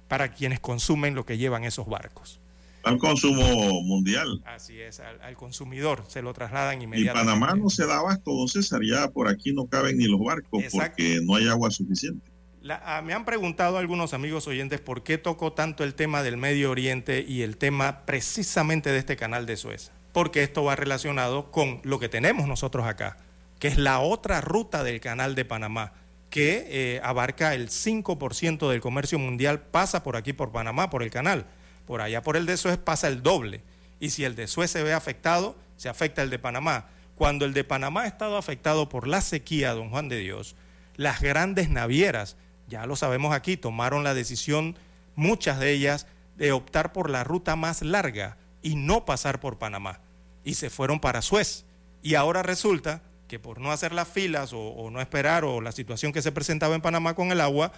Para 0.07 0.33
quienes 0.33 0.59
consumen 0.59 1.15
lo 1.15 1.25
que 1.25 1.37
llevan 1.37 1.63
esos 1.63 1.87
barcos. 1.87 2.39
Al 2.83 2.97
consumo 2.99 3.81
mundial. 3.83 4.41
Así 4.45 4.79
es, 4.79 5.01
al, 5.01 5.19
al 5.21 5.35
consumidor 5.35 6.05
se 6.07 6.21
lo 6.21 6.33
trasladan 6.33 6.79
Y 6.79 6.85
inmediatamente. 6.85 7.33
Panamá 7.33 7.53
no 7.61 7.69
se 7.69 7.85
da 7.85 7.97
abasto, 7.97 8.31
don 8.31 8.47
César, 8.47 8.79
ya 8.83 9.09
por 9.09 9.27
aquí 9.27 9.51
no 9.51 9.65
caben 9.65 9.97
ni 9.97 10.05
los 10.05 10.21
barcos 10.23 10.63
Exacto. 10.63 10.95
porque 10.95 11.19
no 11.23 11.35
hay 11.35 11.47
agua 11.49 11.69
suficiente. 11.69 12.25
La- 12.61 12.81
ah, 12.85 13.01
me 13.01 13.13
han 13.13 13.25
preguntado 13.25 13.77
algunos 13.77 14.13
amigos 14.13 14.47
oyentes 14.47 14.79
por 14.79 15.03
qué 15.03 15.17
tocó 15.17 15.51
tanto 15.51 15.83
el 15.83 15.95
tema 15.95 16.23
del 16.23 16.37
Medio 16.37 16.71
Oriente 16.71 17.25
y 17.27 17.41
el 17.41 17.57
tema 17.57 18.01
precisamente 18.05 18.89
de 18.91 18.99
este 18.99 19.17
canal 19.17 19.45
de 19.45 19.57
Suez. 19.57 19.91
Porque 20.13 20.41
esto 20.43 20.63
va 20.63 20.75
relacionado 20.77 21.51
con 21.51 21.81
lo 21.83 21.99
que 21.99 22.07
tenemos 22.09 22.47
nosotros 22.47 22.85
acá, 22.87 23.17
que 23.59 23.67
es 23.67 23.77
la 23.77 23.99
otra 23.99 24.39
ruta 24.39 24.83
del 24.83 25.01
canal 25.01 25.35
de 25.35 25.43
Panamá, 25.45 25.91
que 26.29 26.67
eh, 26.69 27.01
abarca 27.03 27.53
el 27.53 27.69
5% 27.69 28.69
del 28.69 28.81
comercio 28.81 29.17
mundial, 29.19 29.61
pasa 29.61 30.03
por 30.03 30.15
aquí, 30.15 30.33
por 30.33 30.51
Panamá, 30.51 30.89
por 30.89 31.03
el 31.03 31.09
canal. 31.09 31.45
Por 31.85 32.01
allá, 32.01 32.21
por 32.21 32.35
el 32.35 32.45
de 32.45 32.57
Suez, 32.57 32.77
pasa 32.77 33.07
el 33.07 33.23
doble. 33.23 33.61
Y 33.99 34.09
si 34.09 34.25
el 34.25 34.35
de 34.35 34.47
Suez 34.47 34.69
se 34.71 34.83
ve 34.83 34.93
afectado, 34.93 35.55
se 35.77 35.89
afecta 35.89 36.21
el 36.21 36.29
de 36.29 36.39
Panamá. 36.39 36.89
Cuando 37.15 37.45
el 37.45 37.53
de 37.53 37.63
Panamá 37.63 38.03
ha 38.03 38.07
estado 38.07 38.37
afectado 38.37 38.89
por 38.89 39.07
la 39.07 39.21
sequía, 39.21 39.73
don 39.73 39.89
Juan 39.89 40.09
de 40.09 40.19
Dios, 40.19 40.55
las 40.95 41.21
grandes 41.21 41.69
navieras, 41.69 42.35
ya 42.67 42.85
lo 42.85 42.95
sabemos 42.95 43.33
aquí, 43.33 43.57
tomaron 43.57 44.03
la 44.03 44.13
decisión, 44.13 44.77
muchas 45.15 45.59
de 45.59 45.71
ellas, 45.71 46.07
de 46.35 46.51
optar 46.51 46.93
por 46.93 47.09
la 47.09 47.23
ruta 47.23 47.55
más 47.55 47.81
larga 47.81 48.37
y 48.61 48.75
no 48.75 49.05
pasar 49.05 49.39
por 49.39 49.57
Panamá. 49.57 49.99
Y 50.43 50.55
se 50.55 50.69
fueron 50.69 50.99
para 50.99 51.21
Suez. 51.21 51.65
Y 52.03 52.15
ahora 52.15 52.43
resulta 52.43 53.01
que 53.27 53.39
por 53.39 53.59
no 53.59 53.71
hacer 53.71 53.93
las 53.93 54.07
filas 54.07 54.53
o, 54.53 54.59
o 54.59 54.89
no 54.89 55.01
esperar 55.01 55.43
o 55.43 55.61
la 55.61 55.71
situación 55.71 56.13
que 56.13 56.21
se 56.21 56.31
presentaba 56.31 56.75
en 56.75 56.81
Panamá 56.81 57.13
con 57.13 57.31
el 57.31 57.41
agua, 57.41 57.71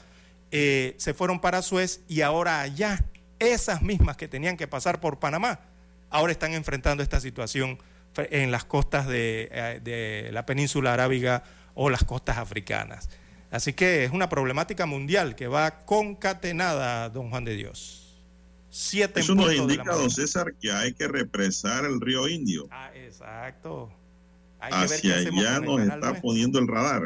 eh, 0.51 0.95
se 0.97 1.13
fueron 1.13 1.39
para 1.39 1.61
Suez 1.61 2.01
y 2.07 2.21
ahora 2.21 2.61
allá, 2.61 3.05
esas 3.39 3.81
mismas 3.81 4.17
que 4.17 4.27
tenían 4.27 4.57
que 4.57 4.67
pasar 4.67 4.99
por 4.99 5.19
Panamá, 5.19 5.59
ahora 6.09 6.31
están 6.31 6.53
enfrentando 6.53 7.03
esta 7.03 7.19
situación 7.19 7.77
en 8.15 8.51
las 8.51 8.65
costas 8.65 9.07
de, 9.07 9.49
eh, 9.51 9.79
de 9.83 10.31
la 10.31 10.45
península 10.45 10.93
arábiga 10.93 11.43
o 11.75 11.89
las 11.89 12.03
costas 12.03 12.37
africanas. 12.37 13.09
Así 13.51 13.73
que 13.73 14.03
es 14.03 14.11
una 14.11 14.29
problemática 14.29 14.85
mundial 14.85 15.35
que 15.35 15.47
va 15.47 15.85
concatenada, 15.85 17.09
don 17.09 17.29
Juan 17.29 17.45
de 17.45 17.55
Dios. 17.55 17.99
Siete 18.69 19.21
Eso 19.21 19.33
nos 19.33 19.53
indica, 19.53 19.95
don. 19.95 20.11
César, 20.11 20.53
que 20.59 20.71
hay 20.71 20.93
que 20.93 21.07
represar 21.07 21.85
el 21.85 21.99
río 21.99 22.27
Indio. 22.27 22.67
Ah, 22.69 22.91
exacto. 22.95 23.91
Hay 24.59 24.71
que 24.71 24.77
ver 24.93 25.01
qué 25.01 25.13
Hacia 25.13 25.15
allá 25.15 25.59
nos 25.59 25.79
está 25.81 25.95
nuestro. 25.97 26.21
poniendo 26.21 26.59
el 26.59 26.67
radar. 26.67 27.01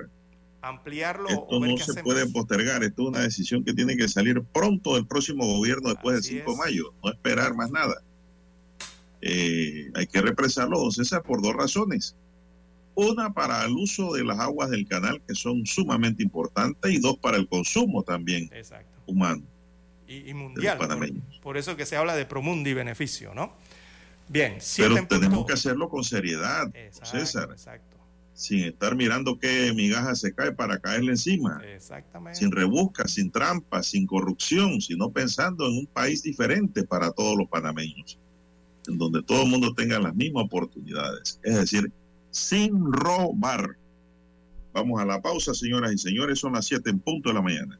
Ampliarlo 0.61 1.27
Esto 1.27 1.59
no 1.59 1.77
se 1.77 1.83
hacemos. 1.83 2.03
puede 2.03 2.25
postergar. 2.29 2.83
Esto 2.83 3.03
es 3.03 3.07
una 3.09 3.19
decisión 3.19 3.63
que 3.65 3.73
tiene 3.73 3.97
que 3.97 4.07
salir 4.07 4.41
pronto 4.53 4.95
del 4.95 5.05
próximo 5.05 5.45
gobierno 5.45 5.89
después 5.89 6.19
Así 6.19 6.35
del 6.35 6.43
5 6.45 6.51
de 6.51 6.57
mayo. 6.57 6.93
No 7.03 7.11
esperar 7.11 7.53
más 7.53 7.69
nada. 7.69 7.95
Eh, 9.21 9.89
hay 9.93 10.07
que 10.07 10.21
represarlo, 10.21 10.79
don 10.79 10.91
César, 10.91 11.21
por 11.23 11.41
dos 11.41 11.53
razones. 11.53 12.15
Una 12.95 13.33
para 13.33 13.63
el 13.65 13.71
uso 13.73 14.13
de 14.13 14.23
las 14.23 14.39
aguas 14.39 14.69
del 14.69 14.87
canal, 14.87 15.21
que 15.27 15.33
son 15.35 15.65
sumamente 15.65 16.21
importantes, 16.23 16.91
y 16.91 16.99
dos 16.99 17.17
para 17.17 17.37
el 17.37 17.47
consumo 17.47 18.03
también 18.03 18.49
Exacto. 18.53 18.99
humano. 19.07 19.41
Y, 20.07 20.29
y 20.29 20.33
mundial. 20.33 20.77
Por, 20.77 21.41
por 21.41 21.57
eso 21.57 21.75
que 21.75 21.85
se 21.85 21.95
habla 21.95 22.15
de 22.15 22.25
promundi 22.25 22.73
beneficio, 22.73 23.33
¿no? 23.33 23.53
Bien, 24.29 24.57
Pero 24.77 24.97
en 24.97 25.07
tenemos 25.07 25.45
que 25.45 25.53
hacerlo 25.53 25.89
con 25.89 26.03
seriedad, 26.03 26.67
Exacto, 26.75 27.17
César, 27.17 27.49
exacto. 27.51 27.97
sin 28.33 28.61
estar 28.61 28.95
mirando 28.95 29.37
qué 29.37 29.73
migaja 29.75 30.15
se 30.15 30.33
cae 30.33 30.51
para 30.51 30.79
caerle 30.79 31.11
encima. 31.11 31.61
Exactamente. 31.63 32.39
sin 32.39 32.51
rebusca, 32.51 33.07
sin 33.07 33.31
trampa, 33.31 33.83
sin 33.83 34.07
corrupción, 34.07 34.81
sino 34.81 35.11
pensando 35.11 35.67
en 35.67 35.79
un 35.79 35.85
país 35.87 36.23
diferente 36.23 36.83
para 36.83 37.11
todos 37.11 37.37
los 37.37 37.47
panameños, 37.49 38.17
en 38.87 38.97
donde 38.97 39.21
todo 39.23 39.43
el 39.43 39.49
mundo 39.49 39.73
tenga 39.73 39.99
las 39.99 40.15
mismas 40.15 40.45
oportunidades, 40.45 41.39
es 41.43 41.55
decir, 41.55 41.91
sin 42.31 42.91
robar. 42.91 43.77
Vamos 44.73 44.99
a 44.99 45.05
la 45.05 45.21
pausa, 45.21 45.53
señoras 45.53 45.93
y 45.93 45.97
señores. 45.99 46.39
Son 46.39 46.53
las 46.53 46.65
7 46.65 46.89
en 46.89 46.99
punto 46.99 47.29
de 47.29 47.35
la 47.35 47.41
mañana. 47.43 47.79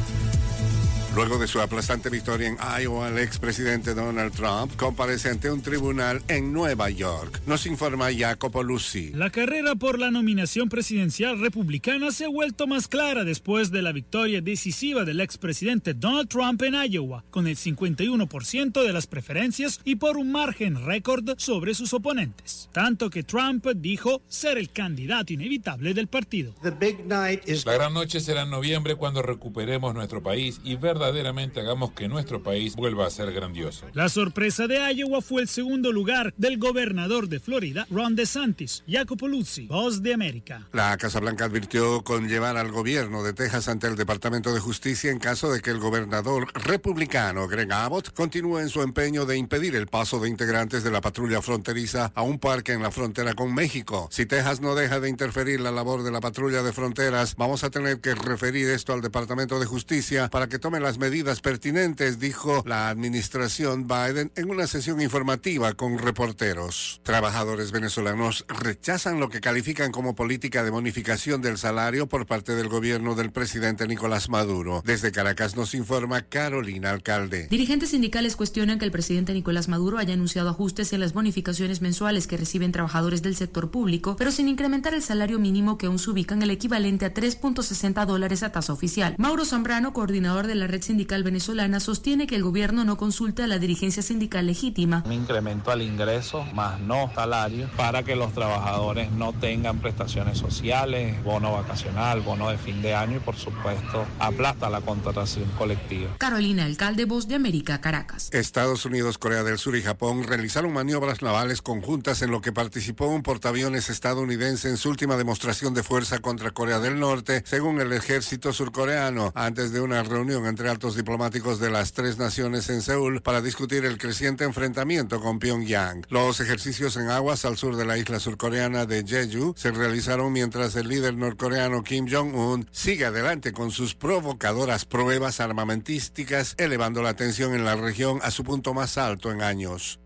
Luego 1.13 1.37
de 1.37 1.47
su 1.47 1.59
aplastante 1.59 2.09
victoria 2.09 2.47
en 2.47 2.57
Iowa, 2.81 3.09
el 3.09 3.17
expresidente 3.17 3.93
Donald 3.93 4.33
Trump 4.33 4.73
comparece 4.77 5.29
ante 5.29 5.51
un 5.51 5.61
tribunal 5.61 6.23
en 6.29 6.53
Nueva 6.53 6.89
York. 6.89 7.41
Nos 7.45 7.65
informa 7.65 8.13
Jacopo 8.17 8.63
Lucy. 8.63 9.11
La 9.13 9.29
carrera 9.29 9.75
por 9.75 9.99
la 9.99 10.09
nominación 10.09 10.69
presidencial 10.69 11.41
republicana 11.41 12.11
se 12.11 12.23
ha 12.23 12.29
vuelto 12.29 12.65
más 12.65 12.87
clara 12.87 13.25
después 13.25 13.71
de 13.71 13.81
la 13.81 13.91
victoria 13.91 14.39
decisiva 14.39 15.03
del 15.03 15.19
expresidente 15.19 15.93
Donald 15.93 16.29
Trump 16.29 16.61
en 16.61 16.75
Iowa, 16.75 17.25
con 17.29 17.45
el 17.45 17.57
51% 17.57 18.81
de 18.81 18.93
las 18.93 19.05
preferencias 19.05 19.81
y 19.83 19.97
por 19.97 20.15
un 20.15 20.31
margen 20.31 20.85
récord 20.85 21.31
sobre 21.37 21.73
sus 21.73 21.93
oponentes. 21.93 22.69
Tanto 22.71 23.09
que 23.09 23.23
Trump 23.23 23.67
dijo 23.75 24.21
ser 24.29 24.57
el 24.57 24.69
candidato 24.69 25.33
inevitable 25.33 25.93
del 25.93 26.07
partido. 26.07 26.53
La 26.63 27.73
gran 27.73 27.93
noche 27.93 28.21
será 28.21 28.43
en 28.43 28.49
noviembre 28.49 28.95
cuando 28.95 29.21
recuperemos 29.21 29.93
nuestro 29.93 30.23
país 30.23 30.61
y 30.63 30.77
verdaderamente 31.01 31.59
hagamos 31.59 31.93
que 31.93 32.07
nuestro 32.07 32.43
país 32.43 32.75
vuelva 32.75 33.07
a 33.07 33.09
ser 33.09 33.33
grandioso. 33.33 33.87
La 33.93 34.07
sorpresa 34.07 34.67
de 34.67 34.77
Iowa 34.93 35.21
fue 35.21 35.41
el 35.41 35.47
segundo 35.47 35.91
lugar 35.91 36.31
del 36.37 36.59
gobernador 36.59 37.27
de 37.27 37.39
Florida, 37.39 37.87
Ron 37.89 38.15
DeSantis. 38.15 38.83
Jacopo 38.87 39.27
Luzzi, 39.27 39.65
Voz 39.65 40.03
de 40.03 40.13
América. 40.13 40.67
La 40.73 40.95
Casa 40.97 41.19
Blanca 41.19 41.45
advirtió 41.45 42.03
con 42.03 42.27
llevar 42.27 42.55
al 42.55 42.71
gobierno 42.71 43.23
de 43.23 43.33
Texas 43.33 43.67
ante 43.67 43.87
el 43.87 43.95
Departamento 43.95 44.53
de 44.53 44.59
Justicia 44.59 45.09
en 45.09 45.17
caso 45.17 45.51
de 45.51 45.61
que 45.61 45.71
el 45.71 45.79
gobernador 45.79 46.47
republicano 46.53 47.47
Greg 47.47 47.73
Abbott 47.73 48.13
continúe 48.13 48.59
en 48.59 48.69
su 48.69 48.83
empeño 48.83 49.25
de 49.25 49.37
impedir 49.37 49.75
el 49.75 49.87
paso 49.87 50.19
de 50.19 50.29
integrantes 50.29 50.83
de 50.83 50.91
la 50.91 51.01
patrulla 51.01 51.41
fronteriza 51.41 52.11
a 52.13 52.21
un 52.21 52.37
parque 52.37 52.73
en 52.73 52.83
la 52.83 52.91
frontera 52.91 53.33
con 53.33 53.55
México. 53.55 54.07
Si 54.11 54.27
Texas 54.27 54.61
no 54.61 54.75
deja 54.75 54.99
de 54.99 55.09
interferir 55.09 55.61
la 55.61 55.71
labor 55.71 56.03
de 56.03 56.11
la 56.11 56.21
patrulla 56.21 56.61
de 56.61 56.73
fronteras, 56.73 57.35
vamos 57.37 57.63
a 57.63 57.71
tener 57.71 58.01
que 58.01 58.13
referir 58.13 58.69
esto 58.69 58.93
al 58.93 59.01
Departamento 59.01 59.59
de 59.59 59.65
Justicia 59.65 60.29
para 60.29 60.47
que 60.47 60.59
tome 60.59 60.79
las 60.79 60.90
medidas 60.97 61.41
pertinentes, 61.41 62.19
dijo 62.19 62.63
la 62.65 62.89
administración 62.89 63.87
Biden 63.87 64.31
en 64.35 64.49
una 64.49 64.67
sesión 64.67 65.01
informativa 65.01 65.73
con 65.73 65.97
reporteros. 65.97 67.01
Trabajadores 67.03 67.71
venezolanos 67.71 68.45
rechazan 68.47 69.19
lo 69.19 69.29
que 69.29 69.41
califican 69.41 69.91
como 69.91 70.15
política 70.15 70.63
de 70.63 70.69
bonificación 70.69 71.41
del 71.41 71.57
salario 71.57 72.07
por 72.07 72.25
parte 72.25 72.55
del 72.55 72.67
gobierno 72.67 73.15
del 73.15 73.31
presidente 73.31 73.87
Nicolás 73.87 74.29
Maduro. 74.29 74.81
Desde 74.85 75.11
Caracas 75.11 75.55
nos 75.55 75.73
informa 75.73 76.21
Carolina 76.21 76.91
Alcalde. 76.91 77.47
Dirigentes 77.49 77.89
sindicales 77.89 78.35
cuestionan 78.35 78.79
que 78.79 78.85
el 78.85 78.91
presidente 78.91 79.33
Nicolás 79.33 79.67
Maduro 79.67 79.97
haya 79.97 80.13
anunciado 80.13 80.49
ajustes 80.49 80.93
en 80.93 80.99
las 80.99 81.13
bonificaciones 81.13 81.81
mensuales 81.81 82.27
que 82.27 82.37
reciben 82.37 82.71
trabajadores 82.71 83.21
del 83.21 83.35
sector 83.35 83.71
público, 83.71 84.15
pero 84.17 84.31
sin 84.31 84.47
incrementar 84.47 84.93
el 84.93 85.01
salario 85.01 85.39
mínimo 85.39 85.77
que 85.77 85.87
aún 85.87 85.99
se 85.99 86.09
ubica 86.09 86.35
en 86.35 86.41
el 86.41 86.51
equivalente 86.51 87.05
a 87.05 87.13
3.60 87.13 88.05
dólares 88.05 88.43
a 88.43 88.51
tasa 88.51 88.73
oficial. 88.73 89.15
Mauro 89.17 89.45
Zambrano, 89.45 89.93
coordinador 89.93 90.47
de 90.47 90.55
la 90.55 90.67
red 90.67 90.80
sindical 90.81 91.23
venezolana, 91.23 91.79
sostiene 91.79 92.27
que 92.27 92.35
el 92.35 92.43
gobierno 92.43 92.83
no 92.83 92.97
consulta 92.97 93.45
a 93.45 93.47
la 93.47 93.59
dirigencia 93.59 94.03
sindical 94.03 94.45
legítima. 94.45 95.03
Un 95.05 95.13
incremento 95.13 95.71
al 95.71 95.81
ingreso 95.81 96.45
más 96.53 96.79
no 96.79 97.11
salario 97.13 97.69
para 97.77 98.03
que 98.03 98.15
los 98.15 98.33
trabajadores 98.33 99.11
no 99.11 99.33
tengan 99.33 99.79
prestaciones 99.79 100.37
sociales, 100.37 101.21
bono 101.23 101.53
vacacional, 101.53 102.21
bono 102.21 102.49
de 102.49 102.57
fin 102.57 102.81
de 102.81 102.95
año 102.95 103.17
y 103.17 103.19
por 103.19 103.35
supuesto 103.35 104.05
aplasta 104.19 104.69
la 104.69 104.81
contratación 104.81 105.49
colectiva. 105.57 106.15
Carolina 106.17 106.65
Alcalde, 106.65 107.05
Voz 107.05 107.27
de 107.27 107.35
América, 107.35 107.81
Caracas. 107.81 108.29
Estados 108.31 108.85
Unidos, 108.85 109.17
Corea 109.17 109.43
del 109.43 109.57
Sur 109.57 109.75
y 109.75 109.81
Japón 109.81 110.23
realizaron 110.23 110.73
maniobras 110.73 111.21
navales 111.21 111.61
conjuntas 111.61 112.21
en 112.21 112.31
lo 112.31 112.41
que 112.41 112.51
participó 112.51 113.07
un 113.07 113.23
portaaviones 113.23 113.89
estadounidense 113.89 114.69
en 114.69 114.77
su 114.77 114.89
última 114.89 115.17
demostración 115.17 115.73
de 115.73 115.83
fuerza 115.83 116.19
contra 116.19 116.51
Corea 116.51 116.79
del 116.79 116.99
Norte, 116.99 117.43
según 117.45 117.79
el 117.81 117.93
ejército 117.93 118.53
surcoreano, 118.53 119.31
antes 119.35 119.71
de 119.71 119.81
una 119.81 120.03
reunión 120.03 120.45
entre 120.45 120.69
altos 120.71 120.95
diplomáticos 120.95 121.59
de 121.59 121.69
las 121.69 121.91
tres 121.91 122.17
naciones 122.17 122.69
en 122.69 122.81
Seúl 122.81 123.21
para 123.21 123.41
discutir 123.41 123.85
el 123.85 123.97
creciente 123.97 124.45
enfrentamiento 124.45 125.21
con 125.21 125.37
Pyongyang. 125.37 126.05
Los 126.09 126.39
ejercicios 126.39 126.95
en 126.95 127.09
aguas 127.09 127.45
al 127.45 127.57
sur 127.57 127.75
de 127.75 127.85
la 127.85 127.97
isla 127.97 128.19
surcoreana 128.19 128.85
de 128.85 129.05
Jeju 129.05 129.53
se 129.57 129.71
realizaron 129.71 130.31
mientras 130.31 130.75
el 130.77 130.87
líder 130.87 131.15
norcoreano 131.15 131.83
Kim 131.83 132.07
Jong-un 132.09 132.67
sigue 132.71 133.05
adelante 133.05 133.51
con 133.51 133.69
sus 133.69 133.93
provocadoras 133.95 134.85
pruebas 134.85 135.41
armamentísticas, 135.41 136.55
elevando 136.57 137.03
la 137.03 137.15
tensión 137.15 137.53
en 137.53 137.65
la 137.65 137.75
región 137.75 138.19
a 138.23 138.31
su 138.31 138.43
punto 138.43 138.73
más 138.73 138.97
alto 138.97 139.31
en 139.31 139.41
años. 139.41 140.00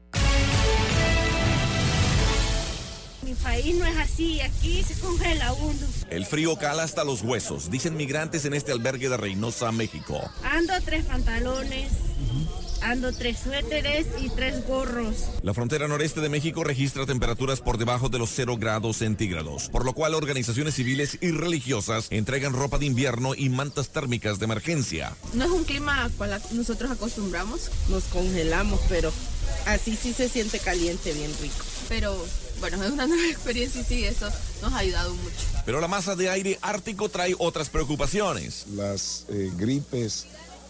País 3.45 3.75
no 3.75 3.85
es 3.85 3.95
así, 3.97 4.41
aquí 4.41 4.81
se 4.81 4.95
congela 4.95 5.53
uno. 5.53 5.87
El 6.09 6.25
frío 6.25 6.57
cala 6.57 6.81
hasta 6.81 7.03
los 7.03 7.21
huesos, 7.21 7.69
dicen 7.69 7.95
migrantes 7.95 8.43
en 8.45 8.55
este 8.55 8.71
albergue 8.71 9.07
de 9.07 9.17
Reynosa, 9.17 9.71
México. 9.71 10.19
Ando 10.43 10.73
tres 10.83 11.05
pantalones, 11.05 11.91
ando 12.81 13.13
tres 13.13 13.37
suéteres 13.37 14.07
y 14.19 14.29
tres 14.29 14.65
gorros. 14.67 15.25
La 15.43 15.53
frontera 15.53 15.87
noreste 15.87 16.21
de 16.21 16.29
México 16.29 16.63
registra 16.63 17.05
temperaturas 17.05 17.61
por 17.61 17.77
debajo 17.77 18.09
de 18.09 18.17
los 18.17 18.31
0 18.31 18.57
grados 18.57 18.97
centígrados, 18.97 19.69
por 19.69 19.85
lo 19.85 19.93
cual 19.93 20.15
organizaciones 20.15 20.73
civiles 20.73 21.19
y 21.21 21.29
religiosas 21.29 22.07
entregan 22.09 22.53
ropa 22.53 22.79
de 22.79 22.87
invierno 22.87 23.35
y 23.35 23.49
mantas 23.49 23.89
térmicas 23.89 24.39
de 24.39 24.45
emergencia. 24.45 25.15
No 25.33 25.45
es 25.45 25.51
un 25.51 25.65
clima 25.65 26.05
al 26.05 26.11
cual 26.13 26.41
nosotros 26.51 26.89
acostumbramos, 26.89 27.69
nos 27.89 28.05
congelamos, 28.05 28.79
pero 28.89 29.13
así 29.67 29.95
sí 29.95 30.13
se 30.13 30.29
siente 30.29 30.57
caliente, 30.57 31.13
bien 31.13 31.31
rico. 31.39 31.63
Pero 31.87 32.25
bueno, 32.69 32.83
es 32.83 32.91
una 32.91 33.07
nueva 33.07 33.27
experiencia 33.29 33.81
y 33.81 33.83
sí, 33.83 34.03
eso 34.03 34.27
nos 34.61 34.73
ha 34.73 34.77
ayudado 34.79 35.13
mucho. 35.13 35.35
Pero 35.65 35.79
la 35.81 35.87
masa 35.87 36.15
de 36.15 36.29
aire 36.29 36.59
ártico 36.61 37.09
trae 37.09 37.35
otras 37.37 37.69
preocupaciones. 37.69 38.65
Las 38.75 39.25
eh, 39.29 39.51
gripes, 39.57 40.25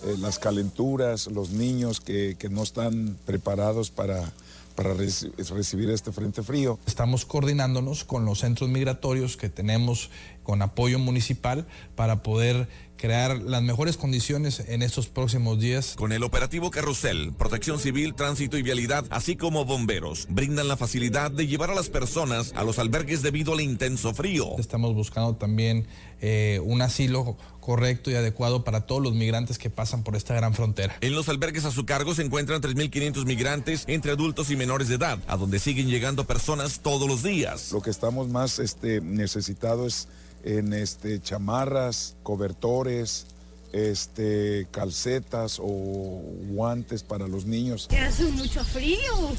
eh, 0.06 0.16
las 0.20 0.40
calenturas, 0.40 1.28
los 1.28 1.50
niños 1.50 2.00
que, 2.02 2.36
que 2.38 2.50
no 2.50 2.64
están 2.64 3.18
preparados 3.26 3.92
para, 3.92 4.32
para 4.76 4.94
reci- 4.94 5.32
recibir 5.50 5.90
este 5.90 6.12
frente 6.12 6.44
frío. 6.44 6.80
Estamos 6.86 7.26
coordinándonos 7.26 8.04
con 8.04 8.26
los 8.26 8.40
centros 8.40 8.70
migratorios 8.70 9.38
que 9.38 9.50
tenemos 9.50 10.10
con 10.44 10.62
apoyo 10.62 11.00
municipal 11.00 11.66
para 11.96 12.22
poder 12.24 12.68
crear 12.98 13.38
las 13.42 13.62
mejores 13.62 13.98
condiciones 13.98 14.62
en 14.68 14.82
estos 14.82 15.08
próximos 15.08 15.60
días. 15.60 15.96
Con 15.98 16.12
el 16.12 16.24
operativo 16.24 16.72
Carrusel, 16.72 17.34
Protección 17.34 17.80
Civil, 17.80 18.14
Tránsito 18.14 18.58
y 18.58 18.62
Vialidad, 18.62 19.06
así 19.10 19.36
como 19.36 19.66
bomberos, 19.66 20.28
brindan 20.30 20.68
la 20.68 20.78
facilidad 20.78 21.32
de 21.32 21.48
llevar 21.48 21.72
a 21.72 21.76
las 21.76 21.90
personas 21.90 22.54
a 22.56 22.64
los 22.64 22.80
albergues 22.80 23.22
debido 23.22 23.54
al 23.54 23.62
intenso 23.62 24.14
frío. 24.14 24.58
Estamos 24.58 24.94
buscando 24.94 25.36
también 25.36 25.88
eh, 26.22 26.60
un 26.64 26.82
asilo 26.82 27.38
correcto 27.60 28.12
y 28.12 28.16
adecuado 28.16 28.64
para 28.64 28.82
todos 28.82 29.02
los 29.02 29.14
migrantes 29.14 29.58
que 29.58 29.70
pasan 29.70 30.04
por 30.04 30.16
esta 30.16 30.36
gran 30.36 30.54
frontera. 30.54 30.96
En 31.02 31.16
los 31.16 31.30
albergues 31.30 31.66
a 31.66 31.72
su 31.72 31.86
cargo 31.86 32.14
se 32.14 32.22
encuentran 32.22 32.62
3.500 32.62 33.26
migrantes 33.26 33.84
entre 33.88 34.12
adultos 34.12 34.52
y 34.52 34.56
menores 34.56 34.88
de 34.88 34.96
edad, 34.96 35.20
a 35.28 35.36
donde 35.36 35.60
siguen 35.60 35.88
llegando 35.88 36.26
personas 36.26 36.80
todos 36.82 37.08
los 37.08 37.24
días. 37.24 37.72
Lo 37.72 37.82
que 37.82 37.90
estamos 37.90 38.30
más 38.30 38.60
este, 38.60 39.02
necesitados 39.02 39.76
es 39.86 40.08
en 40.46 40.74
este, 40.74 41.20
chamarras, 41.20 42.16
cobertores, 42.24 43.26
este, 43.74 44.68
calcetas 44.72 45.60
o 45.60 46.22
guantes 46.48 47.04
para 47.04 47.28
los 47.28 47.46
niños. 47.46 47.88
Que 47.90 47.98
hace 47.98 48.24
mucho 48.26 48.64
frío. 48.64 49.34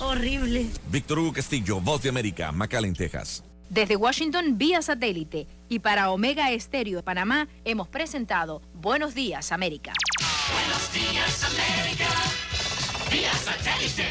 Horrible. 0.00 0.68
Víctor 0.90 1.18
Hugo 1.18 1.32
Castillo, 1.34 1.80
Voz 1.80 2.02
de 2.02 2.08
América, 2.08 2.52
McAllen, 2.52 2.94
Texas. 2.94 3.42
Desde 3.68 3.96
Washington, 3.96 4.56
vía 4.56 4.80
satélite. 4.80 5.48
Y 5.68 5.80
para 5.80 6.10
Omega 6.10 6.52
Estéreo 6.52 6.98
de 6.98 7.02
Panamá, 7.02 7.48
hemos 7.64 7.88
presentado 7.88 8.62
Buenos 8.74 9.14
Días, 9.14 9.50
América. 9.50 9.92
Buenos 10.52 10.92
días, 10.92 11.44
América. 11.44 12.08
Vía 13.10 13.32
satélite. 13.32 14.08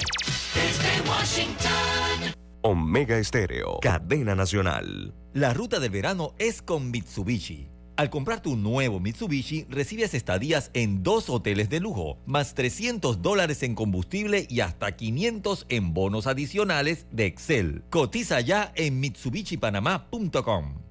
Desde 0.54 1.10
Washington. 1.10 2.45
Omega 2.68 3.20
Estéreo, 3.20 3.78
cadena 3.80 4.34
nacional. 4.34 5.14
La 5.34 5.54
ruta 5.54 5.80
del 5.80 5.92
verano 5.92 6.34
es 6.40 6.64
con 6.64 6.90
Mitsubishi. 6.90 7.70
Al 7.96 8.10
comprar 8.10 8.42
tu 8.42 8.56
nuevo 8.56 9.00
Mitsubishi, 9.00 9.68
recibes 9.70 10.16
estadías 10.16 10.72
en 10.74 11.04
dos 11.04 11.30
hoteles 11.30 11.70
de 11.70 11.80
lujo, 11.80 12.18
más 12.26 12.56
300 12.56 13.22
dólares 13.22 13.62
en 13.62 13.76
combustible 13.76 14.48
y 14.50 14.62
hasta 14.62 14.96
500 14.96 15.68
en 15.70 15.94
bonos 15.94 16.26
adicionales 16.26 17.06
de 17.12 17.28
Excel. 17.28 17.84
Cotiza 17.92 18.42
ya 18.42 18.72
en 18.74 19.00
MitsubishiPanamá.com. 19.00 20.82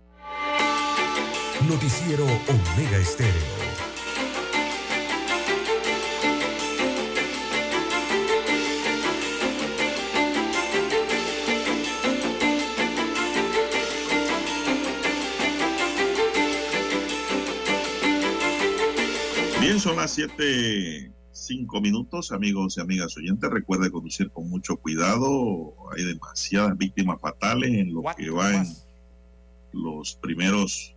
Noticiero 1.68 2.24
Omega 2.24 2.98
Estéreo. 2.98 3.63
Bien, 19.64 19.80
son 19.80 19.96
las 19.96 20.10
siete, 20.10 21.10
cinco 21.32 21.80
minutos, 21.80 22.32
amigos 22.32 22.76
y 22.76 22.82
amigas 22.82 23.16
oyentes. 23.16 23.48
Recuerde 23.48 23.90
conducir 23.90 24.28
con 24.28 24.50
mucho 24.50 24.76
cuidado. 24.76 25.72
Hay 25.96 26.04
demasiadas 26.04 26.76
víctimas 26.76 27.18
fatales 27.18 27.72
en 27.72 27.94
lo 27.94 28.02
que 28.14 28.28
va 28.28 28.56
en 28.56 28.66
los 29.72 30.16
primeros 30.16 30.94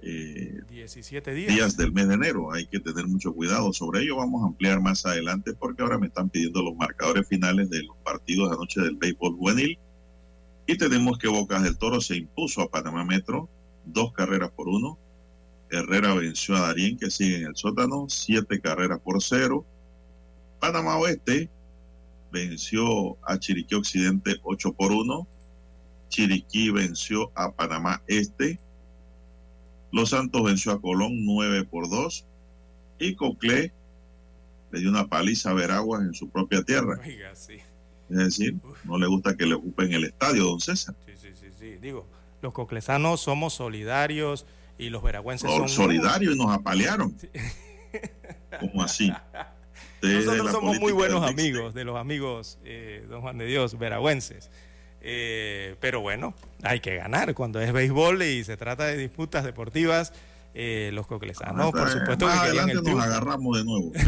eh, 0.00 0.60
17 0.70 1.34
días. 1.34 1.52
días 1.52 1.76
del 1.76 1.90
mes 1.90 2.06
de 2.06 2.14
enero. 2.14 2.52
Hay 2.52 2.66
que 2.66 2.78
tener 2.78 3.08
mucho 3.08 3.32
cuidado. 3.32 3.72
Sobre 3.72 4.02
ello 4.02 4.18
vamos 4.18 4.44
a 4.44 4.46
ampliar 4.46 4.80
más 4.80 5.04
adelante 5.04 5.52
porque 5.52 5.82
ahora 5.82 5.98
me 5.98 6.06
están 6.06 6.30
pidiendo 6.30 6.62
los 6.62 6.76
marcadores 6.76 7.26
finales 7.26 7.68
de 7.68 7.82
los 7.82 7.96
partidos 8.04 8.50
de 8.50 8.54
anoche 8.54 8.80
del 8.80 8.94
béisbol 8.94 9.34
juvenil. 9.34 9.76
Y 10.68 10.78
tenemos 10.78 11.18
que 11.18 11.26
Bocas 11.26 11.64
del 11.64 11.76
Toro 11.76 12.00
se 12.00 12.14
impuso 12.14 12.62
a 12.62 12.70
Panamá 12.70 13.04
Metro, 13.04 13.48
dos 13.84 14.12
carreras 14.12 14.52
por 14.52 14.68
uno. 14.68 14.98
Herrera 15.72 16.12
venció 16.14 16.54
a 16.54 16.60
Darien, 16.60 16.98
que 16.98 17.10
sigue 17.10 17.38
en 17.38 17.46
el 17.46 17.56
sótano, 17.56 18.06
siete 18.08 18.60
carreras 18.60 19.00
por 19.00 19.22
cero. 19.22 19.64
Panamá 20.60 20.98
Oeste 20.98 21.48
venció 22.30 23.16
a 23.26 23.38
Chiriquí 23.38 23.74
Occidente, 23.74 24.36
ocho 24.42 24.72
por 24.72 24.92
uno. 24.92 25.26
Chiriquí 26.10 26.70
venció 26.70 27.32
a 27.34 27.50
Panamá 27.52 28.02
Este. 28.06 28.60
Los 29.90 30.10
Santos 30.10 30.44
venció 30.44 30.72
a 30.72 30.80
Colón, 30.80 31.24
nueve 31.24 31.64
por 31.64 31.88
dos. 31.88 32.26
Y 32.98 33.14
Coclé 33.14 33.72
le 34.70 34.80
dio 34.80 34.90
una 34.90 35.08
paliza 35.08 35.50
a 35.50 35.54
Veraguas 35.54 36.02
en 36.02 36.14
su 36.14 36.28
propia 36.28 36.62
tierra. 36.62 37.00
Oiga, 37.02 37.34
sí. 37.34 37.54
Es 38.10 38.16
decir, 38.18 38.56
no 38.84 38.98
le 38.98 39.06
gusta 39.06 39.36
que 39.36 39.46
le 39.46 39.54
ocupen 39.54 39.92
el 39.94 40.04
estadio, 40.04 40.44
don 40.44 40.60
César. 40.60 40.94
Sí, 41.06 41.12
sí, 41.16 41.28
sí, 41.34 41.46
sí. 41.58 41.78
Digo, 41.80 42.06
los 42.42 42.52
coclesanos 42.52 43.22
somos 43.22 43.54
solidarios 43.54 44.44
y 44.78 44.90
los 44.90 45.02
veragüenses 45.02 45.50
son... 45.50 45.68
solidarios 45.68 46.34
y 46.34 46.38
nos 46.38 46.50
apalearon. 46.52 47.16
¿Cómo 48.60 48.82
así? 48.82 49.12
Nosotros 50.02 50.50
somos 50.50 50.78
muy 50.80 50.92
buenos 50.92 51.28
amigos 51.28 51.74
de 51.74 51.84
los 51.84 51.96
amigos, 51.96 52.58
eh, 52.64 53.04
don 53.08 53.20
Juan 53.20 53.38
de 53.38 53.46
Dios, 53.46 53.78
veragüenses. 53.78 54.50
Eh, 55.00 55.76
pero 55.80 56.00
bueno, 56.00 56.34
hay 56.62 56.80
que 56.80 56.96
ganar. 56.96 57.34
Cuando 57.34 57.60
es 57.60 57.72
béisbol 57.72 58.22
y 58.22 58.44
se 58.44 58.56
trata 58.56 58.84
de 58.86 58.96
disputas 58.96 59.44
deportivas, 59.44 60.12
eh, 60.54 60.90
los 60.92 61.06
coclesanos, 61.06 61.72
por 61.72 61.88
supuesto, 61.88 62.26
que 62.26 62.32
querían 62.32 62.44
adelante 62.44 62.70
el 62.72 62.76
nos 62.76 62.84
triunfo. 62.84 63.04
agarramos 63.04 63.58
de 63.58 63.64
nuevo. 63.64 63.92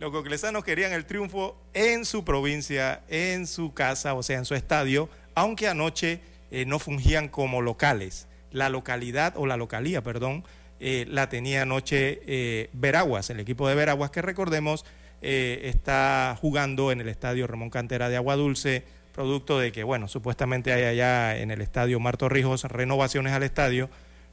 Los 0.00 0.10
coclesanos 0.10 0.64
querían 0.64 0.92
el 0.92 1.04
triunfo 1.06 1.56
en 1.74 2.04
su 2.04 2.24
provincia, 2.24 3.02
en 3.08 3.46
su 3.46 3.72
casa, 3.72 4.14
o 4.14 4.24
sea, 4.24 4.36
en 4.36 4.44
su 4.44 4.56
estadio, 4.56 5.08
aunque 5.36 5.68
anoche 5.68 6.18
eh, 6.50 6.64
no 6.66 6.80
fungían 6.80 7.28
como 7.28 7.62
locales. 7.62 8.26
La 8.52 8.68
localidad, 8.68 9.34
o 9.36 9.46
la 9.46 9.56
localía, 9.56 10.02
perdón, 10.02 10.44
eh, 10.80 11.06
la 11.08 11.28
tenía 11.28 11.62
anoche 11.62 12.20
eh, 12.26 12.70
Veraguas, 12.72 13.30
el 13.30 13.40
equipo 13.40 13.68
de 13.68 13.74
Veraguas, 13.74 14.10
que 14.10 14.22
recordemos 14.22 14.84
eh, 15.22 15.62
está 15.64 16.36
jugando 16.40 16.90
en 16.92 17.00
el 17.00 17.08
estadio 17.08 17.46
Ramón 17.46 17.70
Cantera 17.70 18.08
de 18.08 18.16
Agua 18.16 18.36
Dulce, 18.36 18.82
producto 19.14 19.58
de 19.58 19.72
que, 19.72 19.84
bueno, 19.84 20.08
supuestamente 20.08 20.72
hay 20.72 20.84
allá 20.84 21.36
en 21.36 21.50
el 21.50 21.60
estadio 21.60 22.00
Marto 22.00 22.28
Rijos 22.28 22.64
renovaciones 22.64 23.32
al 23.32 23.42
estadio, 23.42 23.88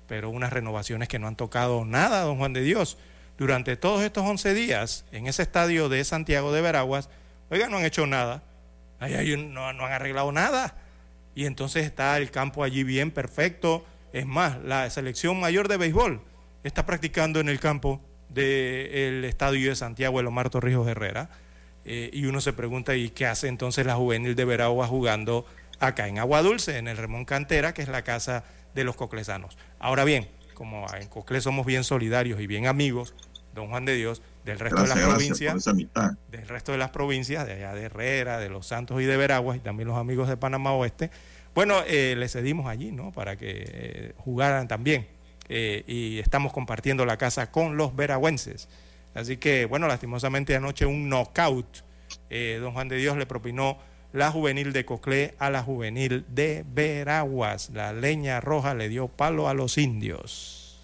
pero 0.08 0.30
unas 0.32 0.52
renovaciones 0.52 1.08
que 1.08 1.20
no 1.20 1.28
han 1.28 1.36
tocado 1.36 1.86
nada, 1.86 2.22
don 2.24 2.38
Juan 2.38 2.54
de 2.54 2.62
Dios. 2.62 2.98
Durante 3.38 3.78
todos 3.78 4.02
estos 4.04 4.24
11 4.26 4.54
días, 4.54 5.06
en 5.12 5.28
ese 5.28 5.44
estadio 5.44 5.88
de 5.90 6.04
Santiago 6.04 6.52
de 6.52 6.62
Veraguas, 6.62 7.10
oiga, 7.50 7.70
no 7.70 7.78
han 7.78 7.86
hecho 7.86 8.08
nada. 8.08 8.42
Ahí 9.00 9.14
hay 9.14 9.34
un- 9.34 9.54
no, 9.54 9.72
no 9.74 9.86
han 9.86 9.92
arreglado 9.94 10.32
nada. 10.32 10.76
Y 11.36 11.46
entonces 11.46 11.86
está 11.86 12.18
el 12.18 12.32
campo 12.32 12.64
allí 12.64 12.84
bien 12.84 13.12
perfecto. 13.12 13.86
Es 14.14 14.26
más, 14.26 14.58
la 14.64 14.90
selección 14.90 15.40
mayor 15.40 15.68
de 15.68 15.78
béisbol 15.78 16.22
está 16.64 16.86
practicando 16.86 17.40
en 17.40 17.50
el 17.50 17.60
campo 17.60 18.02
del 18.30 19.26
estadio 19.26 19.70
de 19.70 19.76
Santiago, 19.76 20.20
el 20.20 20.28
Omar 20.28 20.50
Torrijos 20.50 20.88
Herrera. 20.88 21.30
Eh, 21.86 22.10
y 22.14 22.26
uno 22.26 22.42
se 22.42 22.54
pregunta, 22.54 22.96
¿y 22.96 23.10
qué 23.10 23.26
hace 23.26 23.48
entonces 23.48 23.86
la 23.86 23.96
juvenil 23.96 24.36
de 24.36 24.46
Veraguas 24.46 24.90
jugando 24.90 25.46
acá 25.80 26.08
en 26.08 26.20
Agua 26.20 26.42
Dulce, 26.42 26.78
en 26.78 26.88
el 26.88 26.98
Remón 26.98 27.26
Cantera, 27.26 27.74
que 27.74 27.82
es 27.82 27.88
la 27.88 28.04
casa 28.04 28.44
de 28.76 28.84
los 28.84 28.96
coclesanos? 28.96 29.58
Ahora 29.80 30.04
bien, 30.04 30.28
como 30.54 30.86
en 30.94 31.08
Coclé 31.08 31.42
somos 31.42 31.66
bien 31.66 31.84
solidarios 31.84 32.42
y 32.42 32.48
bien 32.48 32.68
amigos, 32.68 33.16
don 33.56 33.70
Juan 33.70 33.86
de 33.86 33.96
Dios, 33.96 34.22
del 34.46 34.60
resto 34.60 34.84
Gracias, 34.84 34.96
de 34.96 35.02
las 35.06 35.14
provincias, 35.16 35.66
del 36.30 36.48
resto 36.48 36.72
de 36.72 36.78
las 36.78 36.90
provincias, 36.90 37.46
de 37.46 37.54
allá 37.54 37.74
de 37.74 37.84
Herrera, 37.84 38.40
de 38.40 38.50
Los 38.50 38.68
Santos 38.68 39.02
y 39.02 39.06
de 39.06 39.18
Veraguas, 39.18 39.58
y 39.58 39.60
también 39.60 39.88
los 39.88 39.98
amigos 39.98 40.28
de 40.28 40.38
Panamá 40.38 40.74
Oeste, 40.74 41.12
bueno, 41.60 41.84
eh, 41.86 42.16
les 42.18 42.32
cedimos 42.32 42.68
allí, 42.68 42.90
¿no? 42.94 43.12
Para 43.12 43.36
que 43.36 43.52
eh, 43.68 44.14
jugaran 44.16 44.70
también. 44.70 45.06
Eh, 45.50 45.84
y 45.88 46.20
estamos 46.20 46.54
compartiendo 46.54 47.06
la 47.06 47.18
casa 47.18 47.52
con 47.52 47.76
los 47.76 47.94
veragüenses. 47.98 48.70
Así 49.14 49.36
que, 49.36 49.66
bueno, 49.66 49.86
lastimosamente 49.86 50.56
anoche 50.56 50.86
un 50.86 51.10
knockout. 51.10 51.84
eh, 52.30 52.60
don 52.62 52.72
Juan 52.72 52.88
de 52.88 52.96
Dios 52.96 53.18
le 53.18 53.26
propinó 53.26 53.78
la 54.14 54.32
juvenil 54.32 54.72
de 54.72 54.86
Coclé 54.86 55.36
a 55.38 55.50
la 55.50 55.62
juvenil 55.62 56.24
de 56.30 56.64
Veraguas. 56.74 57.72
La 57.72 57.92
leña 57.92 58.40
roja 58.40 58.74
le 58.74 58.88
dio 58.88 59.10
palo 59.10 59.50
a 59.50 59.54
los 59.54 59.78
indios. 59.78 60.80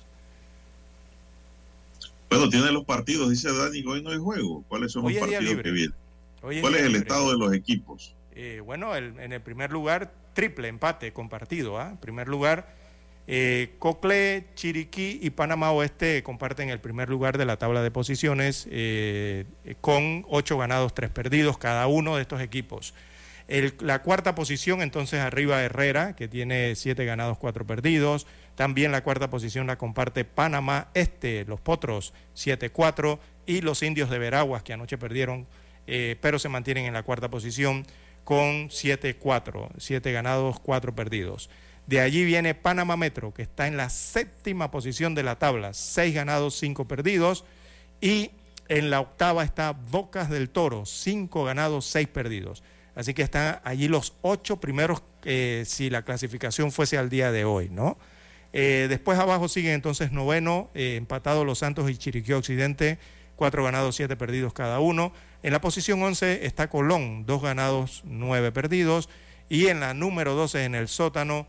Bueno, 2.29 2.49
tiene 2.49 2.69
los 2.73 2.83
partidos, 2.83 3.29
dice 3.29 3.47
Dani, 3.53 3.81
hoy 3.87 4.03
no 4.03 4.09
hay 4.09 4.17
juego. 4.17 4.61
¿Cuáles 4.67 4.91
son 4.91 5.05
Hoy 5.05 5.13
los 5.13 5.21
partidos 5.21 5.43
libre. 5.45 5.63
que 5.63 5.71
vienen? 5.71 5.95
Hoy 6.41 6.59
¿Cuál 6.59 6.75
es 6.75 6.81
el 6.81 6.95
estado 6.97 7.31
de 7.31 7.37
los 7.37 7.53
equipos? 7.53 8.14
Eh, 8.35 8.61
bueno, 8.63 8.95
en 8.95 9.31
el 9.31 9.41
primer 9.41 9.71
lugar, 9.71 10.11
triple 10.33 10.67
empate 10.67 11.13
compartido. 11.13 11.79
¿ah? 11.79 11.89
En 11.91 11.97
primer 11.97 12.27
lugar, 12.27 12.67
eh, 13.27 13.71
Coclé, 13.79 14.45
Chiriquí 14.53 15.19
y 15.21 15.31
Panamá 15.31 15.71
Oeste 15.71 16.21
comparten 16.21 16.69
el 16.69 16.79
primer 16.79 17.09
lugar 17.09 17.37
de 17.37 17.45
la 17.45 17.57
tabla 17.57 17.81
de 17.81 17.89
posiciones 17.89 18.67
eh, 18.69 19.45
con 19.81 20.25
ocho 20.29 20.57
ganados, 20.59 20.93
tres 20.93 21.09
perdidos 21.09 21.57
cada 21.57 21.87
uno 21.87 22.17
de 22.17 22.21
estos 22.21 22.41
equipos. 22.41 22.93
La 23.79 24.01
cuarta 24.01 24.33
posición, 24.33 24.81
entonces, 24.81 25.19
arriba 25.19 25.61
Herrera, 25.61 26.15
que 26.15 26.27
tiene 26.27 26.75
siete 26.75 27.05
ganados, 27.05 27.37
cuatro 27.37 27.63
perdidos. 27.65 28.25
También 28.55 28.91
la 28.91 29.03
cuarta 29.03 29.29
posición 29.29 29.67
la 29.67 29.77
comparte 29.77 30.25
Panamá 30.25 30.87
Este, 30.95 31.45
los 31.45 31.61
Potros, 31.61 32.13
7-4, 32.35 33.19
y 33.45 33.61
los 33.61 33.83
Indios 33.83 34.09
de 34.09 34.17
Veraguas, 34.17 34.63
que 34.63 34.73
anoche 34.73 34.97
perdieron, 34.97 35.45
eh, 35.85 36.15
pero 36.21 36.39
se 36.39 36.49
mantienen 36.49 36.85
en 36.85 36.93
la 36.93 37.03
cuarta 37.03 37.29
posición 37.29 37.85
con 38.25 38.69
7-4, 38.69 39.69
7 39.77 40.11
ganados, 40.11 40.59
4 40.59 40.93
perdidos. 40.93 41.49
De 41.87 42.01
allí 42.01 42.25
viene 42.25 42.55
Panamá 42.55 42.97
Metro, 42.97 43.33
que 43.33 43.43
está 43.43 43.67
en 43.67 43.77
la 43.77 43.89
séptima 43.89 44.71
posición 44.71 45.15
de 45.15 45.23
la 45.23 45.37
tabla, 45.37 45.73
6 45.73 46.13
ganados, 46.13 46.57
5 46.57 46.87
perdidos. 46.87 47.45
Y 48.01 48.31
en 48.67 48.89
la 48.89 48.99
octava 48.99 49.43
está 49.43 49.71
Bocas 49.71 50.29
del 50.29 50.49
Toro, 50.49 50.85
5 50.85 51.45
ganados, 51.45 51.85
6 51.85 52.07
perdidos. 52.09 52.63
Así 52.95 53.13
que 53.13 53.21
están 53.21 53.59
allí 53.63 53.87
los 53.87 54.13
ocho 54.21 54.57
primeros, 54.57 55.03
eh, 55.23 55.63
si 55.67 55.89
la 55.89 56.03
clasificación 56.03 56.71
fuese 56.71 56.97
al 56.97 57.09
día 57.09 57.31
de 57.31 57.45
hoy, 57.45 57.69
¿no? 57.69 57.97
Eh, 58.53 58.87
después 58.89 59.19
abajo 59.19 59.49
siguen 59.49 59.73
entonces 59.73 60.13
noveno, 60.13 60.69
eh, 60.73 60.95
empatados 60.95 61.45
Los 61.45 61.59
Santos 61.59 61.91
y 61.91 61.97
Chiriquí 61.97 62.31
Occidente, 62.31 62.97
cuatro 63.35 63.65
ganados, 63.65 63.97
siete 63.97 64.15
perdidos 64.15 64.53
cada 64.53 64.79
uno. 64.79 65.11
En 65.45 65.53
la 65.53 65.61
posición 65.61 66.01
11 66.01 66.47
está 66.47 66.69
Colón, 66.71 67.27
dos 67.27 67.39
ganados, 67.43 68.01
nueve 68.03 68.51
perdidos. 68.51 69.09
Y 69.47 69.67
en 69.67 69.79
la 69.79 69.93
número 69.93 70.33
12, 70.33 70.65
en 70.65 70.73
el 70.73 70.87
sótano, 70.87 71.45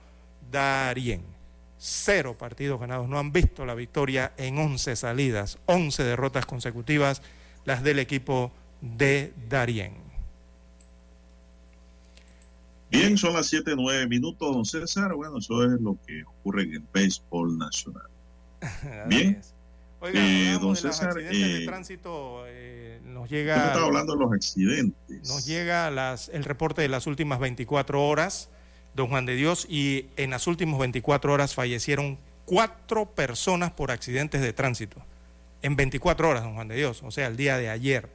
Darien. 0.53 1.23
Cero 1.79 2.37
partidos 2.39 2.79
ganados. 2.79 3.09
No 3.09 3.19
han 3.19 3.33
visto 3.33 3.65
la 3.65 3.75
victoria 3.75 4.35
en 4.37 4.59
11 4.59 4.97
salidas, 4.97 5.57
11 5.65 6.05
derrotas 6.05 6.45
consecutivas, 6.45 7.23
las 7.65 7.83
del 7.83 7.99
equipo 7.99 8.53
de 8.83 9.33
Darien. 9.49 9.95
Bien, 12.91 13.17
son 13.17 13.33
las 13.33 13.47
7, 13.47 13.73
9 13.77 14.09
minutos, 14.09 14.55
don 14.55 14.67
César. 14.67 15.15
Bueno, 15.15 15.39
eso 15.39 15.65
es 15.65 15.81
lo 15.81 15.97
que 16.07 16.23
ocurre 16.23 16.65
en 16.65 16.75
el 16.75 16.83
béisbol 16.93 17.57
nacional. 17.57 18.09
Bien. 19.09 19.41
Oiga, 20.01 20.21
Eh, 20.21 20.53
don 20.53 20.61
de 20.61 20.67
los 20.67 20.81
César, 20.81 21.15
de 21.15 21.63
eh, 21.63 21.65
tránsito, 21.65 22.45
eh, 22.47 22.86
nos 23.27 23.31
llega... 23.31 23.67
estaba 23.67 23.87
hablando 23.87 24.15
de 24.15 24.21
los 24.21 24.33
accidentes. 24.33 25.29
Nos 25.29 25.47
llega 25.47 25.91
las, 25.91 26.29
el 26.29 26.45
reporte 26.45 26.83
de 26.83 26.89
las 26.89 27.07
últimas 27.07 27.41
24 27.41 28.07
horas, 28.07 28.49
don 28.95 29.09
Juan 29.09 29.27
de 29.27 29.35
Dios, 29.35 29.67
y 29.69 30.07
en 30.17 30.31
las 30.31 30.47
últimas 30.47 30.79
24 30.79 31.33
horas 31.33 31.55
fallecieron 31.55 32.19
cuatro 32.45 33.07
personas 33.07 33.73
por 33.73 33.91
accidentes 33.91 34.41
de 34.41 34.53
tránsito 34.53 35.03
en 35.63 35.75
24 35.75 36.29
horas, 36.29 36.45
don 36.45 36.55
Juan 36.55 36.69
de 36.69 36.77
Dios, 36.77 37.03
o 37.03 37.11
sea, 37.11 37.27
el 37.27 37.37
día 37.37 37.59
de 37.59 37.69
ayer. 37.69 38.09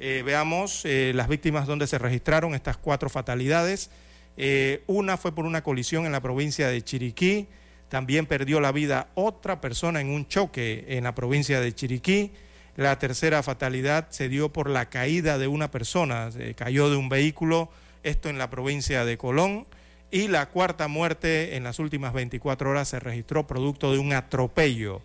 Eh, 0.00 0.22
veamos 0.26 0.84
eh, 0.84 1.12
las 1.14 1.28
víctimas 1.28 1.68
donde 1.68 1.86
se 1.86 1.98
registraron 1.98 2.54
estas 2.54 2.76
cuatro 2.76 3.08
fatalidades. 3.08 3.90
Eh, 4.36 4.82
una 4.88 5.16
fue 5.16 5.32
por 5.32 5.44
una 5.44 5.62
colisión 5.62 6.06
en 6.06 6.12
la 6.12 6.20
provincia 6.20 6.66
de 6.66 6.82
Chiriquí, 6.82 7.46
también 7.88 8.26
perdió 8.26 8.58
la 8.60 8.72
vida 8.72 9.08
otra 9.14 9.60
persona 9.60 10.00
en 10.00 10.08
un 10.08 10.26
choque 10.26 10.86
en 10.88 11.04
la 11.04 11.14
provincia 11.14 11.60
de 11.60 11.74
Chiriquí. 11.74 12.32
La 12.76 12.98
tercera 12.98 13.42
fatalidad 13.42 14.08
se 14.10 14.28
dio 14.28 14.50
por 14.50 14.70
la 14.70 14.88
caída 14.88 15.36
de 15.36 15.46
una 15.46 15.70
persona, 15.70 16.30
se 16.30 16.54
cayó 16.54 16.88
de 16.88 16.96
un 16.96 17.08
vehículo, 17.08 17.70
esto 18.02 18.28
en 18.28 18.38
la 18.38 18.48
provincia 18.50 19.04
de 19.04 19.18
Colón. 19.18 19.66
Y 20.10 20.28
la 20.28 20.50
cuarta 20.50 20.88
muerte 20.88 21.56
en 21.56 21.64
las 21.64 21.78
últimas 21.78 22.12
24 22.12 22.70
horas 22.70 22.88
se 22.88 23.00
registró 23.00 23.46
producto 23.46 23.92
de 23.92 23.98
un 23.98 24.12
atropello 24.12 25.00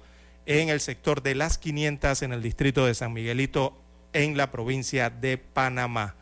en 0.45 0.69
el 0.69 0.79
sector 0.81 1.21
de 1.21 1.35
las 1.35 1.57
500 1.57 2.21
en 2.23 2.33
el 2.33 2.41
distrito 2.41 2.85
de 2.85 2.93
San 2.93 3.13
Miguelito 3.13 3.77
en 4.13 4.37
la 4.37 4.51
provincia 4.51 5.09
de 5.09 5.37
Panamá. 5.37 6.15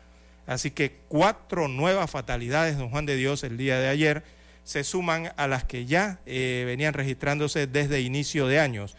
Así 0.46 0.70
que 0.70 0.98
cuatro 1.08 1.66
nuevas 1.68 2.10
fatalidades, 2.10 2.78
don 2.78 2.90
Juan 2.90 3.06
de 3.06 3.16
Dios, 3.16 3.42
el 3.42 3.56
día 3.56 3.78
de 3.78 3.88
ayer, 3.88 4.22
se 4.62 4.84
suman 4.84 5.32
a 5.36 5.46
las 5.48 5.64
que 5.64 5.86
ya 5.86 6.20
eh, 6.26 6.64
venían 6.66 6.94
registrándose 6.94 7.66
desde 7.66 8.00
inicio 8.00 8.46
de 8.46 8.60
años. 8.60 8.96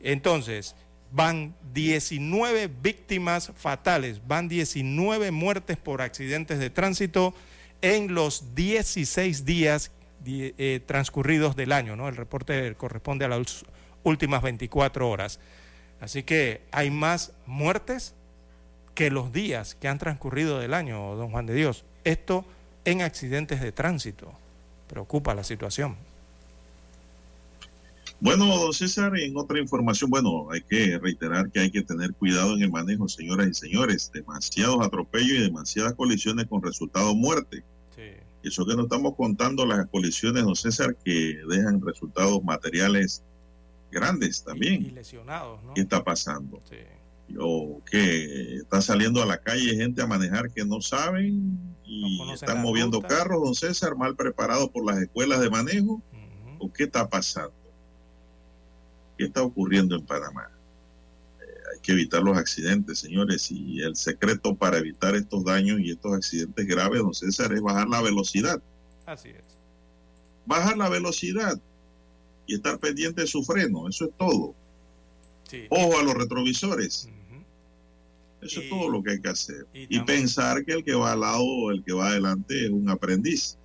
Entonces, 0.00 0.74
van 1.10 1.54
19 1.74 2.70
víctimas 2.82 3.52
fatales, 3.56 4.20
van 4.26 4.48
19 4.48 5.30
muertes 5.30 5.76
por 5.76 6.02
accidentes 6.02 6.58
de 6.58 6.70
tránsito 6.70 7.34
en 7.80 8.14
los 8.14 8.54
16 8.54 9.44
días 9.44 9.90
eh, 10.26 10.80
transcurridos 10.84 11.56
del 11.56 11.72
año, 11.72 11.96
¿no? 11.96 12.08
El 12.08 12.16
reporte 12.16 12.74
corresponde 12.74 13.24
a 13.24 13.28
las 13.28 13.64
últimas 14.02 14.42
24 14.42 15.08
horas. 15.08 15.40
Así 16.00 16.22
que 16.22 16.62
hay 16.70 16.90
más 16.90 17.32
muertes 17.46 18.14
que 18.94 19.10
los 19.10 19.32
días 19.32 19.74
que 19.74 19.88
han 19.88 19.98
transcurrido 19.98 20.58
del 20.58 20.74
año, 20.74 21.14
don 21.14 21.30
Juan 21.30 21.46
de 21.46 21.54
Dios. 21.54 21.84
Esto 22.04 22.44
en 22.84 23.02
accidentes 23.02 23.60
de 23.60 23.72
tránsito. 23.72 24.32
Preocupa 24.88 25.34
la 25.34 25.44
situación. 25.44 25.96
Bueno, 28.20 28.46
don 28.46 28.72
César, 28.72 29.16
en 29.16 29.36
otra 29.36 29.60
información, 29.60 30.10
bueno, 30.10 30.48
hay 30.50 30.60
que 30.62 30.98
reiterar 30.98 31.52
que 31.52 31.60
hay 31.60 31.70
que 31.70 31.82
tener 31.82 32.12
cuidado 32.14 32.56
en 32.56 32.62
el 32.62 32.70
manejo, 32.70 33.08
señoras 33.08 33.46
y 33.48 33.54
señores. 33.54 34.10
Demasiados 34.12 34.84
atropellos 34.84 35.38
y 35.38 35.42
demasiadas 35.42 35.94
colisiones 35.94 36.46
con 36.46 36.60
resultado 36.60 37.14
muerte. 37.14 37.62
Sí. 37.94 38.02
Eso 38.42 38.66
que 38.66 38.74
no 38.74 38.82
estamos 38.82 39.14
contando 39.14 39.64
las 39.64 39.86
colisiones, 39.86 40.42
don 40.42 40.56
César, 40.56 40.96
que 41.04 41.38
dejan 41.48 41.80
resultados 41.80 42.42
materiales 42.42 43.22
grandes 43.92 44.42
también. 44.42 44.86
Y, 44.86 44.90
lesionados, 44.90 45.62
¿no? 45.62 45.74
¿Qué 45.74 45.82
está 45.82 46.02
pasando? 46.02 46.60
Sí. 46.68 46.76
O 47.38 47.80
que 47.88 48.56
está 48.56 48.80
saliendo 48.80 49.22
a 49.22 49.26
la 49.26 49.38
calle 49.38 49.76
gente 49.76 50.02
a 50.02 50.06
manejar 50.08 50.50
que 50.50 50.64
no 50.64 50.80
saben 50.80 51.56
y 51.84 52.32
están 52.32 52.62
moviendo 52.62 53.00
carros, 53.00 53.44
don 53.44 53.54
César, 53.54 53.94
mal 53.96 54.16
preparados 54.16 54.70
por 54.70 54.84
las 54.84 55.00
escuelas 55.00 55.40
de 55.40 55.50
manejo. 55.50 56.02
¿O 56.58 56.72
qué 56.72 56.84
está 56.84 57.08
pasando? 57.08 57.52
¿Qué 59.18 59.24
está 59.24 59.42
ocurriendo 59.42 59.96
en 59.96 60.06
Panamá? 60.06 60.48
Eh, 61.40 61.44
hay 61.74 61.80
que 61.82 61.92
evitar 61.92 62.22
los 62.22 62.38
accidentes, 62.38 63.00
señores, 63.00 63.50
y 63.50 63.80
el 63.80 63.96
secreto 63.96 64.54
para 64.54 64.78
evitar 64.78 65.16
estos 65.16 65.44
daños 65.44 65.80
y 65.80 65.90
estos 65.90 66.14
accidentes 66.14 66.66
graves, 66.66 67.02
don 67.02 67.12
César, 67.12 67.52
es 67.52 67.60
bajar 67.60 67.88
la 67.88 68.00
velocidad. 68.00 68.62
Así 69.04 69.30
es. 69.30 69.42
Bajar 70.46 70.78
la 70.78 70.88
velocidad 70.88 71.60
y 72.46 72.54
estar 72.54 72.78
pendiente 72.78 73.22
de 73.22 73.26
su 73.26 73.42
freno, 73.42 73.88
eso 73.88 74.04
es 74.06 74.12
todo. 74.16 74.54
Ojo 75.70 75.98
a 75.98 76.02
los 76.02 76.14
retrovisores. 76.14 77.08
Eso 78.40 78.60
es 78.60 78.68
todo 78.68 78.88
lo 78.88 79.02
que 79.02 79.12
hay 79.12 79.20
que 79.20 79.30
hacer. 79.30 79.66
Y, 79.74 79.98
pensar 80.00 80.64
que 80.64 80.72
el 80.72 80.84
que 80.84 80.94
va 80.94 81.12
al 81.12 81.20
lado 81.20 81.42
o 81.42 81.70
el 81.72 81.82
que 81.82 81.92
va 81.92 82.08
adelante 82.08 82.66
es 82.66 82.70
un 82.70 82.88
aprendiz. 82.88 83.58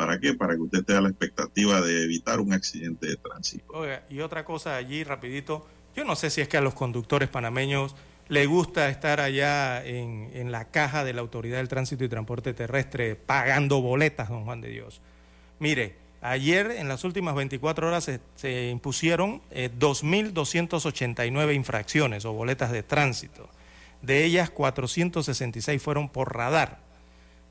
¿Para 0.00 0.18
qué? 0.18 0.32
Para 0.32 0.54
que 0.54 0.60
usted 0.62 0.82
tenga 0.82 1.02
la 1.02 1.08
expectativa 1.10 1.82
de 1.82 2.04
evitar 2.04 2.40
un 2.40 2.54
accidente 2.54 3.06
de 3.06 3.16
tránsito. 3.16 3.84
Y 4.08 4.20
otra 4.20 4.46
cosa 4.46 4.76
allí, 4.76 5.04
rapidito, 5.04 5.66
yo 5.94 6.04
no 6.04 6.16
sé 6.16 6.30
si 6.30 6.40
es 6.40 6.48
que 6.48 6.56
a 6.56 6.62
los 6.62 6.72
conductores 6.72 7.28
panameños 7.28 7.94
les 8.28 8.48
gusta 8.48 8.88
estar 8.88 9.20
allá 9.20 9.84
en, 9.84 10.30
en 10.32 10.52
la 10.52 10.70
caja 10.70 11.04
de 11.04 11.12
la 11.12 11.20
Autoridad 11.20 11.58
del 11.58 11.68
Tránsito 11.68 12.02
y 12.02 12.08
Transporte 12.08 12.54
Terrestre 12.54 13.14
pagando 13.14 13.82
boletas, 13.82 14.30
don 14.30 14.44
Juan 14.44 14.62
de 14.62 14.70
Dios. 14.70 15.02
Mire, 15.58 16.00
Ayer, 16.22 16.72
en 16.72 16.88
las 16.88 17.04
últimas 17.04 17.34
24 17.34 17.88
horas, 17.88 18.10
se, 18.36 18.68
impusieron 18.68 19.40
2.289 19.50 21.48
eh, 21.48 21.54
infracciones 21.54 22.26
o 22.26 22.34
boletas 22.34 22.72
de 22.72 22.82
tránsito. 22.82 23.48
De 24.02 24.24
ellas, 24.24 24.50
466 24.50 25.82
fueron 25.82 26.10
por 26.10 26.36
radar. 26.36 26.80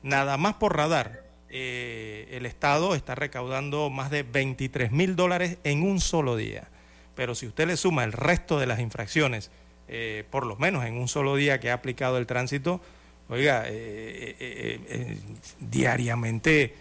Nada 0.04 0.36
más 0.36 0.54
por 0.54 0.76
radar. 0.76 1.29
Eh, 1.50 2.28
el 2.32 2.46
Estado 2.46 2.94
está 2.94 3.14
recaudando 3.14 3.90
más 3.90 4.10
de 4.10 4.22
23 4.22 4.92
mil 4.92 5.16
dólares 5.16 5.58
en 5.64 5.82
un 5.82 6.00
solo 6.00 6.36
día. 6.36 6.68
Pero 7.14 7.34
si 7.34 7.46
usted 7.46 7.66
le 7.66 7.76
suma 7.76 8.04
el 8.04 8.12
resto 8.12 8.58
de 8.58 8.66
las 8.66 8.80
infracciones, 8.80 9.50
eh, 9.88 10.24
por 10.30 10.46
lo 10.46 10.56
menos 10.56 10.84
en 10.84 10.96
un 10.96 11.08
solo 11.08 11.36
día 11.36 11.60
que 11.60 11.70
ha 11.70 11.74
aplicado 11.74 12.18
el 12.18 12.26
tránsito, 12.26 12.80
oiga, 13.28 13.66
diariamente 15.60 16.74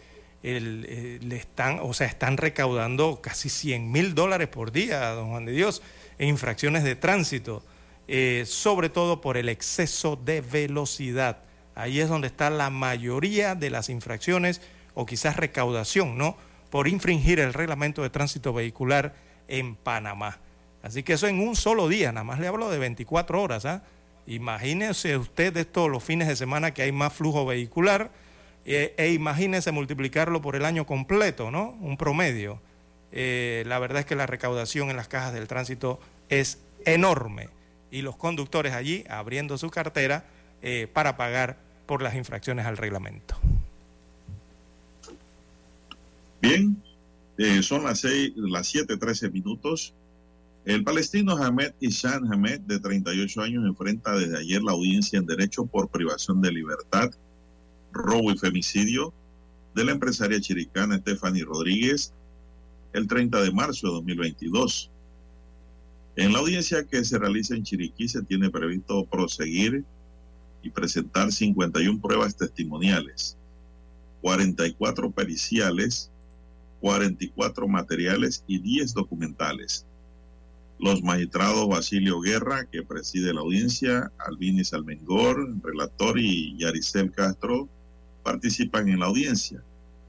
el, 0.44 1.20
le 1.28 1.36
están, 1.36 1.80
o 1.82 1.94
sea, 1.94 2.08
están 2.08 2.38
recaudando 2.38 3.22
casi 3.22 3.50
100 3.50 3.92
mil 3.92 4.16
dólares 4.16 4.48
por 4.48 4.72
día, 4.72 5.10
don 5.10 5.30
Juan 5.30 5.46
de 5.46 5.52
Dios, 5.52 5.82
en 6.18 6.30
infracciones 6.30 6.84
de 6.84 6.96
tránsito, 6.96 7.64
eh, 8.08 8.44
sobre 8.46 8.90
todo 8.90 9.22
por 9.22 9.38
el 9.38 9.50
exceso 9.50 10.16
de 10.16 10.42
velocidad. 10.42 11.40
Ahí 11.80 12.02
es 12.02 12.10
donde 12.10 12.28
está 12.28 12.50
la 12.50 12.70
mayoría 12.70 13.56
de 13.56 13.70
las 13.70 13.88
infracciones 13.88 14.60
o 14.96 15.06
quizás 15.06 15.38
recaudación, 15.38 16.18
¿no? 16.18 16.36
Por 16.72 16.90
infringir 16.90 17.40
el 17.40 17.54
reglamento 17.54 18.04
de 18.04 18.10
tránsito 18.10 18.52
vehicular 18.52 19.16
en 19.48 19.76
Panamá. 19.76 20.40
Así 20.84 21.04
que 21.04 21.14
eso 21.14 21.30
en 21.30 21.40
un 21.40 21.56
solo 21.56 21.88
día, 21.88 22.12
nada 22.12 22.26
más 22.26 22.40
le 22.40 22.48
hablo 22.48 22.70
de 22.70 22.80
24 22.80 23.42
horas. 23.42 23.66
¿ah? 23.66 23.82
Imagínese 24.28 25.16
usted 25.16 25.56
esto 25.56 25.88
los 25.88 26.04
fines 26.04 26.28
de 26.28 26.36
semana 26.36 26.74
que 26.74 26.82
hay 26.82 26.92
más 26.92 27.14
flujo 27.14 27.46
vehicular 27.46 28.12
e, 28.66 28.94
e 28.98 29.14
imagínese 29.14 29.72
multiplicarlo 29.72 30.42
por 30.42 30.58
el 30.58 30.66
año 30.66 30.86
completo, 30.86 31.50
¿no? 31.50 31.78
Un 31.80 31.96
promedio. 31.96 32.60
Eh, 33.14 33.64
la 33.68 33.80
verdad 33.80 34.02
es 34.02 34.06
que 34.06 34.18
la 34.18 34.26
recaudación 34.26 34.90
en 34.90 34.98
las 34.98 35.08
cajas 35.08 35.32
del 35.32 35.48
tránsito 35.48 36.02
es 36.28 36.60
enorme 36.86 37.48
y 37.90 38.02
los 38.02 38.18
conductores 38.18 38.74
allí 38.74 39.06
abriendo 39.10 39.58
su 39.58 39.70
cartera 39.70 40.26
eh, 40.62 40.88
para 40.92 41.16
pagar 41.16 41.69
por 41.90 42.04
las 42.04 42.14
infracciones 42.14 42.68
al 42.68 42.78
reglamento. 42.78 43.36
Bien, 46.40 46.78
eh, 47.40 47.64
son 47.64 47.84
las, 47.84 48.02
seis, 48.02 48.32
las 48.36 48.76
7.13 48.76 49.32
minutos. 49.32 49.96
El 50.66 50.84
palestino 50.84 51.36
Hamed 51.36 51.74
Ishan 51.80 52.32
Hamed, 52.32 52.60
de 52.60 52.80
38 52.80 53.42
años, 53.42 53.66
enfrenta 53.66 54.16
desde 54.16 54.38
ayer 54.38 54.62
la 54.62 54.74
audiencia 54.74 55.18
en 55.18 55.26
derecho 55.26 55.66
por 55.66 55.90
privación 55.90 56.42
de 56.42 56.52
libertad 56.52 57.10
robo 57.92 58.32
y 58.32 58.38
femicidio 58.38 59.12
de 59.74 59.86
la 59.86 59.94
empresaria 59.94 60.40
chiricana 60.40 61.00
Stephanie 61.00 61.44
Rodríguez 61.44 62.14
el 62.94 63.08
30 63.08 63.42
de 63.42 63.52
marzo 63.52 63.88
de 63.88 63.94
2022. 63.94 64.92
En 66.18 66.34
la 66.34 66.38
audiencia 66.38 66.84
que 66.84 67.04
se 67.04 67.18
realiza 67.18 67.56
en 67.56 67.64
Chiriquí 67.64 68.08
se 68.08 68.22
tiene 68.22 68.52
previsto 68.52 69.06
proseguir 69.06 69.84
y 70.62 70.70
presentar 70.70 71.32
51 71.32 72.02
pruebas 72.02 72.36
testimoniales, 72.36 73.38
44 74.22 75.12
periciales, 75.12 76.10
44 76.82 77.68
materiales 77.68 78.44
y 78.48 78.60
10 78.60 78.94
documentales. 78.94 79.86
Los 80.80 81.04
magistrados 81.04 81.68
Basilio 81.68 82.22
Guerra, 82.22 82.66
que 82.66 82.84
preside 82.84 83.34
la 83.34 83.42
audiencia, 83.42 84.12
Albini 84.18 84.64
Salmengor, 84.64 85.62
relator, 85.62 86.18
y 86.18 86.58
Yaricel 86.58 87.12
Castro, 87.12 87.68
participan 88.24 88.88
en 88.88 89.00
la 89.00 89.08
audiencia. 89.08 89.62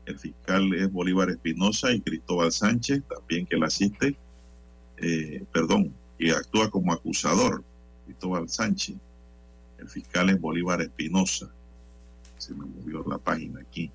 El 0.06 0.18
fiscal 0.18 0.72
es 0.74 0.90
Bolívar 0.92 1.30
Espinosa 1.30 1.92
y 1.92 2.00
Cristóbal 2.00 2.52
Sánchez, 2.52 3.02
también 3.08 3.46
que 3.46 3.56
la 3.56 3.66
asiste, 3.66 4.16
eh, 4.98 5.44
perdón, 5.52 5.92
que 6.18 6.30
actúa 6.30 6.70
como 6.70 6.92
acusador, 6.92 7.64
Cristóbal 8.06 8.48
Sánchez. 8.48 8.96
El 9.80 9.88
fiscal 9.88 10.30
es 10.30 10.40
Bolívar 10.40 10.82
Espinosa. 10.82 11.50
Se 12.38 12.54
me 12.54 12.66
movió 12.66 13.04
la 13.08 13.18
página 13.18 13.60
aquí. 13.60 13.90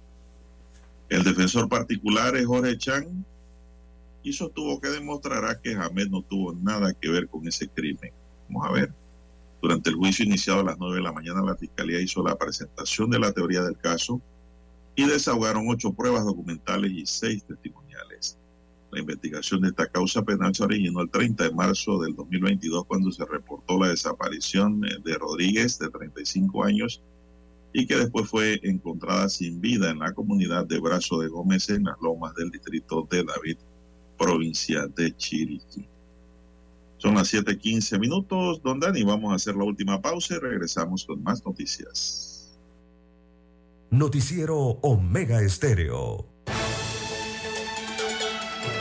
El 1.10 1.24
defensor 1.24 1.70
particular 1.70 2.36
es 2.36 2.46
Jorge 2.46 2.78
Chan 2.78 3.26
y 4.24 4.34
sostuvo 4.34 4.82
que 4.82 4.90
demostrará 4.90 5.62
que 5.62 5.76
Jamed 5.76 6.08
no 6.08 6.24
tuvo 6.24 6.54
nada 6.54 6.94
que 6.94 7.10
ver 7.10 7.28
con 7.28 7.48
ese 7.48 7.68
crimen. 7.68 8.12
Vamos 8.50 8.68
a 8.68 8.72
ver. 8.72 8.94
Durante 9.62 9.92
el 9.92 9.96
juicio 9.96 10.26
iniciado 10.26 10.62
a 10.62 10.64
las 10.64 10.78
9 10.80 10.98
de 10.98 11.02
la 11.04 11.12
mañana, 11.12 11.42
la 11.44 11.56
Fiscalía 11.56 12.00
hizo 12.00 12.24
la 12.24 12.36
presentación 12.36 13.10
de 13.10 13.20
la 13.20 13.32
teoría 13.32 13.62
del 13.62 13.78
caso 13.78 14.22
y 14.96 15.06
desahogaron 15.06 15.66
ocho 15.70 15.94
pruebas 15.94 16.26
documentales 16.26 16.92
y 16.92 17.06
seis 17.06 17.44
testimoniales. 17.44 18.38
La 18.96 19.02
investigación 19.02 19.60
de 19.60 19.68
esta 19.68 19.88
causa 19.88 20.24
penal 20.24 20.56
se 20.56 20.64
originó 20.64 21.02
el 21.02 21.10
30 21.10 21.44
de 21.44 21.52
marzo 21.52 22.00
del 22.00 22.16
2022 22.16 22.86
cuando 22.86 23.12
se 23.12 23.26
reportó 23.26 23.78
la 23.78 23.90
desaparición 23.90 24.86
eh, 24.86 24.92
de 25.04 25.16
Rodríguez, 25.16 25.78
de 25.80 25.90
35 25.90 26.64
años, 26.64 27.02
y 27.74 27.86
que 27.86 27.98
después 27.98 28.30
fue 28.30 28.58
encontrada 28.64 29.28
sin 29.28 29.60
vida 29.60 29.90
en 29.90 30.00
la 30.00 30.14
comunidad 30.14 30.66
de 30.66 30.80
Brazo 30.80 31.20
de 31.20 31.28
Gómez 31.28 31.70
en 31.70 31.84
las 31.84 31.98
lomas 32.02 32.34
del 32.36 32.50
distrito 32.52 33.06
de 33.12 33.26
David, 33.26 33.58
provincia 34.18 34.88
de 34.88 35.14
Chiriquí. 35.18 35.86
Son 36.98 37.16
las 37.16 37.34
7:15 37.34 38.00
minutos, 38.00 38.64
don 38.64 38.80
Dani. 38.80 39.04
Vamos 39.04 39.34
a 39.34 39.36
hacer 39.36 39.58
la 39.58 39.66
última 39.66 40.02
pausa 40.02 40.36
y 40.36 40.40
regresamos 40.40 41.04
con 41.04 41.22
más 41.22 41.46
noticias. 41.46 42.58
Noticiero 43.90 44.58
Omega 44.58 45.42
Estéreo. 45.42 46.35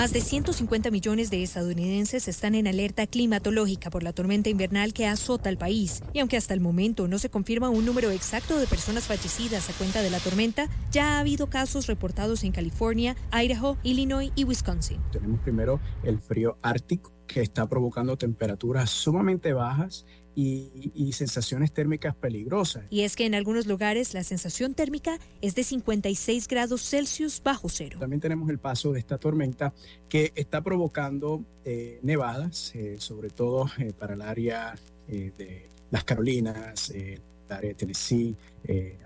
Más 0.00 0.14
de 0.14 0.22
150 0.22 0.90
millones 0.90 1.28
de 1.28 1.42
estadounidenses 1.42 2.26
están 2.26 2.54
en 2.54 2.66
alerta 2.66 3.06
climatológica 3.06 3.90
por 3.90 4.02
la 4.02 4.14
tormenta 4.14 4.48
invernal 4.48 4.94
que 4.94 5.06
azota 5.06 5.50
el 5.50 5.58
país. 5.58 6.02
Y 6.14 6.20
aunque 6.20 6.38
hasta 6.38 6.54
el 6.54 6.60
momento 6.60 7.06
no 7.06 7.18
se 7.18 7.28
confirma 7.28 7.68
un 7.68 7.84
número 7.84 8.10
exacto 8.10 8.58
de 8.58 8.66
personas 8.66 9.06
fallecidas 9.06 9.68
a 9.68 9.74
cuenta 9.74 10.00
de 10.00 10.08
la 10.08 10.18
tormenta, 10.18 10.70
ya 10.90 11.16
ha 11.16 11.20
habido 11.20 11.50
casos 11.50 11.86
reportados 11.86 12.44
en 12.44 12.52
California, 12.52 13.14
Idaho, 13.30 13.76
Illinois 13.82 14.32
y 14.34 14.44
Wisconsin. 14.44 15.02
Tenemos 15.12 15.38
primero 15.40 15.82
el 16.02 16.18
frío 16.18 16.56
ártico 16.62 17.12
que 17.26 17.42
está 17.42 17.68
provocando 17.68 18.16
temperaturas 18.16 18.88
sumamente 18.88 19.52
bajas 19.52 20.06
y, 20.34 21.12
sensaciones 21.12 21.72
térmicas 21.72 22.14
peligrosas. 22.14 22.84
Y 22.90 23.02
es 23.02 23.16
que 23.16 23.26
en 23.26 23.34
algunos 23.34 23.66
lugares 23.66 24.14
la 24.14 24.24
sensación 24.24 24.74
térmica 24.74 25.18
es 25.42 25.54
de 25.54 25.64
56 25.64 26.48
grados 26.48 26.88
Celsius 26.88 27.42
bajo 27.42 27.68
cero. 27.68 27.98
También 28.00 28.20
tenemos 28.20 28.48
el 28.48 28.58
paso 28.58 28.92
de 28.92 29.00
esta 29.00 29.18
tormenta 29.18 29.74
que 30.08 30.32
está 30.34 30.62
provocando 30.62 31.44
eh, 31.64 31.98
nevadas, 32.02 32.74
eh, 32.74 32.96
sobre 32.98 33.30
todo 33.30 33.66
eh, 33.78 33.92
para 33.98 34.14
el 34.14 34.22
área 34.22 34.74
de 35.08 35.66
las 35.90 36.04
Carolinas, 36.04 36.90
el 36.90 37.20
área 37.48 37.70
de 37.70 37.74
Tennessee, 37.74 38.36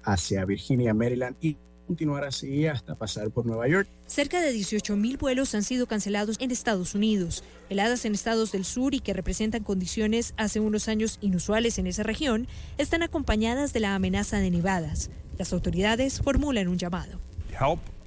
hacia 0.02 0.44
Virginia, 0.44 0.92
Maryland 0.92 1.34
y 1.40 1.56
continuar 1.86 2.24
así 2.24 2.66
hasta 2.66 2.94
pasar 2.94 3.30
por 3.30 3.46
Nueva 3.46 3.68
York. 3.68 3.88
Cerca 4.06 4.40
de 4.40 4.52
18.000 4.54 5.18
vuelos 5.18 5.54
han 5.54 5.62
sido 5.62 5.86
cancelados 5.86 6.36
en 6.40 6.50
Estados 6.50 6.94
Unidos. 6.94 7.44
Heladas 7.70 8.04
en 8.04 8.14
estados 8.14 8.52
del 8.52 8.64
sur 8.64 8.94
y 8.94 9.00
que 9.00 9.12
representan 9.12 9.62
condiciones 9.62 10.34
hace 10.36 10.60
unos 10.60 10.88
años 10.88 11.18
inusuales 11.20 11.78
en 11.78 11.86
esa 11.86 12.02
región 12.02 12.48
están 12.78 13.02
acompañadas 13.02 13.72
de 13.72 13.80
la 13.80 13.94
amenaza 13.94 14.38
de 14.38 14.50
nevadas. 14.50 15.10
Las 15.38 15.52
autoridades 15.52 16.20
formulan 16.20 16.68
un 16.68 16.78
llamado. 16.78 17.20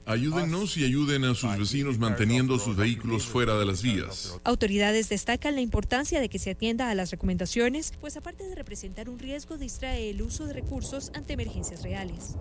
Ayúdennos 0.07 0.77
y 0.77 0.85
ayuden 0.85 1.25
a 1.25 1.35
sus 1.35 1.57
vecinos 1.57 1.99
manteniendo 1.99 2.57
sus 2.59 2.77
vehículos 2.77 3.25
fuera 3.25 3.59
de 3.59 3.65
las 3.65 3.81
vías. 3.81 4.39
Autoridades 4.45 5.09
destacan 5.09 5.55
la 5.55 5.59
importancia 5.59 6.21
de 6.21 6.29
que 6.29 6.39
se 6.39 6.51
atienda 6.51 6.89
a 6.89 6.95
las 6.95 7.11
recomendaciones, 7.11 7.91
pues 7.99 8.15
aparte 8.15 8.47
de 8.47 8.55
representar 8.55 9.09
un 9.09 9.19
riesgo, 9.19 9.57
distrae 9.57 10.09
el 10.09 10.21
uso 10.21 10.45
de 10.45 10.53
recursos 10.53 11.11
ante 11.13 11.34
emergencias 11.34 11.84
reales. 11.84 12.35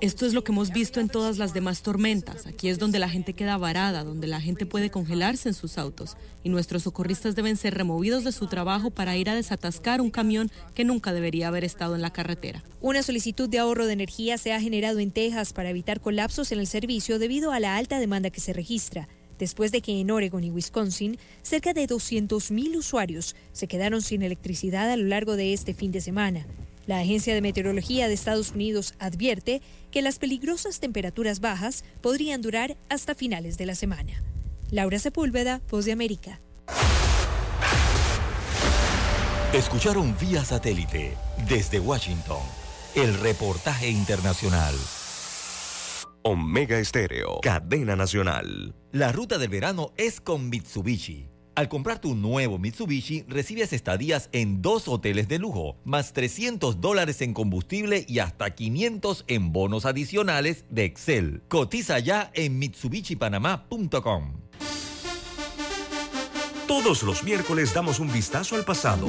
Esto 0.00 0.26
es 0.26 0.32
lo 0.32 0.44
que 0.44 0.52
hemos 0.52 0.70
visto 0.70 1.00
en 1.00 1.08
todas 1.08 1.38
las 1.38 1.52
demás 1.54 1.82
tormentas. 1.82 2.46
Aquí 2.46 2.68
es 2.68 2.78
donde 2.78 3.00
la 3.00 3.08
gente 3.08 3.32
queda 3.32 3.56
varada, 3.56 4.04
donde 4.04 4.28
la 4.28 4.40
gente 4.40 4.64
puede 4.64 4.90
congelarse 4.90 5.48
en 5.48 5.56
sus 5.56 5.76
autos 5.76 6.16
y 6.44 6.50
nuestros 6.50 6.84
socorristas 6.84 7.34
deben 7.34 7.56
ser 7.56 7.74
removidos 7.74 8.22
de 8.22 8.30
su 8.30 8.46
trabajo 8.46 8.90
para 8.90 9.16
ir 9.16 9.28
a 9.28 9.34
desatascar 9.34 10.00
un 10.00 10.10
camión 10.10 10.52
que 10.72 10.84
nunca 10.84 11.12
debería 11.12 11.48
haber 11.48 11.64
estado 11.64 11.96
en 11.96 12.02
la 12.02 12.12
carretera. 12.12 12.62
Una 12.80 13.02
solicitud 13.02 13.48
de 13.48 13.58
ahorro 13.58 13.86
de 13.86 13.92
energía 13.92 14.38
se 14.38 14.52
ha 14.52 14.60
generado 14.60 15.00
en 15.00 15.10
Texas 15.10 15.52
para 15.52 15.70
evitar 15.70 16.00
colapsos 16.00 16.52
en 16.52 16.60
el 16.60 16.68
servicio 16.68 17.07
debido 17.16 17.52
a 17.52 17.60
la 17.60 17.76
alta 17.76 17.98
demanda 17.98 18.28
que 18.28 18.40
se 18.40 18.52
registra, 18.52 19.08
después 19.38 19.72
de 19.72 19.80
que 19.80 19.98
en 19.98 20.10
Oregon 20.10 20.44
y 20.44 20.50
Wisconsin 20.50 21.16
cerca 21.42 21.72
de 21.72 21.88
200.000 21.88 22.76
usuarios 22.76 23.34
se 23.52 23.66
quedaron 23.66 24.02
sin 24.02 24.22
electricidad 24.22 24.90
a 24.90 24.96
lo 24.96 25.04
largo 25.04 25.36
de 25.36 25.54
este 25.54 25.72
fin 25.72 25.92
de 25.92 26.02
semana. 26.02 26.46
La 26.86 27.00
Agencia 27.00 27.34
de 27.34 27.40
Meteorología 27.40 28.08
de 28.08 28.14
Estados 28.14 28.52
Unidos 28.52 28.94
advierte 28.98 29.62
que 29.90 30.02
las 30.02 30.18
peligrosas 30.18 30.80
temperaturas 30.80 31.40
bajas 31.40 31.84
podrían 32.02 32.42
durar 32.42 32.76
hasta 32.90 33.14
finales 33.14 33.56
de 33.56 33.66
la 33.66 33.74
semana. 33.74 34.22
Laura 34.70 34.98
Sepúlveda, 34.98 35.62
Voz 35.70 35.86
de 35.86 35.92
América. 35.92 36.40
Escucharon 39.54 40.14
vía 40.20 40.44
satélite 40.44 41.16
desde 41.48 41.80
Washington 41.80 42.42
el 42.94 43.18
reportaje 43.20 43.88
internacional. 43.88 44.74
Omega 46.22 46.78
Estéreo, 46.78 47.40
cadena 47.42 47.96
nacional. 47.96 48.74
La 48.92 49.12
ruta 49.12 49.38
del 49.38 49.48
verano 49.48 49.92
es 49.96 50.20
con 50.20 50.48
Mitsubishi. 50.50 51.28
Al 51.54 51.68
comprar 51.68 52.00
tu 52.00 52.14
nuevo 52.14 52.58
Mitsubishi, 52.58 53.24
recibes 53.28 53.72
estadías 53.72 54.28
en 54.32 54.62
dos 54.62 54.88
hoteles 54.88 55.28
de 55.28 55.38
lujo, 55.38 55.76
más 55.84 56.12
300 56.12 56.80
dólares 56.80 57.20
en 57.22 57.34
combustible 57.34 58.04
y 58.08 58.20
hasta 58.20 58.54
500 58.54 59.24
en 59.26 59.52
bonos 59.52 59.84
adicionales 59.84 60.64
de 60.70 60.84
Excel. 60.84 61.42
Cotiza 61.48 61.98
ya 61.98 62.30
en 62.34 62.58
MitsubishiPanamá.com. 62.58 64.40
Todos 66.66 67.02
los 67.02 67.24
miércoles 67.24 67.72
damos 67.72 67.98
un 67.98 68.12
vistazo 68.12 68.54
al 68.54 68.64
pasado 68.64 69.08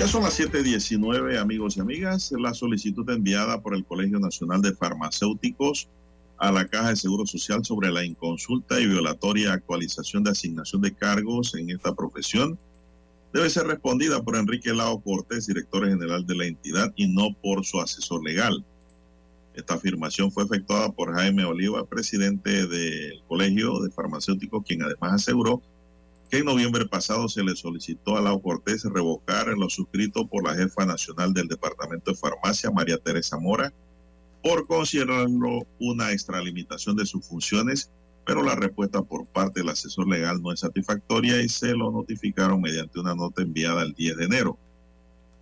Ya 0.00 0.08
son 0.08 0.22
las 0.22 0.40
7:19, 0.40 1.38
amigos 1.38 1.76
y 1.76 1.80
amigas. 1.80 2.32
La 2.32 2.54
solicitud 2.54 3.06
enviada 3.10 3.60
por 3.60 3.74
el 3.74 3.84
Colegio 3.84 4.18
Nacional 4.18 4.62
de 4.62 4.72
Farmacéuticos 4.72 5.88
a 6.38 6.50
la 6.50 6.66
Caja 6.66 6.88
de 6.88 6.96
Seguro 6.96 7.26
Social 7.26 7.62
sobre 7.66 7.92
la 7.92 8.02
inconsulta 8.02 8.80
y 8.80 8.86
violatoria 8.86 9.52
actualización 9.52 10.24
de 10.24 10.30
asignación 10.30 10.80
de 10.80 10.94
cargos 10.94 11.54
en 11.54 11.68
esta 11.68 11.94
profesión 11.94 12.58
debe 13.34 13.50
ser 13.50 13.66
respondida 13.66 14.22
por 14.22 14.36
Enrique 14.36 14.72
Lao 14.72 15.02
Cortés, 15.02 15.46
director 15.48 15.86
general 15.86 16.26
de 16.26 16.34
la 16.34 16.46
entidad, 16.46 16.90
y 16.96 17.06
no 17.06 17.34
por 17.42 17.66
su 17.66 17.78
asesor 17.78 18.24
legal. 18.24 18.64
Esta 19.52 19.74
afirmación 19.74 20.32
fue 20.32 20.44
efectuada 20.44 20.90
por 20.92 21.12
Jaime 21.12 21.44
Oliva, 21.44 21.84
presidente 21.84 22.66
del 22.66 23.20
Colegio 23.28 23.78
de 23.80 23.90
Farmacéuticos, 23.90 24.64
quien 24.64 24.82
además 24.82 25.12
aseguró 25.12 25.60
que 26.30 26.38
en 26.38 26.44
noviembre 26.44 26.86
pasado 26.86 27.28
se 27.28 27.42
le 27.42 27.56
solicitó 27.56 28.16
a 28.16 28.20
Lau 28.20 28.40
Cortés 28.40 28.84
revocar 28.84 29.48
lo 29.48 29.68
suscrito 29.68 30.28
por 30.28 30.46
la 30.46 30.54
jefa 30.54 30.86
nacional 30.86 31.34
del 31.34 31.48
Departamento 31.48 32.12
de 32.12 32.16
Farmacia, 32.16 32.70
María 32.70 32.98
Teresa 32.98 33.36
Mora, 33.36 33.72
por 34.40 34.68
considerarlo 34.68 35.66
una 35.80 36.12
extralimitación 36.12 36.96
de 36.96 37.04
sus 37.04 37.26
funciones, 37.26 37.90
pero 38.24 38.44
la 38.44 38.54
respuesta 38.54 39.02
por 39.02 39.26
parte 39.26 39.60
del 39.60 39.70
asesor 39.70 40.08
legal 40.08 40.40
no 40.40 40.52
es 40.52 40.60
satisfactoria 40.60 41.42
y 41.42 41.48
se 41.48 41.72
lo 41.72 41.90
notificaron 41.90 42.60
mediante 42.60 43.00
una 43.00 43.16
nota 43.16 43.42
enviada 43.42 43.82
el 43.82 43.92
10 43.92 44.16
de 44.16 44.24
enero. 44.24 44.56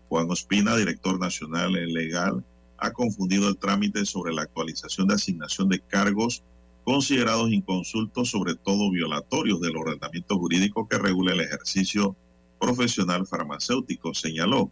Juan 0.09 0.31
Ospina, 0.31 0.75
director 0.75 1.21
nacional 1.21 1.73
legal, 1.73 2.43
ha 2.79 2.93
confundido 2.93 3.49
el 3.49 3.59
trámite 3.59 4.07
sobre 4.07 4.33
la 4.33 4.43
actualización 4.43 5.09
de 5.09 5.17
asignación 5.17 5.69
de 5.69 5.81
cargos 5.81 6.43
considerados 6.89 7.53
inconsultos, 7.53 8.31
sobre 8.31 8.55
todo 8.55 8.91
violatorios 8.91 9.61
del 9.61 9.77
ordenamiento 9.77 10.39
jurídico 10.39 10.89
que 10.89 10.97
regula 10.97 11.35
el 11.35 11.43
ejercicio 11.43 12.17
profesional 12.59 13.27
farmacéutico, 13.27 14.15
señaló. 14.15 14.71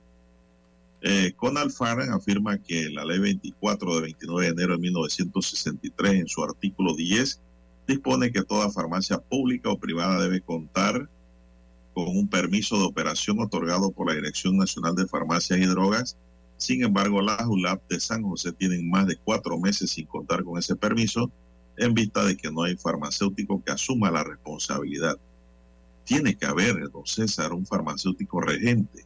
Eh, 1.03 1.35
Conal 1.37 1.71
afirma 2.11 2.57
que 2.57 2.89
la 2.89 3.05
ley 3.05 3.19
24 3.19 3.97
de 3.97 4.01
29 4.01 4.47
de 4.47 4.51
enero 4.51 4.73
de 4.73 4.79
1963, 4.79 6.13
en 6.15 6.27
su 6.27 6.43
artículo 6.43 6.97
10, 6.97 7.39
dispone 7.87 8.33
que 8.33 8.45
toda 8.45 8.71
farmacia 8.71 9.19
pública 9.19 9.69
o 9.69 9.77
privada 9.77 10.19
debe 10.19 10.41
contar 10.41 11.11
con 11.93 12.09
un 12.09 12.29
permiso 12.29 12.79
de 12.79 12.85
operación 12.85 13.41
otorgado 13.41 13.91
por 13.91 14.09
la 14.09 14.15
Dirección 14.15 14.57
Nacional 14.57 14.95
de 14.95 15.07
Farmacias 15.07 15.59
y 15.59 15.67
Drogas. 15.67 16.17
Sin 16.57 16.83
embargo, 16.83 17.21
las 17.21 17.47
ULAP 17.47 17.87
de 17.91 18.01
San 18.01 18.23
José 18.23 18.53
tienen 18.53 18.89
más 18.89 19.07
de 19.07 19.19
cuatro 19.19 19.59
meses 19.59 19.91
sin 19.91 20.07
contar 20.07 20.45
con 20.45 20.59
ese 20.59 20.77
permiso 20.77 21.31
en 21.77 21.95
vista 21.95 22.25
de 22.25 22.37
que 22.37 22.51
no 22.51 22.63
hay 22.63 22.77
farmacéutico 22.77 23.63
que 23.63 23.73
asuma 23.73 24.11
la 24.11 24.25
responsabilidad. 24.25 25.17
Tiene 26.05 26.37
que 26.37 26.47
haber, 26.47 26.91
don 26.91 27.07
César, 27.07 27.53
un 27.53 27.67
farmacéutico 27.67 28.41
regente, 28.41 29.05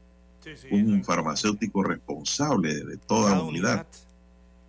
un 0.70 1.02
farmacéutico 1.04 1.82
responsable 1.82 2.84
de 2.84 2.96
toda 2.96 3.40
unidad, 3.42 3.48
unidad, 3.48 3.86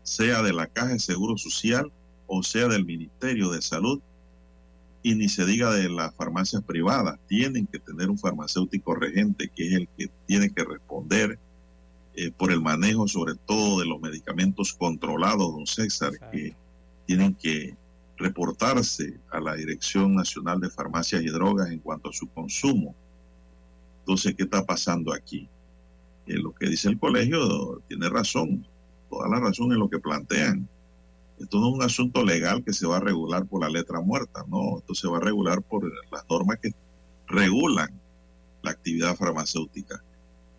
sea 0.03 0.41
de 0.41 0.53
la 0.53 0.67
Caja 0.67 0.93
de 0.93 0.99
Seguro 0.99 1.37
Social 1.37 1.91
o 2.33 2.43
sea 2.43 2.67
del 2.69 2.85
Ministerio 2.85 3.49
de 3.51 3.61
Salud, 3.61 3.99
y 5.03 5.15
ni 5.15 5.27
se 5.27 5.45
diga 5.45 5.71
de 5.71 5.89
las 5.89 6.15
farmacias 6.15 6.63
privadas, 6.63 7.19
tienen 7.27 7.67
que 7.67 7.79
tener 7.79 8.09
un 8.09 8.17
farmacéutico 8.17 8.95
regente 8.95 9.49
que 9.53 9.67
es 9.67 9.73
el 9.73 9.87
que 9.97 10.09
tiene 10.27 10.49
que 10.49 10.63
responder 10.63 11.39
eh, 12.15 12.31
por 12.31 12.51
el 12.51 12.61
manejo 12.61 13.07
sobre 13.07 13.35
todo 13.35 13.79
de 13.79 13.85
los 13.85 13.99
medicamentos 13.99 14.73
controlados, 14.73 15.51
don 15.51 15.67
César, 15.67 16.11
que 16.31 16.55
tienen 17.05 17.33
que 17.33 17.75
reportarse 18.21 19.19
a 19.29 19.39
la 19.39 19.55
Dirección 19.55 20.15
Nacional 20.15 20.59
de 20.59 20.69
Farmacias 20.69 21.23
y 21.23 21.27
Drogas 21.27 21.69
en 21.69 21.79
cuanto 21.79 22.09
a 22.09 22.13
su 22.13 22.29
consumo. 22.29 22.95
Entonces, 23.99 24.35
¿qué 24.35 24.43
está 24.43 24.65
pasando 24.65 25.13
aquí? 25.13 25.47
Eh, 26.27 26.37
lo 26.37 26.53
que 26.53 26.67
dice 26.67 26.89
el 26.89 26.99
colegio 26.99 27.81
tiene 27.87 28.09
razón, 28.09 28.65
toda 29.09 29.27
la 29.27 29.39
razón 29.39 29.71
en 29.71 29.79
lo 29.79 29.89
que 29.89 29.99
plantean 29.99 30.67
esto 31.41 31.59
no 31.59 31.69
es 31.69 31.73
un 31.73 31.83
asunto 31.83 32.23
legal 32.23 32.63
que 32.63 32.71
se 32.73 32.85
va 32.85 32.97
a 32.97 32.99
regular 32.99 33.45
por 33.45 33.61
la 33.61 33.69
letra 33.69 33.99
muerta, 33.99 34.45
no, 34.47 34.77
esto 34.77 34.93
se 34.93 35.07
va 35.07 35.17
a 35.17 35.21
regular 35.21 35.61
por 35.61 35.91
las 36.11 36.23
normas 36.29 36.59
que 36.61 36.71
regulan 37.27 37.89
la 38.61 38.71
actividad 38.71 39.15
farmacéutica. 39.15 40.03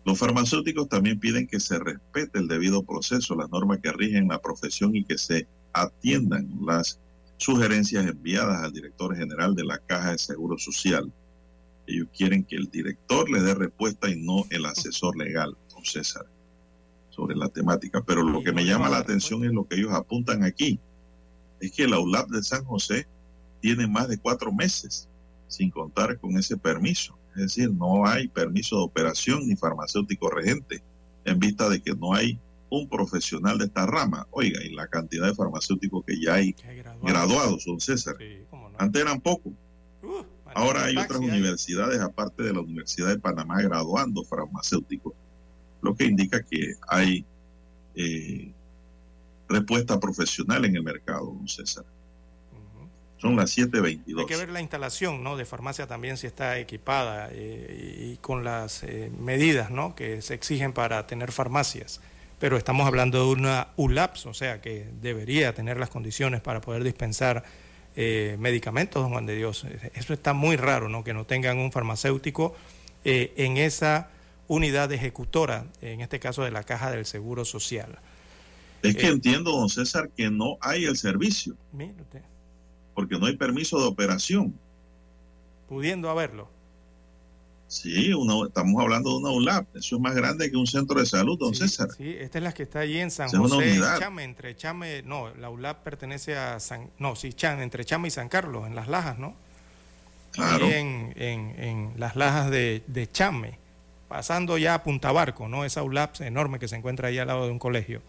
Los 0.03 0.19
farmacéuticos 0.19 0.89
también 0.89 1.19
piden 1.19 1.47
que 1.47 1.61
se 1.61 1.79
respete 1.79 2.39
el 2.39 2.49
debido 2.49 2.83
proceso, 2.83 3.35
las 3.35 3.49
normas 3.49 3.79
que 3.79 3.93
rigen 3.93 4.27
la 4.27 4.41
profesión 4.41 4.93
y 4.95 5.05
que 5.05 5.17
se 5.17 5.47
atiendan 5.71 6.49
las 6.65 6.99
sugerencias 7.37 8.05
enviadas 8.05 8.63
al 8.63 8.73
director 8.73 9.15
general 9.15 9.55
de 9.55 9.65
la 9.65 9.77
Caja 9.77 10.11
de 10.11 10.17
Seguro 10.17 10.57
Social. 10.57 11.11
Ellos 11.87 12.07
quieren 12.15 12.43
que 12.43 12.55
el 12.55 12.69
director 12.69 13.29
le 13.29 13.41
dé 13.41 13.53
respuesta 13.53 14.09
y 14.09 14.21
no 14.21 14.45
el 14.49 14.65
asesor 14.65 15.17
legal, 15.17 15.55
don 15.73 15.83
César 15.83 16.25
sobre 17.13 17.35
la 17.35 17.47
temática, 17.47 18.01
pero 18.01 18.23
lo 18.23 18.43
que 18.43 18.51
me 18.51 18.65
llama 18.65 18.89
la 18.89 18.97
atención 18.97 19.45
es 19.45 19.51
lo 19.51 19.65
que 19.65 19.75
ellos 19.75 19.93
apuntan 19.93 20.43
aquí, 20.43 20.79
es 21.59 21.71
que 21.71 21.87
la 21.87 21.99
ULAP 21.99 22.29
de 22.29 22.41
San 22.41 22.65
José 22.65 23.05
tiene 23.61 23.87
más 23.87 24.07
de 24.07 24.17
cuatro 24.17 24.51
meses 24.51 25.07
sin 25.47 25.69
contar 25.69 26.17
con 26.17 26.35
ese 26.37 26.57
permiso, 26.57 27.15
es 27.35 27.43
decir, 27.43 27.71
no 27.71 28.07
hay 28.07 28.27
permiso 28.27 28.77
de 28.77 28.83
operación 28.83 29.47
ni 29.47 29.55
farmacéutico 29.55 30.29
regente, 30.29 30.81
en 31.23 31.39
vista 31.39 31.69
de 31.69 31.81
que 31.81 31.93
no 31.93 32.13
hay 32.13 32.39
un 32.79 32.89
profesional 32.89 33.57
de 33.57 33.65
esta 33.65 33.85
rama. 33.85 34.27
Oiga, 34.31 34.63
y 34.63 34.69
la 34.73 34.87
cantidad 34.87 35.27
de 35.27 35.35
farmacéuticos 35.35 36.03
que 36.05 36.19
ya 36.19 36.35
hay 36.35 36.55
graduados, 37.01 37.65
don 37.65 37.79
César, 37.79 38.15
antes 38.77 39.01
eran 39.01 39.21
pocos. 39.21 39.53
Uh, 40.01 40.23
Ahora 40.55 40.85
hay 40.85 40.97
otras 40.97 41.19
universidades, 41.19 41.99
aparte 41.99 42.43
de 42.43 42.53
la 42.53 42.59
Universidad 42.59 43.07
de 43.07 43.17
Panamá, 43.17 43.61
graduando 43.61 44.23
farmacéuticos 44.23 45.13
lo 45.83 45.95
que 45.95 46.05
indica 46.05 46.41
que 46.43 46.75
hay 46.87 47.25
eh, 47.95 48.51
respuesta 49.49 49.99
profesional 49.99 50.65
en 50.65 50.75
el 50.75 50.83
mercado, 50.83 51.25
don 51.25 51.47
César. 51.47 51.85
Son 53.17 53.35
las 53.35 53.57
7.22. 53.57 54.19
Hay 54.19 54.25
que 54.25 54.35
ver 54.35 54.49
la 54.49 54.59
instalación 54.59 55.23
¿no? 55.23 55.37
de 55.37 55.45
farmacia 55.45 55.87
también 55.87 56.17
si 56.17 56.27
está 56.27 56.57
equipada 56.57 57.29
eh, 57.31 58.13
y 58.13 58.17
con 58.17 58.43
las 58.43 58.83
eh, 58.83 59.11
medidas 59.17 59.71
¿no? 59.71 59.95
que 59.95 60.21
se 60.21 60.33
exigen 60.33 60.73
para 60.73 61.07
tener 61.07 61.31
farmacias. 61.31 62.01
Pero 62.43 62.57
estamos 62.57 62.85
hablando 62.85 63.25
de 63.25 63.31
una 63.31 63.69
ULAPS, 63.77 64.25
o 64.25 64.33
sea 64.33 64.59
que 64.59 64.89
debería 64.99 65.55
tener 65.55 65.77
las 65.77 65.89
condiciones 65.89 66.41
para 66.41 66.59
poder 66.59 66.83
dispensar 66.83 67.45
medicamentos, 67.95 69.01
don 69.01 69.13
Juan 69.13 69.25
de 69.25 69.37
Dios. 69.37 69.65
Eso 69.93 70.13
está 70.13 70.33
muy 70.33 70.57
raro, 70.57 70.89
¿no? 70.89 71.05
que 71.05 71.13
no 71.13 71.25
tengan 71.25 71.57
un 71.57 71.71
farmacéutico 71.71 72.53
en 73.05 73.55
esa 73.55 74.09
unidad 74.49 74.91
ejecutora, 74.91 75.67
en 75.81 76.01
este 76.01 76.19
caso 76.19 76.43
de 76.43 76.51
la 76.51 76.63
Caja 76.63 76.91
del 76.91 77.05
Seguro 77.05 77.45
Social. 77.45 77.97
Es 78.81 78.97
que 78.97 79.05
eh, 79.05 79.11
entiendo, 79.11 79.53
don 79.53 79.69
César, 79.69 80.09
que 80.09 80.29
no 80.29 80.57
hay 80.59 80.83
el 80.83 80.97
servicio. 80.97 81.55
Porque 82.93 83.17
no 83.17 83.27
hay 83.27 83.37
permiso 83.37 83.79
de 83.79 83.85
operación. 83.85 84.53
Pudiendo 85.69 86.09
haberlo. 86.09 86.49
Sí, 87.73 88.13
estamos 88.45 88.81
hablando 88.81 89.09
de 89.09 89.15
una 89.17 89.31
ULAP. 89.31 89.75
Eso 89.75 89.95
es 89.95 90.01
más 90.01 90.13
grande 90.13 90.51
que 90.51 90.57
un 90.57 90.67
centro 90.67 90.99
de 90.99 91.07
salud, 91.07 91.39
don 91.39 91.55
César. 91.55 91.89
Sí, 91.97 92.15
esta 92.19 92.37
es 92.37 92.43
la 92.43 92.53
que 92.53 92.63
está 92.63 92.81
allí 92.81 92.99
en 92.99 93.09
San 93.09 93.29
José, 93.29 93.81
Chame, 93.97 94.23
entre 94.23 94.55
Chame, 94.55 95.01
no, 95.01 95.33
la 95.33 95.49
ULAP 95.49 95.83
pertenece 95.83 96.37
a 96.37 96.59
San, 96.59 96.91
no, 96.99 97.15
sí, 97.15 97.33
Chame, 97.33 97.63
entre 97.63 97.83
Chame 97.83 98.09
y 98.09 98.11
San 98.11 98.29
Carlos, 98.29 98.67
en 98.67 98.75
las 98.75 98.87
Lajas, 98.87 99.17
¿no? 99.17 99.33
Claro. 100.33 100.67
en, 100.67 101.13
en, 101.15 101.93
las 101.97 102.15
Lajas 102.15 102.51
de, 102.51 102.83
de 102.85 103.11
Chame 103.11 103.57
pasando 104.07 104.59
ya 104.59 104.75
a 104.75 104.83
Punta 104.83 105.11
Barco, 105.11 105.47
¿no? 105.47 105.65
Esa 105.65 105.81
ULAPS 105.81 106.21
enorme 106.21 106.59
que 106.59 106.67
se 106.67 106.75
encuentra 106.75 107.07
ahí 107.07 107.17
al 107.17 107.25
lado 107.25 107.47
de 107.47 107.51
un 107.51 107.57
colegio. 107.57 108.03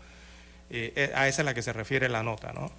Eh, 0.68 0.92
eh, 0.94 1.12
a 1.14 1.26
esa 1.28 1.40
es 1.40 1.46
la 1.46 1.54
que 1.54 1.62
se 1.62 1.72
refiere 1.72 2.10
la 2.10 2.22
nota, 2.22 2.52
¿no? 2.52 2.70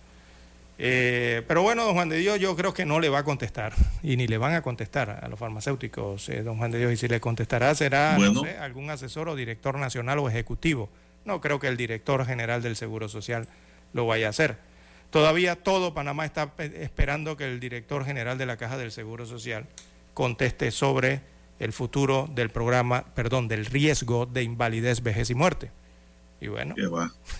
Eh, 0.77 1.43
pero 1.47 1.61
bueno, 1.61 1.85
don 1.85 1.93
Juan 1.93 2.09
de 2.09 2.17
Dios, 2.17 2.39
yo 2.39 2.55
creo 2.55 2.73
que 2.73 2.85
no 2.85 2.99
le 2.99 3.07
va 3.09 3.19
a 3.19 3.23
contestar 3.23 3.73
y 4.03 4.17
ni 4.17 4.27
le 4.27 4.37
van 4.37 4.53
a 4.53 4.61
contestar 4.61 5.21
a 5.23 5.27
los 5.29 5.39
farmacéuticos, 5.39 6.29
don 6.43 6.57
Juan 6.57 6.71
de 6.71 6.79
Dios, 6.79 6.91
y 6.91 6.97
si 6.97 7.07
le 7.07 7.19
contestará 7.21 7.73
será 7.75 8.17
no 8.17 8.41
sé, 8.41 8.57
algún 8.57 8.89
asesor 8.89 9.29
o 9.29 9.35
director 9.35 9.77
nacional 9.77 10.19
o 10.19 10.29
ejecutivo. 10.29 10.89
No 11.23 11.41
creo 11.41 11.59
que 11.59 11.67
el 11.67 11.77
director 11.77 12.25
general 12.25 12.61
del 12.61 12.75
Seguro 12.75 13.09
Social 13.09 13.47
lo 13.93 14.05
vaya 14.05 14.27
a 14.27 14.29
hacer. 14.31 14.57
Todavía 15.09 15.55
todo 15.55 15.93
Panamá 15.93 16.25
está 16.25 16.51
esperando 16.57 17.37
que 17.37 17.45
el 17.45 17.59
director 17.59 18.03
general 18.03 18.37
de 18.37 18.45
la 18.45 18.57
Caja 18.57 18.77
del 18.77 18.91
Seguro 18.91 19.25
Social 19.25 19.65
conteste 20.13 20.71
sobre 20.71 21.21
el 21.59 21.71
futuro 21.71 22.29
del 22.33 22.49
programa, 22.49 23.05
perdón, 23.15 23.47
del 23.47 23.65
riesgo 23.65 24.25
de 24.25 24.43
invalidez, 24.43 25.01
vejez 25.01 25.29
y 25.29 25.35
muerte. 25.35 25.71
Y 26.41 26.47
bueno. 26.47 26.75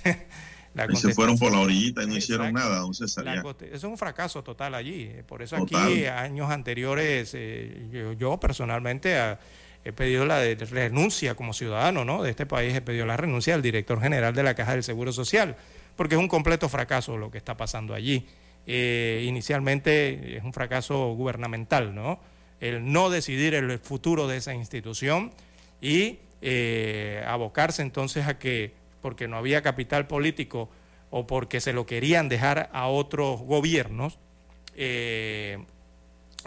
va? 0.77 0.95
se 0.95 1.14
fueron 1.14 1.38
por 1.38 1.52
la 1.52 1.60
orillita 1.60 2.03
y 2.03 2.07
no 2.07 2.18
hicieron 2.18 2.53
nada, 2.53 2.80
don 2.80 2.93
César. 2.93 3.26
Eso 3.27 3.56
es 3.72 3.84
un 3.84 3.97
fracaso 3.97 4.43
total 4.43 4.76
allí. 4.76 5.11
Por 5.27 5.41
eso 5.41 5.56
aquí, 5.56 6.06
años 6.06 6.49
anteriores, 6.52 7.31
eh, 7.34 8.15
yo, 8.18 8.39
personalmente 8.39 9.18
ah, 9.18 9.39
he 9.84 9.93
pedido 9.93 10.26
la 10.26 10.41
renuncia 10.41 11.35
como 11.35 11.53
ciudadano 11.53 12.03
¿no? 12.06 12.23
de 12.23 12.31
este 12.31 12.45
país, 12.45 12.76
he 12.76 12.81
pedido 12.81 13.06
la 13.06 13.18
renuncia 13.18 13.56
al 13.56 13.61
director 13.61 14.02
general 14.02 14.34
de 14.34 14.43
la 14.43 14.56
Caja 14.56 14.73
del 14.73 14.84
Seguro 14.84 15.14
Social, 15.14 15.56
porque 15.95 16.15
es 16.15 16.19
un 16.19 16.27
completo 16.27 16.69
fracaso 16.69 17.18
lo 17.18 17.31
que 17.31 17.38
está 17.38 17.56
pasando 17.56 17.93
allí. 17.93 18.27
Eh, 18.68 19.23
inicialmente 19.27 20.38
es 20.38 20.43
un 20.43 20.52
fracaso 20.52 21.14
gubernamental, 21.14 21.93
¿no? 21.93 22.19
el 22.60 22.91
no 22.91 23.10
decidir 23.10 23.53
el 23.53 23.80
futuro 23.80 24.27
de 24.27 24.38
esa 24.38 24.53
institución 24.53 25.31
y 25.81 26.19
eh, 26.41 27.23
abocarse 27.27 27.81
entonces 27.81 28.27
a 28.27 28.38
que, 28.39 28.73
porque 29.06 29.27
no 29.27 29.38
había 29.38 29.61
capital 29.61 30.07
político 30.07 30.68
o 31.11 31.27
porque 31.27 31.61
se 31.61 31.73
lo 31.73 31.86
querían 31.86 32.27
dejar 32.27 32.72
a 32.73 32.88
otros 32.88 33.40
gobiernos, 33.41 34.18
eh, 34.76 35.64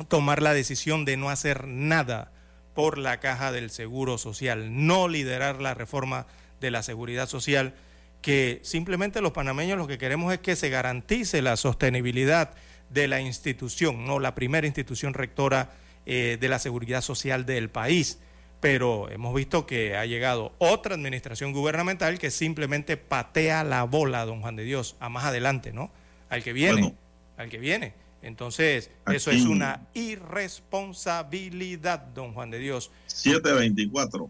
tomar 0.09 0.43
la 0.43 0.55
decisión 0.55 1.05
de 1.05 1.16
no 1.16 1.30
hacer 1.30 1.68
nada 1.68 2.32
por 2.74 2.98
la 2.98 3.20
caja 3.20 3.52
del 3.52 3.70
Seguro 3.70 4.18
Social, 4.18 4.85
no 4.89 5.06
liderar 5.06 5.62
la 5.62 5.74
reforma 5.74 6.26
de 6.60 6.72
la 6.72 6.82
seguridad 6.82 7.28
social, 7.28 7.74
que 8.22 8.59
simplemente 8.64 9.20
los 9.20 9.30
panameños 9.30 9.78
lo 9.78 9.86
que 9.86 9.98
queremos 9.98 10.32
es 10.32 10.40
que 10.40 10.56
se 10.56 10.68
garantice 10.68 11.43
la 11.43 11.56
sostenibilidad 11.56 12.55
de 12.90 13.06
la 13.06 13.20
institución, 13.20 14.05
no 14.05 14.18
la 14.18 14.35
primera 14.35 14.66
institución 14.66 15.14
rectora 15.14 15.70
eh, 16.06 16.39
de 16.40 16.48
la 16.48 16.59
seguridad 16.59 17.02
social 17.02 17.47
del 17.47 17.70
país. 17.70 18.18
Pero 18.60 19.09
hemos 19.10 19.35
visto 19.35 19.66
que 19.66 19.97
ha 19.97 20.05
llegado 20.05 20.52
otra 20.59 20.94
administración 20.94 21.52
gubernamental 21.52 22.18
que 22.18 22.30
simplemente 22.30 22.97
patea 22.97 23.62
la 23.62 23.85
bola, 23.85 24.24
don 24.24 24.40
Juan 24.40 24.56
de 24.56 24.64
Dios, 24.64 24.97
a 24.98 25.09
más 25.09 25.24
adelante, 25.24 25.72
¿no? 25.72 25.90
Al 26.28 26.43
que 26.43 26.52
viene, 26.52 26.94
al 27.36 27.48
que 27.48 27.59
viene. 27.59 27.94
Entonces, 28.20 28.90
eso 29.06 29.30
es 29.30 29.44
una 29.44 29.86
irresponsabilidad, 29.94 32.01
don 32.14 32.32
Juan 32.32 32.51
de 32.51 32.59
Dios. 32.59 32.90
724. 33.06 34.28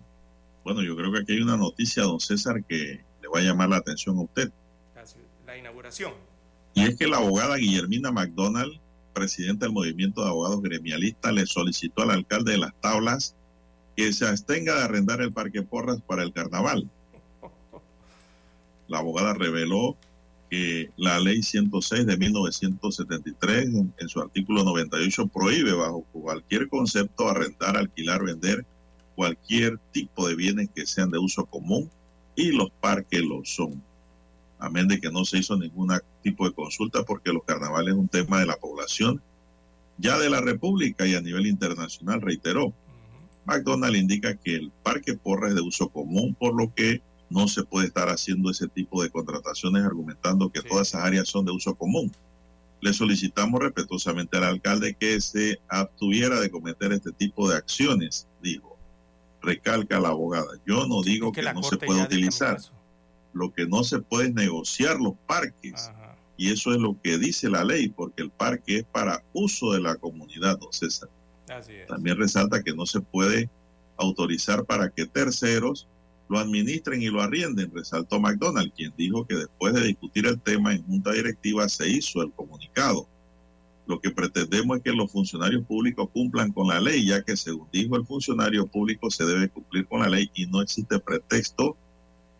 Bueno, 0.62 0.82
yo 0.82 0.94
creo 0.94 1.10
que 1.10 1.20
aquí 1.20 1.32
hay 1.32 1.40
una 1.40 1.56
noticia, 1.56 2.02
don 2.02 2.20
César, 2.20 2.62
que 2.64 3.00
le 3.22 3.28
va 3.32 3.38
a 3.38 3.42
llamar 3.42 3.70
la 3.70 3.78
atención 3.78 4.18
a 4.18 4.22
usted. 4.22 4.50
La 5.46 5.56
inauguración. 5.56 6.12
Y 6.74 6.82
es 6.82 6.96
que 6.96 7.06
la 7.06 7.16
abogada 7.16 7.56
Guillermina 7.56 8.12
McDonald, 8.12 8.78
presidenta 9.14 9.64
del 9.64 9.72
movimiento 9.72 10.22
de 10.22 10.28
abogados 10.28 10.60
gremialistas, 10.60 11.32
le 11.32 11.46
solicitó 11.46 12.02
al 12.02 12.10
alcalde 12.10 12.52
de 12.52 12.58
Las 12.58 12.74
Tablas 12.82 13.34
que 13.98 14.12
se 14.12 14.28
abstenga 14.28 14.76
de 14.76 14.84
arrendar 14.84 15.20
el 15.22 15.32
Parque 15.32 15.62
Porras 15.62 16.00
para 16.00 16.22
el 16.22 16.32
carnaval. 16.32 16.88
La 18.86 18.98
abogada 18.98 19.34
reveló 19.34 19.96
que 20.48 20.90
la 20.96 21.18
ley 21.18 21.42
106 21.42 22.06
de 22.06 22.16
1973, 22.16 23.64
en, 23.64 24.08
su 24.08 24.20
artículo 24.20 24.62
98, 24.62 25.26
prohíbe 25.26 25.72
bajo 25.72 26.02
cualquier 26.12 26.68
concepto 26.68 27.28
arrendar, 27.28 27.76
alquilar, 27.76 28.22
vender 28.22 28.64
cualquier 29.16 29.78
tipo 29.90 30.28
de 30.28 30.36
bienes 30.36 30.68
que 30.72 30.86
sean 30.86 31.10
de 31.10 31.18
uso 31.18 31.46
común 31.46 31.90
y 32.36 32.52
los 32.52 32.70
parques 32.80 33.22
lo 33.22 33.44
son. 33.44 33.82
Amén 34.60 34.86
de 34.86 35.00
que 35.00 35.10
no 35.10 35.24
se 35.24 35.38
hizo 35.38 35.56
ningún 35.56 35.90
tipo 36.22 36.48
de 36.48 36.54
consulta 36.54 37.02
porque 37.02 37.32
los 37.32 37.42
carnavales 37.42 37.94
es 37.94 37.98
un 37.98 38.06
tema 38.06 38.38
de 38.38 38.46
la 38.46 38.58
población, 38.58 39.20
ya 39.96 40.16
de 40.20 40.30
la 40.30 40.40
República 40.40 41.04
y 41.04 41.16
a 41.16 41.20
nivel 41.20 41.48
internacional, 41.48 42.20
reiteró. 42.20 42.72
McDonald 43.48 43.96
indica 43.96 44.36
que 44.36 44.56
el 44.56 44.70
Parque 44.82 45.14
Porra 45.14 45.48
es 45.48 45.54
de 45.54 45.62
uso 45.62 45.88
común, 45.88 46.36
por 46.38 46.54
lo 46.54 46.72
que 46.74 47.00
no 47.30 47.48
se 47.48 47.64
puede 47.64 47.86
estar 47.86 48.10
haciendo 48.10 48.50
ese 48.50 48.68
tipo 48.68 49.02
de 49.02 49.08
contrataciones 49.08 49.84
argumentando 49.84 50.50
que 50.50 50.60
sí. 50.60 50.68
todas 50.68 50.88
esas 50.88 51.04
áreas 51.04 51.28
son 51.28 51.46
de 51.46 51.52
uso 51.52 51.74
común. 51.74 52.12
Le 52.82 52.92
solicitamos 52.92 53.60
respetuosamente 53.60 54.36
al 54.36 54.44
alcalde 54.44 54.94
que 54.94 55.18
se 55.22 55.60
abstuviera 55.68 56.38
de 56.40 56.50
cometer 56.50 56.92
este 56.92 57.10
tipo 57.12 57.48
de 57.48 57.56
acciones, 57.56 58.28
dijo. 58.42 58.76
Recalca 59.40 59.98
la 59.98 60.08
abogada. 60.08 60.52
Yo 60.66 60.86
no 60.86 61.02
digo 61.02 61.28
es 61.28 61.34
que, 61.34 61.40
que 61.40 61.54
no 61.54 61.62
se 61.62 61.78
puede 61.78 62.02
utilizar. 62.02 62.58
Lo 63.32 63.52
que 63.52 63.66
no 63.66 63.82
se 63.82 64.00
puede 64.00 64.28
es 64.28 64.34
negociar 64.34 65.00
los 65.00 65.14
parques. 65.26 65.88
Ajá. 65.88 66.16
Y 66.36 66.52
eso 66.52 66.72
es 66.72 66.78
lo 66.78 67.00
que 67.02 67.18
dice 67.18 67.48
la 67.48 67.64
ley, 67.64 67.88
porque 67.88 68.22
el 68.22 68.30
parque 68.30 68.78
es 68.78 68.84
para 68.84 69.24
uso 69.32 69.72
de 69.72 69.80
la 69.80 69.96
comunidad, 69.96 70.58
don 70.58 70.72
César. 70.72 71.08
También 71.86 72.18
resalta 72.18 72.62
que 72.62 72.74
no 72.74 72.86
se 72.86 73.00
puede 73.00 73.50
autorizar 73.96 74.64
para 74.64 74.90
que 74.90 75.06
terceros 75.06 75.88
lo 76.28 76.38
administren 76.38 77.02
y 77.02 77.06
lo 77.06 77.22
arrienden, 77.22 77.72
resaltó 77.74 78.20
McDonald, 78.20 78.72
quien 78.74 78.92
dijo 78.96 79.26
que 79.26 79.34
después 79.34 79.72
de 79.74 79.82
discutir 79.82 80.26
el 80.26 80.40
tema 80.40 80.74
en 80.74 80.84
junta 80.84 81.12
directiva 81.12 81.68
se 81.68 81.88
hizo 81.88 82.22
el 82.22 82.32
comunicado. 82.32 83.08
Lo 83.86 83.98
que 84.00 84.10
pretendemos 84.10 84.76
es 84.76 84.82
que 84.82 84.92
los 84.92 85.10
funcionarios 85.10 85.64
públicos 85.64 86.10
cumplan 86.12 86.52
con 86.52 86.68
la 86.68 86.78
ley, 86.80 87.06
ya 87.06 87.22
que 87.22 87.36
según 87.36 87.66
dijo 87.72 87.96
el 87.96 88.04
funcionario 88.04 88.66
público 88.66 89.10
se 89.10 89.24
debe 89.24 89.48
cumplir 89.48 89.86
con 89.86 90.00
la 90.00 90.08
ley 90.10 90.30
y 90.34 90.46
no 90.46 90.60
existe 90.60 90.98
pretexto 90.98 91.76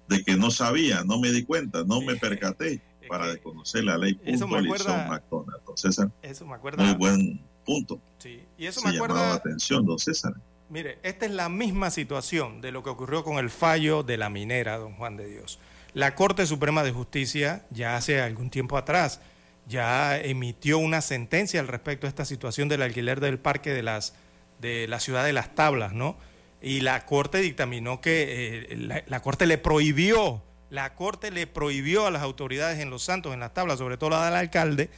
de 0.08 0.22
que 0.22 0.36
no 0.36 0.50
sabía, 0.50 1.02
no 1.04 1.18
me 1.18 1.32
di 1.32 1.44
cuenta, 1.44 1.84
no 1.84 2.02
me 2.02 2.16
percaté 2.16 2.82
para 3.08 3.28
desconocer 3.28 3.84
la 3.84 3.96
ley. 3.96 4.20
Eso 4.24 4.46
me 4.46 4.58
acuerda, 4.58 5.08
McDonald. 5.08 5.64
Don 5.64 5.78
César, 5.78 6.10
eso 6.20 6.46
me 6.46 6.54
acuerda, 6.54 6.84
muy 6.84 6.94
buen 6.94 7.40
punto. 7.64 7.98
Sí, 8.18 8.40
y 8.58 8.66
eso 8.66 8.80
Se 8.80 8.88
me 8.88 8.96
acuerda. 8.96 9.34
atención, 9.34 9.86
don 9.86 9.98
César. 9.98 10.34
Mire, 10.68 10.98
esta 11.02 11.24
es 11.24 11.32
la 11.32 11.48
misma 11.48 11.90
situación 11.90 12.60
de 12.60 12.72
lo 12.72 12.82
que 12.82 12.90
ocurrió 12.90 13.24
con 13.24 13.38
el 13.38 13.48
fallo 13.48 14.02
de 14.02 14.18
la 14.18 14.28
minera, 14.28 14.76
don 14.76 14.94
Juan 14.94 15.16
de 15.16 15.26
Dios. 15.26 15.58
La 15.94 16.14
Corte 16.14 16.44
Suprema 16.44 16.82
de 16.82 16.92
Justicia 16.92 17.64
ya 17.70 17.96
hace 17.96 18.20
algún 18.20 18.50
tiempo 18.50 18.76
atrás 18.76 19.20
ya 19.68 20.18
emitió 20.18 20.78
una 20.78 21.00
sentencia 21.00 21.60
al 21.60 21.68
respecto 21.68 22.06
a 22.06 22.08
esta 22.08 22.24
situación 22.24 22.68
del 22.68 22.82
alquiler 22.82 23.20
del 23.20 23.38
parque 23.38 23.72
de 23.72 23.82
las 23.82 24.14
de 24.60 24.88
la 24.88 24.98
ciudad 24.98 25.24
de 25.24 25.32
Las 25.32 25.54
Tablas, 25.54 25.92
¿no? 25.92 26.16
Y 26.60 26.80
la 26.80 27.06
Corte 27.06 27.38
dictaminó 27.38 28.00
que 28.00 28.66
eh, 28.70 28.76
la, 28.76 29.04
la, 29.06 29.20
Corte 29.20 29.46
le 29.46 29.56
prohibió, 29.56 30.42
la 30.70 30.96
Corte 30.96 31.30
le 31.30 31.46
prohibió 31.46 32.06
a 32.06 32.10
las 32.10 32.22
autoridades 32.22 32.80
en 32.80 32.90
Los 32.90 33.04
Santos, 33.04 33.32
en 33.32 33.38
Las 33.38 33.54
Tablas, 33.54 33.78
sobre 33.78 33.96
todo 33.98 34.10
la 34.10 34.24
del 34.24 34.34
alcalde, 34.34 34.90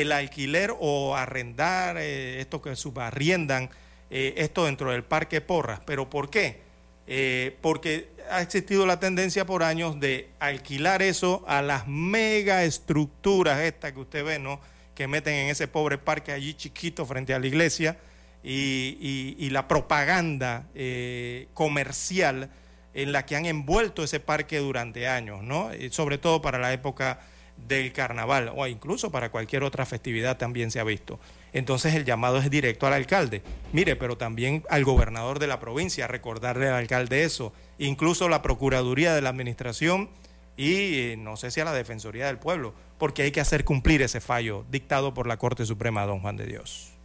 el 0.00 0.12
alquiler 0.12 0.74
o 0.78 1.16
arrendar 1.16 1.96
eh, 1.98 2.40
esto 2.40 2.60
que 2.60 2.76
subarriendan 2.76 3.70
eh, 4.10 4.34
esto 4.36 4.66
dentro 4.66 4.92
del 4.92 5.04
Parque 5.04 5.40
Porras. 5.40 5.80
¿Pero 5.84 6.10
por 6.10 6.30
qué? 6.30 6.60
Eh, 7.06 7.56
porque 7.60 8.08
ha 8.30 8.42
existido 8.42 8.84
la 8.84 9.00
tendencia 9.00 9.46
por 9.46 9.62
años 9.62 9.98
de 9.98 10.28
alquilar 10.38 11.02
eso 11.02 11.44
a 11.46 11.62
las 11.62 11.86
mega 11.86 12.64
estructuras 12.64 13.60
estas 13.60 13.92
que 13.92 14.00
usted 14.00 14.24
ve, 14.24 14.38
¿no? 14.38 14.60
Que 14.94 15.08
meten 15.08 15.34
en 15.34 15.48
ese 15.48 15.66
pobre 15.66 15.98
parque 15.98 16.32
allí 16.32 16.54
chiquito 16.54 17.06
frente 17.06 17.32
a 17.32 17.38
la 17.38 17.46
iglesia 17.46 17.96
y, 18.42 19.48
la 19.50 19.66
propaganda 19.66 20.66
eh, 20.74 21.48
comercial 21.54 22.50
en 22.94 23.12
la 23.12 23.24
que 23.24 23.36
han 23.36 23.46
envuelto 23.46 24.04
ese 24.04 24.20
parque 24.20 24.58
durante 24.58 25.08
años, 25.08 25.42
¿no? 25.42 25.70
Sobre 25.90 26.18
todo 26.18 26.42
para 26.42 26.58
la 26.58 26.72
época 26.72 27.20
del 27.56 27.92
carnaval 27.92 28.52
o 28.54 28.66
incluso 28.66 29.10
para 29.10 29.30
cualquier 29.30 29.64
otra 29.64 29.86
festividad 29.86 30.36
también 30.36 30.70
se 30.70 30.80
ha 30.80 30.84
visto. 30.84 31.18
Entonces 31.52 31.94
el 31.94 32.04
llamado 32.04 32.38
es 32.38 32.50
directo 32.50 32.86
al 32.86 32.92
alcalde. 32.92 33.42
Mire, 33.72 33.96
pero 33.96 34.16
también 34.16 34.64
al 34.68 34.84
gobernador 34.84 35.38
de 35.38 35.46
la 35.46 35.60
provincia, 35.60 36.06
recordarle 36.06 36.68
al 36.68 36.74
alcalde 36.74 37.24
eso, 37.24 37.52
incluso 37.78 38.28
la 38.28 38.42
Procuraduría 38.42 39.14
de 39.14 39.22
la 39.22 39.30
Administración 39.30 40.10
y 40.56 40.98
eh, 40.98 41.16
no 41.18 41.36
sé 41.36 41.50
si 41.50 41.60
a 41.60 41.64
la 41.64 41.72
Defensoría 41.72 42.26
del 42.26 42.38
Pueblo, 42.38 42.74
porque 42.98 43.22
hay 43.22 43.30
que 43.30 43.40
hacer 43.40 43.64
cumplir 43.64 44.02
ese 44.02 44.20
fallo 44.20 44.64
dictado 44.70 45.12
por 45.12 45.26
la 45.26 45.36
Corte 45.36 45.66
Suprema, 45.66 46.06
don 46.06 46.20
Juan 46.20 46.36
de 46.36 46.46
Dios. 46.46 46.95